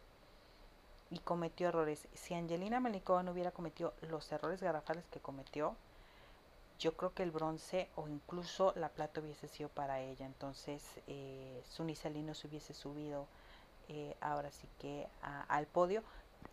y 1.11 1.19
cometió 1.19 1.69
errores. 1.69 2.07
Si 2.13 2.33
Angelina 2.33 2.79
Melikova 2.79 3.23
no 3.23 3.31
hubiera 3.31 3.51
cometido 3.51 3.93
los 4.01 4.31
errores 4.31 4.61
garrafales 4.61 5.05
que 5.07 5.19
cometió, 5.19 5.75
yo 6.79 6.95
creo 6.95 7.13
que 7.13 7.23
el 7.23 7.31
bronce 7.31 7.89
o 7.95 8.07
incluso 8.07 8.73
la 8.75 8.89
plata 8.89 9.21
hubiese 9.21 9.47
sido 9.47 9.69
para 9.69 9.99
ella. 9.99 10.25
Entonces, 10.25 10.83
eh, 11.07 11.63
no 11.79 12.33
se 12.33 12.47
hubiese 12.47 12.73
subido 12.73 13.27
eh, 13.89 14.15
ahora 14.19 14.51
sí 14.51 14.67
que 14.79 15.07
al 15.21 15.65
podio 15.65 16.03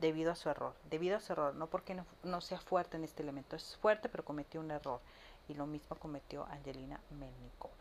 debido 0.00 0.32
a 0.32 0.36
su 0.36 0.48
error. 0.48 0.74
Debido 0.90 1.16
a 1.16 1.20
su 1.20 1.32
error, 1.32 1.54
no 1.54 1.66
porque 1.68 1.94
no, 1.94 2.06
no, 2.22 2.40
sea 2.40 2.60
fuerte 2.60 2.96
en 2.96 3.04
este 3.04 3.22
elemento, 3.22 3.56
es 3.56 3.76
fuerte 3.76 4.08
pero 4.08 4.24
cometió 4.24 4.60
un 4.60 4.70
error. 4.70 5.00
Y 5.48 5.54
lo 5.54 5.66
mismo 5.66 5.96
cometió 5.96 6.46
Angelina 6.46 7.00
Melnikova. 7.10 7.74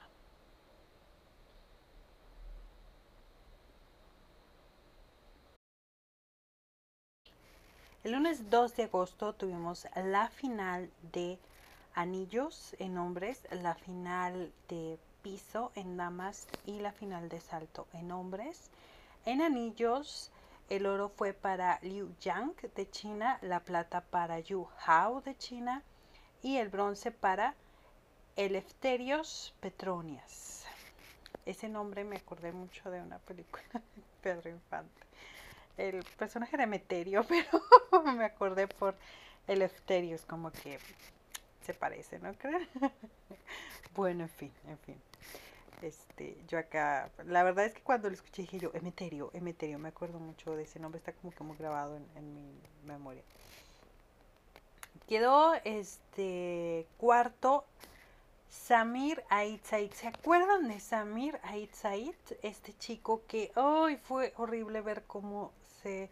El 8.03 8.11
lunes 8.11 8.49
2 8.49 8.75
de 8.75 8.83
agosto 8.83 9.31
tuvimos 9.31 9.87
la 9.95 10.27
final 10.27 10.89
de 11.13 11.39
anillos 11.95 12.75
en 12.79 12.97
hombres, 12.97 13.41
la 13.49 13.75
final 13.75 14.51
de 14.67 14.99
piso 15.21 15.71
en 15.75 15.95
damas 15.95 16.47
y 16.65 16.81
la 16.81 16.91
final 16.91 17.29
de 17.29 17.39
salto 17.39 17.87
en 17.93 18.11
hombres. 18.11 18.71
En 19.25 19.41
anillos 19.41 20.31
el 20.75 20.85
oro 20.85 21.09
fue 21.09 21.33
para 21.33 21.79
Liu 21.81 22.15
Yang 22.19 22.73
de 22.75 22.89
China, 22.89 23.37
la 23.41 23.59
plata 23.59 24.01
para 24.01 24.39
Yu 24.39 24.67
Hao 24.85 25.21
de 25.21 25.37
China 25.37 25.83
y 26.41 26.57
el 26.57 26.69
bronce 26.69 27.11
para 27.11 27.55
Eleftherios 28.35 29.53
Petronias. 29.59 30.65
Ese 31.45 31.69
nombre 31.69 32.03
me 32.03 32.17
acordé 32.17 32.51
mucho 32.51 32.89
de 32.89 33.01
una 33.01 33.19
película 33.19 33.63
de 33.73 33.81
Pedro 34.21 34.49
Infante 34.49 35.03
el 35.77 36.03
personaje 36.17 36.57
de 36.57 36.63
Emeterio, 36.63 37.23
pero 37.27 38.03
me 38.15 38.25
acordé 38.25 38.67
por 38.67 38.95
el 39.47 39.61
es 39.61 40.25
como 40.25 40.51
que 40.51 40.79
se 41.65 41.73
parece, 41.73 42.19
¿no 42.19 42.33
crees? 42.33 42.67
bueno, 43.95 44.23
en 44.23 44.29
fin, 44.29 44.51
en 44.67 44.77
fin. 44.79 45.01
Este, 45.83 46.37
yo 46.47 46.57
acá, 46.57 47.11
la 47.25 47.43
verdad 47.43 47.65
es 47.65 47.73
que 47.73 47.81
cuando 47.81 48.07
lo 48.07 48.15
escuché 48.15 48.43
dije 48.43 48.57
yo, 48.57 48.71
Emeterio, 48.73 49.31
Emeterio, 49.33 49.77
me 49.79 49.89
acuerdo 49.89 50.17
mucho 50.17 50.55
de 50.55 50.63
ese 50.63 50.79
nombre, 50.79 50.97
está 50.97 51.11
como 51.11 51.33
que 51.33 51.43
muy 51.43 51.57
grabado 51.57 51.97
en, 51.97 52.07
en 52.15 52.33
mi 52.33 52.55
memoria. 52.85 53.21
Quedó 55.09 55.53
este 55.65 56.87
cuarto 56.97 57.65
Samir 58.49 59.23
Ait 59.27 59.61
¿Se 59.65 60.07
acuerdan 60.07 60.69
de 60.69 60.79
Samir 60.79 61.37
Ait 61.43 61.75
Este 62.41 62.73
chico 62.77 63.23
que 63.27 63.51
hoy 63.57 63.97
fue 63.97 64.31
horrible 64.37 64.79
ver 64.79 65.03
cómo 65.03 65.51
se 65.81 66.09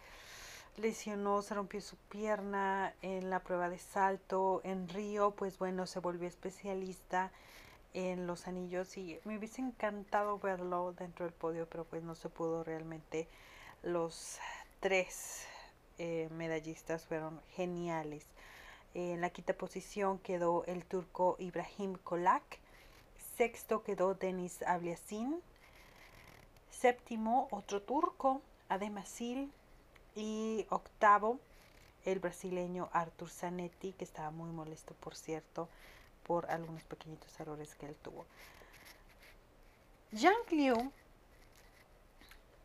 lesionó, 0.75 1.41
se 1.43 1.55
rompió 1.55 1.79
su 1.79 1.95
pierna 1.95 2.93
en 3.01 3.29
la 3.29 3.39
prueba 3.39 3.69
de 3.69 3.79
salto 3.79 4.59
en 4.65 4.89
Río, 4.89 5.31
pues 5.31 5.57
bueno, 5.57 5.87
se 5.87 5.99
volvió 5.99 6.27
especialista 6.27 7.31
en 7.93 8.27
los 8.27 8.47
anillos 8.47 8.97
y 8.97 9.19
me 9.25 9.37
hubiese 9.37 9.61
encantado 9.61 10.39
verlo 10.39 10.93
dentro 10.93 11.25
del 11.25 11.33
podio, 11.33 11.67
pero 11.67 11.83
pues 11.85 12.03
no 12.03 12.15
se 12.15 12.29
pudo 12.29 12.63
realmente. 12.63 13.27
Los 13.83 14.39
tres 14.79 15.45
eh, 15.97 16.29
medallistas 16.31 17.05
fueron 17.05 17.41
geniales. 17.55 18.25
En 18.93 19.21
la 19.21 19.29
quinta 19.29 19.53
posición 19.53 20.19
quedó 20.19 20.65
el 20.65 20.85
turco 20.85 21.35
Ibrahim 21.39 21.95
Kolak. 22.03 22.59
Sexto 23.37 23.83
quedó 23.83 24.15
Denis 24.15 24.61
Abliasin. 24.63 25.41
Séptimo, 26.69 27.47
otro 27.51 27.81
turco, 27.81 28.41
Ademasil 28.69 29.51
y 30.15 30.65
octavo, 30.69 31.39
el 32.05 32.19
brasileño 32.19 32.89
Artur 32.91 33.29
Zanetti, 33.29 33.93
que 33.93 34.03
estaba 34.03 34.31
muy 34.31 34.49
molesto, 34.49 34.93
por 34.95 35.15
cierto, 35.15 35.69
por 36.25 36.49
algunos 36.49 36.83
pequeñitos 36.83 37.39
errores 37.39 37.75
que 37.75 37.87
él 37.87 37.95
tuvo. 37.95 38.25
Yang 40.11 40.51
Liu, 40.51 40.91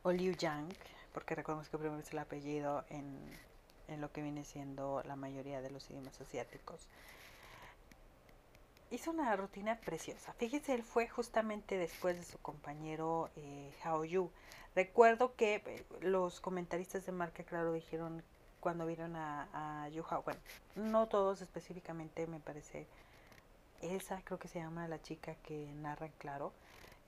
o 0.03 0.13
Liu 0.13 0.35
Yang, 0.35 0.75
porque 1.13 1.35
recordemos 1.35 1.69
que 1.69 1.79
primero 1.79 2.01
es 2.01 2.13
el 2.13 2.19
apellido 2.19 2.85
en, 2.91 3.17
en 3.89 4.01
lo 4.01 4.13
que 4.13 4.23
viene 4.23 4.45
siendo 4.45 5.03
la 5.05 5.17
mayoría 5.17 5.61
de 5.61 5.71
los 5.71 5.89
idiomas 5.91 6.21
asiáticos, 6.21 6.89
hizo 8.91 9.11
una 9.11 9.35
rutina 9.37 9.79
preciosa. 9.81 10.33
Fíjese, 10.35 10.75
él 10.75 10.83
fue 10.83 11.09
justamente 11.09 11.77
después 11.77 12.17
de 12.17 12.25
su 12.25 12.39
compañero 12.39 13.31
eh, 13.37 13.73
Hao 13.83 14.05
Yu. 14.05 14.31
Recuerdo 14.75 15.35
que 15.35 15.57
eh, 15.67 15.85
los 16.01 16.41
comentaristas 16.41 17.07
de 17.07 17.13
marca, 17.13 17.43
claro, 17.45 17.73
dijeron 17.73 18.23
cuando 18.61 18.87
vieron 18.87 19.17
a, 19.17 19.85
a 19.85 19.89
Yu 19.89 20.05
Hao, 20.09 20.23
bueno, 20.23 20.41
no 20.75 21.07
todos 21.07 21.41
específicamente, 21.41 22.27
me 22.27 22.41
parece, 22.41 22.87
Elsa 23.83 24.21
creo 24.25 24.39
que 24.39 24.49
se 24.49 24.59
llama 24.59 24.89
la 24.89 25.01
chica 25.03 25.35
que 25.47 25.73
narra 25.81 26.09
claro, 26.19 26.53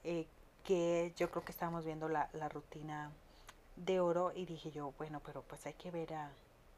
eh, 0.04 0.26
que 0.64 1.12
yo 1.16 1.30
creo 1.30 1.44
que 1.44 1.52
estábamos 1.52 1.84
viendo 1.84 2.08
la, 2.08 2.28
la, 2.32 2.48
rutina 2.48 3.10
de 3.76 4.00
oro 4.00 4.32
y 4.34 4.44
dije 4.44 4.70
yo, 4.70 4.92
bueno, 4.98 5.20
pero 5.24 5.42
pues 5.42 5.64
hay 5.66 5.74
que 5.74 5.90
ver 5.90 6.14
a, 6.14 6.30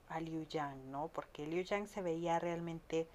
a 0.08 0.20
Liu 0.20 0.46
Yang, 0.46 0.90
¿no? 0.90 1.08
Porque 1.08 1.46
Liu 1.46 1.62
Yang 1.62 1.88
se 1.88 2.02
veía 2.02 2.38
realmente 2.38 3.08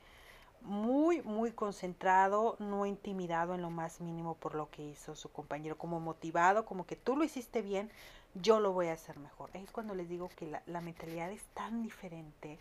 muy, 0.62 1.22
muy 1.22 1.52
concentrado, 1.52 2.56
no 2.60 2.86
intimidado 2.86 3.54
en 3.54 3.62
lo 3.62 3.70
más 3.70 4.02
mínimo 4.02 4.36
por 4.36 4.56
lo 4.56 4.70
que 4.72 4.84
hizo 4.84 5.16
su 5.16 5.32
compañero, 5.32 5.78
como 5.78 6.00
motivado, 6.00 6.66
como 6.66 6.86
que 6.86 6.96
tú 6.96 7.16
lo 7.16 7.24
hiciste 7.24 7.62
bien, 7.62 7.92
yo 8.34 8.60
lo 8.60 8.74
voy 8.74 8.88
a 8.88 8.94
hacer 8.94 9.18
mejor. 9.20 9.50
Es 9.54 9.72
cuando 9.72 9.96
les 9.96 10.10
digo 10.10 10.30
que 10.36 10.48
la, 10.48 10.64
la 10.66 10.82
mentalidad 10.82 11.32
es 11.32 11.44
tan 11.54 11.84
diferente. 11.84 12.60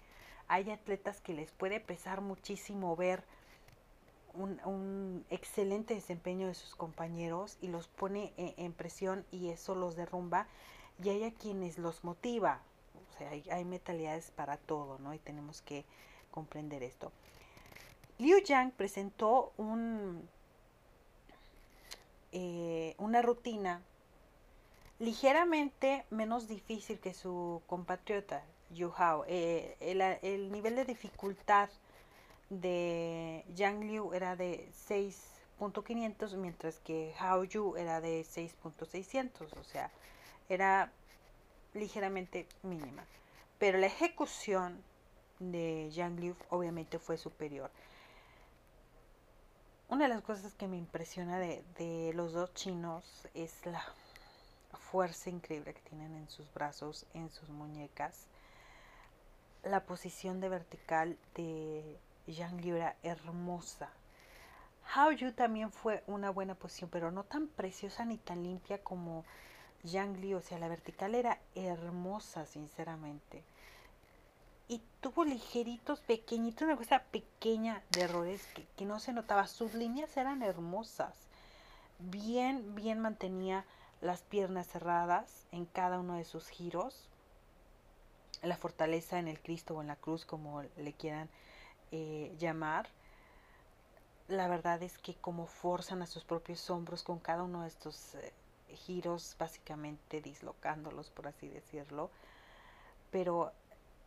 Hay 0.49 0.71
atletas 0.71 1.21
que 1.21 1.33
les 1.33 1.51
puede 1.51 1.81
pesar 1.81 2.21
muchísimo 2.21 2.95
ver 2.95 3.25
un, 4.35 4.61
un 4.65 5.25
excelente 5.31 5.95
desempeño 5.95 6.47
de 6.47 6.55
sus 6.55 6.75
compañeros 6.75 7.59
y 7.61 7.69
los 7.69 7.89
pone 7.89 8.33
en, 8.37 8.55
en, 8.57 8.73
presión 8.73 9.25
y 9.31 9.49
eso 9.49 9.75
los 9.75 9.97
derrumba. 9.97 10.47
Y 11.03 11.09
hay 11.09 11.25
a 11.25 11.33
quienes 11.33 11.79
los 11.79 12.05
motiva. 12.05 12.61
O 13.11 13.19
sea, 13.19 13.31
hay, 13.31 13.45
hay 13.51 13.65
mentalidades 13.65 14.31
para 14.31 14.57
todo, 14.57 14.99
¿no? 14.99 15.15
Y 15.15 15.19
tenemos 15.19 15.63
que 15.63 15.85
comprender 16.31 16.83
esto. 16.83 17.13
Liu 18.19 18.39
Yang 18.39 18.73
presentó 18.73 19.53
un, 19.57 20.29
eh, 22.33 22.95
una 22.99 23.23
rutina 23.23 23.83
ligeramente 24.99 26.05
menos 26.11 26.47
difícil 26.49 27.01
que 27.01 27.13
su 27.13 27.63
compatriota 27.67 28.45
Yu 28.71 28.93
Hao. 28.97 29.25
Eh, 29.27 29.77
el, 29.81 30.01
el, 30.01 30.53
nivel 30.53 30.77
de 30.77 30.85
dificultad 30.85 31.69
de 32.61 33.45
Yang 33.55 33.85
Liu 33.85 34.15
era 34.15 34.37
de 34.37 34.69
6.500 34.89 36.37
mientras 36.37 36.79
que 36.81 37.15
Hao 37.19 37.45
Yu 37.45 37.77
era 37.77 38.01
de 38.01 38.23
6.600, 38.23 39.53
o 39.59 39.65
sea, 39.65 39.91
era 40.49 40.93
ligeramente 41.73 42.47
mínima. 42.63 43.05
Pero 43.59 43.79
la 43.79 43.87
ejecución 43.87 44.83
de 45.39 45.91
Yang 45.91 46.21
Liu 46.21 46.37
obviamente 46.51 46.99
fue 46.99 47.17
superior 47.17 47.71
una 49.89 50.09
de 50.09 50.15
las 50.15 50.23
cosas 50.23 50.55
que 50.55 50.67
me 50.67 50.77
impresiona 50.77 51.39
de, 51.39 51.63
de, 51.79 52.13
los 52.15 52.33
dos 52.33 52.53
chinos 52.55 53.05
es 53.35 53.65
la 53.67 53.85
fuerza 54.91 55.31
increíble 55.31 55.75
que 55.75 55.81
tienen 55.83 56.15
en 56.17 56.29
sus 56.29 56.53
brazos, 56.53 57.07
en 57.15 57.31
sus 57.31 57.49
muñecas. 57.49 58.27
La 59.63 59.85
posición 59.85 60.41
de 60.41 60.49
vertical 60.49 61.17
de 61.35 61.99
Liu 62.27 62.77
era 62.77 62.97
hermosa. 63.03 63.91
Hao 64.95 65.13
Yu 65.13 65.33
también 65.33 65.73
fue 65.73 66.03
una 66.07 66.31
buena 66.31 66.55
posición, 66.55 66.91
pero 66.91 67.11
no 67.11 67.25
tan 67.25 67.49
preciosa 67.49 68.05
ni 68.05 68.19
tan 68.19 68.43
limpia 68.43 68.83
como 68.83 69.25
Yang 69.83 70.21
Liu. 70.21 70.39
O 70.39 70.41
sea, 70.41 70.59
la 70.59 70.69
vertical 70.69 71.15
era 71.15 71.39
hermosa, 71.55 72.47
sinceramente 72.47 73.43
y 74.69 74.81
tuvo 75.01 75.25
ligeritos, 75.25 76.01
pequeñitos, 76.01 76.63
una 76.63 76.77
cosa 76.77 77.03
pequeña 77.11 77.83
de 77.91 78.03
errores 78.03 78.47
que, 78.55 78.65
que, 78.77 78.85
no 78.85 78.99
se 78.99 79.13
notaba. 79.13 79.47
Sus 79.47 79.75
líneas 79.75 80.17
eran 80.17 80.43
hermosas. 80.43 81.15
Bien, 81.99 82.75
bien 82.75 83.01
mantenía 83.01 83.65
las 84.01 84.23
piernas 84.23 84.67
cerradas 84.67 85.47
en 85.53 85.67
cada 85.67 85.99
uno 85.99 86.17
de 86.17 86.25
sus 86.25 86.49
giros. 86.49 87.09
La 88.43 88.57
fortaleza 88.57 89.19
en 89.19 89.29
el 89.29 89.41
Cristo 89.41 89.75
o 89.75 89.81
en 89.81 89.89
la 89.89 89.97
cruz, 89.97 90.25
como 90.25 90.63
le 90.63 90.93
quieran 90.93 91.29
eh, 91.95 92.35
llamar. 92.39 92.89
La 94.27 94.49
verdad 94.49 94.83
es 94.83 94.99
que 94.99 95.15
como 95.15 95.47
forzan 95.47 96.03
a 96.03 96.07
sus 96.07 96.25
propios 96.25 96.69
hombros 96.71 97.05
con 97.05 97.21
cada 97.21 97.45
uno 97.45 97.63
de 97.63 97.69
estos 97.69 98.17
eh, 98.17 98.33
giros, 98.69 99.37
básicamente 99.39 100.21
dislocándolos, 100.21 101.11
por 101.11 101.29
así 101.29 101.49
decirlo. 101.49 102.11
Pero 103.13 103.53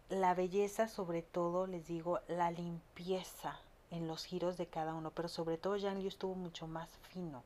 la 0.10 0.34
belleza, 0.34 0.90
sobre 0.90 1.22
todo, 1.22 1.66
les 1.66 1.88
digo, 1.88 2.20
la 2.28 2.52
limpieza 2.52 3.58
en 3.92 4.08
los 4.08 4.26
giros 4.26 4.58
de 4.58 4.68
cada 4.68 4.94
uno, 4.94 5.12
pero 5.12 5.30
sobre 5.30 5.58
todo 5.58 5.78
Yang 5.78 6.00
Liu 6.00 6.08
estuvo 6.10 6.36
mucho 6.36 6.68
más 6.68 6.90
fino 7.14 7.44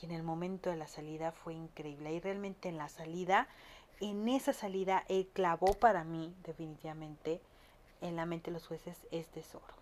y 0.00 0.06
en 0.06 0.12
el 0.12 0.22
momento 0.22 0.70
de 0.70 0.76
la 0.76 0.86
salida 0.86 1.32
fue 1.32 1.54
increíble. 1.54 2.12
Y 2.12 2.20
realmente 2.20 2.68
en 2.68 2.78
la 2.78 2.88
salida, 2.88 3.48
en 4.00 4.28
esa 4.28 4.52
salida, 4.52 5.04
el 5.08 5.26
clavó 5.28 5.74
para 5.74 6.04
mí, 6.04 6.34
definitivamente, 6.44 7.40
en 8.00 8.16
la 8.16 8.26
mente 8.26 8.50
de 8.50 8.54
los 8.54 8.66
jueces 8.66 8.96
es 9.10 9.26
tesoro. 9.28 9.74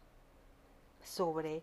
Sobre 1.02 1.62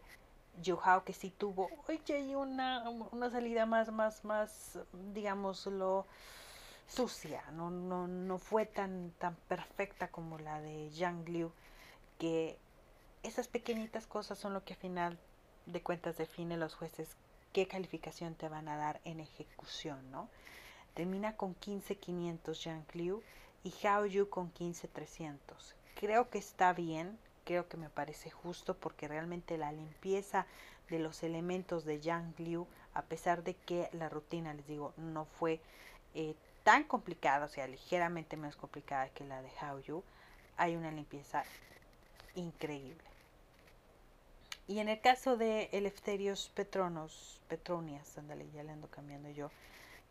Hao 0.84 1.03
que 1.03 1.14
sí 1.14 1.30
tuvo, 1.30 1.70
oye, 1.88 2.36
una, 2.36 2.89
una 2.89 3.30
salida 3.30 3.66
más, 3.66 3.91
más, 3.91 4.24
más, 4.24 4.80
digámoslo, 5.14 6.06
sucia, 6.88 7.43
no, 7.51 7.70
no, 7.70 8.08
no 8.08 8.38
fue 8.38 8.66
tan, 8.66 9.12
tan 9.20 9.36
perfecta 9.47 10.08
como 10.10 10.38
la 10.39 10.62
de 10.62 10.89
Yang 10.91 11.30
Liu, 11.30 11.51
que 12.20 12.58
esas 13.24 13.47
pequeñitas 13.47 14.08
cosas 14.08 14.38
son 14.38 14.53
lo 14.53 14.64
que 14.64 14.74
al 14.74 14.80
final 14.80 15.20
de 15.66 15.82
cuentas 15.82 16.18
define 16.18 16.58
los 16.58 16.76
jueces 16.76 17.16
qué 17.51 17.68
calificación 17.68 18.36
te 18.36 18.49
van 18.49 18.68
a 18.68 18.78
dar 18.78 19.01
en 19.03 19.20
ejecución, 19.20 20.12
¿no? 20.12 20.30
Termina 20.93 21.36
con 21.36 21.56
15.500 21.56 22.53
Yang 22.64 22.86
Liu 22.93 23.24
y 23.64 23.74
Hao 23.86 24.06
Yu 24.06 24.30
con 24.30 24.53
15.300. 24.53 25.38
Creo 25.96 26.30
que 26.30 26.38
está 26.38 26.74
bien, 26.74 27.18
creo 27.46 27.68
que 27.68 27.78
me 27.78 27.89
parece 27.89 28.30
justo 28.30 28.76
porque 28.76 29.08
realmente 29.08 29.58
la 29.58 29.72
limpieza 29.72 30.46
de 30.89 31.00
los 31.00 31.24
elementos 31.24 31.86
de 31.86 32.00
Yang 32.00 32.34
Liu, 32.39 32.68
a 32.93 33.02
pesar 33.02 33.43
de 33.43 33.56
que 33.56 33.89
la 33.93 34.10
rutina, 34.10 34.54
les 34.54 34.68
digo, 34.68 34.93
no 34.98 35.26
fue 35.26 35.60
eh, 36.14 36.36
tan 36.64 36.84
complicada, 36.84 37.46
o 37.46 37.50
sea, 37.50 37.68
ligeramente 37.68 38.38
menos 38.38 38.56
complicada 38.56 39.10
que 39.10 39.24
la 39.24 39.41
de 39.41 39.50
How 39.62 39.80
You, 39.80 40.04
hay 40.58 40.76
una 40.76 40.91
limpieza 40.91 41.43
increíble. 42.36 43.04
Y 44.68 44.80
en 44.80 44.89
el 44.89 45.00
caso 45.00 45.38
de 45.38 45.70
Eleftherios 45.72 46.50
Petronos, 46.56 47.39
Petronias, 47.48 48.18
ándale, 48.18 48.50
ya 48.52 48.64
le 48.64 48.72
ando 48.72 48.88
cambiando 48.88 49.30
yo, 49.30 49.52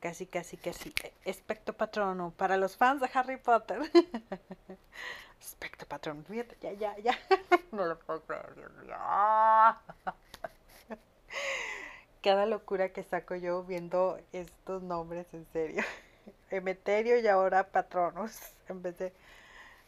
casi, 0.05 0.27
casi, 0.27 0.59
casi, 0.59 0.93
especto 1.25 1.73
patrono, 1.73 2.31
para 2.37 2.59
los 2.59 2.77
fans 2.77 3.01
de 3.01 3.09
Harry 3.15 3.39
Potter. 3.39 3.81
especto 5.41 5.87
patrono, 5.87 6.23
fíjate, 6.25 6.59
ya, 6.61 6.73
ya, 6.75 6.95
ya, 6.99 7.19
no 7.73 7.87
lo 7.87 7.99
puedo. 7.99 8.23
Cada 12.23 12.45
locura 12.45 12.91
que 12.91 13.03
saco 13.03 13.35
yo 13.35 13.65
viendo 13.65 14.21
estos 14.33 14.83
nombres, 14.83 15.27
en 15.33 15.47
serio. 15.55 15.83
Emeterio 16.51 17.19
y 17.19 17.27
ahora 17.27 17.71
Patronus 17.71 18.39
en 18.69 18.83
vez 18.83 18.99
de 18.99 19.11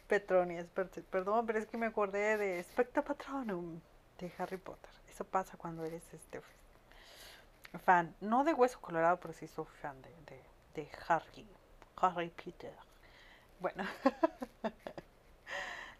Petronias. 0.08 0.66
Perdón, 1.10 1.44
pero 1.44 1.58
es 1.58 1.66
que 1.66 1.76
me 1.76 1.84
acordé 1.84 2.38
de 2.38 2.62
Specta 2.62 3.02
Patronum 3.02 3.82
de 4.18 4.32
Harry 4.38 4.56
Potter. 4.56 4.90
Eso 5.10 5.24
pasa 5.24 5.58
cuando 5.58 5.84
eres 5.84 6.02
este 6.14 6.40
fan, 7.78 8.14
no 8.20 8.44
de 8.44 8.54
Hueso 8.54 8.80
Colorado, 8.80 9.18
pero 9.20 9.34
sí 9.34 9.46
soy 9.46 9.66
fan 9.80 10.00
de, 10.02 10.10
de, 10.26 10.42
de 10.74 10.90
Harry, 11.08 11.46
Harry 11.96 12.30
Potter. 12.30 12.74
Bueno, 13.60 13.84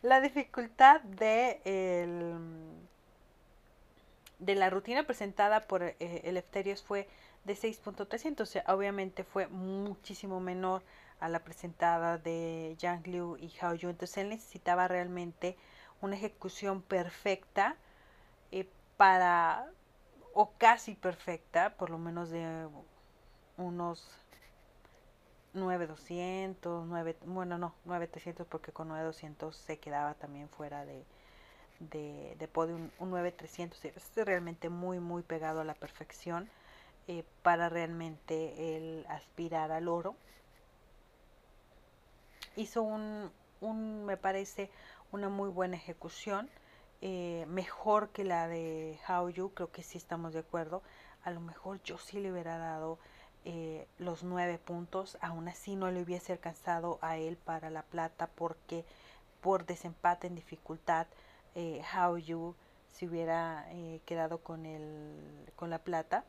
la 0.02 0.20
dificultad 0.20 1.00
de 1.02 1.60
el, 1.64 2.36
de 4.38 4.54
la 4.54 4.70
rutina 4.70 5.04
presentada 5.04 5.66
por 5.66 5.82
eh, 5.82 5.96
Eleftherios 6.24 6.82
fue 6.82 7.08
de 7.44 7.54
6.300, 7.54 8.40
o 8.40 8.46
sea, 8.46 8.64
obviamente 8.68 9.24
fue 9.24 9.46
muchísimo 9.46 10.40
menor 10.40 10.82
a 11.20 11.28
la 11.28 11.44
presentada 11.44 12.18
de 12.18 12.76
Yang 12.78 13.06
Liu 13.06 13.36
y 13.38 13.52
Hao 13.60 13.74
Yu, 13.74 13.88
entonces 13.88 14.18
él 14.18 14.28
necesitaba 14.28 14.88
realmente 14.88 15.56
una 16.00 16.16
ejecución 16.16 16.82
perfecta 16.82 17.76
eh, 18.52 18.68
para, 18.96 19.66
o 20.38 20.52
casi 20.58 20.94
perfecta, 20.94 21.70
por 21.78 21.88
lo 21.88 21.96
menos 21.96 22.28
de 22.28 22.68
unos 23.56 24.06
9200, 25.54 26.86
9, 26.86 27.16
bueno, 27.24 27.56
no, 27.56 27.74
9300 27.86 28.46
porque 28.46 28.70
con 28.70 28.88
9200 28.88 29.56
se 29.56 29.78
quedaba 29.78 30.12
también 30.12 30.50
fuera 30.50 30.84
de, 30.84 31.04
de, 31.80 32.36
de 32.38 32.48
podio, 32.48 32.76
un, 32.76 32.92
un 32.98 33.10
9300, 33.10 33.82
es 33.86 34.26
realmente 34.26 34.68
muy, 34.68 35.00
muy 35.00 35.22
pegado 35.22 35.62
a 35.62 35.64
la 35.64 35.74
perfección. 35.74 36.50
Eh, 37.08 37.24
para 37.42 37.68
realmente 37.68 38.76
el 38.76 39.06
aspirar 39.08 39.70
al 39.70 39.86
oro. 39.86 40.16
Hizo 42.56 42.82
un, 42.82 43.30
un 43.60 44.04
me 44.04 44.16
parece, 44.16 44.70
una 45.12 45.28
muy 45.28 45.48
buena 45.48 45.76
ejecución, 45.76 46.50
eh, 47.02 47.46
mejor 47.48 48.10
que 48.10 48.24
la 48.24 48.48
de 48.48 48.98
Hao 49.06 49.28
Yu, 49.30 49.50
creo 49.54 49.70
que 49.70 49.82
sí 49.82 49.98
estamos 49.98 50.32
de 50.32 50.40
acuerdo. 50.40 50.82
A 51.22 51.30
lo 51.30 51.40
mejor 51.40 51.82
yo 51.82 51.98
sí 51.98 52.20
le 52.20 52.32
hubiera 52.32 52.58
dado 52.58 52.98
eh, 53.44 53.86
los 53.98 54.22
nueve 54.22 54.58
puntos, 54.58 55.18
aún 55.20 55.48
así 55.48 55.76
no 55.76 55.90
le 55.90 56.02
hubiese 56.02 56.32
alcanzado 56.32 56.98
a 57.02 57.16
él 57.16 57.36
para 57.36 57.70
la 57.70 57.82
plata 57.82 58.28
porque 58.34 58.84
por 59.40 59.66
desempate 59.66 60.26
en 60.26 60.34
dificultad 60.34 61.06
eh, 61.54 61.82
Hao 61.92 62.18
Yu 62.18 62.54
se 62.92 63.06
hubiera 63.06 63.66
quedado 64.06 64.38
con, 64.38 64.64
el, 64.64 65.52
con 65.54 65.68
la 65.70 65.78
plata 65.78 66.24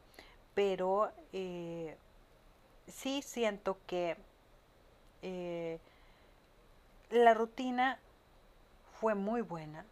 pero 0.57 1.11
eh, 1.33 1.95
sí 2.87 3.21
siento 3.21 3.77
que 3.85 4.17
eh, 5.21 5.77
la 7.11 7.35
rutina 7.35 7.99
fue 8.99 9.13
muy 9.13 9.41
buena. 9.41 9.85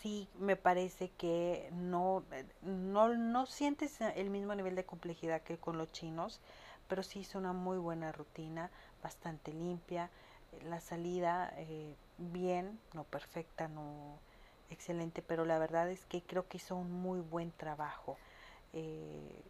Sí, 0.00 0.28
me 0.38 0.56
parece 0.56 1.10
que 1.10 1.70
no, 1.72 2.22
no, 2.62 3.08
no 3.16 3.46
sientes 3.46 4.00
el 4.00 4.30
mismo 4.30 4.54
nivel 4.54 4.76
de 4.76 4.84
complejidad 4.86 5.42
que 5.42 5.58
con 5.58 5.76
los 5.76 5.90
chinos, 5.92 6.40
pero 6.88 7.02
sí 7.02 7.20
es 7.20 7.34
una 7.34 7.52
muy 7.52 7.78
buena 7.78 8.12
rutina, 8.12 8.70
bastante 9.02 9.52
limpia. 9.52 10.10
La 10.64 10.80
salida 10.80 11.52
eh, 11.56 11.94
bien, 12.18 12.78
no 12.94 13.04
perfecta, 13.04 13.68
no 13.68 14.18
excelente, 14.70 15.20
pero 15.22 15.44
la 15.44 15.58
verdad 15.58 15.90
es 15.90 16.04
que 16.06 16.22
creo 16.22 16.46
que 16.48 16.58
hizo 16.58 16.76
un 16.76 16.92
muy 16.92 17.20
buen 17.20 17.50
trabajo. 17.52 18.16
Eh, 18.72 19.42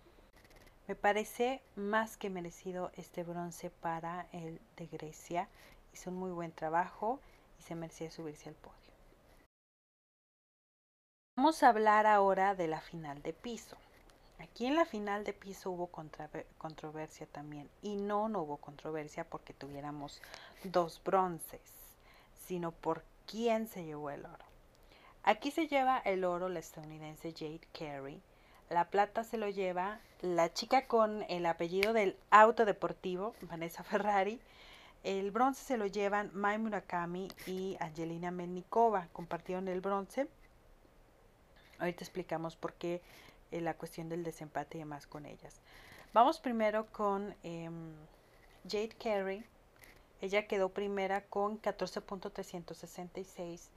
me 0.89 0.95
parece 0.97 1.63
más 1.77 2.17
que 2.17 2.31
merecido 2.31 2.91
este 2.97 3.23
bronce 3.25 3.71
para 3.71 4.27
el 4.33 4.61
de 4.77 4.87
Grecia. 4.87 5.49
Hizo 5.93 6.11
un 6.11 6.17
muy 6.17 6.31
buen 6.33 6.53
trabajo 6.53 7.21
y 7.59 7.63
se 7.63 7.75
merecía 7.75 8.11
subirse 8.11 8.49
al 8.49 8.55
podio. 8.57 8.88
Vamos 11.39 11.63
a 11.63 11.69
hablar 11.69 12.09
ahora 12.09 12.57
de 12.57 12.67
la 12.67 12.81
final 12.81 13.23
de 13.23 13.33
piso. 13.33 13.77
Aquí 14.41 14.67
en 14.67 14.75
la 14.75 14.85
final 14.85 15.23
de 15.23 15.33
piso 15.33 15.71
hubo 15.71 15.87
controversia 15.87 17.29
también. 17.31 17.71
Y 17.81 17.95
no, 17.95 18.29
no 18.29 18.41
hubo 18.41 18.57
controversia 18.57 19.23
porque 19.23 19.55
tuviéramos 19.55 20.21
dos 20.65 21.01
bronces, 21.05 21.61
sino 22.45 22.73
por 22.73 23.05
quién 23.29 23.69
se 23.69 23.85
llevó 23.85 24.11
el 24.11 24.27
oro. 24.27 24.45
Aquí 25.23 25.53
se 25.53 25.69
lleva 25.69 25.99
el 25.99 26.25
oro 26.25 26.49
la 26.49 26.59
estadounidense 26.59 27.33
Jade 27.33 27.69
Carey. 27.73 28.21
La 28.69 28.87
plata 28.87 29.23
se 29.23 29.39
lo 29.39 29.49
lleva 29.49 30.01
la 30.23 30.53
chica 30.53 30.89
con 30.89 31.25
el 31.29 31.47
apellido 31.47 31.93
del 31.93 32.17
auto 32.31 32.65
deportivo, 32.65 33.37
Vanessa 33.43 33.85
Ferrari. 33.85 34.41
El 35.05 35.31
bronce 35.31 35.63
se 35.63 35.77
lo 35.77 35.87
llevan 35.87 36.33
Mai 36.35 36.59
Murakami 36.59 37.29
y 37.47 37.77
Angelina 37.79 38.33
Melnikova. 38.33 39.07
Compartieron 39.13 39.69
el 39.69 39.81
bronce. 39.81 40.27
Ahorita 41.79 42.05
explicamos 42.05 42.57
por 42.57 42.75
qué 42.75 43.01
eh, 43.51 43.61
la 43.61 43.75
cuestión 43.75 44.09
del 44.09 44.25
desempate 44.25 44.79
y 44.79 44.81
demás 44.81 45.07
con 45.07 45.27
ellas. 45.27 45.61
Vamos 46.13 46.41
primero 46.41 46.87
con 46.87 47.35
em, 47.43 47.93
Jade 48.65 48.97
Carey. 48.99 49.45
Ella 50.21 50.47
quedó 50.47 50.71
primera 50.71 51.23
con 51.23 51.61
14.366 51.61 53.69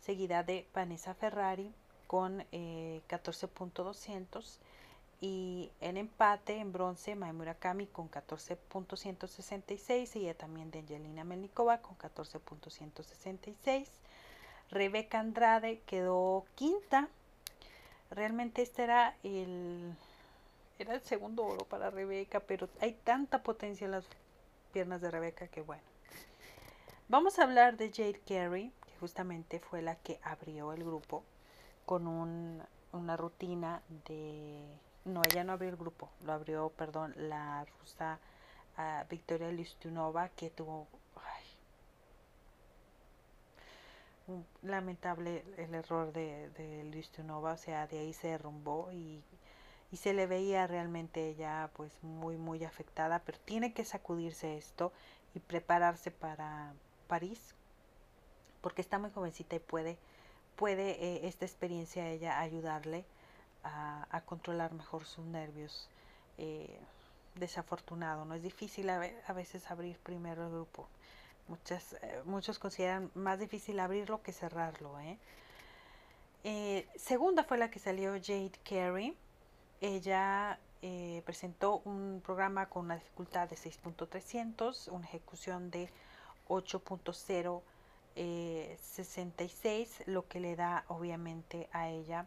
seguida 0.00 0.42
de 0.42 0.66
Vanessa 0.74 1.14
Ferrari 1.14 1.72
con 2.06 2.44
eh, 2.52 3.02
14.200 3.08 4.58
y 5.20 5.70
en 5.80 5.96
empate 5.98 6.56
en 6.56 6.72
bronce 6.72 7.14
Maimura 7.14 7.54
Kami 7.54 7.86
con 7.86 8.10
14.166 8.10 10.06
seguida 10.06 10.34
también 10.34 10.70
de 10.70 10.80
Angelina 10.80 11.24
Melnikova 11.24 11.82
con 11.82 11.96
14.166 11.98 13.86
Rebeca 14.70 15.20
Andrade 15.20 15.82
quedó 15.86 16.46
quinta 16.54 17.08
realmente 18.10 18.62
este 18.62 18.82
era 18.84 19.16
el 19.22 19.94
era 20.78 20.94
el 20.94 21.02
segundo 21.02 21.44
oro 21.44 21.64
para 21.66 21.90
Rebeca 21.90 22.40
pero 22.40 22.68
hay 22.80 22.92
tanta 22.92 23.42
potencia 23.42 23.84
en 23.84 23.92
las 23.92 24.04
piernas 24.72 25.00
de 25.00 25.10
Rebeca 25.10 25.48
que 25.48 25.62
bueno. 25.62 25.82
Vamos 27.08 27.38
a 27.38 27.42
hablar 27.42 27.76
de 27.76 27.90
Jade 27.90 28.20
Carey 28.26 28.72
justamente 29.00 29.58
fue 29.58 29.82
la 29.82 29.96
que 29.96 30.20
abrió 30.22 30.72
el 30.72 30.84
grupo 30.84 31.24
con 31.86 32.06
una 32.06 33.16
rutina 33.16 33.82
de... 34.06 34.62
No, 35.06 35.22
ella 35.24 35.42
no 35.42 35.54
abrió 35.54 35.70
el 35.70 35.76
grupo, 35.76 36.10
lo 36.24 36.32
abrió, 36.32 36.68
perdón, 36.68 37.14
la 37.16 37.64
rusa 37.64 38.20
uh, 38.78 39.08
Victoria 39.08 39.50
Listunova 39.50 40.28
que 40.28 40.50
tuvo... 40.50 40.82
un 40.82 40.88
lamentable 44.62 45.44
el 45.56 45.74
error 45.74 46.12
de, 46.12 46.50
de 46.50 46.84
Listunova, 46.84 47.52
o 47.52 47.56
sea, 47.56 47.86
de 47.86 47.98
ahí 47.98 48.12
se 48.12 48.28
derrumbó 48.28 48.90
y, 48.92 49.22
y 49.90 49.96
se 49.96 50.12
le 50.14 50.26
veía 50.26 50.66
realmente 50.66 51.28
ella 51.28 51.70
pues 51.74 51.92
muy 52.02 52.36
muy 52.36 52.64
afectada, 52.64 53.20
pero 53.24 53.38
tiene 53.40 53.72
que 53.72 53.84
sacudirse 53.84 54.56
esto 54.56 54.92
y 55.34 55.40
prepararse 55.40 56.10
para 56.10 56.72
París 57.08 57.54
porque 58.60 58.82
está 58.82 58.98
muy 58.98 59.10
jovencita 59.10 59.56
y 59.56 59.60
puede, 59.60 59.98
puede 60.56 60.90
eh, 61.02 61.28
esta 61.28 61.44
experiencia 61.44 62.08
ella 62.08 62.40
ayudarle 62.40 63.04
a, 63.62 64.22
controlar 64.26 64.72
mejor 64.72 65.04
sus 65.04 65.24
nervios. 65.24 65.88
Eh, 66.38 66.78
desafortunado, 67.34 68.24
no 68.24 68.34
es 68.34 68.42
difícil 68.42 68.90
a, 68.90 68.98
veces 69.32 69.70
abrir 69.70 69.98
primero 69.98 70.44
el 70.44 70.50
grupo. 70.50 70.88
Muchas, 71.50 71.92
eh, 72.00 72.22
muchos 72.24 72.58
consideran 72.58 73.10
más 73.14 73.38
difícil 73.38 73.78
abrirlo 73.78 74.22
que 74.22 74.32
cerrarlo. 74.32 74.96
segunda 76.96 77.44
fue 77.44 77.58
la 77.58 77.70
que 77.70 77.78
salió 77.78 78.12
Jade 78.12 78.52
Carey. 78.64 79.14
Ella 79.82 80.58
presentó 81.26 81.82
un 81.84 82.22
programa 82.24 82.70
con 82.70 82.86
una 82.86 82.94
dificultad 82.94 83.50
de 83.50 83.56
6.300, 83.56 84.88
una 84.88 85.04
ejecución 85.04 85.70
de 85.70 85.90
8.0 86.48 87.60
66, 88.14 90.00
eh, 90.00 90.04
lo 90.06 90.26
que 90.28 90.40
le 90.40 90.56
da 90.56 90.84
obviamente 90.88 91.68
a 91.72 91.88
ella 91.88 92.26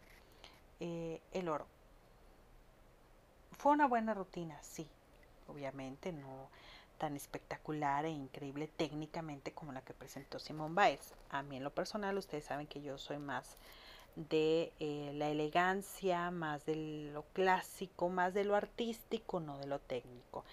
eh, 0.80 1.20
el 1.32 1.48
oro. 1.48 1.66
Fue 3.52 3.72
una 3.72 3.86
buena 3.86 4.14
rutina, 4.14 4.58
sí, 4.62 4.88
obviamente, 5.46 6.12
no 6.12 6.48
tan 7.04 7.16
espectacular 7.16 8.06
e 8.06 8.10
increíble 8.10 8.66
técnicamente 8.66 9.52
como 9.52 9.72
la 9.72 9.82
que 9.82 9.92
presentó 9.92 10.38
Simone 10.38 10.74
Biles. 10.74 11.12
A 11.28 11.42
mí 11.42 11.58
en 11.58 11.62
lo 11.62 11.68
personal, 11.68 12.16
ustedes 12.16 12.44
saben 12.44 12.66
que 12.66 12.80
yo 12.80 12.96
soy 12.96 13.18
más 13.18 13.58
de 14.16 14.72
eh, 14.80 15.12
la 15.12 15.28
elegancia, 15.28 16.30
más 16.30 16.64
de 16.64 17.10
lo 17.12 17.24
clásico, 17.34 18.08
más 18.08 18.32
de 18.32 18.44
lo 18.44 18.56
artístico, 18.56 19.38
no 19.38 19.58
de 19.58 19.66
lo 19.66 19.80
técnico. 19.80 20.46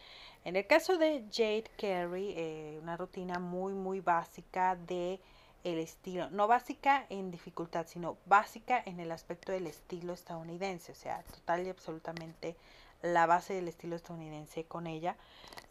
En 0.44 0.58
el 0.58 0.68
caso 0.68 0.98
de 0.98 1.24
Jade 1.32 1.72
Carey, 1.78 2.34
eh, 2.36 2.80
una 2.82 2.98
rutina 2.98 3.40
muy, 3.40 3.72
muy 3.72 4.02
básica 4.02 4.76
de 4.76 5.22
el 5.64 5.78
estilo, 5.78 6.30
no 6.32 6.48
básica 6.48 7.06
en 7.08 7.32
dificultad, 7.32 7.88
sino 7.88 8.18
básica 8.26 8.84
en 8.86 9.00
el 9.00 9.14
aspecto 9.14 9.54
del 9.54 9.68
estilo 9.68 10.12
estadounidense, 10.12 10.92
o 10.92 10.96
sea, 10.96 11.24
total 11.24 11.66
y 11.66 11.70
absolutamente 11.70 12.58
la 13.02 13.26
base 13.26 13.54
del 13.54 13.68
estilo 13.68 13.96
estadounidense 13.96 14.66
con 14.66 14.88
ella. 14.88 15.16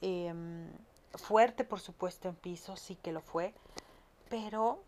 Em, 0.01 0.69
fuerte, 1.15 1.65
por 1.65 1.81
supuesto, 1.81 2.29
en 2.29 2.37
piso, 2.37 2.77
sí 2.77 2.97
que 2.97 3.13
lo 3.13 3.21
fue, 3.21 3.55
pero 4.29 4.83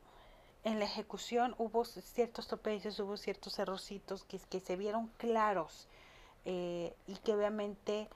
en 0.64 0.78
la 0.78 0.84
ejecución 0.84 1.54
hubo 1.58 1.84
ciertos 1.84 2.46
tropezos, 2.46 2.98
hubo 3.00 3.16
ciertos 3.16 3.58
errorcitos 3.58 4.24
que, 4.24 4.38
que 4.38 4.60
se 4.60 4.76
vieron 4.76 5.08
claros 5.16 5.88
eh, 6.44 6.94
y 7.06 7.16
que 7.16 7.34
obviamente 7.34 8.08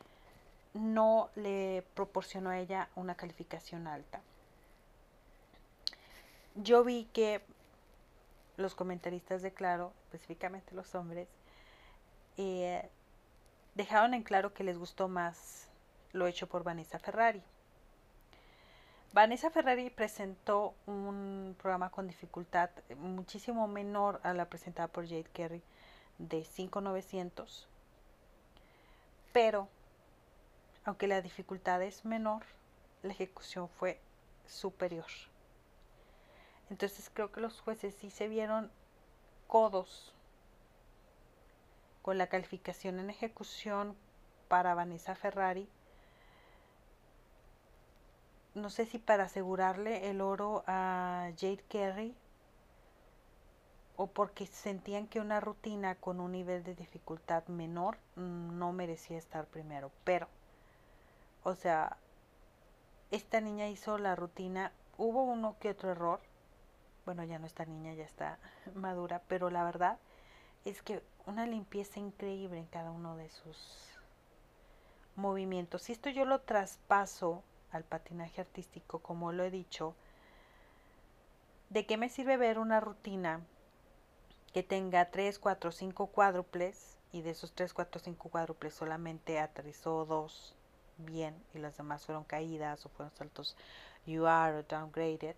no 0.74 1.30
le 1.34 1.84
proporcionó 1.94 2.50
a 2.50 2.58
ella 2.58 2.88
una 2.94 3.14
calificación 3.14 3.86
alta. 3.86 4.20
Yo 6.54 6.84
vi 6.84 7.04
que 7.12 7.42
los 8.56 8.74
comentaristas 8.74 9.42
de 9.42 9.52
Claro, 9.52 9.92
específicamente 10.04 10.74
los 10.74 10.94
hombres, 10.94 11.28
eh, 12.36 12.88
dejaron 13.76 14.14
en 14.14 14.22
claro 14.22 14.54
que 14.54 14.64
les 14.64 14.78
gustó 14.78 15.06
más 15.06 15.68
lo 16.12 16.26
hecho 16.26 16.48
por 16.48 16.64
Vanessa 16.64 16.98
Ferrari. 16.98 17.42
Vanessa 19.12 19.50
Ferrari 19.50 19.90
presentó 19.90 20.74
un 20.86 21.54
programa 21.58 21.90
con 21.90 22.06
dificultad 22.06 22.70
muchísimo 22.96 23.68
menor 23.68 24.20
a 24.24 24.32
la 24.34 24.46
presentada 24.46 24.88
por 24.88 25.06
Jade 25.06 25.24
Kerry 25.32 25.62
de 26.18 26.44
5900, 26.44 27.68
pero 29.32 29.68
aunque 30.84 31.06
la 31.06 31.20
dificultad 31.20 31.82
es 31.82 32.04
menor, 32.04 32.42
la 33.02 33.12
ejecución 33.12 33.68
fue 33.68 34.00
superior. 34.46 35.06
Entonces 36.70 37.10
creo 37.12 37.30
que 37.30 37.40
los 37.40 37.60
jueces 37.60 37.94
sí 37.94 38.10
se 38.10 38.28
vieron 38.28 38.70
codos 39.46 40.15
con 42.06 42.18
la 42.18 42.28
calificación 42.28 43.00
en 43.00 43.10
ejecución 43.10 43.96
para 44.46 44.76
Vanessa 44.76 45.16
Ferrari. 45.16 45.68
No 48.54 48.70
sé 48.70 48.86
si 48.86 49.00
para 49.00 49.24
asegurarle 49.24 50.08
el 50.08 50.20
oro 50.20 50.62
a 50.68 51.32
Jade 51.36 51.64
Kerry 51.68 52.14
o 53.96 54.06
porque 54.06 54.46
sentían 54.46 55.08
que 55.08 55.18
una 55.18 55.40
rutina 55.40 55.96
con 55.96 56.20
un 56.20 56.30
nivel 56.30 56.62
de 56.62 56.76
dificultad 56.76 57.44
menor 57.48 57.98
no 58.14 58.72
merecía 58.72 59.18
estar 59.18 59.46
primero. 59.46 59.90
Pero 60.04 60.28
o 61.42 61.56
sea, 61.56 61.96
esta 63.10 63.40
niña 63.40 63.68
hizo 63.68 63.98
la 63.98 64.14
rutina, 64.14 64.70
hubo 64.96 65.24
uno 65.24 65.56
que 65.58 65.70
otro 65.70 65.90
error, 65.90 66.20
bueno, 67.04 67.24
ya 67.24 67.40
no 67.40 67.46
esta 67.46 67.64
niña, 67.64 67.94
ya 67.94 68.04
está 68.04 68.38
madura, 68.76 69.22
pero 69.26 69.50
la 69.50 69.64
verdad 69.64 69.98
es 70.64 70.82
que 70.82 71.02
una 71.26 71.46
limpieza 71.46 72.00
increíble 72.00 72.58
en 72.58 72.66
cada 72.66 72.90
uno 72.90 73.16
de 73.16 73.28
sus 73.28 73.58
movimientos. 75.16 75.82
Si 75.82 75.92
esto 75.92 76.10
yo 76.10 76.24
lo 76.24 76.40
traspaso 76.40 77.42
al 77.72 77.84
patinaje 77.84 78.40
artístico, 78.40 79.00
como 79.00 79.32
lo 79.32 79.44
he 79.44 79.50
dicho, 79.50 79.94
¿De 81.68 81.84
qué 81.84 81.96
me 81.96 82.08
sirve 82.08 82.36
ver 82.36 82.60
una 82.60 82.78
rutina 82.78 83.40
que 84.52 84.62
tenga 84.62 85.10
3, 85.10 85.38
4, 85.40 85.72
5 85.72 86.06
cuádruples 86.06 86.96
y 87.10 87.22
de 87.22 87.30
esos 87.30 87.52
3, 87.52 87.74
4, 87.74 88.00
5 88.04 88.28
cuádruples 88.28 88.72
solamente 88.72 89.40
aterrizó 89.40 90.04
dos 90.06 90.54
bien 90.98 91.34
y 91.54 91.58
las 91.58 91.76
demás 91.76 92.06
fueron 92.06 92.22
caídas 92.22 92.86
o 92.86 92.88
fueron 92.88 93.14
saltos 93.16 93.56
UR 94.06 94.54
o 94.54 94.62
downgraded 94.62 95.34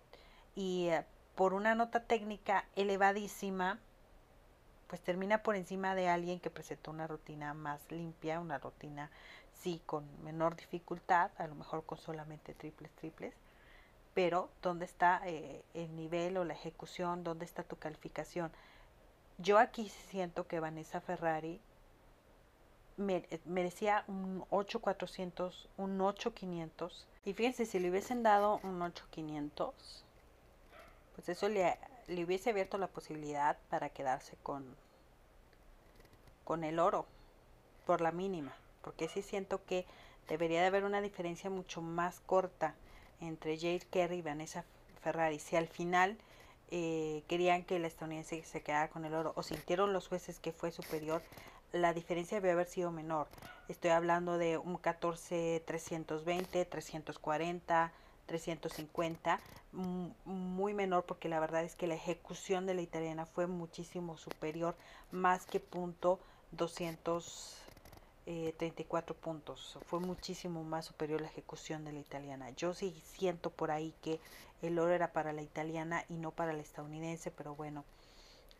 y 0.55 0.89
eh, 0.89 1.03
por 1.35 1.53
una 1.53 1.73
nota 1.73 2.03
técnica 2.03 2.65
elevadísima 2.75 3.79
pues 4.89 5.01
termina 5.01 5.43
por 5.43 5.55
encima 5.55 5.93
de 5.93 6.09
alguien 6.09 6.39
que 6.39 6.49
presentó 6.49 6.89
una 6.89 7.05
rutina 7.05 7.53
más 7.53 7.79
limpia, 7.91 8.39
una 8.39 8.57
rutina 8.57 9.11
sí 9.53 9.81
con 9.85 10.03
menor 10.23 10.55
dificultad, 10.55 11.31
a 11.37 11.47
lo 11.47 11.55
mejor 11.55 11.85
con 11.85 11.99
solamente 11.99 12.55
triples, 12.55 12.91
triples, 12.93 13.35
pero 14.15 14.49
¿dónde 14.63 14.85
está 14.85 15.21
eh, 15.25 15.63
el 15.75 15.95
nivel 15.95 16.37
o 16.37 16.43
la 16.43 16.53
ejecución? 16.53 17.23
¿Dónde 17.23 17.45
está 17.45 17.63
tu 17.63 17.75
calificación? 17.75 18.51
Yo 19.37 19.59
aquí 19.59 19.89
siento 20.09 20.47
que 20.47 20.59
Vanessa 20.59 21.01
Ferrari 21.01 21.61
eh, 22.97 23.39
merecía 23.45 24.03
un 24.07 24.43
8400, 24.49 25.69
un 25.77 26.01
8500. 26.01 27.07
Y 27.25 27.33
fíjense, 27.33 27.65
si 27.65 27.79
le 27.79 27.91
hubiesen 27.91 28.23
dado 28.23 28.59
un 28.63 28.81
8500, 28.81 30.03
pues 31.15 31.29
eso 31.29 31.47
le, 31.47 31.77
le 32.09 32.23
hubiese 32.23 32.49
abierto 32.49 32.77
la 32.77 32.87
posibilidad 32.87 33.57
para 33.69 33.89
quedarse 33.89 34.35
con, 34.43 34.65
con 36.43 36.63
el 36.63 36.79
oro, 36.79 37.05
por 37.85 38.01
la 38.01 38.11
mínima. 38.11 38.53
Porque 38.81 39.07
sí 39.07 39.21
siento 39.21 39.63
que 39.65 39.85
debería 40.27 40.61
de 40.61 40.67
haber 40.67 40.83
una 40.83 41.01
diferencia 41.01 41.49
mucho 41.49 41.81
más 41.81 42.19
corta 42.21 42.75
entre 43.21 43.57
Jade 43.57 43.87
Kerry 43.91 44.17
y 44.17 44.21
Vanessa 44.21 44.63
Ferrari. 45.01 45.39
Si 45.39 45.55
al 45.55 45.67
final 45.67 46.17
eh, 46.71 47.23
querían 47.27 47.63
que 47.63 47.79
la 47.79 47.87
estadounidense 47.87 48.43
se 48.43 48.61
quedara 48.61 48.89
con 48.89 49.05
el 49.05 49.13
oro 49.13 49.33
o 49.35 49.43
sintieron 49.43 49.93
los 49.93 50.07
jueces 50.07 50.39
que 50.39 50.51
fue 50.51 50.71
superior, 50.71 51.21
la 51.71 51.93
diferencia 51.93 52.37
debe 52.37 52.51
haber 52.51 52.67
sido 52.67 52.91
menor. 52.91 53.27
Estoy 53.67 53.91
hablando 53.91 54.37
de 54.37 54.57
un 54.57 54.77
14 54.77 55.63
320, 55.65 56.65
340, 56.65 57.91
350, 58.29 59.39
muy 60.25 60.75
menor 60.75 61.03
porque 61.03 61.29
la 61.29 61.39
verdad 61.39 61.63
es 61.63 61.75
que 61.75 61.87
la 61.87 61.95
ejecución 61.95 62.67
de 62.67 62.75
la 62.75 62.83
italiana 62.83 63.25
fue 63.25 63.47
muchísimo 63.47 64.17
superior, 64.17 64.75
más 65.11 65.47
que 65.47 65.59
punto 65.59 66.19
234 66.51 67.55
eh, 68.27 69.17
puntos. 69.19 69.79
Fue 69.87 69.99
muchísimo 69.99 70.63
más 70.63 70.85
superior 70.85 71.21
la 71.21 71.27
ejecución 71.27 71.83
de 71.85 71.91
la 71.91 71.99
italiana. 71.99 72.51
Yo 72.51 72.75
sí 72.75 73.01
siento 73.03 73.49
por 73.49 73.71
ahí 73.71 73.95
que 74.03 74.19
el 74.61 74.77
oro 74.77 74.93
era 74.93 75.11
para 75.11 75.33
la 75.33 75.41
italiana 75.41 76.05
y 76.07 76.13
no 76.13 76.29
para 76.29 76.53
la 76.53 76.61
estadounidense, 76.61 77.31
pero 77.31 77.55
bueno, 77.55 77.83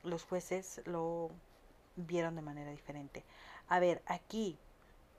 los 0.04 0.24
jueces 0.24 0.82
lo 0.86 1.30
vieron 1.96 2.36
de 2.36 2.42
manera 2.42 2.72
diferente. 2.72 3.24
A 3.68 3.80
ver, 3.80 4.02
aquí, 4.08 4.58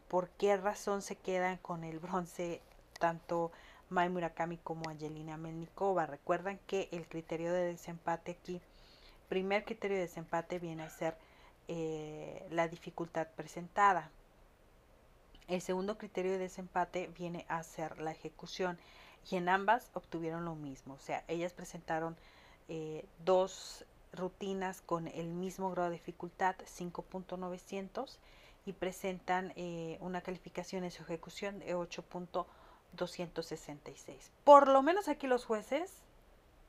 ¿por 0.08 0.28
qué 0.30 0.56
razón 0.56 1.02
se 1.02 1.14
quedan 1.14 1.58
con 1.58 1.84
el 1.84 2.00
bronce 2.00 2.62
tanto 2.98 3.52
Mai 3.90 4.08
Murakami 4.08 4.56
como 4.58 4.88
Angelina 4.88 5.36
Melnikova? 5.36 6.06
Recuerdan 6.06 6.58
que 6.66 6.88
el 6.92 7.06
criterio 7.06 7.52
de 7.52 7.64
desempate 7.64 8.30
aquí, 8.32 8.60
primer 9.28 9.64
criterio 9.64 9.96
de 9.96 10.04
desempate 10.04 10.58
viene 10.58 10.84
a 10.84 10.90
ser 10.90 11.16
eh, 11.68 12.46
la 12.50 12.68
dificultad 12.68 13.26
presentada. 13.36 14.10
El 15.48 15.60
segundo 15.60 15.98
criterio 15.98 16.32
de 16.32 16.38
desempate 16.38 17.08
viene 17.08 17.44
a 17.48 17.62
ser 17.64 18.00
la 18.00 18.12
ejecución 18.12 18.78
y 19.28 19.36
en 19.36 19.48
ambas 19.48 19.90
obtuvieron 19.94 20.44
lo 20.44 20.54
mismo. 20.54 20.94
O 20.94 20.98
sea, 20.98 21.24
ellas 21.26 21.52
presentaron 21.52 22.16
eh, 22.68 23.04
dos 23.24 23.84
rutinas 24.12 24.80
con 24.80 25.08
el 25.08 25.26
mismo 25.26 25.70
grado 25.70 25.90
de 25.90 25.96
dificultad 25.96 26.54
5.900 26.58 28.18
y 28.66 28.72
presentan 28.72 29.52
eh, 29.56 29.98
una 30.00 30.20
calificación 30.20 30.84
en 30.84 30.90
su 30.90 31.02
ejecución 31.02 31.58
de 31.58 31.74
8.266. 32.96 34.30
Por 34.44 34.68
lo 34.68 34.82
menos 34.82 35.08
aquí 35.08 35.26
los 35.26 35.44
jueces 35.44 35.92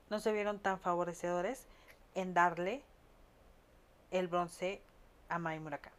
no 0.10 0.20
se 0.20 0.32
vieron 0.32 0.60
tan 0.60 0.80
favorecedores 0.80 1.66
en 2.16 2.34
darle 2.34 2.84
el 4.12 4.28
bronce 4.28 4.82
a 5.30 5.40
Mai 5.40 5.60
Murakami. 5.60 5.96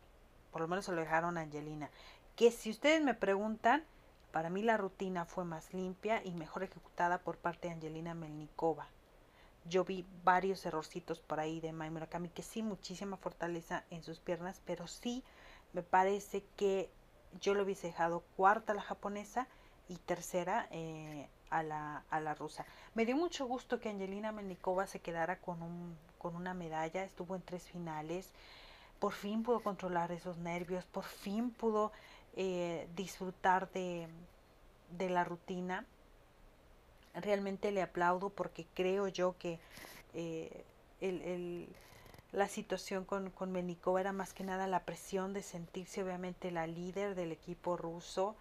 Por 0.51 0.61
lo 0.61 0.69
menos 0.69 0.85
se 0.85 0.93
lo 0.93 1.01
dejaron 1.01 1.39
a 1.39 1.43
Angelina. 1.43 1.91
Que 2.37 2.51
si 2.51 2.71
ustedes 2.71 3.03
me 3.03 3.15
preguntan, 3.15 3.85
para 4.33 4.51
mí 4.51 4.63
la 4.63 4.77
rutina 4.77 5.25
fue 5.25 5.45
más 5.45 5.73
limpia 5.73 6.23
y 6.25 6.33
mejor 6.33 6.63
ejecutada 6.63 7.19
por 7.19 7.37
parte 7.37 7.69
de 7.69 7.75
Angelina 7.75 8.15
Melnikova 8.15 8.89
yo 9.65 9.85
vi 9.85 10.05
varios 10.25 10.65
errorcitos 10.67 11.21
por 11.21 11.41
ahí 11.41 11.61
de 11.61 11.73
Mai 11.73 11.91
Murakami 11.91 12.29
que 12.29 12.43
sí 12.43 12.63
muchísima 12.63 13.17
fortaleza 13.17 13.85
en 13.91 14.03
sus 14.03 14.19
piernas, 14.19 14.61
pero 14.65 14.87
sí 14.87 15.23
me 15.73 15.83
parece 15.83 16.45
que 16.57 16.91
yo 17.41 17.55
lo 17.55 17.63
hubiese 17.63 17.89
dejado 17.89 18.23
cuarta 18.37 18.73
a 18.73 18.77
la 18.77 18.83
japonesa 18.83 19.47
y 19.93 19.97
tercera 19.97 20.67
eh, 20.71 21.29
a, 21.51 21.63
la, 21.63 22.03
a 22.11 22.21
la 22.21 22.35
rusa. 22.35 22.65
Me 22.95 23.05
dio 23.05 23.17
mucho 23.17 23.47
gusto 23.47 23.79
que 23.81 23.91
Angelina 23.91 24.33
Melnikova 24.33 24.87
se 24.87 25.01
quedara 25.01 25.37
con, 25.39 25.63
un, 25.63 25.97
con 26.19 26.35
una 26.35 26.55
medalla, 26.55 27.05
estuvo 27.05 27.37
en 27.37 27.43
tres 27.43 27.65
finales, 27.65 28.31
por 28.99 29.13
fin 29.13 29.43
pudo 29.43 29.61
controlar 29.61 30.13
esos 30.13 30.39
nervios, 30.39 30.85
por 30.87 31.05
fin 31.05 31.51
pudo 31.51 31.93
eh, 32.37 32.89
disfrutar 32.97 33.71
de, 33.73 34.09
de 34.97 35.11
la 35.11 35.25
rutina 35.25 35.85
realmente 37.15 37.73
le 37.73 37.83
aplaudo 37.83 38.31
porque 38.31 38.67
creo 38.75 39.09
yo 39.09 39.37
que 39.39 39.59
eh, 40.15 40.65
el, 41.01 41.69
la 42.33 42.49
situación 42.49 43.05
con, 43.05 43.31
con 43.31 43.55
era 43.99 44.13
más 44.13 44.33
que 44.33 44.45
nada 44.45 44.67
la 44.67 44.85
presión 44.85 45.33
de 45.33 45.43
sentirse 45.43 46.03
obviamente 46.03 46.51
la 46.51 46.67
líder 46.67 47.15
del 47.15 47.33
equipo 47.33 47.77
ruso, 47.77 48.35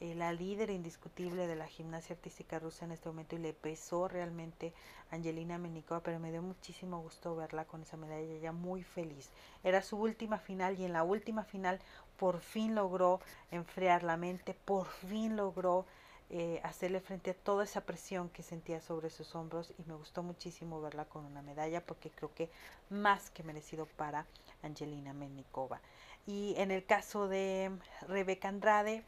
eh, 0.00 0.14
la 0.14 0.32
líder 0.32 0.70
indiscutible 0.70 1.46
de 1.46 1.56
la 1.56 1.66
gimnasia 1.66 2.14
artística 2.16 2.58
rusa 2.58 2.86
en 2.86 2.92
este 2.92 3.08
momento 3.10 3.36
y 3.36 3.38
le 3.38 3.52
pesó 3.52 4.08
realmente 4.08 4.72
Angelina 5.10 5.58
Menikova, 5.58 6.00
pero 6.00 6.18
me 6.18 6.30
dio 6.30 6.40
muchísimo 6.40 7.02
gusto 7.02 7.36
verla 7.36 7.66
con 7.66 7.82
esa 7.82 7.98
medalla, 7.98 8.38
ya 8.38 8.52
muy 8.52 8.82
feliz. 8.82 9.28
Era 9.62 9.82
su 9.82 9.98
última 9.98 10.38
final 10.38 10.78
y 10.78 10.86
en 10.86 10.94
la 10.94 11.02
última 11.02 11.44
final 11.44 11.80
por 12.16 12.40
fin 12.40 12.74
logró 12.74 13.20
enfriar 13.50 14.02
la 14.02 14.16
mente, 14.16 14.54
por 14.64 14.86
fin 14.86 15.36
logró 15.36 15.84
eh, 16.30 16.60
hacerle 16.62 17.00
frente 17.00 17.32
a 17.32 17.34
toda 17.34 17.64
esa 17.64 17.82
presión 17.82 18.30
que 18.30 18.42
sentía 18.42 18.80
sobre 18.80 19.10
sus 19.10 19.34
hombros 19.34 19.74
y 19.78 19.82
me 19.82 19.96
gustó 19.96 20.22
muchísimo 20.22 20.80
verla 20.80 21.04
con 21.04 21.26
una 21.26 21.42
medalla 21.42 21.84
porque 21.84 22.08
creo 22.08 22.32
que 22.32 22.48
más 22.88 23.30
que 23.30 23.42
merecido 23.42 23.84
para 23.84 24.24
Angelina 24.62 25.12
Menikova. 25.12 25.80
Y 26.26 26.54
en 26.56 26.70
el 26.70 26.86
caso 26.86 27.28
de 27.28 27.72
Rebeca 28.06 28.48
Andrade, 28.48 29.02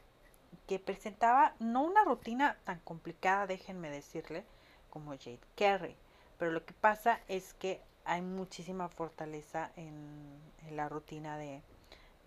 que 0.67 0.79
presentaba 0.79 1.55
no 1.59 1.83
una 1.83 2.03
rutina 2.03 2.57
tan 2.63 2.79
complicada, 2.79 3.47
déjenme 3.47 3.89
decirle, 3.89 4.45
como 4.89 5.11
Jade 5.11 5.39
Carey, 5.55 5.95
pero 6.37 6.51
lo 6.51 6.65
que 6.65 6.73
pasa 6.73 7.19
es 7.27 7.53
que 7.53 7.81
hay 8.05 8.21
muchísima 8.21 8.89
fortaleza 8.89 9.71
en, 9.75 10.41
la 10.71 10.89
rutina 10.89 11.37
de, 11.37 11.61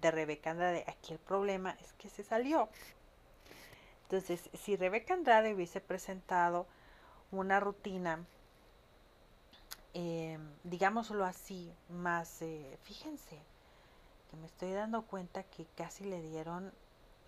de 0.00 0.10
Rebeca 0.10 0.50
Andrade. 0.50 0.84
Aquí 0.86 1.12
el 1.12 1.18
problema 1.18 1.76
es 1.80 1.92
que 1.94 2.08
se 2.08 2.22
salió. 2.22 2.68
Entonces, 4.02 4.48
si 4.54 4.76
Rebeca 4.76 5.14
Andrade 5.14 5.54
hubiese 5.54 5.80
presentado 5.80 6.66
una 7.30 7.60
rutina, 7.60 8.24
eh, 9.94 10.38
digámoslo 10.64 11.24
así, 11.24 11.72
más, 11.88 12.40
eh, 12.42 12.78
fíjense, 12.82 13.38
que 14.30 14.36
me 14.36 14.46
estoy 14.46 14.72
dando 14.72 15.02
cuenta 15.02 15.42
que 15.42 15.66
casi 15.76 16.04
le 16.04 16.20
dieron 16.22 16.72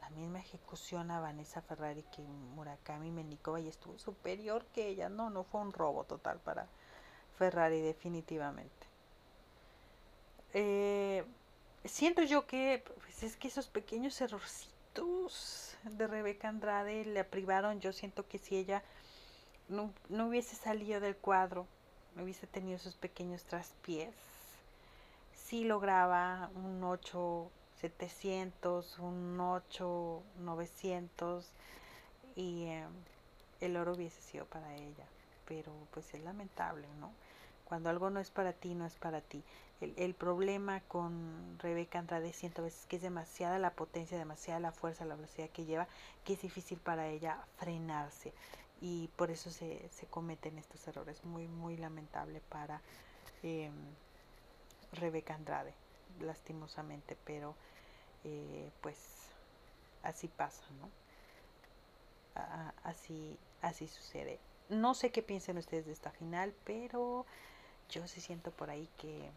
la 0.08 0.16
misma 0.16 0.38
ejecución 0.40 1.10
a 1.10 1.20
Vanessa 1.20 1.60
Ferrari 1.60 2.02
que 2.14 2.22
Murakami 2.22 3.10
Menikova 3.10 3.60
y 3.60 3.68
estuvo 3.68 3.98
superior 3.98 4.64
que 4.66 4.88
ella. 4.88 5.08
No, 5.08 5.30
no 5.30 5.44
fue 5.44 5.60
un 5.60 5.72
robo 5.72 6.04
total 6.04 6.38
para 6.38 6.66
Ferrari 7.36 7.80
definitivamente. 7.80 8.86
Eh, 10.54 11.24
siento 11.84 12.22
yo 12.22 12.46
que 12.46 12.82
pues 13.02 13.22
es 13.22 13.36
que 13.36 13.48
esos 13.48 13.68
pequeños 13.68 14.20
errorcitos 14.20 15.76
de 15.84 16.06
Rebeca 16.06 16.48
Andrade 16.48 17.04
le 17.04 17.24
privaron. 17.24 17.80
Yo 17.80 17.92
siento 17.92 18.26
que 18.26 18.38
si 18.38 18.56
ella 18.56 18.82
no, 19.68 19.92
hubiese 20.26 20.56
salido 20.56 21.00
del 21.00 21.16
cuadro, 21.16 21.66
no 22.16 22.24
hubiese 22.24 22.46
tenido 22.46 22.76
esos 22.76 22.96
pequeños 22.96 23.44
traspiés, 23.44 24.14
si 25.34 25.64
lograba 25.64 26.50
un 26.54 26.82
8700, 27.78 28.98
un 28.98 29.40
8900 29.40 31.46
y 32.34 32.64
eh, 32.64 32.84
el 33.60 33.76
oro 33.76 33.94
hubiese 33.94 34.20
sido 34.20 34.46
para 34.46 34.74
ella. 34.74 35.06
Pero 35.46 35.72
pues 35.92 36.12
es 36.14 36.22
lamentable, 36.22 36.88
¿no? 37.00 37.12
Cuando 37.64 37.90
algo 37.90 38.10
no 38.10 38.18
es 38.20 38.30
para 38.30 38.52
ti, 38.52 38.74
no 38.74 38.86
es 38.86 38.96
para 38.96 39.20
ti. 39.20 39.44
El, 39.80 40.14
problema 40.14 40.80
con 40.88 41.56
Rebeca 41.60 42.00
Andrade 42.00 42.32
siento 42.32 42.62
a 42.62 42.64
veces 42.64 42.86
que 42.86 42.96
es 42.96 43.02
demasiada 43.02 43.60
la 43.60 43.70
potencia, 43.70 44.18
demasiada 44.18 44.58
la 44.58 44.72
fuerza, 44.72 45.04
la 45.04 45.14
velocidad 45.14 45.50
que 45.50 45.66
lleva, 45.66 45.86
que 46.24 46.32
es 46.32 46.42
difícil 46.42 46.78
para 46.78 47.06
ella 47.08 47.38
frenarse. 47.58 48.32
y 48.80 49.08
por 49.16 49.30
eso 49.30 49.50
se, 49.50 49.88
cometen 50.10 50.58
estos 50.58 50.86
errores. 50.88 51.24
Muy, 51.24 51.46
muy 51.46 51.76
lamentable 51.76 52.40
para 52.48 52.80
eh, 53.42 53.70
Rebeca 54.92 55.34
Andrade, 55.34 55.74
lastimosamente, 56.20 57.16
pero 57.24 57.54
eh, 58.24 58.70
pues 58.80 58.98
así 60.02 60.28
pasa, 60.28 60.64
¿no? 60.80 60.90
así, 62.84 63.38
así 63.62 63.86
sucede. 63.88 64.38
No 64.68 64.94
sé 64.94 65.10
qué 65.10 65.22
piensen 65.22 65.58
ustedes 65.58 65.86
de 65.86 65.92
esta 65.92 66.10
final, 66.10 66.54
pero 66.64 67.24
yo 67.90 68.06
sí 68.08 68.20
siento 68.20 68.50
por 68.52 68.70
ahí 68.70 68.88
que 68.98 69.30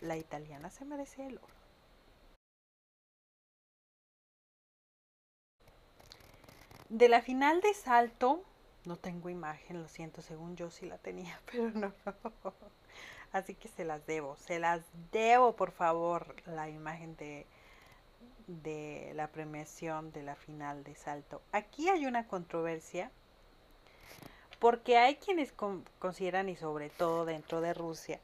la 0.00 0.16
italiana 0.16 0.70
se 0.70 0.84
merece 0.84 1.26
el 1.26 1.38
oro. 1.38 1.48
De 6.90 7.08
la 7.08 7.22
final 7.22 7.60
de 7.60 7.72
salto, 7.74 8.42
no 8.84 8.96
tengo 8.96 9.28
imagen, 9.30 9.80
lo 9.82 9.88
siento, 9.88 10.22
según 10.22 10.56
yo 10.56 10.70
sí 10.70 10.86
la 10.86 10.98
tenía, 10.98 11.40
pero 11.50 11.70
no. 11.70 11.92
Así 13.32 13.54
que 13.54 13.68
se 13.68 13.84
las 13.84 14.06
debo, 14.06 14.36
se 14.36 14.58
las 14.58 14.82
debo, 15.12 15.54
por 15.56 15.70
favor, 15.70 16.34
la 16.46 16.68
imagen 16.68 17.16
de, 17.16 17.46
de 18.48 19.12
la 19.14 19.28
premiación 19.28 20.10
de 20.10 20.22
la 20.22 20.34
final 20.34 20.82
de 20.82 20.96
salto. 20.96 21.40
Aquí 21.52 21.88
hay 21.88 22.06
una 22.06 22.26
controversia 22.26 23.12
porque 24.58 24.98
hay 24.98 25.16
quienes 25.16 25.52
consideran, 25.52 26.48
y 26.48 26.56
sobre 26.56 26.90
todo 26.90 27.24
dentro 27.24 27.60
de 27.60 27.74
Rusia, 27.74 28.18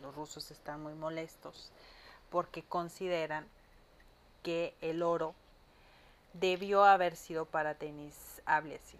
los 0.00 0.14
rusos 0.14 0.50
están 0.50 0.82
muy 0.82 0.94
molestos 0.94 1.70
porque 2.30 2.62
consideran 2.62 3.46
que 4.42 4.74
el 4.80 5.02
oro 5.02 5.34
debió 6.32 6.84
haber 6.84 7.16
sido 7.16 7.44
para 7.44 7.74
tenis 7.74 8.40
Ablesi. 8.46 8.96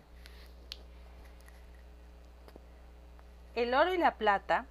El 3.55 3.73
oro 3.75 3.95
y 3.95 3.99
la 3.99 4.17
plata 4.17 4.67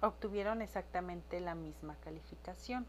obtuvieron 0.00 0.62
exactamente 0.62 1.40
la 1.40 1.54
misma 1.54 1.96
calificación. 2.02 2.86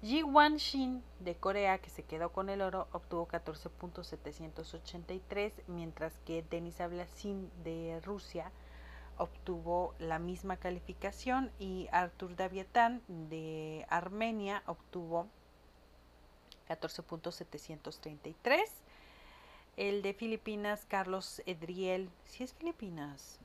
Ji 0.00 0.22
Wan 0.22 0.58
Shin 0.58 1.02
de 1.18 1.34
Corea, 1.34 1.78
que 1.78 1.90
se 1.90 2.04
quedó 2.04 2.30
con 2.30 2.48
el 2.50 2.62
oro, 2.62 2.86
obtuvo 2.92 3.26
14.783, 3.26 5.50
mientras 5.66 6.20
que 6.20 6.44
Denis 6.48 6.80
Ablasin 6.80 7.50
de 7.64 8.00
Rusia 8.04 8.52
obtuvo 9.16 9.96
la 9.98 10.20
misma 10.20 10.56
calificación 10.56 11.50
y 11.58 11.88
Artur 11.90 12.36
Davietan 12.36 13.02
de 13.08 13.84
Armenia 13.88 14.62
obtuvo 14.66 15.26
14.733. 16.68 18.60
El 19.76 20.02
de 20.02 20.14
Filipinas, 20.14 20.84
Carlos 20.86 21.42
Edriel, 21.44 22.08
si 22.24 22.44
es 22.44 22.54
Filipinas, 22.54 23.40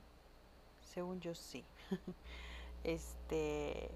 según 0.82 1.20
yo 1.20 1.34
sí. 1.34 1.64
este 2.84 3.90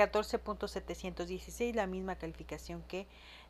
14.716, 0.00 1.74
la 1.74 1.86
misma 1.86 2.16
calificación 2.16 2.82
que 2.84 3.06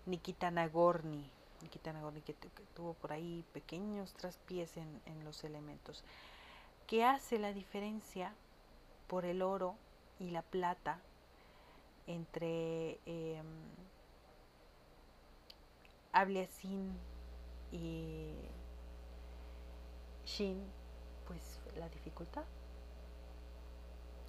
Nikita 0.07 0.51
Nagorny. 0.51 1.31
Nikita 1.63 1.93
Nagorny 1.93 2.23
que, 2.23 2.35
tuvo 2.75 2.95
por 2.95 3.13
ahí 3.13 3.45
pequeños 3.53 4.15
traspiés 4.15 4.77
en, 4.77 5.01
en 5.07 5.25
los 5.25 5.45
elementos. 5.45 6.03
¿Qué 6.89 7.05
hace 7.05 7.39
la 7.39 7.53
diferencia 7.53 8.35
por 9.07 9.25
el 9.25 9.43
oro 9.43 9.77
y 10.19 10.31
la 10.31 10.43
plata 10.43 10.99
entre 12.09 12.99
eh, 13.07 13.41
y 17.71 18.35
Shin? 20.25 20.61
Pues 21.29 21.61
la 21.77 21.89
dificultad 21.89 22.43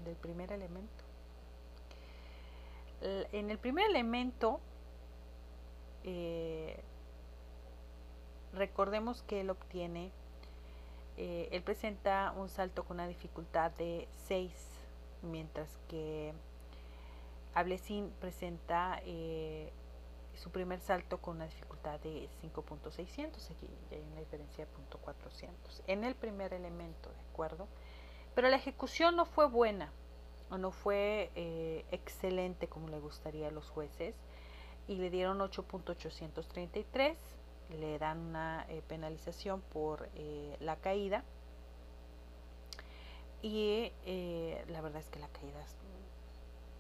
del 0.05 0.15
primer 0.17 0.51
elemento. 0.51 1.11
En 3.02 3.49
el 3.49 3.58
primer 3.58 3.89
elemento, 3.89 4.60
eh, 6.04 6.80
recordemos 8.54 9.24
que 9.24 9.41
él 9.41 9.49
obtiene, 9.49 10.12
eh, 11.18 11.49
él 11.52 11.64
presenta 11.64 12.32
un 12.38 12.47
salto 12.47 12.84
con 12.84 12.97
una 12.97 13.08
dificultad 13.08 13.72
de 13.72 14.08
6, 14.28 14.54
mientras 15.24 15.70
que 15.88 16.34
Ablesin 17.56 18.12
presenta 18.20 18.99
eh, 19.04 19.72
su 20.36 20.52
primer 20.52 20.80
salto 20.80 21.18
con 21.18 21.38
una 21.38 21.45
dificultad 21.45 21.99
de 22.02 22.30
5.600, 22.43 23.52
aquí 23.52 23.68
hay 23.91 24.04
una 24.12 24.20
diferencia 24.20 24.66
de 24.66 24.72
0.400 24.72 25.82
en 25.88 26.04
el 26.04 26.16
primer 26.16 26.54
elemento, 26.54 27.10
¿de 27.10 27.22
acuerdo? 27.32 27.68
Pero 28.36 28.47
la 28.47 28.58
ejecución 28.58 29.16
no 29.16 29.26
fue 29.26 29.47
buena 29.47 29.91
no 30.58 30.72
fue 30.72 31.32
eh, 31.36 31.86
excelente 31.91 32.68
como 32.68 32.89
le 32.89 32.99
gustaría 32.99 33.47
a 33.47 33.52
los 33.52 33.70
jueces 33.70 34.16
y 34.88 34.95
le 34.95 35.10
dieron 35.10 35.39
8.833, 35.39 37.16
le 37.80 37.99
dan 37.99 38.20
una 38.20 38.66
eh, 38.70 38.82
penalización 38.88 39.62
por 39.62 40.10
eh, 40.16 40.58
la 40.60 40.76
caída 40.76 41.24
y 43.41 43.91
la 44.68 44.82
verdad 44.82 45.02
es 45.02 45.10
que 45.10 45.20
la 45.20 45.28
caída 45.30 45.60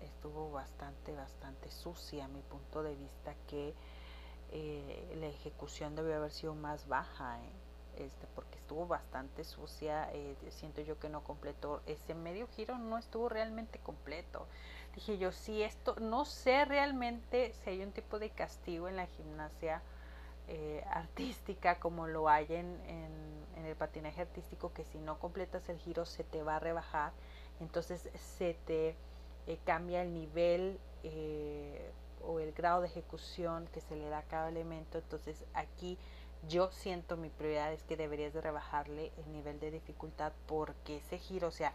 estuvo 0.01 0.51
bastante, 0.51 1.11
bastante 1.15 1.71
sucia 1.71 2.25
a 2.25 2.27
mi 2.27 2.41
punto 2.41 2.83
de 2.83 2.95
vista 2.95 3.33
que 3.47 3.73
la 5.15 5.25
ejecución 5.25 5.95
debió 5.95 6.17
haber 6.17 6.31
sido 6.31 6.53
más 6.53 6.87
baja. 6.87 7.39
Este, 7.97 8.25
porque 8.35 8.57
estuvo 8.57 8.87
bastante 8.87 9.43
sucia, 9.43 10.09
eh, 10.13 10.35
siento 10.49 10.81
yo 10.81 10.97
que 10.97 11.09
no 11.09 11.23
completó 11.23 11.81
ese 11.85 12.15
medio 12.15 12.47
giro, 12.47 12.77
no 12.77 12.97
estuvo 12.97 13.27
realmente 13.27 13.79
completo. 13.79 14.47
Dije 14.95 15.17
yo, 15.17 15.31
si 15.31 15.61
esto, 15.61 15.95
no 15.99 16.25
sé 16.25 16.63
realmente 16.65 17.53
si 17.53 17.69
hay 17.69 17.83
un 17.83 17.91
tipo 17.91 18.17
de 18.17 18.29
castigo 18.29 18.87
en 18.87 18.95
la 18.95 19.07
gimnasia 19.07 19.81
eh, 20.47 20.83
artística 20.89 21.79
como 21.79 22.07
lo 22.07 22.29
hay 22.29 22.47
en, 22.49 22.79
el 23.65 23.75
patinaje 23.75 24.21
artístico, 24.21 24.73
que 24.73 24.83
si 24.85 24.97
no 24.97 25.19
completas 25.19 25.69
el 25.69 25.77
giro 25.77 26.05
se 26.05 26.23
te 26.23 26.41
va 26.41 26.55
a 26.55 26.59
rebajar, 26.59 27.11
entonces 27.59 28.09
se 28.15 28.55
te 28.65 28.95
eh, 29.47 29.59
cambia 29.65 30.01
el 30.01 30.13
nivel 30.13 30.79
o 32.23 32.39
el 32.39 32.51
grado 32.53 32.81
de 32.81 32.87
ejecución 32.87 33.67
que 33.67 33.81
se 33.81 33.95
le 33.95 34.09
da 34.09 34.19
a 34.19 34.23
cada 34.23 34.49
elemento, 34.49 34.97
entonces 34.97 35.45
aquí 35.53 35.97
yo 36.47 36.71
siento 36.71 37.17
mi 37.17 37.29
prioridad 37.29 37.71
es 37.73 37.83
que 37.83 37.97
deberías 37.97 38.33
de 38.33 38.41
rebajarle 38.41 39.11
el 39.17 39.31
nivel 39.31 39.59
de 39.59 39.71
dificultad 39.71 40.31
porque 40.47 40.97
ese 40.97 41.17
giro, 41.17 41.47
o 41.47 41.51
sea, 41.51 41.73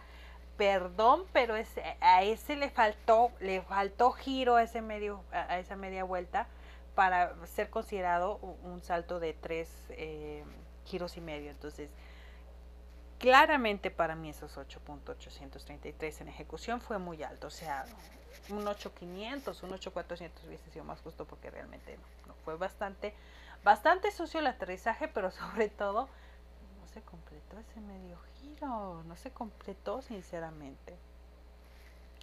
perdón, 0.56 1.24
pero 1.32 1.54
a 2.00 2.22
ese 2.22 2.56
le 2.56 2.70
faltó, 2.70 3.30
le 3.40 3.62
faltó 3.62 4.12
giro 4.12 4.56
a 4.56 4.62
ese 4.62 4.80
medio, 4.80 5.22
a 5.30 5.58
esa 5.58 5.76
media 5.76 6.04
vuelta 6.04 6.46
para 6.94 7.34
ser 7.46 7.68
considerado 7.70 8.36
un 8.36 8.80
salto 8.82 9.20
de 9.20 9.34
tres 9.34 9.70
eh, 9.90 10.44
giros 10.86 11.16
y 11.16 11.20
medio. 11.20 11.50
Entonces, 11.50 11.90
claramente 13.18 13.90
para 13.90 14.14
mí 14.14 14.30
esos 14.30 14.56
8.833 14.56 16.22
en 16.22 16.28
ejecución 16.28 16.80
fue 16.80 16.98
muy 16.98 17.22
alto, 17.22 17.48
o 17.48 17.50
sea, 17.50 17.84
un 18.48 18.66
8500, 18.66 19.62
un 19.62 19.72
8400 19.74 20.44
hubiese 20.44 20.70
sido 20.70 20.84
más 20.84 21.00
justo 21.00 21.24
porque 21.26 21.50
realmente 21.50 21.98
no 22.26 22.34
fue 22.44 22.56
bastante 22.56 23.14
Bastante 23.66 24.12
sucio 24.12 24.38
el 24.38 24.46
aterrizaje, 24.46 25.08
pero 25.08 25.30
sobre 25.32 25.68
todo 25.68 26.08
no 26.80 26.86
se 26.86 27.02
completó 27.02 27.58
ese 27.58 27.80
medio 27.80 28.16
giro, 28.36 29.02
no 29.02 29.16
se 29.16 29.32
completó 29.32 30.02
sinceramente. 30.02 30.96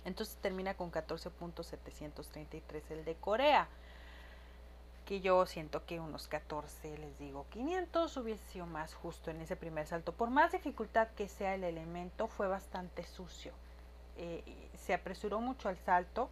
Entonces 0.06 0.38
termina 0.38 0.76
con 0.76 0.90
14.733 0.90 2.82
el 2.92 3.04
de 3.04 3.16
Corea. 3.16 3.68
Que 5.06 5.20
yo 5.20 5.46
siento 5.46 5.86
que 5.86 6.00
unos 6.00 6.30
14, 6.30 6.98
les 6.98 7.20
digo, 7.20 7.46
500 7.50 8.16
hubiese 8.16 8.46
sido 8.54 8.66
más 8.66 8.94
justo 8.94 9.30
en 9.30 9.42
ese 9.42 9.58
primer 9.58 9.86
salto. 9.86 10.14
Por 10.14 10.30
más 10.30 10.54
dificultad 10.54 11.10
que 11.10 11.28
sea 11.28 11.56
el 11.56 11.66
elemento, 11.66 12.30
fue 12.30 12.48
bastante 12.48 13.04
sucio. 13.04 13.52
Eh, 14.16 14.70
se 14.78 14.94
apresuró 14.94 15.42
mucho 15.42 15.68
al 15.68 15.78
salto 15.80 16.30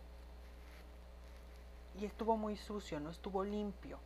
y 1.99 2.05
estuvo 2.05 2.38
muy 2.38 2.55
sucio, 2.55 3.01
no 3.01 3.09
estuvo 3.09 3.43
limpio. 3.43 3.99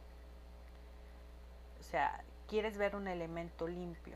O 1.86 1.88
sea, 1.88 2.24
quieres 2.48 2.78
ver 2.78 2.96
un 2.96 3.08
elemento 3.08 3.68
limpio. 3.68 4.16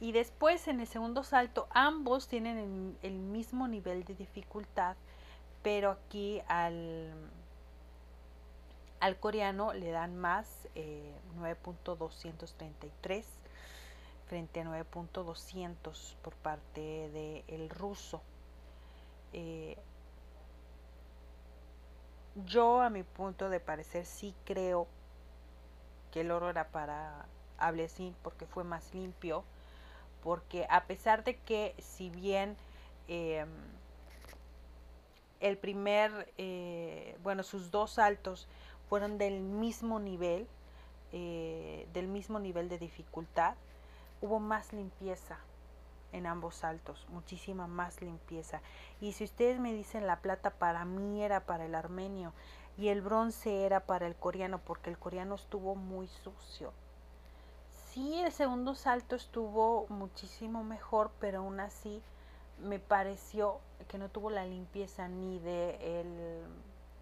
Y 0.00 0.12
después 0.12 0.68
en 0.68 0.80
el 0.80 0.86
segundo 0.86 1.24
salto 1.24 1.66
ambos 1.70 2.28
tienen 2.28 2.98
el, 3.02 3.12
mismo 3.14 3.66
nivel 3.68 4.04
de 4.04 4.14
dificultad, 4.14 4.96
pero 5.62 5.90
aquí 5.90 6.42
al, 6.46 7.10
al 9.00 9.18
coreano 9.18 9.72
le 9.72 9.90
dan 9.90 10.16
más 10.16 10.68
9.233 11.38 13.18
eh, 13.18 13.24
frente 14.26 14.60
a 14.60 14.64
9.200 14.64 16.16
por 16.16 16.34
parte 16.36 17.44
del 17.48 17.70
ruso. 17.70 18.20
Eh, 19.32 19.78
yo 22.46 22.80
a 22.80 22.90
mi 22.90 23.04
punto 23.04 23.48
de 23.48 23.60
parecer 23.60 24.04
sí 24.06 24.34
creo 24.44 24.86
que 26.10 26.22
el 26.22 26.30
oro 26.30 26.50
era 26.50 26.68
para 26.68 27.26
Ablesin 27.58 28.14
porque 28.22 28.46
fue 28.46 28.64
más 28.64 28.94
limpio, 28.94 29.44
porque 30.22 30.66
a 30.70 30.84
pesar 30.84 31.24
de 31.24 31.36
que 31.36 31.74
si 31.78 32.10
bien 32.10 32.56
em, 33.08 33.48
el 35.40 35.56
primer, 35.56 36.32
eh, 36.38 37.16
bueno, 37.22 37.42
sus 37.42 37.70
dos 37.70 37.92
saltos 37.92 38.46
fueron 38.88 39.18
del 39.18 39.40
mismo 39.40 39.98
nivel, 40.00 40.46
eh, 41.12 41.88
del 41.92 42.08
mismo 42.08 42.38
nivel 42.38 42.68
de 42.68 42.78
dificultad, 42.78 43.54
hubo 44.20 44.38
más 44.38 44.72
limpieza 44.72 45.38
en 46.12 46.26
ambos 46.26 46.56
saltos, 46.56 47.06
muchísima 47.08 47.66
más 47.66 48.02
limpieza. 48.02 48.60
Y 49.00 49.12
si 49.12 49.24
ustedes 49.24 49.60
me 49.60 49.72
dicen 49.72 50.06
la 50.06 50.16
plata 50.20 50.50
para 50.50 50.84
mí 50.84 51.22
era 51.22 51.40
para 51.40 51.64
el 51.64 51.74
armenio 51.74 52.32
y 52.78 52.88
el 52.88 53.02
bronce 53.02 53.64
era 53.64 53.80
para 53.80 54.06
el 54.06 54.14
coreano, 54.14 54.58
porque 54.58 54.90
el 54.90 54.98
coreano 54.98 55.34
estuvo 55.34 55.74
muy 55.74 56.06
sucio. 56.08 56.72
Sí, 57.92 58.20
el 58.20 58.32
segundo 58.32 58.74
salto 58.74 59.16
estuvo 59.16 59.86
muchísimo 59.88 60.62
mejor, 60.62 61.10
pero 61.20 61.38
aún 61.38 61.60
así 61.60 62.00
me 62.62 62.78
pareció 62.78 63.58
que 63.88 63.98
no 63.98 64.08
tuvo 64.08 64.30
la 64.30 64.44
limpieza 64.44 65.08
ni 65.08 65.38
del 65.40 66.44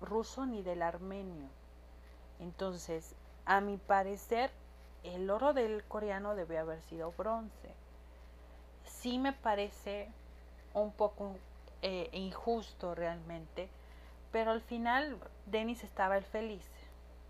ruso 0.00 0.46
ni 0.46 0.62
del 0.62 0.82
armenio. 0.82 1.48
Entonces, 2.40 3.14
a 3.44 3.60
mi 3.60 3.76
parecer, 3.76 4.50
el 5.04 5.30
oro 5.30 5.52
del 5.52 5.84
coreano 5.84 6.34
debe 6.34 6.58
haber 6.58 6.80
sido 6.82 7.12
bronce. 7.12 7.74
Sí 8.84 9.18
me 9.18 9.32
parece 9.32 10.08
un 10.74 10.92
poco 10.92 11.36
eh, 11.82 12.08
injusto 12.12 12.94
realmente, 12.94 13.68
pero 14.32 14.50
al 14.50 14.60
final 14.60 15.18
Denis 15.46 15.84
estaba 15.84 16.16
el 16.16 16.24
feliz. 16.24 16.68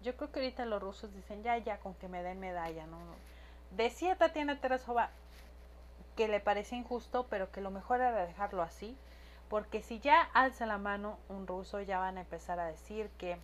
Yo 0.02 0.16
creo 0.16 0.30
que 0.30 0.40
ahorita 0.40 0.64
los 0.64 0.82
rusos 0.82 1.12
dicen, 1.14 1.42
ya, 1.42 1.58
ya, 1.58 1.78
con 1.78 1.94
que 1.94 2.08
me 2.08 2.22
den 2.22 2.40
medalla, 2.40 2.86
¿no? 2.86 2.98
Decía 3.72 4.16
Tatiana 4.16 4.60
Terasova, 4.60 5.10
que 6.16 6.28
le 6.28 6.40
parece 6.40 6.76
injusto, 6.76 7.26
pero 7.28 7.50
que 7.50 7.60
lo 7.60 7.70
mejor 7.70 8.00
era 8.00 8.26
dejarlo 8.26 8.62
así, 8.62 8.96
porque 9.48 9.82
si 9.82 10.00
ya 10.00 10.22
alza 10.34 10.66
la 10.66 10.78
mano 10.78 11.18
un 11.28 11.46
ruso, 11.46 11.80
ya 11.80 11.98
van 11.98 12.18
a 12.18 12.22
empezar 12.22 12.60
a 12.60 12.66
decir 12.66 13.08
que, 13.18 13.38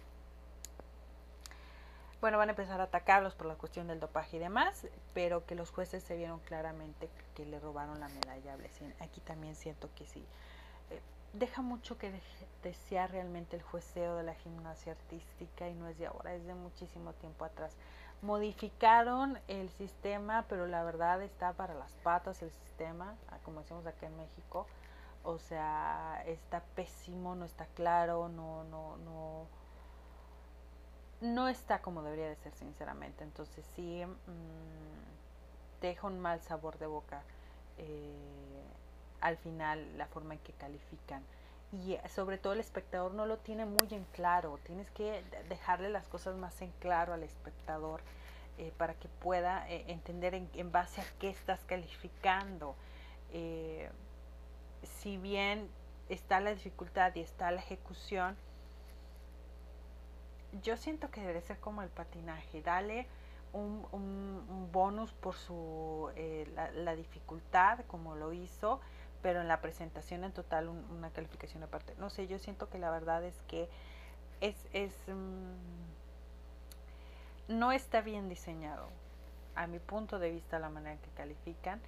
bueno, 2.21 2.39
van 2.39 2.49
a 2.49 2.53
empezar 2.53 2.81
a 2.81 2.85
atacarlos 2.85 3.35
por 3.35 3.47
la 3.47 3.55
cuestión 3.55 3.87
del 3.87 4.01
dopaje 4.01 4.37
y 4.37 4.41
demás, 4.41 4.87
pero 5.13 5.47
que 5.47 5.55
los 5.55 5.71
jueces 5.71 6.03
se 6.03 6.17
vieron 6.17 6.41
claramente 6.41 7.09
que 7.35 7.47
le 7.47 7.61
robaron 7.61 8.01
la 8.01 8.09
medalla 8.09 8.55
a 8.55 8.57
Blessing. 8.57 8.95
Aquí 9.01 9.21
también 9.21 9.57
siento 9.57 9.89
que 9.95 10.07
sí. 10.07 10.25
Deja 11.35 11.62
mucho 11.62 11.98
que 11.98 12.12
desear 12.62 13.11
realmente 13.11 13.56
el 13.56 13.62
jueceo 13.62 14.16
de 14.16 14.23
la 14.23 14.35
gimnasia 14.35 14.93
artística 14.93 15.69
y 15.69 15.74
no 15.74 15.89
es 15.89 15.98
de 15.98 16.06
ahora, 16.06 16.35
es 16.35 16.47
de 16.47 16.55
muchísimo 16.55 17.12
tiempo 17.12 17.44
atrás 17.44 17.77
modificaron 18.24 19.39
el 19.48 19.69
sistema, 19.70 20.47
pero 20.48 20.66
la 20.66 20.82
verdad 20.82 21.23
está 21.23 21.52
para 21.52 21.74
las 21.74 21.93
patas 22.02 22.43
el 22.43 22.51
sistema, 22.51 23.15
ah, 23.31 23.39
como 23.44 23.61
decimos 23.61 23.86
aquí 23.86 24.06
en 24.06 24.16
México. 24.16 24.66
O 25.23 25.39
sea, 25.39 26.23
está 26.27 26.61
pésimo, 26.74 27.35
no 27.35 27.44
está 27.44 27.66
claro, 27.74 28.28
no, 28.28 28.65
no, 28.65 28.97
no, 28.98 29.47
no 31.20 31.48
está 31.48 31.81
como 31.81 32.02
debería 32.02 32.28
de 32.28 32.36
ser, 32.36 32.55
sinceramente. 32.55 33.24
Entonces 33.24 33.65
sí, 33.74 34.05
mmm, 34.05 35.81
deja 35.81 36.06
un 36.06 36.20
mal 36.20 36.40
sabor 36.40 36.78
de 36.78 36.86
boca 36.86 37.23
eh, 37.78 38.65
al 39.25 39.39
final 39.39 39.97
la 39.97 40.07
forma 40.07 40.35
en 40.35 40.41
que 40.41 40.53
califican 40.53 41.25
y 41.73 41.97
sobre 42.09 42.39
todo 42.39 42.53
el 42.53 42.61
espectador 42.61 43.15
no 43.15 43.27
lo 43.27 43.39
tiene 43.39 43.65
muy 43.65 43.89
en 43.91 44.05
claro. 44.13 44.61
Tienes 44.65 44.89
que 44.91 45.25
dejarle 45.49 45.89
las 45.89 46.07
cosas 46.07 46.37
más 46.37 46.61
en 46.63 46.71
claro 46.79 47.15
al 47.15 47.23
espectador 47.23 48.01
eh, 48.59 48.73
para 48.77 48.95
que 48.95 49.09
pueda 49.09 49.69
eh, 49.69 49.85
entender 49.89 50.35
en, 50.35 50.71
base 50.71 51.01
a 51.01 51.05
qué 51.19 51.31
estás 51.31 51.65
calificando. 51.65 52.77
Eh, 53.33 53.91
si 55.01 55.17
bien 55.17 55.69
está 56.09 56.39
la 56.39 56.51
dificultad 56.51 57.15
y 57.17 57.21
está 57.21 57.51
la 57.51 57.61
ejecución, 57.61 58.37
yo 60.63 60.77
siento 60.77 61.11
que 61.11 61.23
debe 61.23 61.41
ser 61.41 61.59
como 61.59 61.83
el 61.83 61.89
patinaje. 61.89 62.63
Dale 62.63 63.09
un, 63.53 63.87
un, 63.91 64.69
bonus 64.71 65.13
por 65.13 65.35
su, 65.35 66.11
la 66.75 66.95
dificultad, 66.95 67.81
como 67.89 68.15
lo 68.15 68.33
hizo 68.33 68.81
pero 69.25 69.41
en 69.41 69.49
la 69.49 69.63
presentación 69.63 70.23
en 70.23 70.33
total 70.33 70.69
una 70.69 71.09
calificación 71.09 71.63
aparte. 71.63 71.95
No 71.97 72.11
sé, 72.11 72.27
yo 72.27 72.39
siento 72.39 72.69
que 72.69 72.79
la 72.79 72.91
verdad 72.91 73.25
es 73.25 73.35
que 73.49 73.71
es, 74.43 74.55
es 74.75 74.93
mm, 75.09 75.55
no 77.49 77.73
está 77.73 78.03
bien 78.03 78.29
diseñado 78.29 78.87
a 79.55 79.67
mi 79.67 79.79
punto 79.79 80.19
de 80.19 80.31
vista 80.31 80.59
la 80.59 80.69
manera 80.69 80.93
en 80.93 80.99
que 80.99 81.09
califican 81.13 81.81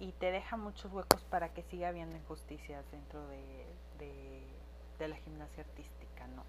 y 0.00 0.10
te 0.10 0.32
deja 0.32 0.56
muchos 0.56 0.92
huecos 0.92 1.22
para 1.30 1.50
que 1.50 1.62
siga 1.62 1.86
habiendo 1.86 2.16
injusticias 2.16 2.84
dentro 2.90 3.28
de, 3.28 3.64
de 4.98 5.06
la 5.06 5.14
gimnasia 5.14 5.62
artística, 5.62 6.26
¿no? 6.34 6.42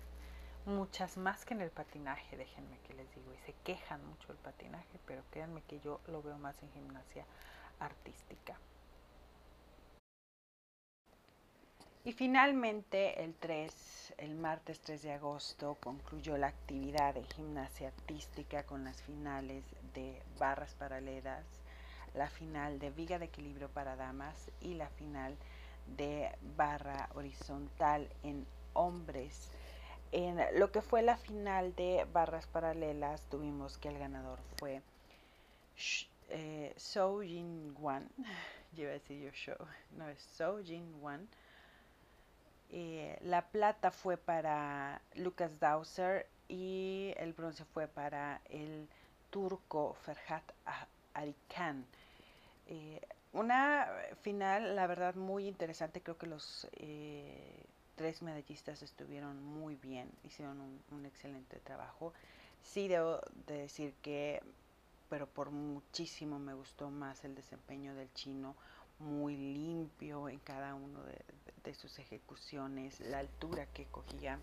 Muchas 0.66 1.16
más 1.16 1.46
que 1.46 1.54
en 1.54 1.62
el 1.62 1.70
patinaje, 1.70 2.38
déjenme 2.38 2.80
que 2.88 2.96
les 2.96 3.14
digo, 3.14 3.32
y 3.36 3.38
se 3.46 3.54
quejan 3.64 4.04
mucho 4.08 4.30
del 4.30 4.38
patinaje, 4.38 5.00
pero 5.06 5.22
créanme 5.30 5.62
que 5.62 5.80
yo 5.80 6.00
lo 6.08 6.24
veo 6.24 6.40
más 6.40 6.56
en 6.64 6.72
gimnasia 6.72 7.24
artística. 7.80 8.58
Y 12.06 12.12
finalmente 12.12 13.24
el 13.24 13.34
3, 13.34 14.16
el 14.18 14.36
martes 14.36 14.82
3 14.82 15.04
de 15.04 15.14
agosto, 15.14 15.78
concluyó 15.82 16.38
la 16.38 16.48
actividad 16.48 17.14
de 17.14 17.24
gimnasia 17.24 17.88
artística 17.88 18.64
con 18.64 18.84
las 18.84 19.02
finales 19.02 19.64
de 19.94 20.22
barras 20.38 20.76
paralelas, 20.76 21.46
la 22.14 22.30
final 22.30 22.78
de 22.80 22.90
viga 22.90 23.20
de 23.20 23.26
equilibrio 23.26 23.70
para 23.70 23.96
damas 23.96 24.52
y 24.60 24.74
la 24.74 24.90
final 24.90 25.38
de 25.96 26.30
barra 26.58 27.10
horizontal 27.14 28.10
en 28.24 28.46
hombres. 28.74 29.50
En 30.12 30.40
lo 30.60 30.74
que 30.74 30.82
fue 30.82 31.04
la 31.04 31.16
final 31.16 31.74
de 31.76 32.06
barras 32.12 32.48
paralelas, 32.48 33.22
tuvimos 33.30 33.78
que 33.78 33.88
el 33.88 33.98
ganador 33.98 34.40
fue 34.58 34.82
eh, 36.28 36.74
So 36.76 37.22
Jin 37.22 37.74
a 37.82 38.82
decir 38.82 39.24
yo 39.24 39.32
show, 39.32 39.68
no 39.98 40.10
es 40.10 40.20
So 40.20 40.62
Jin 40.62 40.92
eh, 42.76 43.20
la 43.22 43.44
plata 43.44 43.92
fue 43.92 44.18
para 44.18 45.00
Lucas 45.14 45.60
Dauser 45.60 46.26
y 46.48 47.14
el 47.18 47.34
bronce 47.34 47.66
fue 47.66 47.88
para 47.88 48.42
el 48.50 48.88
turco 49.30 49.94
Ferhat 50.02 50.44
Arikan. 51.14 51.86
Eh, 52.66 53.00
una 53.32 53.88
final, 54.24 54.76
la 54.76 54.88
verdad, 54.88 55.14
muy 55.14 55.48
interesante. 55.48 56.02
Creo 56.02 56.18
que 56.18 56.26
los 56.26 56.68
eh, 56.78 57.64
tres 57.96 58.24
medallistas 58.24 58.82
estuvieron 58.82 59.44
muy 59.44 59.76
bien, 59.76 60.10
hicieron 60.24 60.60
un, 60.90 61.06
excelente 61.06 61.60
trabajo. 61.60 62.12
Sí, 62.64 62.88
debo 62.88 63.20
de 63.46 63.60
decir 63.60 63.94
que, 64.02 64.42
pero 65.12 65.28
por 65.28 65.52
muchísimo 65.52 66.40
me 66.40 66.56
gustó 66.56 66.90
más 66.90 67.24
el 67.24 67.36
desempeño 67.36 67.94
del 67.94 68.12
chino 68.16 68.56
muy 69.04 69.36
limpio 69.36 70.30
en 70.30 70.40
cada 70.40 70.76
uno 70.76 71.00
de, 71.04 71.74
sus 71.74 71.98
ejecuciones, 72.00 73.00
la 73.00 73.20
altura 73.20 73.66
que 73.68 73.86
cogía 73.86 74.40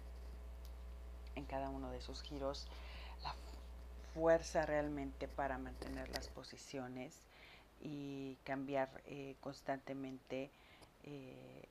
en 1.37 1.45
cada 1.45 1.69
uno 1.69 1.91
de 1.91 2.01
sus 2.01 2.23
giros, 2.23 2.67
la 3.23 3.35
fuerza 4.15 4.67
realmente 4.67 5.29
para 5.29 5.59
mantener 5.59 6.09
las 6.09 6.29
posiciones 6.29 7.15
y 7.81 8.37
cambiar 8.45 8.89
eh, 9.07 9.37
constantemente 9.41 10.51
eh, 11.05 11.69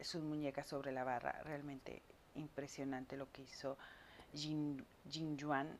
sus 0.00 0.22
muñecas 0.22 0.66
sobre 0.66 0.92
la 0.92 1.04
barra. 1.04 1.40
Realmente 1.44 2.02
impresionante 2.34 3.16
lo 3.16 3.30
que 3.30 3.42
hizo 3.42 3.76
Jin, 4.34 4.84
Jin 5.10 5.36
Yuan. 5.36 5.78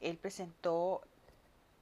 Él 0.00 0.16
presentó 0.16 1.02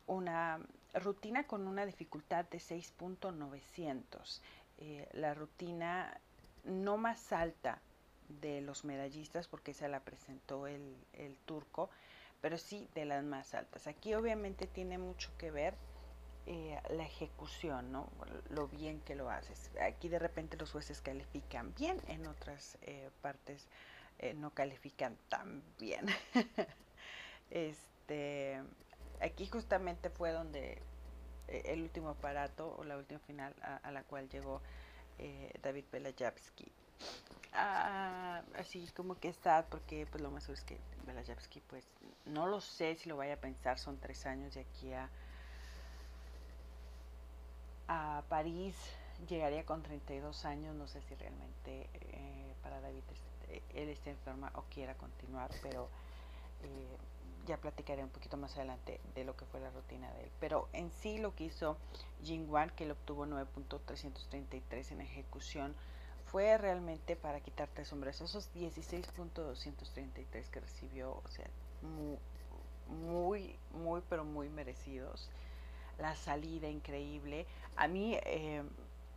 una 0.06 0.60
rutina 0.98 1.46
con 1.46 1.66
una 1.66 1.86
dificultad 1.86 2.44
de 2.46 2.58
6.900. 2.58 4.40
Eh, 4.78 5.08
la 5.12 5.34
rutina 5.34 6.20
no 6.64 6.96
más 6.96 7.32
alta 7.32 7.80
de 8.28 8.60
los 8.60 8.84
medallistas, 8.84 9.48
porque 9.48 9.70
esa 9.70 9.88
la 9.88 10.00
presentó 10.00 10.66
el, 10.66 10.96
turco, 11.44 11.90
pero 12.40 12.58
sí 12.58 12.88
de 12.94 13.04
las 13.04 13.24
más 13.24 13.54
altas. 13.54 13.86
Aquí 13.86 14.14
obviamente 14.14 14.66
tiene 14.66 14.98
mucho 14.98 15.30
que 15.38 15.50
ver 15.50 15.74
eh, 16.46 16.78
la 16.90 17.04
ejecución, 17.04 17.92
¿no? 17.92 18.08
Lo 18.50 18.68
bien 18.68 19.00
que 19.00 19.14
lo 19.14 19.30
haces. 19.30 19.70
Aquí 19.80 20.08
de 20.08 20.18
repente 20.18 20.56
los 20.56 20.72
jueces 20.72 21.00
califican 21.00 21.72
bien, 21.74 22.00
en 22.08 22.26
otras 22.26 22.78
eh, 22.82 23.10
partes 23.22 23.66
no 24.36 24.50
califican 24.50 25.14
tan 25.28 25.62
bien. 25.78 26.06
este 27.50 28.62
aquí 29.20 29.46
justamente 29.46 30.10
fue 30.10 30.32
donde 30.32 30.82
eh, 31.48 31.62
el 31.66 31.82
último 31.82 32.10
aparato 32.10 32.76
o 32.78 32.84
la 32.84 32.96
última 32.96 33.20
final 33.20 33.54
a, 33.62 33.90
la 33.90 34.02
cual 34.02 34.28
llegó 34.28 34.60
eh, 35.18 35.52
David 35.62 35.84
Pelajavsky. 35.90 36.70
ah, 37.52 38.42
así 38.58 38.86
como 38.96 39.18
que 39.18 39.28
está, 39.28 39.66
porque 39.66 40.06
pues 40.10 40.22
lo 40.22 40.30
más 40.30 40.44
seguro 40.44 40.60
es 40.60 40.64
que 40.64 40.78
Belayevsky, 41.06 41.60
pues 41.60 41.86
no 42.24 42.46
lo 42.46 42.60
sé 42.60 42.96
si 42.96 43.08
lo 43.08 43.16
vaya 43.16 43.34
a 43.34 43.40
pensar, 43.40 43.78
son 43.78 43.98
tres 43.98 44.26
años 44.26 44.54
de 44.54 44.60
aquí 44.60 44.92
a, 44.92 45.08
a 47.88 48.22
París, 48.28 48.76
llegaría 49.28 49.64
con 49.64 49.82
32 49.82 50.44
años, 50.44 50.74
no 50.74 50.88
sé 50.88 51.00
si 51.02 51.14
realmente 51.14 51.88
eh, 51.94 52.54
para 52.62 52.80
David 52.80 53.02
él 53.74 53.88
esté 53.88 54.10
enferma 54.10 54.50
o 54.54 54.62
quiera 54.62 54.94
continuar, 54.94 55.50
pero 55.62 55.88
ya 57.46 57.56
platicaré 57.56 58.02
un 58.02 58.10
poquito 58.10 58.36
más 58.36 58.56
adelante 58.56 59.00
de 59.14 59.24
lo 59.24 59.36
que 59.36 59.46
fue 59.46 59.60
la 59.60 59.70
rutina 59.70 60.12
de 60.12 60.24
él. 60.24 60.30
Pero 60.40 60.68
en 60.72 60.90
sí 60.90 61.18
lo 61.18 61.34
que 61.34 61.44
hizo 61.44 61.78
Jing 62.22 62.50
Wan, 62.50 62.70
que 62.70 62.84
él 62.84 62.90
obtuvo 62.90 63.26
9.333 63.26 64.92
en 64.92 65.00
ejecución, 65.00 65.74
fue 66.26 66.58
realmente 66.58 67.16
para 67.16 67.40
quitarte 67.40 67.84
sombras. 67.84 68.20
Esos 68.20 68.52
16.233 68.54 70.50
que 70.50 70.60
recibió, 70.60 71.12
o 71.12 71.28
sea, 71.28 71.48
muy, 71.82 72.18
muy, 72.88 73.56
muy, 73.72 74.02
pero 74.08 74.24
muy 74.24 74.48
merecidos. 74.48 75.30
La 75.98 76.14
salida 76.14 76.68
increíble. 76.68 77.46
A 77.76 77.88
mí 77.88 78.18
eh, 78.24 78.62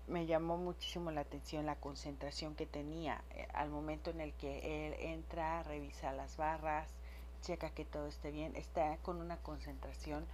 me 0.07 0.25
llamó 0.25 0.57
muchísimo 0.57 1.11
la 1.11 1.21
atención 1.21 1.65
la 1.65 1.75
concentración 1.75 2.55
que 2.55 2.65
tenía 2.65 3.21
eh, 3.31 3.47
al 3.53 3.69
momento 3.69 4.09
en 4.11 4.21
el 4.21 4.33
que 4.33 4.87
él 4.87 4.95
entra, 4.99 5.63
revisa 5.63 6.11
las 6.13 6.37
barras, 6.37 6.89
checa 7.41 7.69
que 7.69 7.85
todo 7.85 8.07
esté 8.07 8.31
bien, 8.31 8.55
está 8.55 8.97
con 8.97 9.17
una 9.17 9.37
concentración 9.37 10.25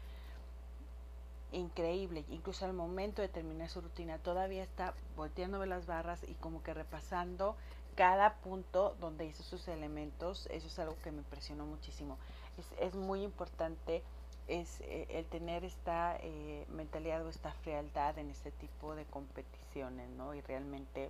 increíble, 1.52 2.26
incluso 2.30 2.66
al 2.66 2.74
momento 2.74 3.22
de 3.22 3.30
terminar 3.30 3.70
su 3.70 3.82
rutina 3.82 4.18
todavía 4.18 4.64
está 4.64 4.94
volteando 5.16 5.66
las 5.66 5.86
barras 5.86 6.24
y 6.28 6.34
como 6.36 6.64
que 6.64 6.74
repasando 6.74 7.56
cada 7.96 8.36
punto 8.36 8.96
donde 9.00 9.26
hizo 9.26 9.44
sus 9.44 9.68
elementos, 9.68 10.48
eso 10.52 10.68
es 10.68 10.80
algo 10.80 10.98
que 11.04 11.12
me 11.12 11.20
impresionó 11.20 11.66
muchísimo. 11.66 12.18
Es, 12.58 12.68
es 12.80 12.94
muy 12.94 13.24
importante 13.24 14.04
es 14.48 14.80
eh, 14.82 15.08
el 15.10 15.26
tener 15.26 15.64
esta 15.64 16.18
eh, 16.22 16.66
mentalidad 16.70 17.26
o 17.26 17.30
esta 17.30 17.52
frialdad 17.52 18.18
en 18.20 18.30
este 18.30 18.52
tipo 18.52 18.96
de 18.96 19.06
competiciones, 19.06 20.10
¿no? 20.12 20.36
Y 20.36 20.42
realmente 20.42 21.10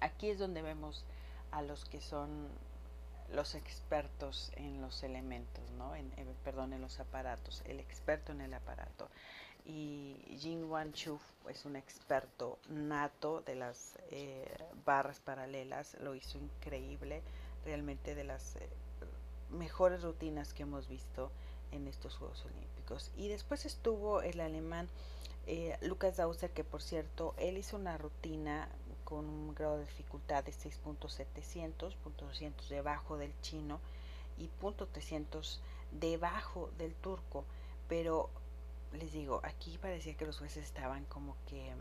aquí 0.00 0.30
es 0.30 0.38
donde 0.38 0.62
vemos 0.62 1.04
a 1.52 1.62
los 1.62 1.84
que 1.84 2.00
son 2.00 2.48
los 3.30 3.54
expertos 3.54 4.52
en 4.56 4.80
los 4.80 5.02
elementos, 5.02 5.70
¿no? 5.72 5.94
En, 5.94 6.12
eh, 6.16 6.34
perdón, 6.44 6.72
en 6.72 6.80
los 6.80 7.00
aparatos, 7.00 7.62
el 7.66 7.80
experto 7.80 8.32
en 8.32 8.40
el 8.40 8.54
aparato. 8.54 9.08
Y 9.64 10.16
Jin 10.40 10.64
Wan 10.64 10.92
Chu 10.92 11.20
es 11.48 11.64
un 11.64 11.76
experto 11.76 12.58
nato 12.68 13.42
de 13.42 13.54
las 13.54 13.96
eh, 14.10 14.52
barras 14.84 15.20
paralelas, 15.20 15.96
lo 16.00 16.14
hizo 16.14 16.38
increíble, 16.38 17.22
realmente 17.64 18.14
de 18.14 18.24
las 18.24 18.56
eh, 18.56 18.68
mejores 19.50 20.02
rutinas 20.02 20.52
que 20.52 20.64
hemos 20.64 20.88
visto 20.88 21.30
en 21.70 21.86
estos 21.86 22.16
Juegos 22.16 22.44
Olímpicos. 22.44 23.12
Y 23.16 23.28
después 23.28 23.64
estuvo 23.64 24.22
el 24.22 24.40
alemán 24.40 24.88
Lucas 25.80 26.16
Dauser, 26.16 26.50
que 26.50 26.62
por 26.62 26.82
cierto, 26.82 27.34
él 27.36 27.58
hizo 27.58 27.76
una 27.76 27.98
rutina 27.98 28.68
con 29.12 29.28
un 29.28 29.54
grado 29.54 29.76
de 29.76 29.84
dificultad 29.84 30.42
de 30.42 30.52
6.700, 30.52 31.94
.200 32.02 32.68
debajo 32.70 33.18
del 33.18 33.38
chino 33.42 33.78
y 34.38 34.48
.300 34.62 35.58
debajo 35.90 36.70
del 36.78 36.94
turco. 36.94 37.44
Pero 37.90 38.30
les 38.94 39.12
digo, 39.12 39.42
aquí 39.44 39.76
parecía 39.76 40.14
que 40.16 40.24
los 40.24 40.38
jueces 40.38 40.64
estaban 40.64 41.04
como 41.04 41.36
que 41.46 41.74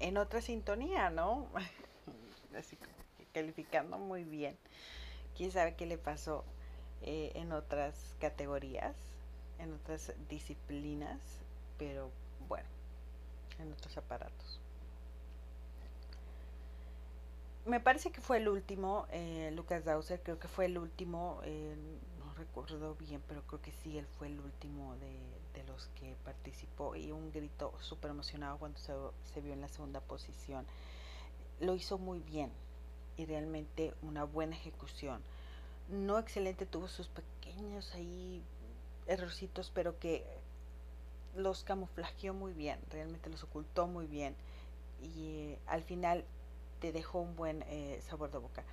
en 0.00 0.16
otra 0.16 0.40
sintonía, 0.40 1.10
¿no? 1.10 1.48
Así 2.58 2.76
como 2.76 2.94
calificando 3.34 3.98
muy 3.98 4.24
bien. 4.24 4.56
Quién 5.36 5.52
sabe 5.52 5.74
qué 5.74 5.84
le 5.84 5.98
pasó 5.98 6.44
eh, 7.02 7.32
en 7.34 7.52
otras 7.52 8.16
categorías, 8.20 8.96
en 9.58 9.74
otras 9.74 10.14
disciplinas, 10.30 11.20
pero 11.76 12.10
bueno, 12.48 12.68
en 13.58 13.70
otros 13.70 13.98
aparatos 13.98 14.62
me 17.66 17.80
parece 17.80 18.10
que 18.10 18.20
fue 18.20 18.38
el 18.38 18.48
último, 18.48 19.06
eh, 19.10 19.50
Lucas 19.54 19.84
Dauser, 19.84 20.22
creo 20.22 20.38
que 20.38 20.48
fue 20.48 20.66
el 20.66 20.78
último, 20.78 21.40
eh, 21.44 21.76
no 22.18 22.32
recuerdo 22.34 22.94
bien, 22.94 23.22
pero 23.26 23.42
creo 23.42 23.60
que 23.60 23.72
sí, 23.72 23.98
él 23.98 24.06
fue 24.18 24.28
el 24.28 24.40
último 24.40 24.96
de, 24.96 25.16
los 25.66 25.88
que 25.98 26.14
participó 26.24 26.94
y 26.94 27.10
un 27.10 27.32
grito 27.32 27.72
súper 27.80 28.10
emocionado 28.12 28.56
cuando 28.58 28.78
se, 28.78 28.92
se, 29.24 29.40
vio 29.40 29.52
en 29.52 29.60
la 29.60 29.68
segunda 29.68 30.00
posición. 30.00 30.64
Lo 31.58 31.74
hizo 31.74 31.98
muy 31.98 32.20
bien 32.20 32.52
y 33.16 33.24
realmente 33.24 33.92
una 34.02 34.22
buena 34.22 34.54
ejecución. 34.54 35.22
No 35.88 36.18
excelente, 36.18 36.66
tuvo 36.66 36.86
sus 36.86 37.08
pequeños 37.08 37.92
ahí 37.94 38.44
errorcitos, 39.06 39.72
pero 39.74 39.98
que 39.98 40.24
los 41.34 41.64
camuflajeó 41.64 42.32
muy 42.32 42.52
bien, 42.52 42.78
realmente 42.90 43.28
los 43.28 43.42
ocultó 43.42 43.86
muy 43.88 44.06
bien 44.06 44.36
y 45.02 45.28
eh, 45.28 45.58
al 45.66 45.82
final 45.82 46.24
te 46.80 46.92
dejó 46.92 47.20
un 47.20 47.36
buen 47.36 47.62
eh, 47.68 48.00
sabor 48.08 48.30
de 48.30 48.38
boca. 48.38 48.64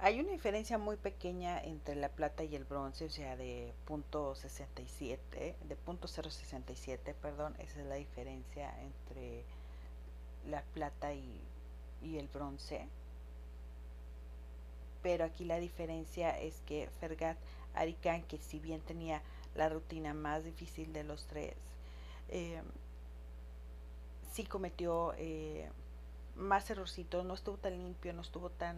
Hay 0.00 0.20
una 0.20 0.30
diferencia 0.30 0.78
muy 0.78 0.96
pequeña 0.96 1.60
entre 1.60 1.96
la 1.96 2.08
plata 2.08 2.44
y 2.44 2.54
el 2.54 2.64
bronce, 2.64 3.06
o 3.06 3.10
sea, 3.10 3.36
de 3.36 3.74
punto 3.84 4.34
67, 4.36 5.56
de 5.60 5.76
punto 5.76 6.06
067, 6.06 7.14
perdón, 7.20 7.56
esa 7.58 7.80
es 7.80 7.86
la 7.86 7.96
diferencia 7.96 8.72
entre 8.80 9.42
la 10.46 10.62
plata 10.62 11.12
y, 11.14 11.40
y 12.02 12.18
el 12.18 12.28
bronce. 12.28 12.86
Pero 15.02 15.24
aquí 15.24 15.44
la 15.44 15.58
diferencia 15.58 16.38
es 16.38 16.60
que 16.66 16.88
Fergat 17.00 17.38
Arikan, 17.74 18.22
que 18.22 18.38
si 18.38 18.58
bien 18.60 18.80
tenía 18.80 19.22
la 19.54 19.68
rutina 19.68 20.14
más 20.14 20.44
difícil 20.44 20.92
de 20.92 21.04
los 21.04 21.26
tres, 21.26 21.56
eh, 22.28 22.62
sí 24.32 24.44
cometió 24.44 25.14
eh, 25.16 25.68
más 26.38 26.70
errorcitos, 26.70 27.24
no 27.24 27.34
estuvo 27.34 27.56
tan 27.56 27.76
limpio, 27.76 28.12
no 28.12 28.22
estuvo 28.22 28.50
tan 28.50 28.76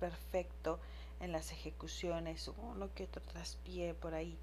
perfecto 0.00 0.80
en 1.20 1.32
las 1.32 1.52
ejecuciones, 1.52 2.48
uno 2.48 2.92
que 2.94 3.04
otro 3.04 3.22
traspié 3.22 3.94
por 3.94 4.14
ahí, 4.14 4.36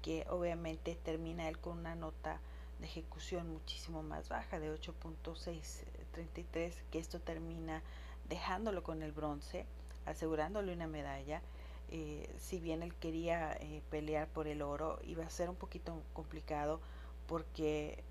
que 0.00 0.24
obviamente 0.30 0.96
termina 1.04 1.48
él 1.48 1.58
con 1.58 1.78
una 1.78 1.94
nota 1.94 2.40
de 2.78 2.86
ejecución 2.86 3.52
muchísimo 3.52 4.02
más 4.02 4.28
baja, 4.28 4.58
de 4.58 4.72
8.633, 4.74 6.72
que 6.90 6.98
esto 6.98 7.20
termina 7.20 7.82
dejándolo 8.28 8.82
con 8.82 9.02
el 9.02 9.12
bronce, 9.12 9.66
asegurándole 10.06 10.72
una 10.72 10.86
medalla. 10.86 11.42
Eh, 11.90 12.34
si 12.38 12.58
bien 12.58 12.82
él 12.82 12.94
quería 12.94 13.52
eh, 13.52 13.82
pelear 13.90 14.26
por 14.28 14.46
el 14.48 14.62
oro, 14.62 14.98
iba 15.04 15.24
a 15.24 15.30
ser 15.30 15.50
un 15.50 15.56
poquito 15.56 16.02
complicado 16.14 16.80
porque 17.26 18.02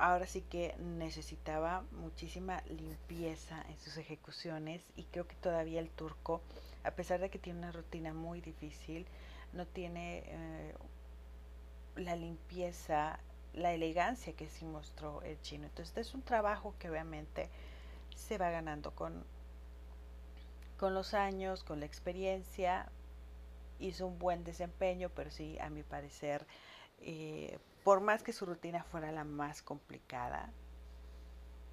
ahora 0.00 0.26
sí 0.26 0.40
que 0.40 0.74
necesitaba 0.78 1.84
muchísima 1.92 2.62
limpieza 2.68 3.62
en 3.68 3.78
sus 3.78 3.98
ejecuciones 3.98 4.82
y 4.96 5.04
creo 5.04 5.28
que 5.28 5.36
todavía 5.36 5.78
el 5.80 5.90
turco, 5.90 6.40
a 6.84 6.90
pesar 6.92 7.20
de 7.20 7.28
que 7.28 7.38
tiene 7.38 7.58
una 7.58 7.72
rutina 7.72 8.14
muy 8.14 8.40
difícil, 8.40 9.06
no 9.52 9.66
tiene 9.66 10.22
eh, 10.24 10.74
la 11.96 12.16
limpieza, 12.16 13.20
la 13.52 13.74
elegancia 13.74 14.32
que 14.32 14.48
sí 14.48 14.64
mostró 14.64 15.20
el 15.22 15.40
chino. 15.42 15.66
Entonces 15.66 15.96
es 15.98 16.14
un 16.14 16.22
trabajo 16.22 16.74
que 16.78 16.88
obviamente 16.88 17.50
se 18.16 18.38
va 18.38 18.50
ganando 18.50 18.92
con, 18.92 19.22
con 20.78 20.94
los 20.94 21.12
años, 21.12 21.62
con 21.62 21.78
la 21.78 21.86
experiencia. 21.86 22.90
Hizo 23.78 24.06
un 24.06 24.18
buen 24.18 24.44
desempeño, 24.44 25.10
pero 25.10 25.30
sí, 25.30 25.58
a 25.58 25.68
mi 25.68 25.82
parecer, 25.82 26.46
eh, 27.00 27.58
por 27.84 28.00
más 28.00 28.22
que 28.22 28.32
su 28.32 28.46
rutina 28.46 28.84
fuera 28.84 29.12
la 29.12 29.24
más 29.24 29.62
complicada, 29.62 30.50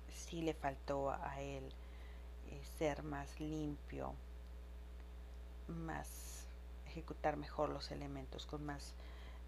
sí 0.09 0.41
le 0.41 0.53
faltó 0.53 1.11
a 1.11 1.41
él 1.41 1.73
eh, 2.49 2.61
ser 2.77 3.03
más 3.03 3.39
limpio, 3.39 4.13
más 5.67 6.47
ejecutar 6.87 7.37
mejor 7.37 7.69
los 7.69 7.91
elementos 7.91 8.45
con 8.45 8.65
más, 8.65 8.93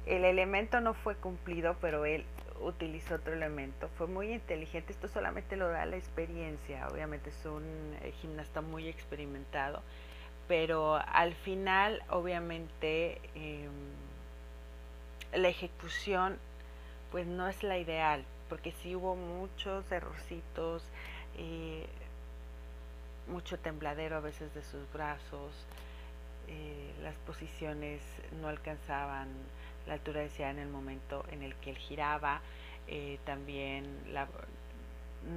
el 0.05 0.25
elemento 0.25 0.81
no 0.81 0.93
fue 0.93 1.15
cumplido, 1.15 1.77
pero 1.79 2.05
él 2.05 2.25
utilizó 2.61 3.15
otro 3.15 3.33
elemento. 3.33 3.89
Fue 3.97 4.07
muy 4.07 4.33
inteligente, 4.33 4.93
esto 4.93 5.07
solamente 5.07 5.55
lo 5.55 5.69
da 5.69 5.85
la 5.85 5.97
experiencia, 5.97 6.87
obviamente 6.87 7.29
es 7.29 7.45
un 7.45 7.63
eh, 8.01 8.13
gimnasta 8.21 8.61
muy 8.61 8.87
experimentado, 8.87 9.81
pero 10.47 10.95
al 10.95 11.33
final, 11.33 12.03
obviamente, 12.09 13.21
em, 13.35 13.71
la 15.33 15.47
ejecución 15.47 16.37
pues 17.11 17.27
no 17.27 17.47
es 17.47 17.61
la 17.63 17.77
ideal, 17.77 18.25
porque 18.49 18.71
sí 18.71 18.95
hubo 18.95 19.15
muchos 19.15 19.91
errorcitos, 19.91 20.83
eh, 21.37 21.87
mucho 23.27 23.57
tembladero 23.59 24.17
a 24.17 24.19
veces 24.19 24.53
de 24.53 24.63
sus 24.63 24.91
brazos, 24.91 25.51
eh, 26.47 26.93
las 27.01 27.15
posiciones 27.25 28.01
no 28.41 28.49
alcanzaban 28.49 29.29
la 29.87 29.93
altura 29.93 30.21
deseada 30.21 30.51
en 30.51 30.59
el 30.59 30.69
momento 30.69 31.25
en 31.31 31.43
el 31.43 31.55
que 31.55 31.71
él 31.71 31.77
giraba, 31.77 32.41
eh, 32.87 33.19
también 33.25 33.85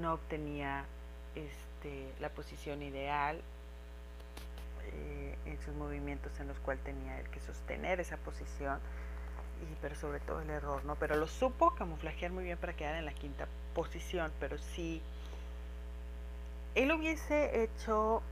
no 0.01 0.15
obtenía 0.15 0.85
este, 1.35 2.13
la 2.21 2.29
posición 2.29 2.83
ideal 2.83 3.41
eh, 4.93 5.37
en 5.47 5.61
sus 5.63 5.75
movimientos 5.75 6.39
en 6.41 6.49
los 6.49 6.59
cuales 6.59 6.83
tenía 6.85 7.23
que 7.25 7.41
sostener 7.41 8.01
esa 8.01 8.17
posición, 8.17 8.79
y, 9.63 9.75
pero 9.81 9.95
sobre 9.95 10.21
todo 10.21 10.41
el 10.41 10.51
error, 10.51 10.85
¿no? 10.85 10.97
Pero 10.97 11.17
lo 11.17 11.27
supo 11.27 11.75
camuflajear 11.75 12.33
muy 12.33 12.45
bien 12.45 12.59
para 12.59 12.75
quedar 12.75 12.97
en 12.97 13.05
la 13.05 13.13
quinta 13.13 13.47
posición, 13.75 14.33
pero 14.41 14.59
sí 14.59 15.03
él 16.77 16.93
hubiese 16.93 17.63
hecho 17.63 18.23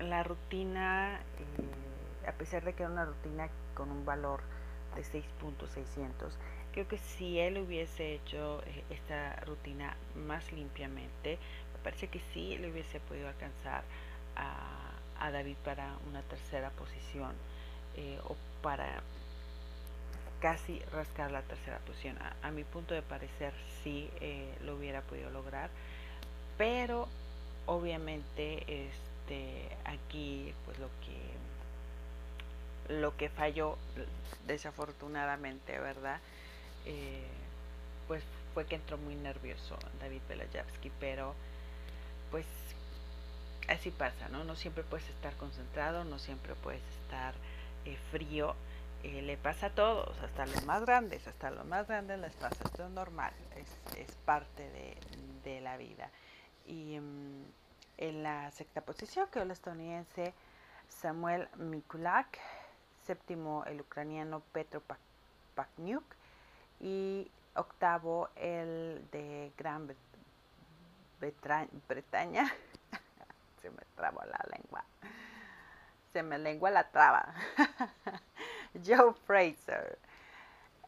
la 0.00 0.24
rutina, 0.24 1.20
eh, 1.38 2.28
a 2.28 2.32
pesar 2.32 2.64
de 2.64 2.72
que 2.74 2.82
era 2.82 2.90
una 2.90 3.04
rutina 3.04 3.48
con 3.74 3.90
un 3.92 4.04
valor 4.04 4.40
de 4.96 5.02
6.600, 5.02 6.32
creo 6.72 6.88
que 6.88 6.98
si 6.98 7.38
él 7.38 7.58
hubiese 7.58 8.14
hecho 8.14 8.60
eh, 8.66 8.82
esta 8.90 9.36
rutina 9.46 9.96
más 10.16 10.52
limpiamente, 10.52 11.38
me 11.74 11.84
parece 11.84 12.08
que 12.08 12.20
sí 12.34 12.58
le 12.58 12.72
hubiese 12.72 12.98
podido 13.00 13.28
alcanzar 13.28 13.84
a, 14.36 15.30
David 15.30 15.56
para 15.64 15.94
una 16.08 16.22
tercera 16.22 16.70
posición 16.70 17.32
eh, 17.96 18.18
o 18.24 18.36
para 18.62 19.02
casi 20.40 20.80
rascar 20.92 21.30
la 21.30 21.42
tercera 21.42 21.78
posición. 21.80 22.16
A, 22.42 22.50
mi 22.50 22.64
punto 22.64 22.94
de 22.94 23.02
parecer 23.02 23.52
sí 23.82 24.08
lo 24.64 24.76
hubiera 24.76 25.02
podido 25.02 25.28
lograr, 25.30 25.70
pero 26.56 27.08
obviamente 27.68 28.64
este 28.86 29.76
aquí 29.84 30.52
pues 30.64 30.78
lo 30.78 30.88
que 31.00 32.98
lo 33.00 33.16
que 33.16 33.28
falló 33.28 33.76
desafortunadamente 34.46 35.78
verdad 35.78 36.18
eh, 36.86 37.26
pues 38.08 38.24
fue 38.54 38.66
que 38.66 38.76
entró 38.76 38.96
muy 38.98 39.14
nervioso 39.14 39.78
David 40.00 40.22
Pelajavsky 40.26 40.90
pero 40.98 41.34
pues 42.30 42.46
así 43.68 43.90
pasa 43.90 44.28
no 44.30 44.44
no 44.44 44.56
siempre 44.56 44.82
puedes 44.82 45.08
estar 45.10 45.34
concentrado 45.34 46.04
no 46.04 46.18
siempre 46.18 46.54
puedes 46.56 46.82
estar 47.04 47.34
eh, 47.84 47.96
frío. 48.10 48.54
Eh, 49.02 49.22
le 49.22 49.36
pasa 49.36 49.66
a 49.66 49.70
todos, 49.70 50.18
hasta 50.18 50.44
los 50.44 50.64
más 50.64 50.84
grandes, 50.84 51.26
hasta 51.28 51.50
los 51.50 51.64
más 51.64 51.86
grandes 51.86 52.18
les 52.18 52.34
pasa, 52.34 52.56
esto 52.64 52.84
es 52.84 52.90
normal, 52.90 53.32
es, 53.56 53.96
es 53.96 54.12
parte 54.24 54.68
de, 54.70 54.96
de 55.44 55.60
la 55.60 55.76
vida. 55.76 56.10
Y 56.68 57.00
mm, 57.00 57.44
en 57.96 58.22
la 58.22 58.50
sexta 58.50 58.82
posición 58.82 59.26
quedó 59.30 59.42
el 59.42 59.50
estadounidense 59.50 60.34
Samuel 60.88 61.48
Mikulak, 61.56 62.38
séptimo 63.06 63.64
el 63.64 63.80
ucraniano 63.80 64.42
Petro 64.52 64.82
Pakniuk 65.54 66.04
y 66.80 67.30
octavo 67.54 68.28
el 68.36 69.04
de 69.10 69.50
Gran 69.56 69.88
Bretaña. 71.88 72.52
Se 73.62 73.70
me 73.70 73.82
trabó 73.96 74.20
la 74.24 74.44
lengua. 74.56 74.84
Se 76.12 76.22
me 76.22 76.38
lengua 76.38 76.70
la 76.70 76.88
traba. 76.90 77.34
Joe 78.86 79.14
Fraser 79.26 79.98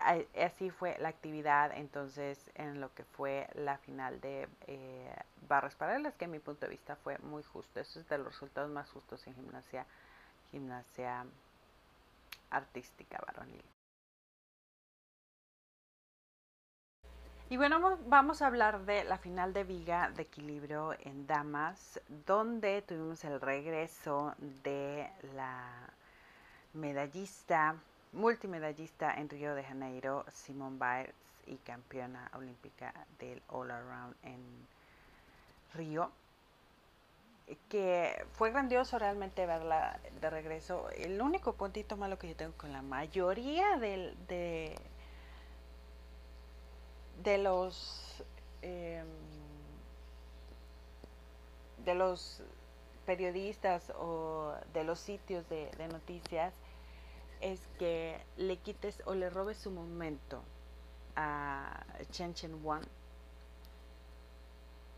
así 0.01 0.71
fue 0.71 0.97
la 0.99 1.09
actividad 1.09 1.73
entonces 1.77 2.51
en 2.55 2.81
lo 2.81 2.93
que 2.95 3.05
fue 3.05 3.49
la 3.55 3.79
final 3.79 4.21
de 4.21 4.49
eh, 4.67 5.15
barras 5.49 5.75
paralelas 5.75 6.15
que 6.15 6.27
mi 6.27 6.39
punto 6.39 6.67
de 6.67 6.71
vista 6.71 6.97
fue 6.97 7.19
muy 7.19 7.43
justo. 7.43 7.81
Eso 7.81 8.01
es 8.01 8.09
de 8.09 8.19
los 8.19 8.29
resultados 8.29 8.71
más 8.71 8.91
justos 8.91 9.27
en 9.27 9.35
gimnasia 9.35 9.87
gimnasia 10.51 11.25
artística 12.51 13.21
varonil. 13.27 13.63
Y 17.49 17.57
bueno 17.57 17.99
vamos 18.07 18.43
a 18.43 18.47
hablar 18.47 18.85
de 18.85 19.03
la 19.05 19.19
final 19.19 19.53
de 19.53 19.65
viga 19.65 20.11
de 20.11 20.23
equilibrio 20.23 20.95
en 21.01 21.27
damas 21.27 22.01
donde 22.25 22.83
tuvimos 22.83 23.25
el 23.25 23.41
regreso 23.41 24.35
de 24.39 25.11
la 25.35 25.69
medallista 26.75 27.75
multimedallista 28.13 29.15
en 29.15 29.29
Río 29.29 29.55
de 29.55 29.65
Janeiro, 29.65 30.25
Simone 30.33 30.79
Biles 30.79 31.15
y 31.47 31.57
campeona 31.57 32.31
olímpica 32.35 32.93
del 33.19 33.43
All 33.49 33.71
Around 33.71 34.17
en 34.25 34.41
Río, 35.75 36.11
que 37.69 38.25
fue 38.33 38.51
grandioso 38.51 38.99
realmente 38.99 39.47
verla 39.47 39.99
de 40.21 40.31
regreso. 40.31 40.89
El 40.91 41.21
único 41.21 41.55
puntito 41.55 41.97
malo 41.97 42.19
que 42.19 42.29
yo 42.29 42.37
tengo 42.37 42.53
con 42.57 42.73
la 42.73 42.83
mayoría 42.83 43.77
de, 43.77 44.15
de 47.23 47.39
los 47.39 48.23
em, 48.63 49.07
de 51.85 51.95
los 51.95 52.43
periodistas 53.07 53.91
o 53.99 54.55
de 54.75 54.85
los 54.85 55.01
sitios 55.01 55.49
de 55.49 55.89
noticias 55.91 56.53
es 57.41 57.61
que 57.79 58.21
le 58.37 58.57
quites 58.59 59.03
o 59.07 59.15
le 59.15 59.31
robes 59.31 59.59
su 59.59 59.71
momento 59.71 60.43
a 61.17 61.85
Chen 62.11 62.35
Chen 62.35 62.65
Wan 62.65 62.83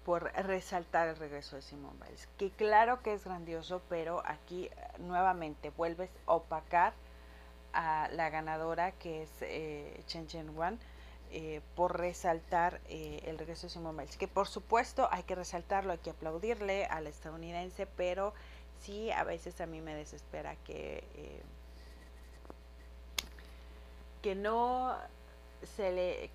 por 0.05 0.33
resaltar 0.33 1.09
el 1.09 1.17
regreso 1.17 1.57
de 1.57 1.63
Simone 1.63 1.97
Biles. 2.03 2.29
Que 2.39 2.51
claro 2.51 3.03
que 3.03 3.15
es 3.15 3.25
grandioso, 3.25 3.83
pero 3.89 4.23
aquí 4.27 4.67
eh, 4.67 4.71
nuevamente 4.99 5.71
vuelves 5.71 6.11
a 6.27 6.35
opacar 6.35 6.93
a 7.73 8.09
la 8.13 8.29
ganadora 8.29 8.93
que 8.93 9.23
es 9.23 9.31
eh, 9.41 10.03
Chen 10.07 10.27
Chen 10.27 10.57
Wan 10.57 10.79
eh, 11.31 11.63
por 11.77 11.99
resaltar 11.99 12.81
el 12.89 13.39
regreso 13.39 13.67
de 13.67 13.71
Simone 13.71 13.99
Biles. 14.03 14.17
Que 14.17 14.29
por 14.29 14.49
supuesto 14.49 15.09
hay 15.11 15.23
que 15.23 15.35
resaltarlo, 15.35 15.93
hay 15.93 15.99
que 15.99 16.11
aplaudirle 16.11 16.87
al 16.87 17.07
estadounidense, 17.07 17.87
pero 17.87 18.35
sí 18.81 19.11
a 19.13 19.25
veces 19.25 19.61
a 19.61 19.67
mí 19.67 19.81
me 19.81 19.95
desespera 19.95 20.57
que 20.57 21.43
que 24.23 24.35
no 24.35 24.97
se 25.77 25.93
le 25.93 26.31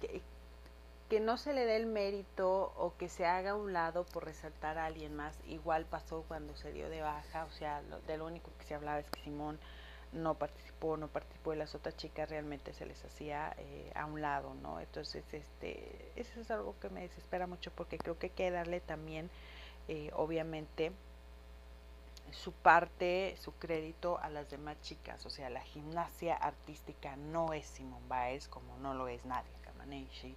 que 1.09 1.19
no 1.21 1.37
se 1.37 1.53
le 1.53 1.65
dé 1.65 1.77
el 1.77 1.85
mérito 1.85 2.73
o 2.77 2.93
que 2.97 3.07
se 3.07 3.25
haga 3.25 3.51
a 3.51 3.55
un 3.55 3.71
lado 3.71 4.05
por 4.05 4.25
resaltar 4.25 4.77
a 4.77 4.85
alguien 4.85 5.15
más. 5.15 5.37
Igual 5.47 5.85
pasó 5.85 6.25
cuando 6.27 6.55
se 6.57 6.73
dio 6.73 6.89
de 6.89 7.01
baja, 7.01 7.45
o 7.45 7.51
sea, 7.51 7.81
lo, 7.83 8.01
de 8.01 8.17
lo 8.17 8.25
único 8.25 8.51
que 8.59 8.65
se 8.65 8.75
hablaba 8.75 8.99
es 8.99 9.05
que 9.09 9.21
Simón 9.21 9.57
no 10.11 10.35
participó, 10.35 10.97
no 10.97 11.07
participó 11.07 11.53
y 11.53 11.57
las 11.57 11.75
otras 11.75 11.95
chicas 11.95 12.29
realmente 12.29 12.73
se 12.73 12.85
les 12.85 13.03
hacía 13.05 13.55
eh, 13.57 13.91
a 13.95 14.05
un 14.05 14.21
lado, 14.21 14.53
¿no? 14.55 14.79
Entonces, 14.79 15.23
este, 15.33 16.11
eso 16.15 16.39
es 16.41 16.51
algo 16.51 16.75
que 16.79 16.89
me 16.89 17.01
desespera 17.01 17.47
mucho 17.47 17.71
porque 17.71 17.97
creo 17.97 18.17
que 18.17 18.27
hay 18.27 18.33
que 18.33 18.51
darle 18.51 18.81
también, 18.81 19.29
eh, 19.87 20.11
obviamente, 20.13 20.91
su 22.31 22.51
parte, 22.51 23.35
su 23.37 23.53
crédito 23.53 24.19
a 24.19 24.29
las 24.29 24.49
demás 24.49 24.79
chicas. 24.81 25.25
O 25.25 25.29
sea, 25.29 25.49
la 25.49 25.61
gimnasia 25.61 26.35
artística 26.35 27.15
no 27.15 27.53
es 27.53 27.65
Simón 27.65 28.07
Baez 28.07 28.47
como 28.47 28.77
no 28.77 28.93
lo 28.93 29.07
es 29.07 29.25
Nadia 29.25 29.51
Kamaneshi 29.63 30.35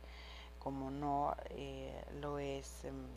como 0.60 0.90
no 0.90 1.34
eh, 1.50 2.04
lo 2.20 2.38
es 2.38 2.84
em, 2.84 3.08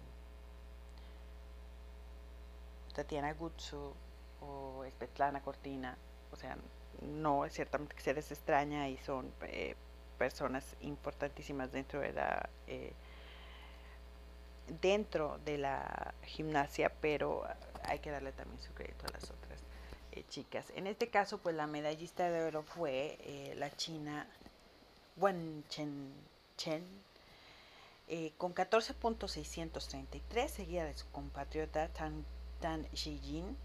Tatiana 2.95 3.33
Gutsu 3.33 3.93
o 4.41 4.83
Svetlana 4.97 5.41
Cortina. 5.41 5.97
O 6.31 6.35
sea, 6.35 6.57
no 7.01 7.45
es 7.45 7.53
ciertamente 7.53 7.95
que 7.95 8.01
se 8.01 8.13
les 8.13 8.31
extraña 8.31 8.87
y 8.89 8.97
son 8.97 9.31
eh, 9.41 9.75
personas 10.17 10.75
importantísimas 10.81 11.71
dentro 11.71 11.99
de 11.99 12.13
la 12.13 12.49
eh, 12.67 12.93
dentro 14.81 15.40
de 15.45 15.57
la 15.57 16.14
gimnasia, 16.23 16.91
pero 17.02 17.44
hay 17.84 17.99
que 17.99 18.11
darle 18.11 18.31
también 18.31 18.61
su 18.61 18.73
crédito 18.73 19.06
a 19.07 19.11
las 19.11 19.23
otras 19.26 19.60
chicas. 20.30 20.72
En 20.76 20.88
este 20.88 21.10
caso, 21.10 21.40
pues 21.40 21.56
la 21.56 21.68
medallista 21.68 22.30
de 22.30 22.44
oro 22.44 22.64
fue 22.64 23.53
la 23.57 23.69
china 23.76 24.27
Wen 25.18 25.64
Chen 25.69 26.14
Chen 26.57 26.84
eh, 28.07 28.34
con 28.38 28.53
14.633, 28.53 30.48
seguida 30.48 30.85
de 30.85 30.94
su 30.94 31.10
compatriota 31.11 31.88
Tan, 31.90 32.23
Tan 32.60 32.84
Shijin 32.94 33.57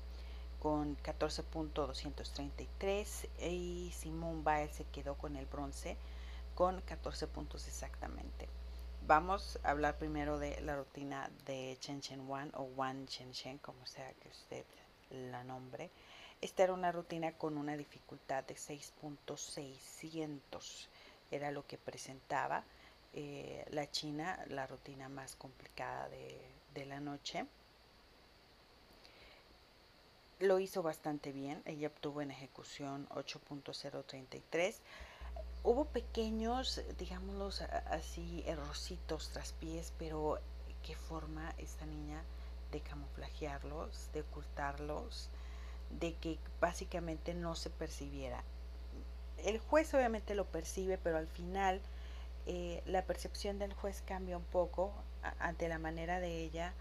con 0.61 0.97
14.233 0.99 3.51
y 3.51 3.93
Simón 3.97 4.45
Baez 4.45 4.77
se 4.77 4.85
quedó 4.85 5.17
con 5.17 5.37
el 5.37 5.47
bronce 5.47 5.97
con 6.55 6.81
14 6.81 7.27
puntos 7.29 7.67
exactamente. 7.69 8.49
Vamos 9.09 9.59
a 9.63 9.71
hablar 9.71 9.97
primero 9.97 10.39
de 10.39 10.61
la 10.61 10.77
rutina 10.77 11.31
de 11.47 11.79
Chen 11.81 12.03
Chen 12.03 12.29
Wan 12.29 12.53
o 12.55 12.65
Wan 12.65 13.07
Chen 13.07 13.33
Chen, 13.33 13.57
como 13.57 13.87
sea 13.87 14.13
que 14.21 14.29
usted 14.29 14.67
la 15.09 15.43
nombre. 15.45 15.89
Esta 16.43 16.65
era 16.65 16.75
una 16.75 16.93
rutina 16.93 17.33
con 17.33 17.57
una 17.57 17.75
dificultad 17.75 18.45
de 18.45 18.57
6.600, 18.57 20.89
era 21.31 21.51
lo 21.51 21.67
que 21.67 21.79
presentaba. 21.79 22.65
Eh, 23.15 23.65
la 23.71 23.91
China, 23.91 24.45
la 24.49 24.67
rutina 24.67 25.09
más 25.09 25.37
complicada 25.37 26.11
de, 26.11 26.85
la 26.85 27.01
noche. 27.01 27.47
Lo 30.39 30.59
hizo 30.59 30.83
bastante 30.83 31.33
bien, 31.33 31.63
ella 31.65 31.89
obtuvo 31.89 32.21
en 32.21 32.31
ejecución 32.31 33.09
8.033. 33.09 34.75
Hubo 35.65 35.87
pequeños, 35.87 36.81
digámoslo 36.99 37.51
así, 37.91 38.43
errorcitos 38.47 39.31
tras 39.31 39.53
pies, 39.53 39.93
pero 39.99 40.39
qué 40.83 40.95
forma 40.95 41.53
esta 41.59 41.85
niña 41.85 42.23
de 42.71 42.81
camuflajearlos, 42.81 44.09
de 44.13 44.21
ocultarlos, 44.21 45.29
de 45.99 46.15
que 46.15 46.39
básicamente 46.61 47.35
no 47.35 47.55
se 47.55 47.71
percibiera. 47.71 48.43
El 49.39 49.59
juez 49.59 49.93
obviamente 49.95 50.35
lo 50.35 50.45
percibe, 50.45 50.99
pero 50.99 51.19
al 51.19 51.29
final 51.29 51.81
eh, 52.47 52.83
la 52.87 53.03
percepción 53.03 53.59
del 53.59 53.75
juez 53.75 54.03
cambia 54.07 54.37
un 54.37 54.45
poco 54.45 54.93
ante 55.39 55.69
la 55.69 55.79
manera 55.79 56.21
de 56.21 56.45
ella 56.45 56.73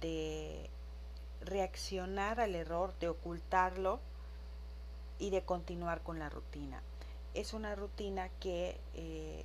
de 0.00 0.70
reaccionar 1.40 2.40
al 2.40 2.54
error, 2.54 2.98
de 2.98 3.08
ocultarlo 3.08 4.00
y 5.18 5.30
de 5.30 5.42
continuar 5.42 6.02
con 6.02 6.18
la 6.18 6.30
rutina. 6.30 6.82
Es 7.34 7.52
una 7.52 7.74
rutina 7.74 8.28
que 8.40 8.78
eh, 8.94 9.44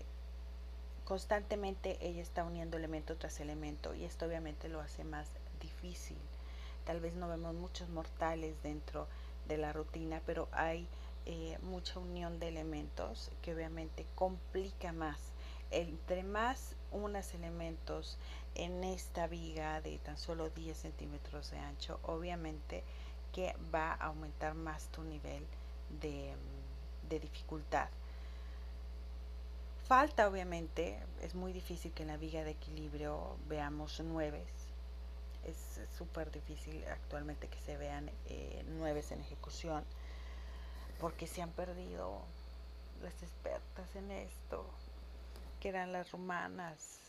constantemente 1.05 1.97
ella 2.01 2.21
está 2.21 2.43
uniendo 2.43 2.77
elemento 2.77 3.15
tras 3.17 3.39
elemento 3.39 3.95
y 3.95 4.05
esto 4.05 4.25
obviamente 4.25 4.69
lo 4.69 4.79
hace 4.79 5.03
más 5.03 5.27
difícil. 5.59 6.17
Tal 6.85 6.99
vez 6.99 7.13
no 7.15 7.27
vemos 7.27 7.53
muchos 7.55 7.89
mortales 7.89 8.55
dentro 8.63 9.07
de 9.47 9.57
la 9.57 9.73
rutina, 9.73 10.21
pero 10.25 10.47
hay 10.51 10.87
eh, 11.25 11.57
mucha 11.63 11.99
unión 11.99 12.39
de 12.39 12.47
elementos 12.49 13.31
que 13.41 13.53
obviamente 13.53 14.05
complica 14.15 14.93
más 14.93 15.17
entre 15.71 16.23
más 16.23 16.75
unos 16.91 17.33
elementos 17.33 18.17
en 18.55 18.83
esta 18.83 19.27
viga 19.27 19.81
de 19.81 19.99
tan 19.99 20.17
solo 20.17 20.49
10 20.49 20.77
centímetros 20.77 21.51
de 21.51 21.59
ancho, 21.59 21.99
obviamente 22.03 22.83
que 23.33 23.55
va 23.73 23.91
a 23.91 24.07
aumentar 24.07 24.55
más 24.55 24.87
tu 24.87 25.03
nivel 25.03 25.45
de, 26.01 26.33
dificultad. 27.17 27.89
Falta 29.87 30.27
obviamente, 30.27 30.99
es 31.23 31.33
muy 31.33 31.51
difícil 31.51 31.91
que 31.93 32.03
en 32.03 32.09
la 32.09 32.17
viga 32.17 32.43
de 32.43 32.51
equilibrio 32.51 33.37
veamos 33.47 33.99
nueves. 34.01 34.47
Es 35.47 35.81
súper 35.97 36.29
difícil 36.29 36.83
actualmente 36.91 37.47
que 37.47 37.59
se 37.61 37.77
vean 37.77 38.11
eh, 38.27 38.63
nueves 38.67 39.11
en 39.11 39.21
ejecución 39.21 39.83
porque 40.99 41.25
se 41.25 41.41
han 41.41 41.49
perdido 41.49 42.21
las 43.01 43.23
expertas 43.23 43.95
en 43.95 44.11
esto 44.11 44.65
que 45.59 45.69
eran 45.69 45.91
las 45.91 46.11
rumanas, 46.11 46.99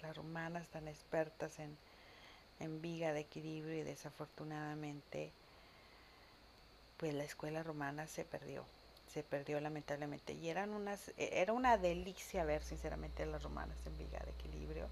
las 0.00 0.16
rumanas 0.16 0.66
tan 0.68 0.88
expertas 0.88 1.58
en, 1.58 1.76
en 2.60 2.80
viga 2.80 3.12
de 3.12 3.20
equilibrio 3.20 3.74
y 3.74 3.82
desafortunadamente 3.82 5.30
pues 6.96 7.14
la 7.14 7.24
escuela 7.24 7.62
romana 7.62 8.06
se 8.06 8.24
perdió, 8.24 8.64
se 9.12 9.22
perdió 9.22 9.60
lamentablemente 9.60 10.32
y 10.32 10.48
eran 10.48 10.70
unas, 10.70 11.08
e, 11.18 11.40
era 11.40 11.52
una 11.52 11.76
delicia 11.76 12.44
ver 12.44 12.62
sinceramente 12.62 13.22
a 13.22 13.26
las 13.26 13.42
romanas 13.42 13.76
en 13.86 13.98
viga 13.98 14.18
de 14.20 14.30
equilibrio. 14.30 14.88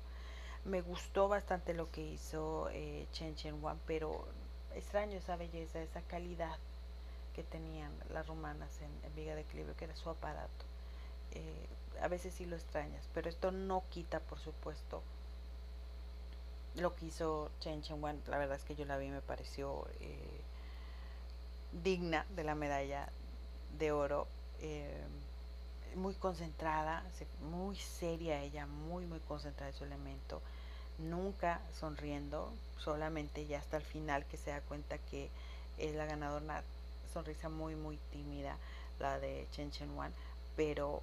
Me 0.65 0.83
gustó 0.83 1.29
bastante 1.29 1.73
lo 1.73 1.91
que 1.91 2.03
hizo 2.03 2.69
eh, 2.71 3.07
Chen 3.13 3.35
Chen 3.35 3.63
Wan, 3.65 3.81
pero 3.87 4.27
extraño 4.75 5.17
esa 5.17 5.37
belleza, 5.37 5.81
esa 5.81 6.03
calidad 6.03 6.59
que 7.35 7.43
tenían 7.43 7.93
las 8.13 8.27
romanas 8.27 8.71
en, 8.83 9.15
viga 9.15 9.35
de 9.35 9.41
equilibrio, 9.41 9.77
que 9.77 9.87
era 9.87 9.97
su 9.97 10.11
aparato. 10.11 10.65
Eh, 11.33 11.67
a 12.03 12.09
veces 12.09 12.35
sí 12.35 12.45
lo 12.45 12.57
extrañas, 12.57 13.09
pero 13.15 13.31
esto 13.31 13.51
no 13.53 13.85
quita, 13.91 14.21
por 14.21 14.39
supuesto, 14.39 15.03
lo 16.75 16.95
que 16.95 17.07
hizo 17.07 17.51
Chen 17.61 17.83
Chen 17.83 18.03
Wan. 18.03 18.21
La 18.27 18.37
verdad 18.37 18.57
es 18.57 18.65
que 18.65 18.75
yo 18.75 18.85
la 18.85 18.99
vi 18.99 19.09
me 19.09 19.23
pareció 19.23 19.87
eh, 20.01 20.41
digna 21.73 22.27
de 22.37 22.45
la 22.45 22.55
medalla 22.55 23.09
de 23.79 23.93
oro. 23.93 24.27
Eh, 24.61 25.05
muy 25.97 26.15
concentrada, 26.15 27.03
muy 27.51 27.77
seria 27.77 28.41
ella, 28.43 28.67
muy, 28.67 29.07
muy 29.07 29.19
concentrada 29.21 29.71
en 29.71 29.77
su 29.77 29.85
elemento. 29.85 30.41
Nunca 30.99 31.61
sonriendo, 31.79 32.53
solamente 32.79 33.47
ya 33.47 33.59
hasta 33.59 33.77
el 33.79 33.83
final 33.83 34.25
que 34.27 34.37
se 34.37 34.51
da 34.51 34.61
cuenta 34.61 34.99
que 34.99 35.31
es 35.79 35.95
la 35.95 36.05
ganadora, 36.05 36.63
sonrisa 37.13 37.49
muy, 37.49 37.75
muy 37.75 37.99
tímida, 38.13 38.57
la 38.99 39.19
de 39.19 39.47
Chen 39.53 39.71
Chen 39.71 39.91
Wan, 39.97 40.13
pero 40.57 41.03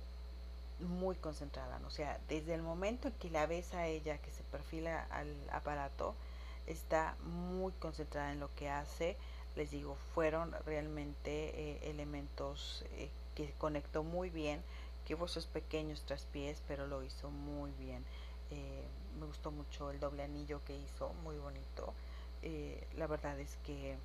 muy 0.79 1.15
concentrada, 1.15 1.79
o 1.87 1.89
sea, 1.89 2.19
desde 2.29 2.53
el 2.53 2.61
momento 2.61 3.07
en 3.07 3.13
que 3.15 3.31
la 3.31 3.47
ves 3.47 3.73
a 3.73 3.87
ella 3.87 4.19
que 4.19 4.31
se 4.31 4.43
perfila 4.43 5.07
al 5.09 5.33
aparato, 5.51 6.13
está 6.67 7.15
muy 7.23 7.71
concentrada 7.73 8.31
en 8.31 8.39
lo 8.39 8.53
que 8.55 8.69
hace. 8.69 9.17
Les 9.57 9.71
digo, 9.71 9.97
fueron 10.13 10.55
realmente 10.67 11.49
eh, 11.59 11.79
elementos 11.89 12.85
eh, 12.91 13.09
que 13.33 13.51
conectó 13.57 14.03
muy 14.03 14.29
bien, 14.29 14.61
que 15.03 15.15
hubo 15.15 15.25
esos 15.25 15.47
pequeños 15.47 16.03
traspiés, 16.03 16.61
pero 16.67 16.85
lo 16.85 17.01
hizo 17.01 17.31
muy 17.31 17.71
bien. 17.79 18.05
Eh, 18.51 18.83
me 19.19 19.25
gustó 19.25 19.49
mucho 19.49 19.89
el 19.89 19.99
doble 19.99 20.21
anillo 20.21 20.61
que 20.63 20.77
hizo, 20.77 21.11
muy 21.23 21.37
bonito. 21.37 21.91
la 22.97 23.07
verdad 23.07 23.39
es 23.39 23.57
que 23.65 23.97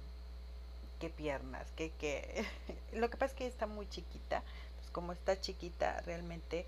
qué 0.99 1.11
piernas, 1.11 1.70
que, 1.77 1.91
que 2.01 2.47
lo 2.95 3.11
que 3.11 3.19
pasa 3.19 3.33
es 3.33 3.39
que 3.39 3.47
está 3.47 3.66
muy 3.66 3.87
chiquita, 3.91 4.43
como 4.91 5.12
está 5.12 5.39
chiquita, 5.39 6.01
realmente 6.07 6.65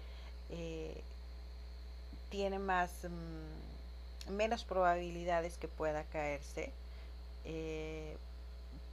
tiene 2.29 2.59
más, 2.59 2.91
mm, 4.29 4.33
menos 4.33 4.65
probabilidades 4.65 5.57
que 5.57 5.69
pueda 5.69 6.05
caerse 6.05 6.71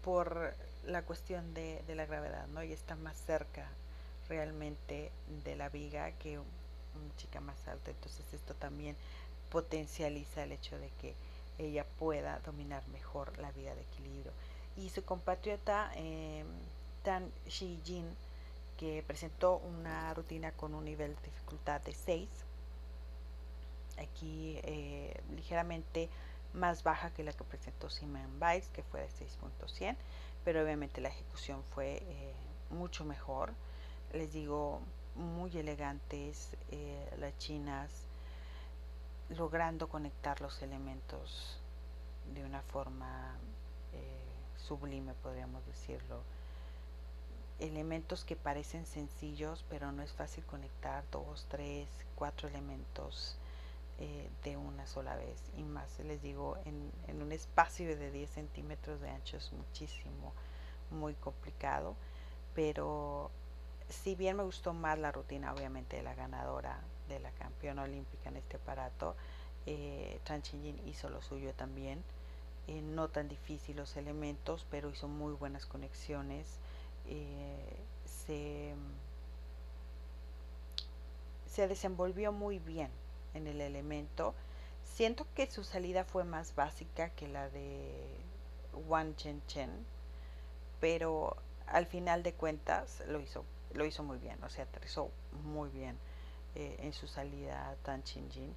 por 0.04 0.56
la 0.86 1.04
cuestión 1.04 1.54
de, 1.54 1.84
la 1.88 2.06
gravedad, 2.06 2.48
¿no? 2.48 2.64
Y 2.64 2.74
está 2.74 2.96
más 2.96 3.18
cerca 3.18 3.68
realmente 4.30 5.12
de 5.44 5.56
la 5.56 5.70
viga 5.70 6.12
que 6.14 6.40
una 6.40 7.16
chica 7.18 7.40
más 7.40 7.68
alta. 7.68 7.92
Entonces 7.92 8.26
esto 8.34 8.54
también 8.56 8.96
potencializa 9.50 10.44
el 10.44 10.54
hecho 10.54 10.78
de 10.78 10.90
que 11.02 11.14
ella 11.58 11.86
pueda 12.00 12.40
dominar 12.40 12.88
mejor 12.90 13.38
la 13.40 13.52
vida 13.52 13.76
de 13.76 13.82
equilibrio. 13.82 14.32
Y 14.78 14.90
su 14.90 15.04
compatriota 15.04 15.92
eh, 15.96 16.44
Tan 17.04 17.32
Shi-jin 17.48 18.06
que 18.78 19.04
presentó 19.06 19.58
una 19.58 20.14
rutina 20.14 20.52
con 20.52 20.74
un 20.74 20.86
nivel 20.86 21.16
de 21.16 21.22
dificultad 21.22 21.82
de 21.82 21.94
6. 21.94 22.30
aquí 23.98 24.60
eh, 24.64 25.22
ligeramente 25.36 26.10
más 26.54 26.84
baja 26.84 27.12
que 27.12 27.24
la 27.24 27.34
que 27.34 27.44
presentó 27.44 27.90
Simon 27.90 28.40
Biles, 28.40 28.70
que 28.70 28.84
fue 28.84 29.02
de 29.02 29.08
6.100, 29.08 29.96
pero 30.44 30.64
obviamente 30.64 31.02
la 31.02 31.10
ejecución 31.10 31.64
fue 31.74 31.98
eh, 32.02 32.34
mucho 32.70 33.06
mejor. 33.06 33.54
Les 34.14 34.34
digo, 34.34 34.82
muy 35.16 35.58
elegantes 35.58 36.50
eh, 36.72 37.10
las 37.20 37.38
chinas, 37.38 37.90
logrando 39.30 39.88
conectar 39.88 40.42
los 40.42 40.62
elementos 40.62 41.60
de 42.34 42.44
una 42.44 42.62
forma 42.62 43.38
sublime, 44.72 45.14
podríamos 45.16 45.66
decirlo. 45.66 46.22
Elementos 47.60 48.24
que 48.24 48.36
parecen 48.36 48.86
sencillos, 48.86 49.66
pero 49.70 49.92
no 49.92 50.02
es 50.02 50.14
fácil 50.14 50.46
conectar 50.46 51.04
dos, 51.12 51.46
tres, 51.50 51.88
cuatro 52.16 52.48
elementos 52.48 53.38
eh, 54.04 54.32
de 54.44 54.58
una 54.58 54.88
sola 54.88 55.16
vez. 55.16 55.52
Y 55.56 55.64
más 55.64 56.00
les 56.00 56.24
digo 56.24 56.58
en, 56.66 57.22
un 57.22 57.32
espacio 57.32 57.88
de 57.96 58.10
10 58.10 58.30
centímetros 58.30 59.00
de 59.00 59.12
ancho 59.12 59.38
es 59.38 59.52
muchísimo 59.54 60.34
muy 60.90 61.14
complicado. 61.14 61.96
Pero 62.56 63.30
si 63.90 64.16
bien 64.16 64.38
me 64.38 64.44
gustó 64.44 64.74
más 64.74 64.98
la 64.98 65.12
rutina 65.12 65.54
obviamente 65.54 65.98
de 65.98 66.04
la 66.04 66.16
ganadora 66.16 66.82
de 67.10 67.20
la 67.20 67.30
campeona 67.32 67.84
olímpica 67.84 68.30
en 68.30 68.38
este 68.38 68.56
aparato 68.58 69.16
eh, 69.66 70.20
Tran 70.24 70.42
hizo 70.86 71.10
lo 71.10 71.22
suyo 71.22 71.54
también 71.54 72.04
eh, 72.68 72.82
no 72.82 73.08
tan 73.10 73.28
difícil 73.28 73.76
los 73.78 73.96
elementos 73.98 74.66
pero 74.72 74.90
hizo 74.90 75.08
muy 75.08 75.34
buenas 75.34 75.68
conexiones. 75.68 76.48
Eh, 77.08 77.78
se 78.06 78.74
se 81.48 81.68
desenvolvió 81.68 82.32
muy 82.32 82.58
bien 82.58 82.90
en 83.34 83.48
el 83.48 83.62
elemento. 83.62 84.34
Siento 84.84 85.26
que 85.36 85.50
su 85.50 85.64
salida 85.64 86.04
fue 86.04 86.24
más 86.24 86.56
básica 86.56 87.10
que 87.12 87.28
la 87.28 87.50
de 87.50 88.18
Wang 88.88 89.16
Chen 89.16 89.42
Chen, 89.48 89.86
pero 90.80 91.38
al 91.68 91.86
final 91.86 92.24
de 92.24 92.34
cuentas 92.34 93.04
lo 93.08 93.20
hizo, 93.20 93.46
lo 93.74 93.86
hizo 93.86 94.04
muy 94.04 94.18
bien, 94.18 94.42
o 94.44 94.50
sea, 94.50 94.66
aterrizó 94.66 95.10
muy 95.44 95.70
bien 95.70 95.98
eh, 96.56 96.78
en 96.80 96.94
su 96.94 97.08
salida 97.08 97.76
Tan 97.84 98.04
Chin 98.04 98.30
Jin 98.30 98.54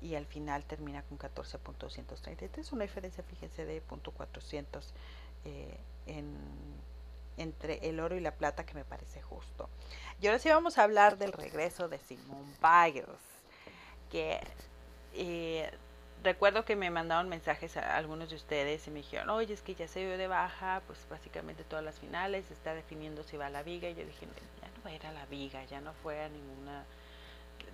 y 0.00 0.14
al 0.14 0.26
final 0.26 0.64
termina 0.64 1.02
con 1.02 1.18
14.233, 1.18 2.72
una 2.72 2.82
diferencia, 2.82 3.22
fíjense, 3.24 3.64
de 3.64 3.82
.400 3.86 4.82
eh, 5.44 5.78
en, 6.06 6.36
entre 7.36 7.88
el 7.88 8.00
oro 8.00 8.16
y 8.16 8.20
la 8.20 8.32
plata 8.32 8.66
que 8.66 8.74
me 8.74 8.84
parece 8.84 9.22
justo. 9.22 9.68
Y 10.20 10.26
ahora 10.26 10.38
sí 10.38 10.48
vamos 10.48 10.78
a 10.78 10.82
hablar 10.82 11.18
del 11.18 11.32
regreso 11.32 11.88
de 11.88 11.98
Simone 11.98 12.52
Biles 12.60 13.35
que 14.10 14.40
eh, 15.14 15.70
recuerdo 16.22 16.64
que 16.64 16.76
me 16.76 16.90
mandaron 16.90 17.28
mensajes 17.28 17.76
a 17.76 17.96
algunos 17.96 18.30
de 18.30 18.36
ustedes 18.36 18.86
y 18.86 18.90
me 18.90 18.98
dijeron, 18.98 19.30
oye, 19.30 19.54
es 19.54 19.62
que 19.62 19.74
ya 19.74 19.88
se 19.88 20.00
dio 20.00 20.18
de 20.18 20.28
baja, 20.28 20.82
pues 20.86 21.06
básicamente 21.08 21.64
todas 21.64 21.84
las 21.84 21.98
finales, 21.98 22.50
está 22.50 22.74
definiendo 22.74 23.22
si 23.22 23.36
va 23.36 23.46
a 23.46 23.50
la 23.50 23.62
viga. 23.62 23.88
Y 23.88 23.94
yo 23.94 24.04
dije, 24.04 24.26
ya 24.60 24.68
no 24.68 25.06
va 25.06 25.12
la 25.12 25.26
viga, 25.26 25.64
ya 25.64 25.80
no 25.80 25.92
fue 25.94 26.22
a 26.22 26.28
ninguna 26.28 26.84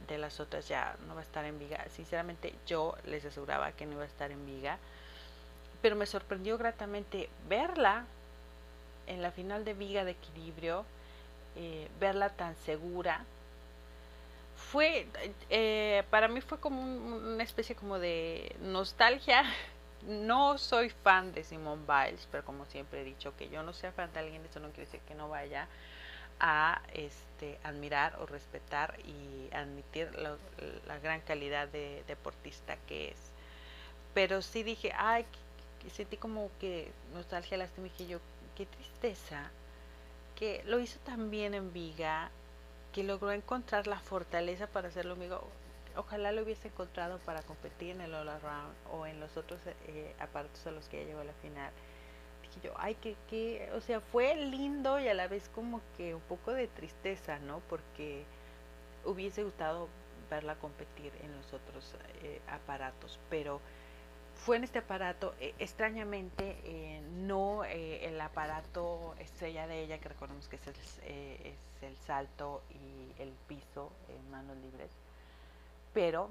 de 0.08 0.18
las 0.18 0.40
otras, 0.40 0.68
ya 0.68 0.96
no 1.06 1.14
va 1.14 1.20
a 1.20 1.24
estar 1.24 1.44
en 1.44 1.58
viga. 1.58 1.84
Sinceramente, 1.90 2.54
yo 2.66 2.94
les 3.06 3.24
aseguraba 3.24 3.72
que 3.72 3.86
no 3.86 3.92
iba 3.92 4.02
a 4.02 4.06
estar 4.06 4.30
en 4.30 4.44
viga, 4.46 4.78
pero 5.80 5.96
me 5.96 6.06
sorprendió 6.06 6.58
gratamente 6.58 7.28
verla 7.48 8.04
en 9.06 9.22
la 9.22 9.30
final 9.30 9.64
de 9.64 9.74
viga 9.74 10.04
de 10.04 10.12
equilibrio, 10.12 10.84
eh, 11.56 11.88
verla 11.98 12.30
tan 12.30 12.54
segura, 12.56 13.24
fue, 14.72 15.06
eh, 15.50 16.02
para 16.08 16.28
mí 16.28 16.40
fue 16.40 16.58
como 16.58 16.80
una 16.82 17.42
especie 17.44 17.76
como 17.76 17.98
de 17.98 18.56
nostalgia. 18.60 19.44
No 20.04 20.58
soy 20.58 20.90
fan 20.90 21.32
de 21.32 21.44
Simone 21.44 21.84
Biles, 21.86 22.26
pero 22.28 22.44
como 22.44 22.64
siempre 22.66 23.02
he 23.02 23.04
dicho 23.04 23.36
que 23.36 23.48
yo 23.48 23.62
no 23.62 23.72
sea 23.72 23.92
fan 23.92 24.12
de 24.12 24.18
alguien, 24.18 24.44
eso 24.44 24.58
no 24.58 24.70
quiere 24.70 24.86
decir 24.86 24.98
que 25.06 25.14
no 25.14 25.28
vaya 25.28 25.68
a 26.40 26.82
este, 26.92 27.60
admirar 27.62 28.18
o 28.20 28.26
respetar 28.26 28.98
y 29.04 29.48
admitir 29.54 30.10
la, 30.18 30.98
gran 30.98 31.20
calidad 31.20 31.68
de 31.68 32.02
deportista 32.08 32.76
que 32.88 33.10
es. 33.10 33.30
Pero 34.12 34.42
sí 34.42 34.64
dije, 34.64 34.92
ay, 34.96 35.24
sentí 35.94 36.16
como 36.16 36.50
que 36.58 36.90
nostalgia, 37.14 37.56
lástima, 37.56 37.84
dije 37.84 38.08
yo, 38.08 38.18
qué 38.56 38.66
tristeza, 38.66 39.52
que 40.34 40.64
lo 40.66 40.80
hizo 40.80 40.98
tan 41.04 41.30
bien 41.30 41.54
en 41.54 41.72
Viga, 41.72 42.32
que 42.92 43.02
logró 43.02 43.32
encontrar 43.32 43.86
la 43.86 43.98
fortaleza 43.98 44.66
para 44.66 44.88
hacerlo 44.88 45.14
amigo. 45.14 45.48
Ojalá 45.96 46.32
lo 46.32 46.42
hubiese 46.42 46.68
encontrado 46.68 47.18
para 47.18 47.42
competir 47.42 47.90
en 47.90 48.00
el 48.02 48.14
All 48.14 48.28
Around 48.28 48.74
o 48.92 49.06
en 49.06 49.20
los 49.20 49.36
otros 49.36 49.60
eh, 49.86 50.14
aparatos 50.18 50.66
a 50.66 50.70
los 50.70 50.88
que 50.88 51.00
ella 51.00 51.08
llegó 51.08 51.20
a 51.20 51.24
la 51.24 51.34
final. 51.34 51.72
Dije 52.42 52.60
yo, 52.62 52.72
ay, 52.76 52.94
que, 52.96 53.16
que, 53.28 53.70
o 53.74 53.80
sea, 53.80 54.00
fue 54.00 54.34
lindo 54.36 55.00
y 55.00 55.08
a 55.08 55.14
la 55.14 55.28
vez 55.28 55.50
como 55.54 55.80
que 55.96 56.14
un 56.14 56.22
poco 56.22 56.52
de 56.52 56.66
tristeza, 56.68 57.38
¿no? 57.40 57.60
Porque 57.68 58.24
hubiese 59.04 59.42
gustado 59.42 59.88
verla 60.30 60.54
competir 60.56 61.12
en 61.22 61.36
los 61.36 61.52
otros 61.52 61.94
eh, 62.22 62.40
aparatos, 62.48 63.18
pero 63.28 63.60
fue 64.44 64.56
en 64.56 64.64
este 64.64 64.80
aparato, 64.80 65.34
eh, 65.40 65.54
extrañamente, 65.58 66.58
eh, 66.64 67.00
no 67.12 67.64
eh, 67.64 68.06
el 68.06 68.20
aparato 68.20 69.14
estrella 69.20 69.68
de 69.68 69.84
ella, 69.84 69.98
que 69.98 70.08
recordemos 70.08 70.48
que 70.48 70.56
es 70.56 70.66
el, 71.06 71.54
el 71.80 71.96
salto 71.98 72.62
y 72.70 73.22
el 73.22 73.30
piso 73.46 73.92
en 74.08 74.30
manos 74.30 74.56
libres, 74.56 74.90
pero 75.94 76.30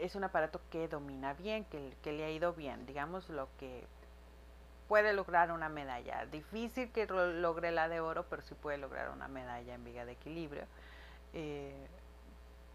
es 0.00 0.14
un 0.14 0.22
aparato 0.22 0.60
que 0.70 0.86
domina 0.86 1.34
bien, 1.34 1.64
que, 1.64 2.12
le 2.12 2.24
ha 2.24 2.30
ido 2.30 2.52
bien, 2.52 2.86
digamos 2.86 3.28
lo 3.28 3.48
que 3.58 3.84
puede 4.86 5.12
lograr 5.12 5.50
una 5.50 5.68
medalla. 5.68 6.26
Difícil 6.26 6.92
que 6.92 7.06
logre 7.06 7.72
la 7.72 7.88
de 7.88 7.98
oro, 7.98 8.24
pero 8.30 8.42
sí 8.42 8.54
puede 8.54 8.78
lograr 8.78 9.10
una 9.10 9.26
medalla 9.26 9.74
en 9.74 9.84
viga 9.84 10.04
de 10.04 10.12
equilibrio 10.12 10.64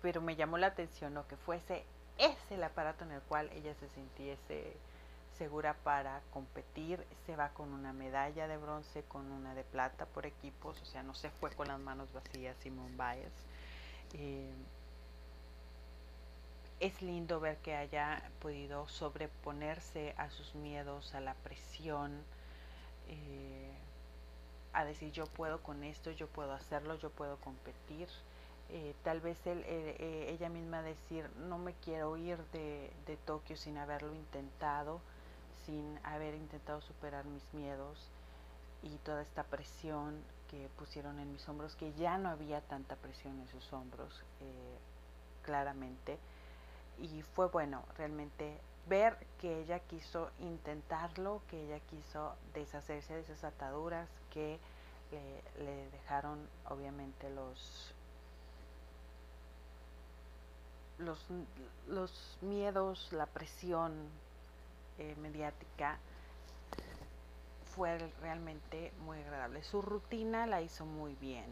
pero 0.04 0.22
me 0.22 0.36
llamó 0.36 0.58
la 0.58 0.68
atención 0.68 1.14
¿no? 1.14 1.26
que 1.28 1.38
fuese 1.38 1.86
ese 2.18 2.56
el 2.56 2.64
aparato 2.64 3.06
en 3.06 3.12
el 3.14 3.22
cual 3.22 3.50
ella 3.54 3.74
se 3.80 3.88
sintiese 3.88 4.76
segura 5.38 5.76
para 5.76 6.22
competir. 6.32 7.04
Se 7.26 7.38
va 7.38 7.50
con 7.50 7.74
una 7.74 7.94
medalla 7.94 8.50
de 8.50 8.58
bronce, 8.58 9.04
con 9.04 9.32
una 9.32 9.56
de 9.56 9.64
plata 9.64 10.06
por 10.06 10.26
equipos, 10.26 10.80
o 10.82 10.86
sea, 10.86 11.04
no 11.04 11.16
se 11.16 11.30
fue 11.32 11.52
con 11.52 11.70
las 11.70 11.80
manos 11.80 12.12
vacías 12.12 12.56
Simone 12.58 12.92
Biles. 12.92 13.34
Eh, 14.14 14.54
es 16.82 17.02
lindo 17.02 17.40
ver 17.40 17.58
que 17.60 17.74
haya 17.74 18.30
podido 18.42 18.90
sobreponerse 18.90 20.14
a 20.18 20.30
sus 20.30 20.54
miedos, 20.54 21.16
a 21.16 21.22
la 21.22 21.34
presión, 21.36 22.12
eh, 23.08 23.72
a 24.74 24.84
decir 24.84 25.14
yo 25.14 25.28
puedo 25.28 25.64
con 25.64 25.86
esto, 25.86 26.12
yo 26.12 26.28
puedo 26.28 26.52
hacerlo, 26.52 26.96
yo 26.96 27.10
puedo 27.10 27.38
competir. 27.38 28.10
Eh, 28.76 28.96
tal 29.04 29.22
vez 29.22 29.38
eh, 29.46 30.26
ella 30.30 30.50
misma 30.50 30.82
decir, 30.82 31.30
no 31.48 31.60
me 31.60 31.74
quiero 31.74 32.18
ir 32.18 32.40
de, 32.54 32.92
Tokio 33.24 33.56
sin 33.56 33.78
haberlo 33.78 34.16
intentado, 34.16 35.00
sin 35.64 36.00
haber 36.04 36.34
intentado 36.34 36.82
superar 36.82 37.24
mis 37.26 37.44
miedos 37.54 38.10
y 38.82 38.96
toda 39.06 39.22
esta 39.22 39.44
presión 39.44 40.24
que 40.50 40.70
pusieron 40.80 41.20
en 41.20 41.32
mis 41.32 41.48
hombros, 41.48 41.76
que 41.76 41.94
ya 41.94 42.18
no 42.18 42.30
había 42.30 42.62
tanta 42.62 42.96
presión 42.96 43.40
en 43.40 43.48
sus 43.48 43.72
hombros, 43.74 44.24
eh, 44.42 44.78
claramente. 45.44 46.18
Y 47.00 47.22
fue 47.22 47.50
bueno 47.50 47.84
realmente 47.96 48.58
ver 48.88 49.16
que 49.40 49.62
ella 49.62 49.78
quiso 49.82 50.32
intentarlo, 50.40 51.44
que 51.48 51.64
ella 51.64 51.80
quiso 51.92 52.34
deshacerse 52.56 53.14
de 53.14 53.22
esas 53.22 53.44
ataduras 53.44 54.10
que 54.32 54.60
le 55.60 55.92
dejaron 55.92 56.40
obviamente 56.66 57.30
los 57.30 57.93
los, 60.98 61.26
los 61.88 62.38
miedos, 62.42 63.12
la 63.12 63.26
presión 63.26 63.94
eh, 65.00 65.16
mediática 65.22 65.98
fue 67.76 67.98
realmente 68.22 68.94
muy 69.00 69.20
agradable. 69.20 69.64
Su 69.64 69.82
rutina 69.82 70.46
la 70.46 70.62
hizo 70.62 70.86
muy 70.86 71.16
bien, 71.16 71.46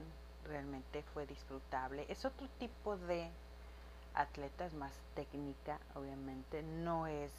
realmente 0.46 1.04
fue 1.14 1.26
disfrutable. 1.26 2.06
Es 2.10 2.26
otro 2.26 2.48
tipo 2.60 2.98
de 2.98 3.30
atleta, 4.14 4.66
es 4.66 4.74
más 4.74 4.94
técnica, 5.16 5.80
obviamente, 5.96 6.62
no 6.62 7.08
es, 7.08 7.32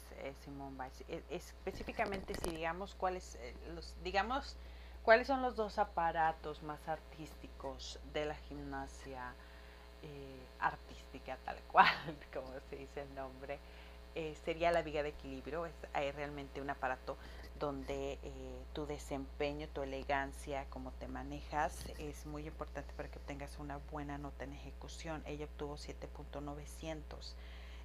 Simón 0.43 0.77
Biles. 0.77 1.03
E, 1.07 1.23
específicamente 1.29 2.33
si 2.33 2.49
digamos 2.49 2.95
cuáles, 2.95 3.35
eh, 3.35 3.55
los, 3.73 3.95
digamos, 4.03 4.57
cuáles 5.03 5.27
son 5.27 5.41
los 5.41 5.55
dos 5.55 5.77
aparatos 5.77 6.63
más 6.63 6.87
artísticos 6.87 7.99
de 8.13 8.25
la 8.25 8.35
gimnasia 8.35 9.33
eh, 10.03 10.45
artística 10.59 11.37
tal 11.45 11.57
cual, 11.71 11.87
como 12.33 12.47
se 12.69 12.75
dice 12.77 13.01
el 13.01 13.15
nombre, 13.15 13.59
eh, 14.15 14.35
sería 14.45 14.71
la 14.71 14.81
viga 14.81 15.03
de 15.03 15.09
equilibrio. 15.09 15.65
Es, 15.65 15.73
hay 15.93 16.11
realmente 16.11 16.61
un 16.61 16.69
aparato 16.69 17.17
donde 17.59 18.19
eh, 18.23 18.63
tu 18.73 18.85
desempeño, 18.85 19.67
tu 19.69 19.83
elegancia, 19.83 20.65
cómo 20.69 20.91
te 20.91 21.07
manejas, 21.07 21.85
es 21.97 22.25
muy 22.25 22.45
importante 22.47 22.93
para 22.93 23.09
que 23.09 23.19
obtengas 23.19 23.57
una 23.59 23.77
buena 23.91 24.17
nota 24.17 24.43
en 24.43 24.53
ejecución. 24.53 25.23
Ella 25.25 25.45
obtuvo 25.45 25.77
7.900 25.77 27.33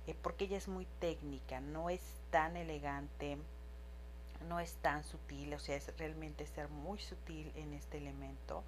eh, 0.07 0.17
porque 0.23 0.45
ella 0.45 0.57
es 0.57 0.69
muy 0.69 0.87
técnica, 1.01 1.61
no 1.61 1.91
es 1.91 2.01
tan 2.31 2.57
elegante, 2.57 3.39
no 4.49 4.59
es 4.59 4.75
tan 4.77 5.05
sutil, 5.05 5.55
o 5.55 5.59
sea, 5.59 5.77
es 5.77 5.97
realmente 5.99 6.47
ser 6.47 6.69
muy 6.69 6.99
sutil 6.99 7.53
en 7.57 7.75
este 7.75 7.99
elemento. 7.99 8.65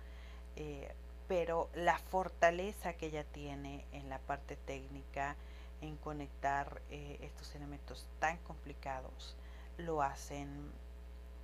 Pero 1.31 1.71
la 1.75 1.97
fortaleza 1.97 2.95
que 2.95 3.07
ella 3.07 3.23
tiene 3.23 3.85
en 3.93 4.09
la 4.09 4.19
parte 4.19 4.57
técnica, 4.57 5.37
en 5.81 5.97
conectar 5.97 6.83
eh, 6.91 7.19
estos 7.21 7.55
elementos 7.55 8.09
tan 8.19 8.37
complicados, 8.39 9.37
lo 9.79 10.03
hacen 10.03 10.73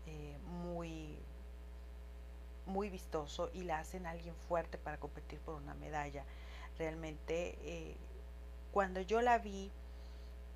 eh, 0.06 0.36
muy, 0.44 1.16
muy 2.66 2.90
vistoso 2.90 3.48
y 3.54 3.62
la 3.62 3.78
hacen 3.78 4.06
alguien 4.06 4.34
fuerte 4.48 4.76
para 4.76 4.98
competir 4.98 5.38
por 5.38 5.54
una 5.54 5.74
medalla. 5.74 6.24
Realmente, 6.78 7.56
eh, 7.60 7.96
cuando 8.72 9.00
yo 9.02 9.22
la 9.22 9.38
vi, 9.38 9.70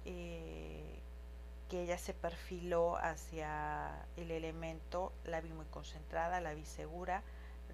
que 0.05 0.93
ella 1.71 1.99
se 1.99 2.15
perfiló 2.15 2.97
hacia 2.97 4.07
el 4.17 4.33
elemento, 4.33 5.13
la 5.23 5.41
vi 5.41 5.51
muy 5.51 5.67
concentrada, 5.67 6.41
la 6.41 6.53
vi 6.53 6.65
segura, 6.65 7.23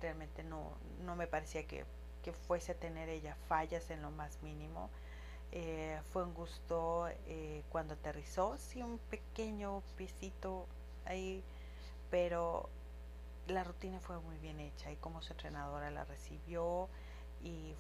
realmente 0.01 0.43
no, 0.43 0.73
no 1.05 1.16
me 1.16 1.27
parecía 1.27 1.66
que, 1.66 1.85
fuese 2.48 2.73
a 2.73 2.74
tener 2.74 3.09
ella 3.09 3.36
fallas 3.48 3.89
en 3.90 4.02
lo 4.02 4.10
más 4.10 4.43
mínimo. 4.43 4.90
Eh, 5.52 6.01
fue 6.10 6.24
un 6.24 6.35
gusto 6.35 7.09
eh, 7.27 7.62
cuando 7.68 7.94
aterrizó, 7.94 8.59
sí, 8.59 8.82
un 8.82 8.98
pequeño 8.98 9.81
pisito 9.97 10.66
ahí, 11.05 11.44
pero 12.10 12.68
la 13.47 13.62
rutina 13.62 14.01
fue 14.01 14.18
muy 14.18 14.39
bien 14.39 14.59
hecha 14.59 14.90
y 14.90 14.97
como 14.97 15.23
su 15.23 15.35
entrenadora 15.35 15.90
la 15.93 16.05
recibió 16.05 16.89
y, 17.44 17.77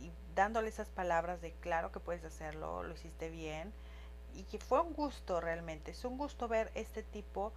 y, 0.00 0.10
dándole 0.34 0.68
esas 0.68 0.90
palabras 0.90 1.40
de 1.40 1.52
claro 1.52 1.92
que 1.92 2.00
puedes 2.00 2.24
hacerlo, 2.24 2.82
lo 2.82 2.94
hiciste 2.94 3.30
bien 3.30 3.72
y 4.34 4.42
que 4.42 4.58
fue 4.58 4.80
un 4.80 4.92
gusto 4.92 5.40
realmente, 5.40 5.92
es 5.92 6.04
un 6.04 6.18
gusto 6.18 6.48
ver 6.48 6.72
este 6.74 7.04
tipo 7.04 7.52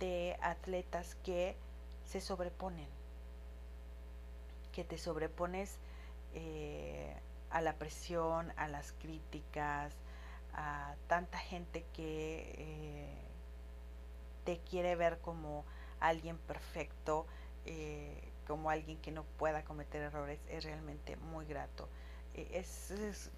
de 0.00 0.36
atletas 0.42 1.14
que 1.22 1.56
se 2.04 2.20
sobreponen 2.20 2.88
que 4.72 4.84
te 4.84 4.98
sobrepones 4.98 5.78
eh, 6.34 7.14
a 7.50 7.60
la 7.60 7.74
presión, 7.74 8.52
a 8.56 8.66
las 8.68 8.92
críticas, 8.92 9.92
a 10.54 10.94
tanta 11.06 11.38
gente 11.38 11.84
que 11.92 12.54
eh, 12.56 13.14
te 14.44 14.58
quiere 14.58 14.96
ver 14.96 15.18
como 15.20 15.64
alguien 16.00 16.38
perfecto, 16.38 17.26
eh, 17.66 18.28
como 18.46 18.70
alguien 18.70 18.98
que 18.98 19.12
no 19.12 19.24
pueda 19.38 19.62
cometer 19.64 20.02
errores, 20.02 20.40
es 20.48 20.64
realmente 20.64 21.16
muy 21.16 21.46
grato. 21.46 21.88
es, 22.34 23.30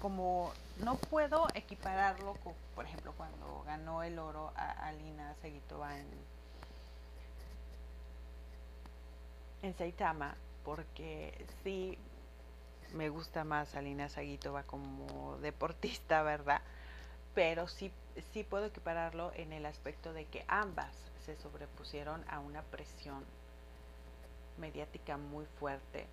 como 0.00 0.52
no 0.78 0.96
puedo 0.96 1.46
equipararlo 1.54 2.34
con, 2.44 2.54
por 2.74 2.84
ejemplo, 2.84 3.12
cuando 3.16 3.62
ganó 3.66 4.02
el 4.02 4.18
oro 4.18 4.52
a 4.56 4.70
Alina 4.88 5.34
Seguitova 5.42 5.98
en 5.98 6.06
en 9.62 9.74
Saitama 9.74 10.34
porque 10.64 11.46
sí 11.62 11.98
me 12.92 13.08
gusta 13.08 13.44
más 13.44 13.74
Alina 13.74 14.08
Saguitova 14.08 14.62
como 14.64 15.38
deportista, 15.38 16.22
¿verdad? 16.24 16.60
Pero 17.34 17.68
sí, 17.68 17.92
sí 18.32 18.44
puedo 18.44 18.66
equipararlo 18.66 19.32
en 19.34 19.52
el 19.52 19.66
aspecto 19.66 20.12
de 20.12 20.26
que 20.26 20.44
ambas 20.48 20.94
se 21.24 21.36
sobrepusieron 21.36 22.24
a 22.28 22.40
una 22.40 22.62
presión 22.62 23.24
mediática 24.58 25.16
muy 25.16 25.46
fuerte 25.58 26.06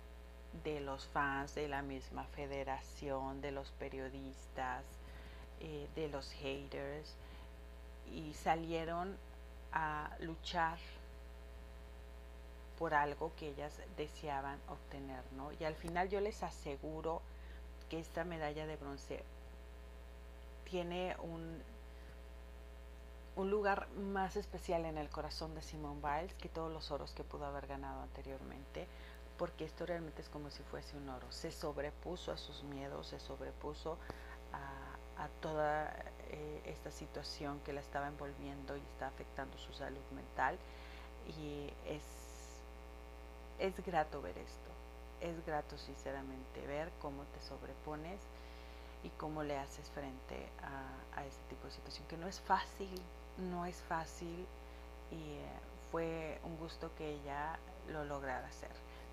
de 0.64 0.80
los 0.80 1.06
fans 1.06 1.54
de 1.54 1.68
la 1.68 1.82
misma 1.82 2.24
federación, 2.24 3.40
de 3.40 3.50
los 3.50 3.70
periodistas, 3.72 4.84
eh, 5.60 5.88
de 5.94 6.08
los 6.08 6.30
haters, 6.32 7.14
y 8.10 8.32
salieron 8.32 9.16
a 9.72 10.10
luchar 10.20 10.78
por 12.78 12.94
algo 12.94 13.32
que 13.36 13.48
ellas 13.48 13.80
deseaban 13.96 14.58
obtener, 14.68 15.22
¿no? 15.32 15.50
Y 15.58 15.64
al 15.64 15.74
final 15.74 16.08
yo 16.08 16.20
les 16.20 16.42
aseguro 16.42 17.20
que 17.90 17.98
esta 17.98 18.24
medalla 18.24 18.66
de 18.66 18.76
bronce 18.76 19.24
tiene 20.70 21.16
un, 21.20 21.60
un 23.36 23.50
lugar 23.50 23.88
más 23.96 24.36
especial 24.36 24.84
en 24.84 24.96
el 24.96 25.08
corazón 25.08 25.54
de 25.54 25.62
Simone 25.62 26.00
Biles 26.00 26.34
que 26.34 26.48
todos 26.48 26.72
los 26.72 26.90
oros 26.90 27.12
que 27.12 27.24
pudo 27.24 27.46
haber 27.46 27.66
ganado 27.66 28.02
anteriormente, 28.02 28.86
porque 29.38 29.64
esto 29.64 29.84
realmente 29.84 30.22
es 30.22 30.28
como 30.28 30.50
si 30.50 30.62
fuese 30.64 30.96
un 30.96 31.08
oro. 31.08 31.26
Se 31.30 31.50
sobrepuso 31.50 32.30
a 32.30 32.36
sus 32.36 32.62
miedos, 32.62 33.08
se 33.08 33.18
sobrepuso 33.18 33.98
a, 34.52 35.28
toda 35.40 35.92
eh, 36.28 36.62
esta 36.64 36.92
situación 36.92 37.60
que 37.64 37.72
la 37.72 37.80
estaba 37.80 38.06
envolviendo 38.06 38.76
y 38.76 38.80
está 38.80 39.08
afectando 39.08 39.58
su 39.58 39.72
salud 39.72 40.04
mental. 40.12 40.56
Y 41.26 41.72
es 41.86 42.27
es 43.58 43.84
grato 43.84 44.22
ver 44.22 44.36
esto, 44.38 44.70
es 45.20 45.44
grato 45.44 45.76
sinceramente 45.78 46.66
ver 46.66 46.90
cómo 47.00 47.24
te 47.24 47.40
sobrepones 47.40 48.20
y 49.02 49.10
cómo 49.10 49.42
le 49.42 49.56
haces 49.56 49.88
frente 49.90 50.48
a, 50.62 51.24
este 51.24 51.42
tipo 51.48 51.66
de 51.66 51.72
situación, 51.72 52.06
que 52.08 52.16
no 52.16 52.28
es 52.28 52.40
fácil, 52.40 53.00
no 53.50 53.66
es 53.66 53.76
fácil 53.82 54.46
y 55.10 55.14
eh, 55.14 55.46
fue 55.90 56.38
un 56.44 56.56
gusto 56.58 56.90
que 56.96 57.14
ella 57.14 57.58
lo 57.88 58.04
lograra 58.04 58.46
hacer. 58.46 58.70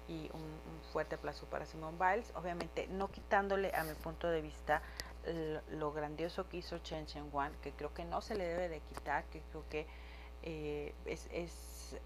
Y 0.07 0.29
un, 0.33 0.45
fuerte 0.93 1.15
aplauso 1.15 1.47
para 1.47 1.65
Simone 1.65 1.97
Biles, 1.97 2.31
obviamente 2.35 2.87
no 2.87 3.09
quitándole 3.09 3.75
a 3.75 3.83
mi 3.83 3.95
punto 3.95 4.29
de 4.29 4.41
vista 4.41 4.83
lo, 5.71 5.91
grandioso 5.91 6.47
que 6.47 6.57
hizo 6.57 6.77
Chen 6.79 7.07
Chen 7.07 7.29
Wan, 7.33 7.51
que 7.63 7.71
creo 7.71 7.91
que 7.91 8.05
no 8.05 8.21
se 8.21 8.35
le 8.35 8.45
debe 8.45 8.69
de 8.69 8.79
quitar, 8.81 9.23
que 9.25 9.41
creo 9.49 9.63
que 9.69 9.87
eh, 10.43 10.93
es 11.05 11.97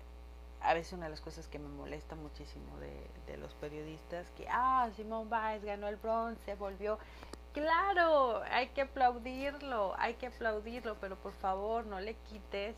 a 0.62 0.74
veces 0.74 0.94
una 0.94 1.06
de 1.06 1.12
las 1.12 1.22
cosas 1.22 1.48
que 1.48 1.60
me 1.60 1.70
molesta 1.70 2.16
muchísimo 2.16 2.78
de, 2.80 3.38
los 3.38 3.54
periodistas, 3.56 4.30
que, 4.32 4.48
ah, 4.50 4.90
Simón 4.96 5.30
Biles 5.30 5.64
ganó 5.64 5.88
el 5.88 5.96
bronce, 5.96 6.56
volvió. 6.56 6.98
Claro, 7.54 8.42
hay 8.52 8.68
que 8.70 8.82
aplaudirlo, 8.82 9.96
hay 9.98 10.16
que 10.16 10.28
aplaudirlo, 10.28 10.98
pero 11.00 11.16
por 11.16 11.34
favor 11.34 11.86
no 11.86 12.00
le 12.00 12.16
quites 12.16 12.76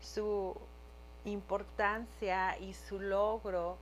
su 0.00 0.56
importancia 1.24 2.58
y 2.58 2.74
su 2.74 2.98
logro, 2.98 3.78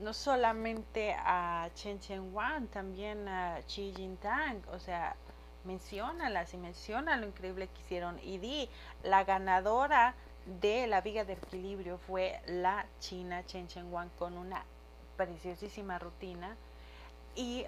no 0.00 0.12
solamente 0.12 1.14
a 1.18 1.68
Chen 1.74 2.00
Chen 2.00 2.34
Wan, 2.34 2.66
también 2.68 3.28
a 3.28 3.60
Xi 3.66 3.92
Jinping, 3.94 4.64
o 4.72 4.78
sea, 4.78 5.14
menciónalas 5.64 6.52
y 6.54 6.56
menciona 6.56 7.16
lo 7.16 7.26
increíble 7.26 7.68
que 7.68 7.80
hicieron. 7.80 8.18
Y 8.22 8.38
di, 8.38 8.68
la 9.02 9.24
ganadora 9.24 10.14
de 10.46 10.86
la 10.86 11.00
viga 11.00 11.24
de 11.24 11.34
equilibrio 11.34 11.98
fue 11.98 12.40
la 12.46 12.86
china 12.98 13.44
Chen 13.46 13.68
Chen 13.68 13.92
Wang 13.92 14.10
con 14.18 14.36
una 14.36 14.64
preciosísima 15.16 15.98
rutina 15.98 16.56
y 17.34 17.66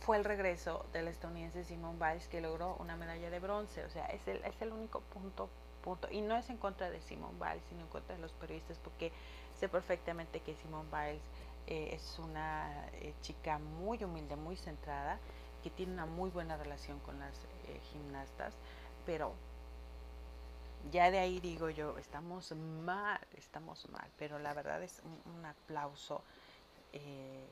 fue 0.00 0.16
el 0.16 0.24
regreso 0.24 0.86
del 0.92 1.08
estadounidense 1.08 1.64
Simone 1.64 1.98
Biles 1.98 2.26
que 2.28 2.40
logró 2.40 2.76
una 2.78 2.96
medalla 2.96 3.30
de 3.30 3.38
bronce. 3.38 3.84
O 3.84 3.90
sea, 3.90 4.06
es 4.06 4.26
el, 4.28 4.42
es 4.44 4.60
el 4.60 4.72
único 4.72 5.00
punto, 5.00 5.48
punto. 5.82 6.08
Y 6.10 6.22
no 6.22 6.36
es 6.36 6.48
en 6.50 6.56
contra 6.56 6.90
de 6.90 7.00
Simone 7.02 7.38
Biles, 7.38 7.62
sino 7.68 7.82
en 7.82 7.88
contra 7.88 8.14
de 8.14 8.20
los 8.20 8.32
periodistas, 8.32 8.78
porque 8.78 9.12
sé 9.58 9.68
perfectamente 9.68 10.40
que 10.40 10.54
Simone 10.56 10.88
Biles 10.90 11.22
eh, 11.66 11.90
es 11.94 12.18
una 12.18 12.88
eh, 12.94 13.14
chica 13.20 13.58
muy 13.58 14.02
humilde, 14.02 14.36
muy 14.36 14.56
centrada, 14.56 15.18
que 15.62 15.70
tiene 15.70 15.92
una 15.92 16.06
muy 16.06 16.30
buena 16.30 16.56
relación 16.56 16.98
con 17.00 17.18
las 17.18 17.34
eh, 17.68 17.80
gimnastas, 17.92 18.54
pero 19.04 19.34
ya 20.90 21.10
de 21.10 21.18
ahí 21.18 21.40
digo 21.40 21.70
yo, 21.70 21.98
estamos 21.98 22.52
mal, 22.52 23.20
estamos 23.36 23.88
mal, 23.90 24.08
pero 24.18 24.38
la 24.38 24.54
verdad 24.54 24.82
es 24.82 25.02
un, 25.26 25.44
aplauso 25.44 26.22
eh, 26.92 27.46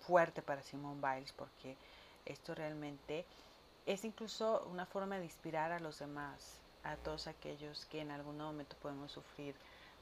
fuerte 0.00 0.42
para 0.42 0.62
Simone 0.62 1.00
Biles 1.00 1.32
porque 1.32 1.76
esto 2.24 2.54
realmente 2.54 3.24
es 3.86 4.04
incluso 4.04 4.66
una 4.70 4.86
forma 4.86 5.18
de 5.18 5.24
inspirar 5.24 5.72
a 5.72 5.80
los 5.80 5.98
demás, 5.98 6.60
a 6.84 6.96
todos 6.96 7.26
aquellos 7.26 7.86
que 7.86 8.00
en 8.00 8.10
algún 8.10 8.38
momento 8.38 8.76
podemos 8.80 9.12
sufrir 9.12 9.54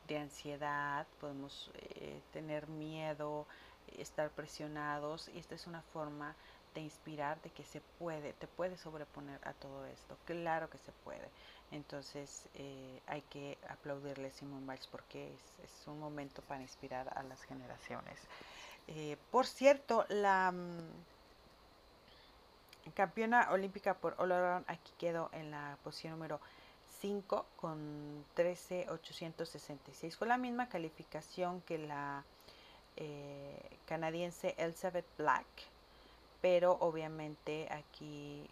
de 0.06 0.18
ansiedad, 0.18 1.06
podemos 1.20 1.70
eh, 1.74 2.20
tener 2.32 2.66
miedo, 2.68 3.46
estar 3.98 4.30
presionados 4.30 5.28
y 5.28 5.38
esta 5.38 5.54
es 5.54 5.66
una 5.66 5.82
forma 5.82 6.34
de 6.74 6.80
inspirar 6.80 7.40
de 7.42 7.50
que 7.50 7.64
se 7.64 7.80
puede, 7.98 8.32
te 8.34 8.46
puede 8.46 8.76
sobreponer 8.76 9.40
a 9.46 9.52
todo 9.54 9.86
esto. 9.86 10.16
Claro 10.24 10.68
que 10.70 10.78
se 10.78 10.92
puede. 11.04 11.28
Entonces 11.70 12.48
eh, 12.54 13.00
hay 13.06 13.22
que 13.22 13.58
aplaudirle 13.68 14.28
a 14.28 14.30
Simon 14.30 14.66
Biles 14.66 14.86
porque 14.86 15.32
es, 15.64 15.86
un 15.86 16.00
momento 16.00 16.42
para 16.42 16.62
inspirar 16.62 17.12
a 17.16 17.22
las 17.22 17.42
generaciones. 17.44 18.18
Eh, 18.88 19.16
por 19.30 19.46
cierto, 19.46 20.04
la, 20.08 20.52
mm, 20.52 20.78
campeona 22.94 23.48
olímpica 23.50 23.94
por 23.94 24.14
all 24.18 24.32
around, 24.32 24.64
aquí 24.68 24.92
quedó 24.98 25.30
en 25.32 25.50
la 25.50 25.78
posición 25.82 26.12
número 26.14 26.40
5 27.00 27.46
con 27.56 28.24
13,866. 28.34 30.16
Fue 30.16 30.26
la 30.26 30.38
misma 30.38 30.68
calificación 30.68 31.60
que 31.62 31.78
la 31.78 32.24
eh, 32.96 33.78
canadiense 33.86 34.54
Elizabeth 34.58 35.06
Black, 35.16 35.46
pero 36.40 36.72
obviamente 36.80 37.68
aquí 37.70 38.48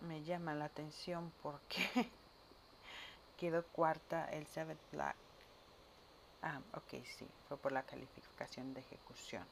me 0.00 0.22
llama 0.24 0.54
la 0.54 0.66
atención 0.66 1.32
porque 1.42 1.82
quedó 3.38 3.64
cuarta 3.66 4.26
Elizabeth 4.26 4.78
Black. 4.92 5.16
Ah, 6.42 6.60
ok, 6.74 7.04
sí, 7.04 7.26
fue 7.48 7.56
por 7.58 7.72
la 7.72 7.82
calificación 7.82 8.72
de 8.74 8.80
ejecución. 8.80 9.44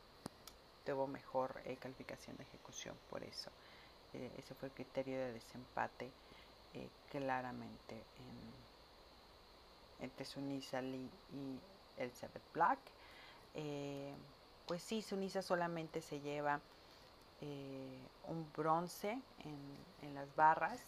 Tuvo 0.85 1.07
mejor 1.07 1.61
eh, 1.65 1.77
calificación 1.77 2.37
de 2.37 2.45
ejecución, 2.45 2.97
por 3.11 3.23
eso. 3.23 3.51
Eh, 4.15 4.31
ese 4.39 4.55
fue 4.55 4.69
el 4.69 4.75
criterio 4.75 5.19
de 5.19 5.33
desempate 5.33 6.11
eh, 6.75 6.89
claramente 7.11 7.95
entre 10.01 10.25
Sunisa 10.25 10.81
Lee 10.81 11.11
y 11.33 12.01
Elizabeth 12.01 12.43
Black. 12.53 12.79
pues 14.66 14.83
sí, 14.83 15.03
Sunisa 15.03 15.43
solamente 15.43 16.01
se 16.01 16.20
lleva 16.20 16.61
un 18.27 18.47
bronce 18.55 19.19
en, 20.03 20.15
las 20.15 20.35
barras 20.35 20.81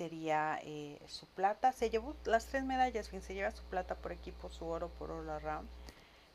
sería 0.00 0.58
eh, 0.62 0.98
su 1.08 1.26
plata. 1.26 1.72
Se 1.72 1.90
llevó 1.90 2.16
las 2.24 2.46
tres 2.46 2.64
medallas, 2.64 3.06
se 3.06 3.34
lleva 3.34 3.50
su 3.50 3.62
plata 3.64 3.94
por 3.94 4.12
equipo, 4.12 4.48
su 4.48 4.64
oro 4.64 4.88
por 4.88 5.10
all 5.10 5.28
around 5.28 5.68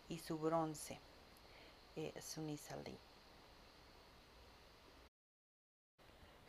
y 0.07 0.19
su 0.19 0.37
bronce, 0.37 0.99
eh, 1.95 2.13
Sunisa 2.21 2.75
Lee. 2.85 2.95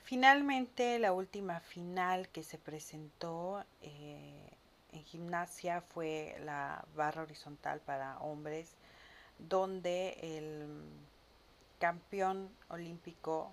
Finalmente, 0.07 1.01
la 1.01 1.13
última 1.13 1.59
final 1.59 2.29
que 2.29 2.45
se 2.45 2.59
presentó 2.59 3.65
eh, 3.83 4.53
en 4.93 5.03
gimnasia 5.03 5.81
fue 5.81 6.37
la 6.45 6.85
barra 6.95 7.23
horizontal 7.23 7.81
para 7.81 8.17
hombres, 8.21 8.77
donde 9.41 10.17
el 10.23 10.69
campeón 11.81 12.49
olímpico 12.69 13.53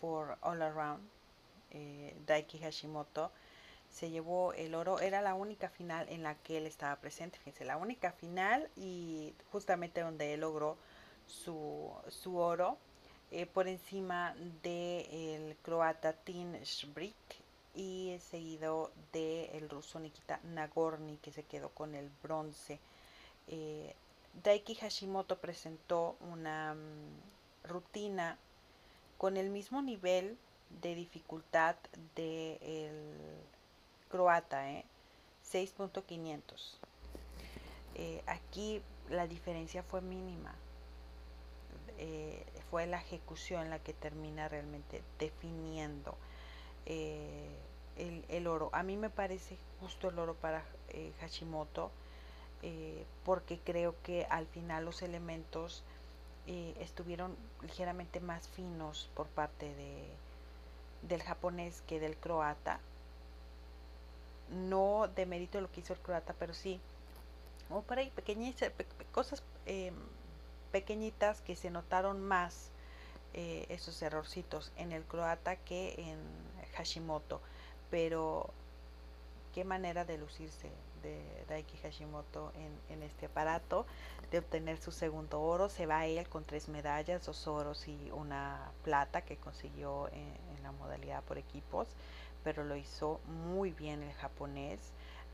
por 0.00 0.36
all 0.40 0.62
around 0.62 1.08
eh, 1.70 2.16
Daiki 2.26 2.58
Hashimoto, 2.58 3.30
se 3.88 4.10
llevó 4.10 4.52
el 4.52 4.74
oro. 4.74 4.98
Era 4.98 5.22
la 5.22 5.34
única 5.34 5.68
final 5.68 6.08
en 6.08 6.24
la 6.24 6.34
que 6.34 6.58
él 6.58 6.66
estaba 6.66 6.96
presente, 6.96 7.38
fíjense, 7.38 7.64
la 7.64 7.76
única 7.76 8.10
final 8.10 8.68
y 8.74 9.32
justamente 9.52 10.00
donde 10.00 10.34
él 10.34 10.40
logró 10.40 10.76
su, 11.28 11.88
su 12.08 12.36
oro 12.36 12.78
eh, 13.32 13.46
por 13.46 13.66
encima 13.66 14.34
del 14.62 15.56
croata 15.62 16.12
Tin 16.12 16.52
Shbrik 16.62 17.14
y 17.74 18.18
seguido 18.30 18.92
del 19.12 19.70
ruso 19.70 19.98
Nikita 19.98 20.38
Nagorny 20.44 21.16
que 21.16 21.32
se 21.32 21.42
quedó 21.42 21.70
con 21.70 21.94
el 21.94 22.10
bronce. 22.22 22.78
Eh, 23.48 23.94
Daiki 24.44 24.74
Hashimoto 24.74 25.38
presentó 25.38 26.16
una 26.30 26.74
mm, 26.74 27.68
rutina 27.68 28.36
con 29.16 29.38
el 29.38 29.48
mismo 29.48 29.80
nivel 29.80 30.36
de 30.82 30.94
dificultad 30.94 31.76
del 32.14 32.94
croata, 34.10 34.70
¿eh? 34.70 34.84
6.500. 35.50 36.42
Eh, 37.94 38.22
aquí 38.26 38.82
la 39.08 39.26
diferencia 39.26 39.82
fue 39.82 40.02
mínima. 40.02 40.54
Eh, 42.04 42.44
fue 42.68 42.86
la 42.88 42.98
ejecución 42.98 43.70
la 43.70 43.78
que 43.78 43.92
termina 43.92 44.48
realmente 44.48 45.02
definiendo 45.20 46.16
eh, 46.84 47.48
el, 47.96 48.24
el, 48.28 48.48
oro. 48.48 48.70
A 48.72 48.82
mí 48.82 48.96
me 48.96 49.08
parece 49.08 49.56
justo 49.80 50.08
el 50.08 50.18
oro 50.18 50.34
para 50.34 50.64
Hashimoto 51.20 51.92
porque 53.24 53.58
creo 53.58 53.94
que 54.02 54.24
al 54.30 54.46
final 54.46 54.84
los 54.84 55.02
elementos 55.02 55.82
estuvieron 56.46 57.36
ligeramente 57.62 58.20
más 58.20 58.46
finos 58.48 59.10
por 59.14 59.26
parte 59.26 59.74
de, 59.74 60.04
del 61.08 61.22
japonés 61.22 61.82
que 61.86 62.00
del 62.00 62.16
croata. 62.16 62.80
No 64.50 65.08
de 65.14 65.26
mérito 65.26 65.60
lo 65.60 65.70
que 65.70 65.80
hizo 65.80 65.92
el 65.92 65.98
croata, 66.00 66.34
pero 66.38 66.54
sí, 66.54 66.80
o 67.70 67.82
por 67.82 67.98
ahí 67.98 68.10
pequeñitas, 68.10 68.70
cosas 69.12 69.42
em, 69.66 69.94
pequeñitas 70.72 71.40
que 71.42 71.54
se 71.54 71.70
notaron 71.70 72.20
más 72.20 72.70
eh, 73.34 73.66
esos 73.68 74.02
errorcitos 74.02 74.72
en 74.76 74.92
el 74.92 75.04
croata 75.04 75.56
que 75.56 75.94
en 75.98 76.18
Hashimoto. 76.74 77.40
Pero 77.90 78.50
qué 79.54 79.64
manera 79.64 80.04
de 80.04 80.18
lucirse 80.18 80.70
de 81.02 81.44
Daiki 81.48 81.76
Hashimoto 81.78 82.52
en, 82.88 83.02
este 83.02 83.26
aparato, 83.26 83.86
de 84.30 84.38
obtener 84.38 84.78
su 84.78 84.92
segundo 84.92 85.40
oro. 85.40 85.68
Se 85.68 85.86
va 85.86 86.06
él 86.06 86.28
con 86.28 86.44
tres 86.44 86.68
medallas, 86.68 87.26
dos 87.26 87.46
oros 87.46 87.86
y 87.88 88.10
una 88.12 88.70
plata 88.84 89.22
que 89.22 89.36
consiguió 89.36 90.08
en, 90.08 90.32
la 90.62 90.70
modalidad 90.70 91.24
por 91.24 91.38
equipos, 91.38 91.88
pero 92.44 92.62
lo 92.62 92.76
hizo 92.76 93.20
muy 93.26 93.72
bien 93.72 94.00
el 94.04 94.12
japonés, 94.12 94.78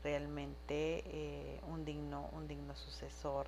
realmente 0.03 1.03
eh, 1.05 1.61
un, 1.67 1.85
digno, 1.85 2.27
un 2.31 2.47
digno 2.47 2.75
sucesor 2.75 3.45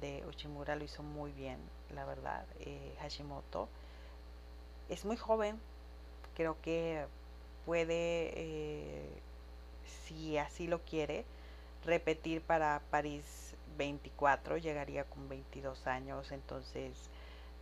de 0.00 0.24
Uchimura, 0.26 0.76
lo 0.76 0.84
hizo 0.84 1.02
muy 1.02 1.32
bien, 1.32 1.58
la 1.94 2.04
verdad, 2.04 2.44
eh, 2.60 2.94
Hashimoto. 3.00 3.68
Es 4.88 5.04
muy 5.04 5.16
joven, 5.16 5.58
creo 6.34 6.56
que 6.62 7.04
puede, 7.64 8.32
eh, 8.36 9.08
si 10.06 10.38
así 10.38 10.66
lo 10.66 10.80
quiere, 10.82 11.24
repetir 11.84 12.42
para 12.42 12.82
París 12.90 13.54
24, 13.78 14.58
llegaría 14.58 15.04
con 15.04 15.28
22 15.28 15.86
años, 15.86 16.32
entonces 16.32 17.10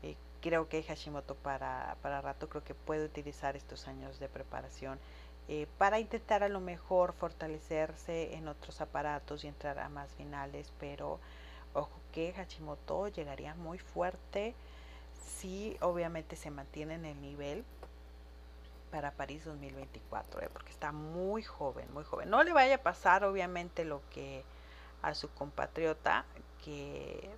eh, 0.03 0.17
creo 0.41 0.69
que 0.69 0.83
Hashimoto 0.83 1.35
para, 1.35 1.97
para 2.03 2.21
rato 2.21 2.49
creo 2.49 2.65
que 2.65 2.75
puede 2.75 3.05
utilizar 3.05 3.57
estos 3.57 3.89
años 3.89 4.19
de 4.19 4.29
preparación 4.29 4.99
para 5.77 6.01
intentar 6.01 6.43
a 6.43 6.49
lo 6.49 6.59
mejor 6.59 7.13
fortalecerse 7.13 8.33
en 8.35 8.49
otros 8.49 8.81
aparatos 8.81 9.45
y 9.45 9.49
entrar 9.49 9.79
a 9.79 9.91
más 9.91 10.09
finales, 10.15 10.73
pero 10.81 11.21
que 12.15 12.33
Hashimoto 12.33 13.09
llegaría 13.09 13.57
muy 13.57 13.81
fuerte 13.81 14.55
si 15.27 15.77
obviamente 15.81 16.37
se 16.37 16.53
mantiene 16.53 16.95
en 16.95 17.05
el 17.05 17.21
nivel 17.21 17.65
para 18.93 19.11
París 19.11 19.45
2024, 19.45 20.41
¿eh? 20.43 20.49
porque 20.53 20.71
está 20.71 20.93
muy 20.93 21.43
joven, 21.43 21.93
muy 21.93 22.05
joven. 22.05 22.31
No 22.31 22.45
le 22.45 22.53
vaya 22.53 22.77
a 22.77 22.83
pasar 22.83 23.25
obviamente 23.25 23.85
lo 23.85 24.01
que 24.11 24.45
a 25.03 25.13
su 25.15 25.29
compatriota, 25.31 26.25
que 26.65 27.29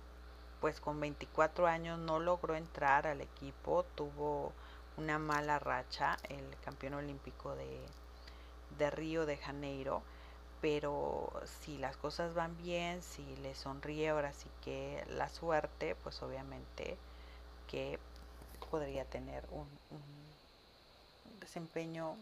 pues 0.61 0.79
con 0.79 0.99
24 0.99 1.65
años 1.65 1.97
no 1.97 2.19
logró 2.19 2.53
entrar 2.55 3.07
al 3.07 3.21
equipo, 3.21 3.83
tuvo 3.95 4.53
una 4.95 5.17
mala 5.17 5.57
racha, 5.57 6.17
el 6.29 6.55
campeón 6.63 6.93
olímpico 6.93 7.55
de, 7.55 7.79
de 8.77 8.91
Río 8.91 9.25
de 9.25 9.37
Janeiro, 9.37 10.03
pero 10.61 11.31
si 11.61 11.77
las 11.77 11.97
cosas 11.97 12.33
van 12.33 12.57
bien, 12.57 13.01
si 13.01 13.23
le 13.37 13.55
sonríe 13.55 14.09
ahora 14.09 14.33
sí 14.33 14.49
que 14.63 15.05
la 15.09 15.29
suerte, 15.29 15.95
pues 15.95 16.21
obviamente 16.23 16.97
que 17.67 17.99
podría 18.71 19.05
tener 19.05 19.43
un 19.51 19.67
desempeño 21.39 22.15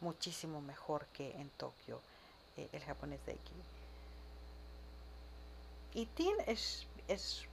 muchísimo 0.00 0.60
mejor 0.60 1.06
que 1.06 1.32
en 1.32 1.48
Tokio 1.50 2.00
eh, 2.56 2.68
el 2.72 2.82
japonés 2.82 3.24
de 3.26 3.32
aquí. 3.32 3.54
Y 5.94 6.06
Tin 6.06 6.34
es, 6.46 6.86
es 7.08 7.46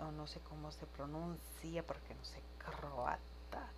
o 0.00 0.10
no 0.10 0.26
sé 0.26 0.40
cómo 0.40 0.72
se 0.72 0.86
pronuncia 0.86 1.82
porque 1.86 2.14
no 2.14 2.24
sé 2.24 2.40
croata. 2.58 3.68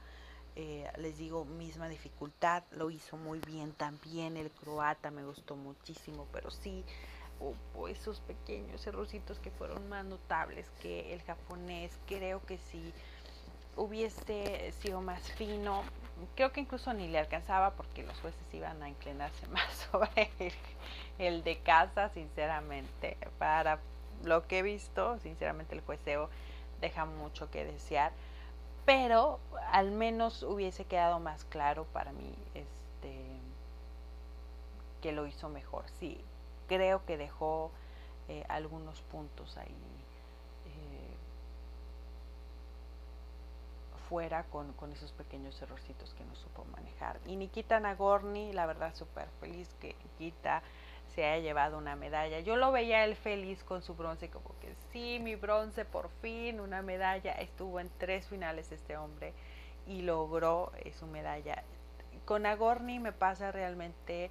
Eh, 0.54 0.90
les 0.98 1.16
digo, 1.16 1.44
misma 1.44 1.88
dificultad, 1.88 2.62
lo 2.72 2.90
hizo 2.90 3.16
muy 3.16 3.38
bien 3.40 3.72
también 3.72 4.36
el 4.36 4.50
croata, 4.50 5.10
me 5.10 5.24
gustó 5.24 5.56
muchísimo, 5.56 6.26
pero 6.32 6.50
sí 6.50 6.84
hubo 7.40 7.88
esos 7.88 8.20
pequeños 8.20 8.86
errorcitos 8.86 9.38
que 9.38 9.50
fueron 9.50 9.88
más 9.88 10.04
notables 10.04 10.70
que 10.80 11.14
el 11.14 11.22
japonés. 11.22 11.98
Creo 12.06 12.44
que 12.44 12.58
si 12.58 12.92
hubiese 13.76 14.72
sido 14.80 15.00
más 15.00 15.22
fino, 15.32 15.82
creo 16.36 16.52
que 16.52 16.60
incluso 16.60 16.92
ni 16.92 17.08
le 17.08 17.18
alcanzaba 17.18 17.72
porque 17.72 18.02
los 18.02 18.18
jueces 18.20 18.42
iban 18.52 18.82
a 18.82 18.88
inclinarse 18.88 19.46
más 19.48 19.88
sobre 19.90 20.30
el, 21.18 21.42
de 21.42 21.58
casa, 21.58 22.08
sinceramente. 22.10 23.16
Para 23.38 23.80
lo 24.24 24.46
que 24.46 24.58
he 24.58 24.62
visto, 24.62 25.18
sinceramente 25.20 25.74
el 25.74 25.80
jueceo 25.80 26.28
deja 26.80 27.04
mucho 27.04 27.50
que 27.50 27.64
desear, 27.64 28.12
pero 28.84 29.38
al 29.70 29.90
menos 29.90 30.42
hubiese 30.42 30.84
quedado 30.84 31.20
más 31.20 31.44
claro 31.44 31.84
para 31.92 32.12
mí 32.12 32.34
este 32.54 33.42
que 35.00 35.12
lo 35.12 35.26
hizo 35.26 35.48
mejor. 35.48 35.84
Sí, 35.98 36.18
creo 36.68 37.04
que 37.04 37.16
dejó 37.16 37.70
eh, 38.28 38.44
algunos 38.48 39.00
puntos 39.02 39.58
ahí 39.58 39.66
eh, 40.66 41.16
fuera 44.08 44.44
con, 44.44 44.72
con, 44.74 44.92
esos 44.92 45.12
pequeños 45.12 45.60
errorcitos 45.60 46.14
que 46.14 46.24
no 46.24 46.34
supo 46.36 46.64
manejar. 46.76 47.18
Y 47.26 47.36
Nikita 47.36 47.80
Nagorny, 47.80 48.52
la 48.52 48.66
verdad, 48.66 48.94
súper 48.94 49.28
feliz 49.40 49.68
que 49.80 49.96
Nikita 50.04 50.62
se 51.14 51.24
haya 51.24 51.42
llevado 51.42 51.78
una 51.78 51.96
medalla. 51.96 52.40
Yo 52.40 52.56
lo 52.56 52.72
veía 52.72 53.04
él 53.04 53.16
feliz 53.16 53.62
con 53.64 53.82
su 53.82 53.94
bronce, 53.94 54.30
como 54.30 54.58
que 54.60 54.74
sí, 54.92 55.18
mi 55.20 55.34
bronce, 55.36 55.84
por 55.84 56.10
fin, 56.20 56.60
una 56.60 56.82
medalla. 56.82 57.32
Estuvo 57.32 57.80
en 57.80 57.90
tres 57.98 58.26
finales 58.26 58.72
este 58.72 58.96
hombre 58.96 59.32
y 59.86 60.02
logró 60.02 60.72
eh, 60.76 60.92
su 60.92 61.06
medalla. 61.06 61.62
Con 62.24 62.42
Nagorny 62.42 62.98
me 62.98 63.12
pasa 63.12 63.52
realmente 63.52 64.30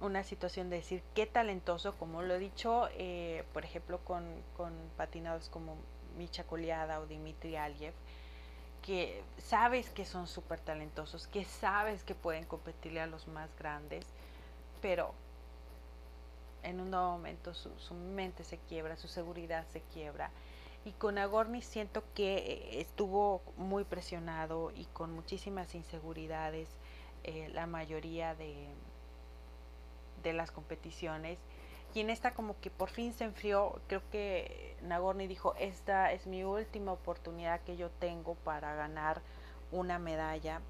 una 0.00 0.24
situación 0.24 0.70
de 0.70 0.76
decir 0.76 1.02
qué 1.14 1.26
talentoso, 1.26 1.96
como 1.96 2.22
lo 2.22 2.34
he 2.34 2.38
dicho, 2.38 2.88
eh, 2.96 3.44
por 3.52 3.64
ejemplo, 3.64 3.98
con, 3.98 4.24
con 4.56 4.72
patinados 4.96 5.48
como 5.48 5.76
Micha 6.16 6.44
Koliada 6.44 7.00
o 7.00 7.06
Dimitri 7.06 7.56
Aliev, 7.56 7.94
que 8.82 9.22
sabes 9.38 9.90
que 9.90 10.04
son 10.04 10.26
súper 10.26 10.58
talentosos, 10.58 11.28
que 11.28 11.44
sabes 11.44 12.02
que 12.02 12.14
pueden 12.14 12.44
competirle 12.44 13.00
a 13.00 13.06
los 13.06 13.28
más 13.28 13.48
grandes, 13.56 14.04
pero 14.80 15.14
en 16.62 16.80
un 16.80 16.90
nuevo 16.90 17.12
momento 17.12 17.54
su, 17.54 17.70
su, 17.78 17.94
mente 17.94 18.44
se 18.44 18.58
quiebra, 18.58 18.96
su 18.96 19.08
seguridad 19.08 19.66
se 19.72 19.80
quiebra. 19.92 20.30
Y 20.84 20.92
con 20.92 21.18
Agorni 21.18 21.62
siento 21.62 22.02
que 22.14 22.38
eh, 22.38 22.80
estuvo 22.80 23.42
muy 23.56 23.84
presionado 23.84 24.72
y 24.74 24.86
con 24.86 25.12
muchísimas 25.12 25.74
inseguridades 25.74 26.68
eh, 27.24 27.50
la 27.52 27.66
mayoría 27.66 28.34
de, 28.34 28.68
de 30.22 30.32
las 30.32 30.50
competiciones. 30.50 31.38
Y 31.94 32.00
en 32.00 32.10
esta 32.10 32.32
como 32.32 32.58
que 32.60 32.70
por 32.70 32.88
fin 32.88 33.12
se 33.12 33.24
enfrió, 33.24 33.80
creo 33.86 34.02
que 34.10 34.76
Nagorny 34.82 35.26
dijo, 35.26 35.54
esta 35.58 36.12
es 36.12 36.26
mi 36.26 36.42
última 36.42 36.92
oportunidad 36.92 37.60
que 37.60 37.76
yo 37.76 37.90
tengo 37.90 38.34
para 38.34 38.74
ganar 38.74 39.20
una 39.70 39.98
medalla 39.98 40.60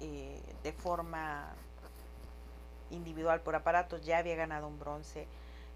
eh, 0.00 0.42
de 0.62 0.72
forma 0.72 1.54
individual 2.90 3.40
por 3.40 3.54
aparatos. 3.54 4.04
Ya 4.04 4.18
había 4.18 4.36
ganado 4.36 4.66
un 4.68 4.78
bronce 4.78 5.26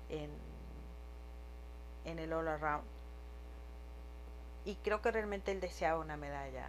en, 0.08 0.30
en 2.04 2.18
el 2.18 2.32
All 2.32 2.48
Around. 2.48 2.84
Y 4.64 4.76
creo 4.76 5.00
que 5.00 5.10
realmente 5.10 5.52
él 5.52 5.60
deseaba 5.60 6.00
una 6.00 6.16
medalla 6.16 6.68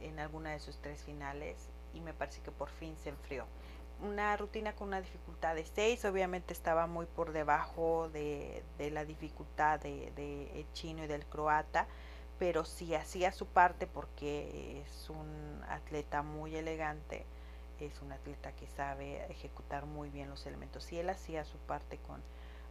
en 0.00 0.18
alguna 0.18 0.50
de 0.50 0.60
sus 0.60 0.78
tres 0.78 1.02
finales 1.02 1.56
y 1.94 2.00
me 2.00 2.14
parece 2.14 2.40
que 2.40 2.50
por 2.50 2.70
fin 2.70 2.96
se 2.96 3.10
enfrió 3.10 3.46
una 4.02 4.36
rutina 4.36 4.74
con 4.74 4.88
una 4.88 5.00
dificultad 5.00 5.54
de 5.54 5.64
6, 5.64 6.04
obviamente 6.04 6.52
estaba 6.52 6.86
muy 6.86 7.06
por 7.06 7.32
debajo 7.32 8.10
de, 8.12 8.62
de 8.78 8.90
la 8.90 9.04
dificultad 9.04 9.80
del 9.80 10.14
de, 10.14 10.66
chino 10.72 11.04
y 11.04 11.06
del 11.06 11.24
croata, 11.24 11.86
pero 12.38 12.64
sí 12.64 12.94
hacía 12.94 13.32
su 13.32 13.46
parte 13.46 13.86
porque 13.86 14.82
es 14.82 15.08
un 15.08 15.62
atleta 15.68 16.22
muy 16.22 16.56
elegante, 16.56 17.24
es 17.86 18.00
un 18.02 18.12
atleta 18.12 18.52
que 18.52 18.66
sabe 18.66 19.24
ejecutar 19.30 19.86
muy 19.86 20.10
bien 20.10 20.30
los 20.30 20.46
elementos. 20.46 20.84
Si 20.84 20.98
él 20.98 21.10
hacía 21.10 21.44
su 21.44 21.58
parte 21.58 21.98
con, 21.98 22.20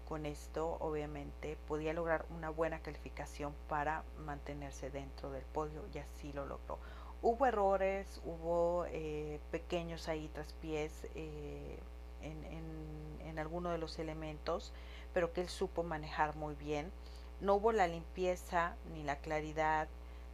con 0.07 0.25
esto, 0.25 0.77
obviamente 0.79 1.57
podía 1.67 1.93
lograr 1.93 2.25
una 2.29 2.49
buena 2.49 2.79
calificación 2.79 3.53
para 3.67 4.03
mantenerse 4.25 4.89
dentro 4.89 5.31
del 5.31 5.43
podio 5.43 5.83
y 5.93 5.99
así 5.99 6.33
lo 6.33 6.45
logró 6.45 6.77
hubo 7.21 7.45
errores, 7.45 8.21
hubo 8.25 8.85
eh, 8.89 9.39
pequeños 9.51 10.07
ahí 10.07 10.27
traspiés 10.29 11.07
eh, 11.15 11.77
en, 12.21 12.43
en, 12.45 13.27
en 13.27 13.39
alguno 13.39 13.69
de 13.69 13.77
los 13.77 13.99
elementos, 13.99 14.73
pero 15.13 15.33
que 15.33 15.41
él 15.41 15.49
supo 15.49 15.83
manejar 15.83 16.35
muy 16.35 16.55
bien. 16.55 16.91
No 17.39 17.55
hubo 17.55 17.71
la 17.71 17.87
limpieza, 17.87 18.75
ni 18.93 19.03
la 19.03 19.17
claridad, 19.17 19.87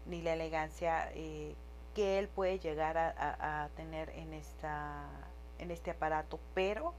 ni 0.05 0.21
la 0.21 0.33
elegancia 0.33 1.09
eh, 1.13 1.55
que 1.98 2.19
él 2.19 2.28
puede 2.28 2.60
llegar 2.60 2.95
a, 2.95 3.69
tener 3.76 4.11
en, 4.11 4.32
esta, 4.32 5.10
en 5.57 5.72
este 5.72 5.90
aparato, 5.90 6.40
pero 6.53 6.94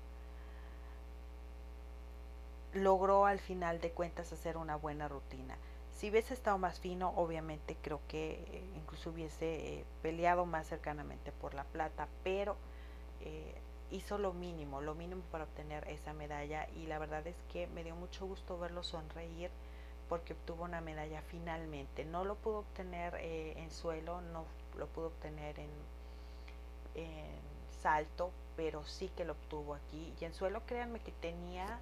logró 2.73 3.25
al 3.25 3.39
final 3.39 3.81
de 3.81 3.93
cuentas 3.93 4.33
hacer 4.33 4.57
una 4.57 4.75
buena 4.75 5.07
rutina. 5.07 5.57
Si 5.93 6.11
hubiese 6.11 6.35
estado 6.35 6.59
más 6.59 6.81
fino, 6.81 7.13
obviamente 7.15 7.77
creo 7.81 8.01
que 8.09 8.45
eh, 8.51 8.65
incluso 8.75 9.11
hubiese 9.11 9.79
eh, 9.79 9.85
peleado 10.03 10.47
más 10.47 10.67
cercanamente 10.67 11.31
por 11.31 11.55
la 11.55 11.63
plata, 11.63 12.09
pero 12.25 12.57
eh, 13.21 13.55
hizo 13.93 14.19
lo 14.19 14.33
mínimo, 14.33 14.81
lo 14.81 14.97
mínimo 14.97 15.23
para 15.31 15.45
obtener 15.45 15.87
esa 15.87 16.13
medalla 16.13 16.67
y 16.75 16.89
la 16.89 16.99
verdad 16.99 17.25
es 17.29 17.37
que 17.53 17.69
me 17.69 17.85
dio 17.85 17.95
mucho 17.95 18.27
gusto 18.27 18.59
verlo 18.59 18.83
sonreír 18.83 19.53
porque 20.09 20.33
obtuvo 20.33 20.65
una 20.65 20.81
medalla 20.81 21.23
finalmente. 21.23 22.05
No 22.05 22.25
lo 22.25 22.35
pudo 22.35 22.61
obtener 22.61 23.15
en 23.15 23.71
suelo, 23.71 24.23
no 24.23 24.45
lo 24.77 24.87
pudo 24.87 25.09
obtener 25.09 25.59
en, 25.59 25.69
salto, 27.83 28.33
pero 28.57 28.85
sí 28.85 29.09
que 29.17 29.25
lo 29.25 29.35
obtuvo 29.35 29.75
aquí. 29.75 30.13
Y 30.21 30.25
en 30.25 30.35
suelo 30.35 30.63
créanme 30.67 30.99
que 30.99 31.13
tenía 31.13 31.79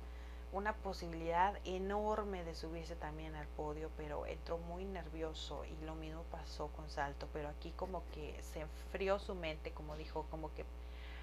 una 0.52 0.74
posibilidad 0.74 1.54
enorme 1.64 2.44
de 2.44 2.54
subirse 2.54 2.96
también 2.96 3.34
al 3.34 3.46
podio, 3.46 3.90
pero 3.96 4.26
entró 4.26 4.58
muy 4.58 4.84
nervioso 4.84 5.64
y 5.64 5.84
lo 5.84 5.94
mismo 5.94 6.22
pasó 6.30 6.68
con 6.68 6.88
Salto, 6.90 7.28
pero 7.32 7.48
aquí 7.48 7.72
como 7.76 8.02
que 8.12 8.38
se 8.42 8.60
enfrió 8.60 9.18
su 9.18 9.34
mente, 9.34 9.72
como 9.72 9.96
dijo, 9.96 10.26
como 10.30 10.52
que 10.54 10.64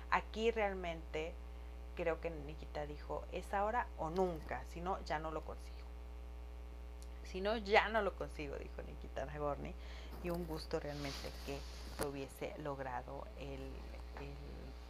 aquí 0.10 0.52
realmente 0.52 1.34
creo 1.96 2.20
que 2.20 2.30
Nikita 2.30 2.86
dijo, 2.86 3.24
es 3.32 3.54
ahora 3.54 3.88
o 3.98 4.10
nunca, 4.10 4.64
si 4.70 4.82
no, 4.82 5.00
ya 5.06 5.20
no 5.20 5.32
lo 5.32 5.42
consigo. 5.42 5.74
Si 7.24 7.42
no, 7.42 7.58
ya 7.58 7.90
no 7.90 8.02
lo 8.02 8.14
consigo, 8.16 8.56
dijo 8.58 8.82
Nikita 8.84 9.26
Nagorny, 9.26 9.74
y 10.24 10.30
un 10.30 10.46
gusto 10.48 10.80
realmente 10.80 11.30
que 11.46 11.60
lo 12.00 12.10
hubiese 12.10 12.54
logrado 12.60 13.28
el, 13.40 13.60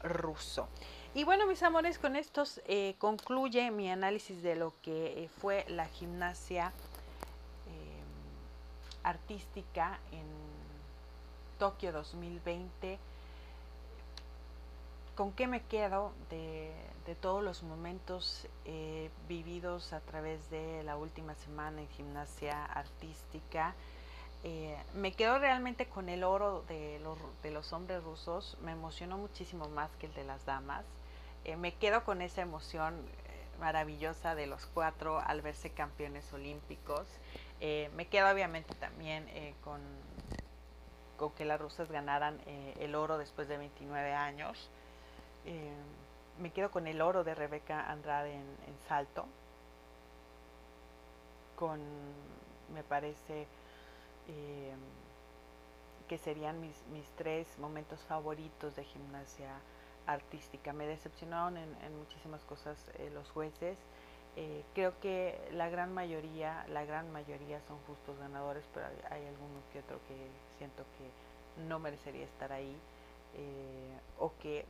ruso. 0.04 0.68
Y 1.14 1.24
bueno, 1.24 1.48
mis 1.48 1.64
amores, 1.64 1.98
con 1.98 2.18
esto 2.18 2.44
eh, 2.66 2.96
concluye 2.98 3.72
mi 3.72 3.90
análisis 3.90 4.44
de 4.44 4.58
lo 4.58 4.74
que 4.82 5.24
eh, 5.24 5.30
fue 5.40 5.64
la 5.70 5.86
gimnasia 5.86 6.74
eh, 7.68 8.02
artística 9.04 9.98
en 10.12 10.26
Tokio 11.58 11.94
2020. 11.94 13.00
¿Con 15.16 15.32
qué 15.32 15.48
me 15.48 15.62
quedo 15.62 16.12
de, 16.30 16.74
de 17.06 17.16
todos 17.16 17.44
los 17.44 17.64
momentos 17.64 18.48
eh, 18.66 19.10
vividos 19.28 19.94
a 19.94 20.00
través 20.00 20.50
de 20.50 20.84
la 20.84 20.96
última 20.96 21.36
semana 21.36 21.82
en 21.82 21.90
gimnasia 21.90 22.66
artística? 22.66 23.76
Eh, 24.46 24.76
me 24.94 25.14
quedo 25.14 25.40
realmente 25.40 25.88
con 25.88 26.10
el 26.10 26.26
oro 26.26 26.64
de 26.68 27.00
los, 27.00 27.72
hombres 27.72 28.04
rusos, 28.04 28.58
me 28.62 28.74
emocionó 28.74 29.18
muchísimo 29.18 29.70
más 29.70 29.90
que 29.96 30.08
el 30.08 30.14
de 30.14 30.26
las 30.26 30.46
damas. 30.46 30.84
Eh, 31.46 31.56
me 31.56 31.74
quedo 31.74 32.04
con 32.04 32.22
esa 32.22 32.42
emoción 32.42 32.94
eh, 32.96 33.60
maravillosa 33.60 34.36
de 34.36 34.48
los 34.48 34.66
cuatro 34.66 35.20
al 35.20 35.42
verse 35.42 35.70
campeones 35.70 36.32
olímpicos. 36.34 37.08
Me 37.96 38.08
quedo 38.10 38.30
obviamente 38.30 38.76
también 38.76 39.26
con, 39.64 39.80
con, 41.16 41.32
que 41.32 41.46
las 41.46 41.62
rusas 41.62 41.90
ganaran 41.90 42.38
el 42.46 42.94
oro 42.94 43.18
después 43.18 43.48
de 43.48 43.58
29 43.58 44.14
años. 44.14 44.70
me 46.40 46.52
quedo 46.52 46.72
con 46.72 46.88
el 46.88 47.02
oro 47.02 47.24
de 47.24 47.34
Rebeca 47.34 47.90
Andrade 47.90 48.34
en, 48.34 48.58
en 48.68 48.78
salto. 48.90 49.26
Con, 51.56 51.80
me 52.74 52.84
parece, 52.84 53.48
que 56.08 56.18
serían 56.18 56.60
mis, 56.62 56.76
mis 56.92 57.08
tres 57.16 57.48
momentos 57.58 58.00
favoritos 58.02 58.76
de 58.76 58.84
gimnasia 58.84 59.50
artística. 60.06 60.74
Me 60.74 60.86
decepcionaron 60.86 61.58
en, 61.58 61.76
en 61.84 61.98
muchísimas 61.98 62.44
cosas 62.44 62.78
eh, 63.00 63.10
los 63.14 63.30
jueces. 63.32 63.78
Eh, 64.36 64.64
creo 64.74 65.00
que 65.00 65.40
la 65.52 65.70
gran 65.70 65.94
mayoría, 65.94 66.66
la 66.70 66.86
gran 66.86 67.12
mayoría 67.12 67.62
son 67.68 67.78
justos 67.88 68.18
ganadores, 68.18 68.66
pero 68.74 68.88
hay, 68.88 69.22
hay 69.22 69.28
alguno 69.28 69.62
que 69.72 69.80
otro 69.80 70.00
que 70.08 70.16
siento 70.58 70.84
que 70.98 71.64
no 71.68 71.80
merecería 71.80 72.26
estar 72.26 72.52
ahí 72.52 72.76
eh, 73.36 74.00
o 74.20 74.34
que 74.42 74.66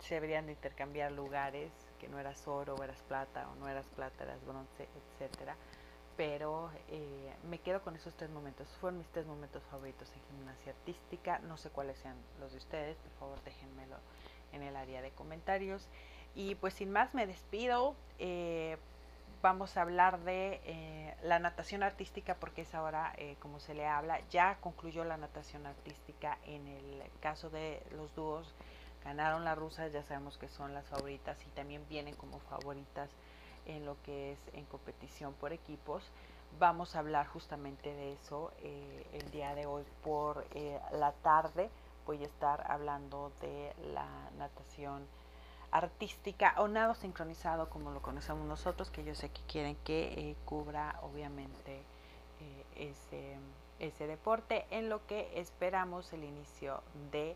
se 0.00 0.14
deberían 0.14 0.46
de 0.46 0.52
intercambiar 0.52 1.12
lugares, 1.12 1.72
que 1.98 2.08
no 2.08 2.18
eras 2.18 2.46
oro 2.46 2.74
o 2.74 2.82
eras 2.82 3.02
plata 3.08 3.48
o 3.50 3.54
no 3.56 3.68
eras 3.68 3.86
plata, 3.94 4.24
eras 4.24 4.44
bronce, 4.44 4.88
etcétera. 5.14 5.56
Pero 6.16 6.70
eh, 6.88 7.34
me 7.48 7.58
quedo 7.58 7.82
con 7.82 7.94
esos 7.96 8.14
tres 8.14 8.30
momentos. 8.30 8.66
Fueron 8.80 8.98
mis 8.98 9.08
tres 9.08 9.26
momentos 9.26 9.62
favoritos 9.70 10.10
en 10.12 10.22
gimnasia 10.36 10.72
artística. 10.72 11.38
No 11.40 11.56
sé 11.56 11.70
cuáles 11.70 11.98
sean 11.98 12.16
los 12.40 12.52
de 12.52 12.58
ustedes. 12.58 12.96
Por 12.96 13.12
favor, 13.18 13.44
déjenmelo 13.44 13.96
en 14.52 14.62
el 14.62 14.76
área 14.76 15.02
de 15.02 15.10
comentarios. 15.10 15.88
Y 16.34 16.54
pues 16.56 16.74
sin 16.74 16.90
más 16.90 17.14
me 17.14 17.26
despido. 17.26 17.94
Eh, 18.18 18.78
vamos 19.42 19.76
a 19.76 19.82
hablar 19.82 20.20
de 20.20 20.60
eh, 20.64 21.14
la 21.22 21.38
natación 21.38 21.82
artística 21.82 22.34
porque 22.34 22.62
es 22.62 22.74
ahora 22.74 23.12
eh, 23.16 23.36
como 23.40 23.60
se 23.60 23.74
le 23.74 23.86
habla. 23.86 24.20
Ya 24.30 24.56
concluyó 24.60 25.04
la 25.04 25.16
natación 25.16 25.66
artística 25.66 26.38
en 26.46 26.66
el 26.66 27.02
caso 27.20 27.50
de 27.50 27.82
los 27.92 28.14
dúos 28.14 28.54
ganaron 29.06 29.44
las 29.44 29.56
rusas, 29.56 29.92
ya 29.92 30.02
sabemos 30.02 30.36
que 30.36 30.48
son 30.48 30.74
las 30.74 30.84
favoritas 30.86 31.38
y 31.46 31.48
también 31.50 31.86
vienen 31.88 32.16
como 32.16 32.40
favoritas 32.40 33.08
en 33.66 33.84
lo 33.84 33.96
que 34.02 34.32
es 34.32 34.38
en 34.54 34.64
competición 34.66 35.34
por 35.34 35.52
equipos. 35.52 36.02
Vamos 36.58 36.96
a 36.96 37.00
hablar 37.00 37.26
justamente 37.26 37.92
de 37.92 38.14
eso 38.14 38.52
eh, 38.62 39.06
el 39.12 39.30
día 39.30 39.54
de 39.54 39.66
hoy 39.66 39.84
por 40.02 40.46
eh, 40.54 40.80
la 40.92 41.12
tarde. 41.12 41.68
Voy 42.06 42.22
a 42.22 42.26
estar 42.26 42.70
hablando 42.70 43.32
de 43.40 43.72
la 43.92 44.06
natación 44.38 45.06
artística 45.70 46.54
o 46.58 46.68
nado 46.68 46.94
sincronizado 46.94 47.68
como 47.68 47.90
lo 47.90 48.00
conocemos 48.00 48.46
nosotros, 48.46 48.90
que 48.90 49.04
yo 49.04 49.14
sé 49.14 49.28
que 49.28 49.42
quieren 49.42 49.76
que 49.84 50.30
eh, 50.30 50.36
cubra 50.44 50.98
obviamente 51.02 51.82
ese, 52.76 53.36
ese 53.78 54.06
deporte, 54.06 54.66
en 54.70 54.88
lo 54.88 55.04
que 55.06 55.40
esperamos 55.40 56.12
el 56.12 56.24
inicio 56.24 56.82
de 57.10 57.34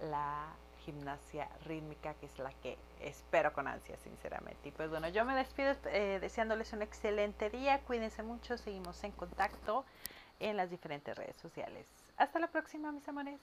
la 0.00 0.46
gimnasia 0.88 1.50
rítmica, 1.66 2.14
que 2.14 2.24
es 2.24 2.38
la 2.38 2.50
que 2.62 2.78
espero 3.00 3.52
con 3.52 3.68
ansia, 3.68 3.98
sinceramente. 3.98 4.70
Y 4.70 4.72
pues 4.72 4.88
bueno, 4.88 5.08
yo 5.08 5.22
me 5.26 5.34
despido 5.34 5.74
eh, 5.84 6.18
deseándoles 6.18 6.72
un 6.72 6.80
excelente 6.80 7.50
día, 7.50 7.80
cuídense 7.80 8.22
mucho, 8.22 8.56
seguimos 8.56 9.04
en 9.04 9.12
contacto 9.12 9.84
en 10.40 10.56
las 10.56 10.70
diferentes 10.70 11.14
redes 11.14 11.36
sociales. 11.36 11.86
Hasta 12.16 12.38
la 12.38 12.46
próxima, 12.46 12.90
mis 12.90 13.06
amores. 13.06 13.38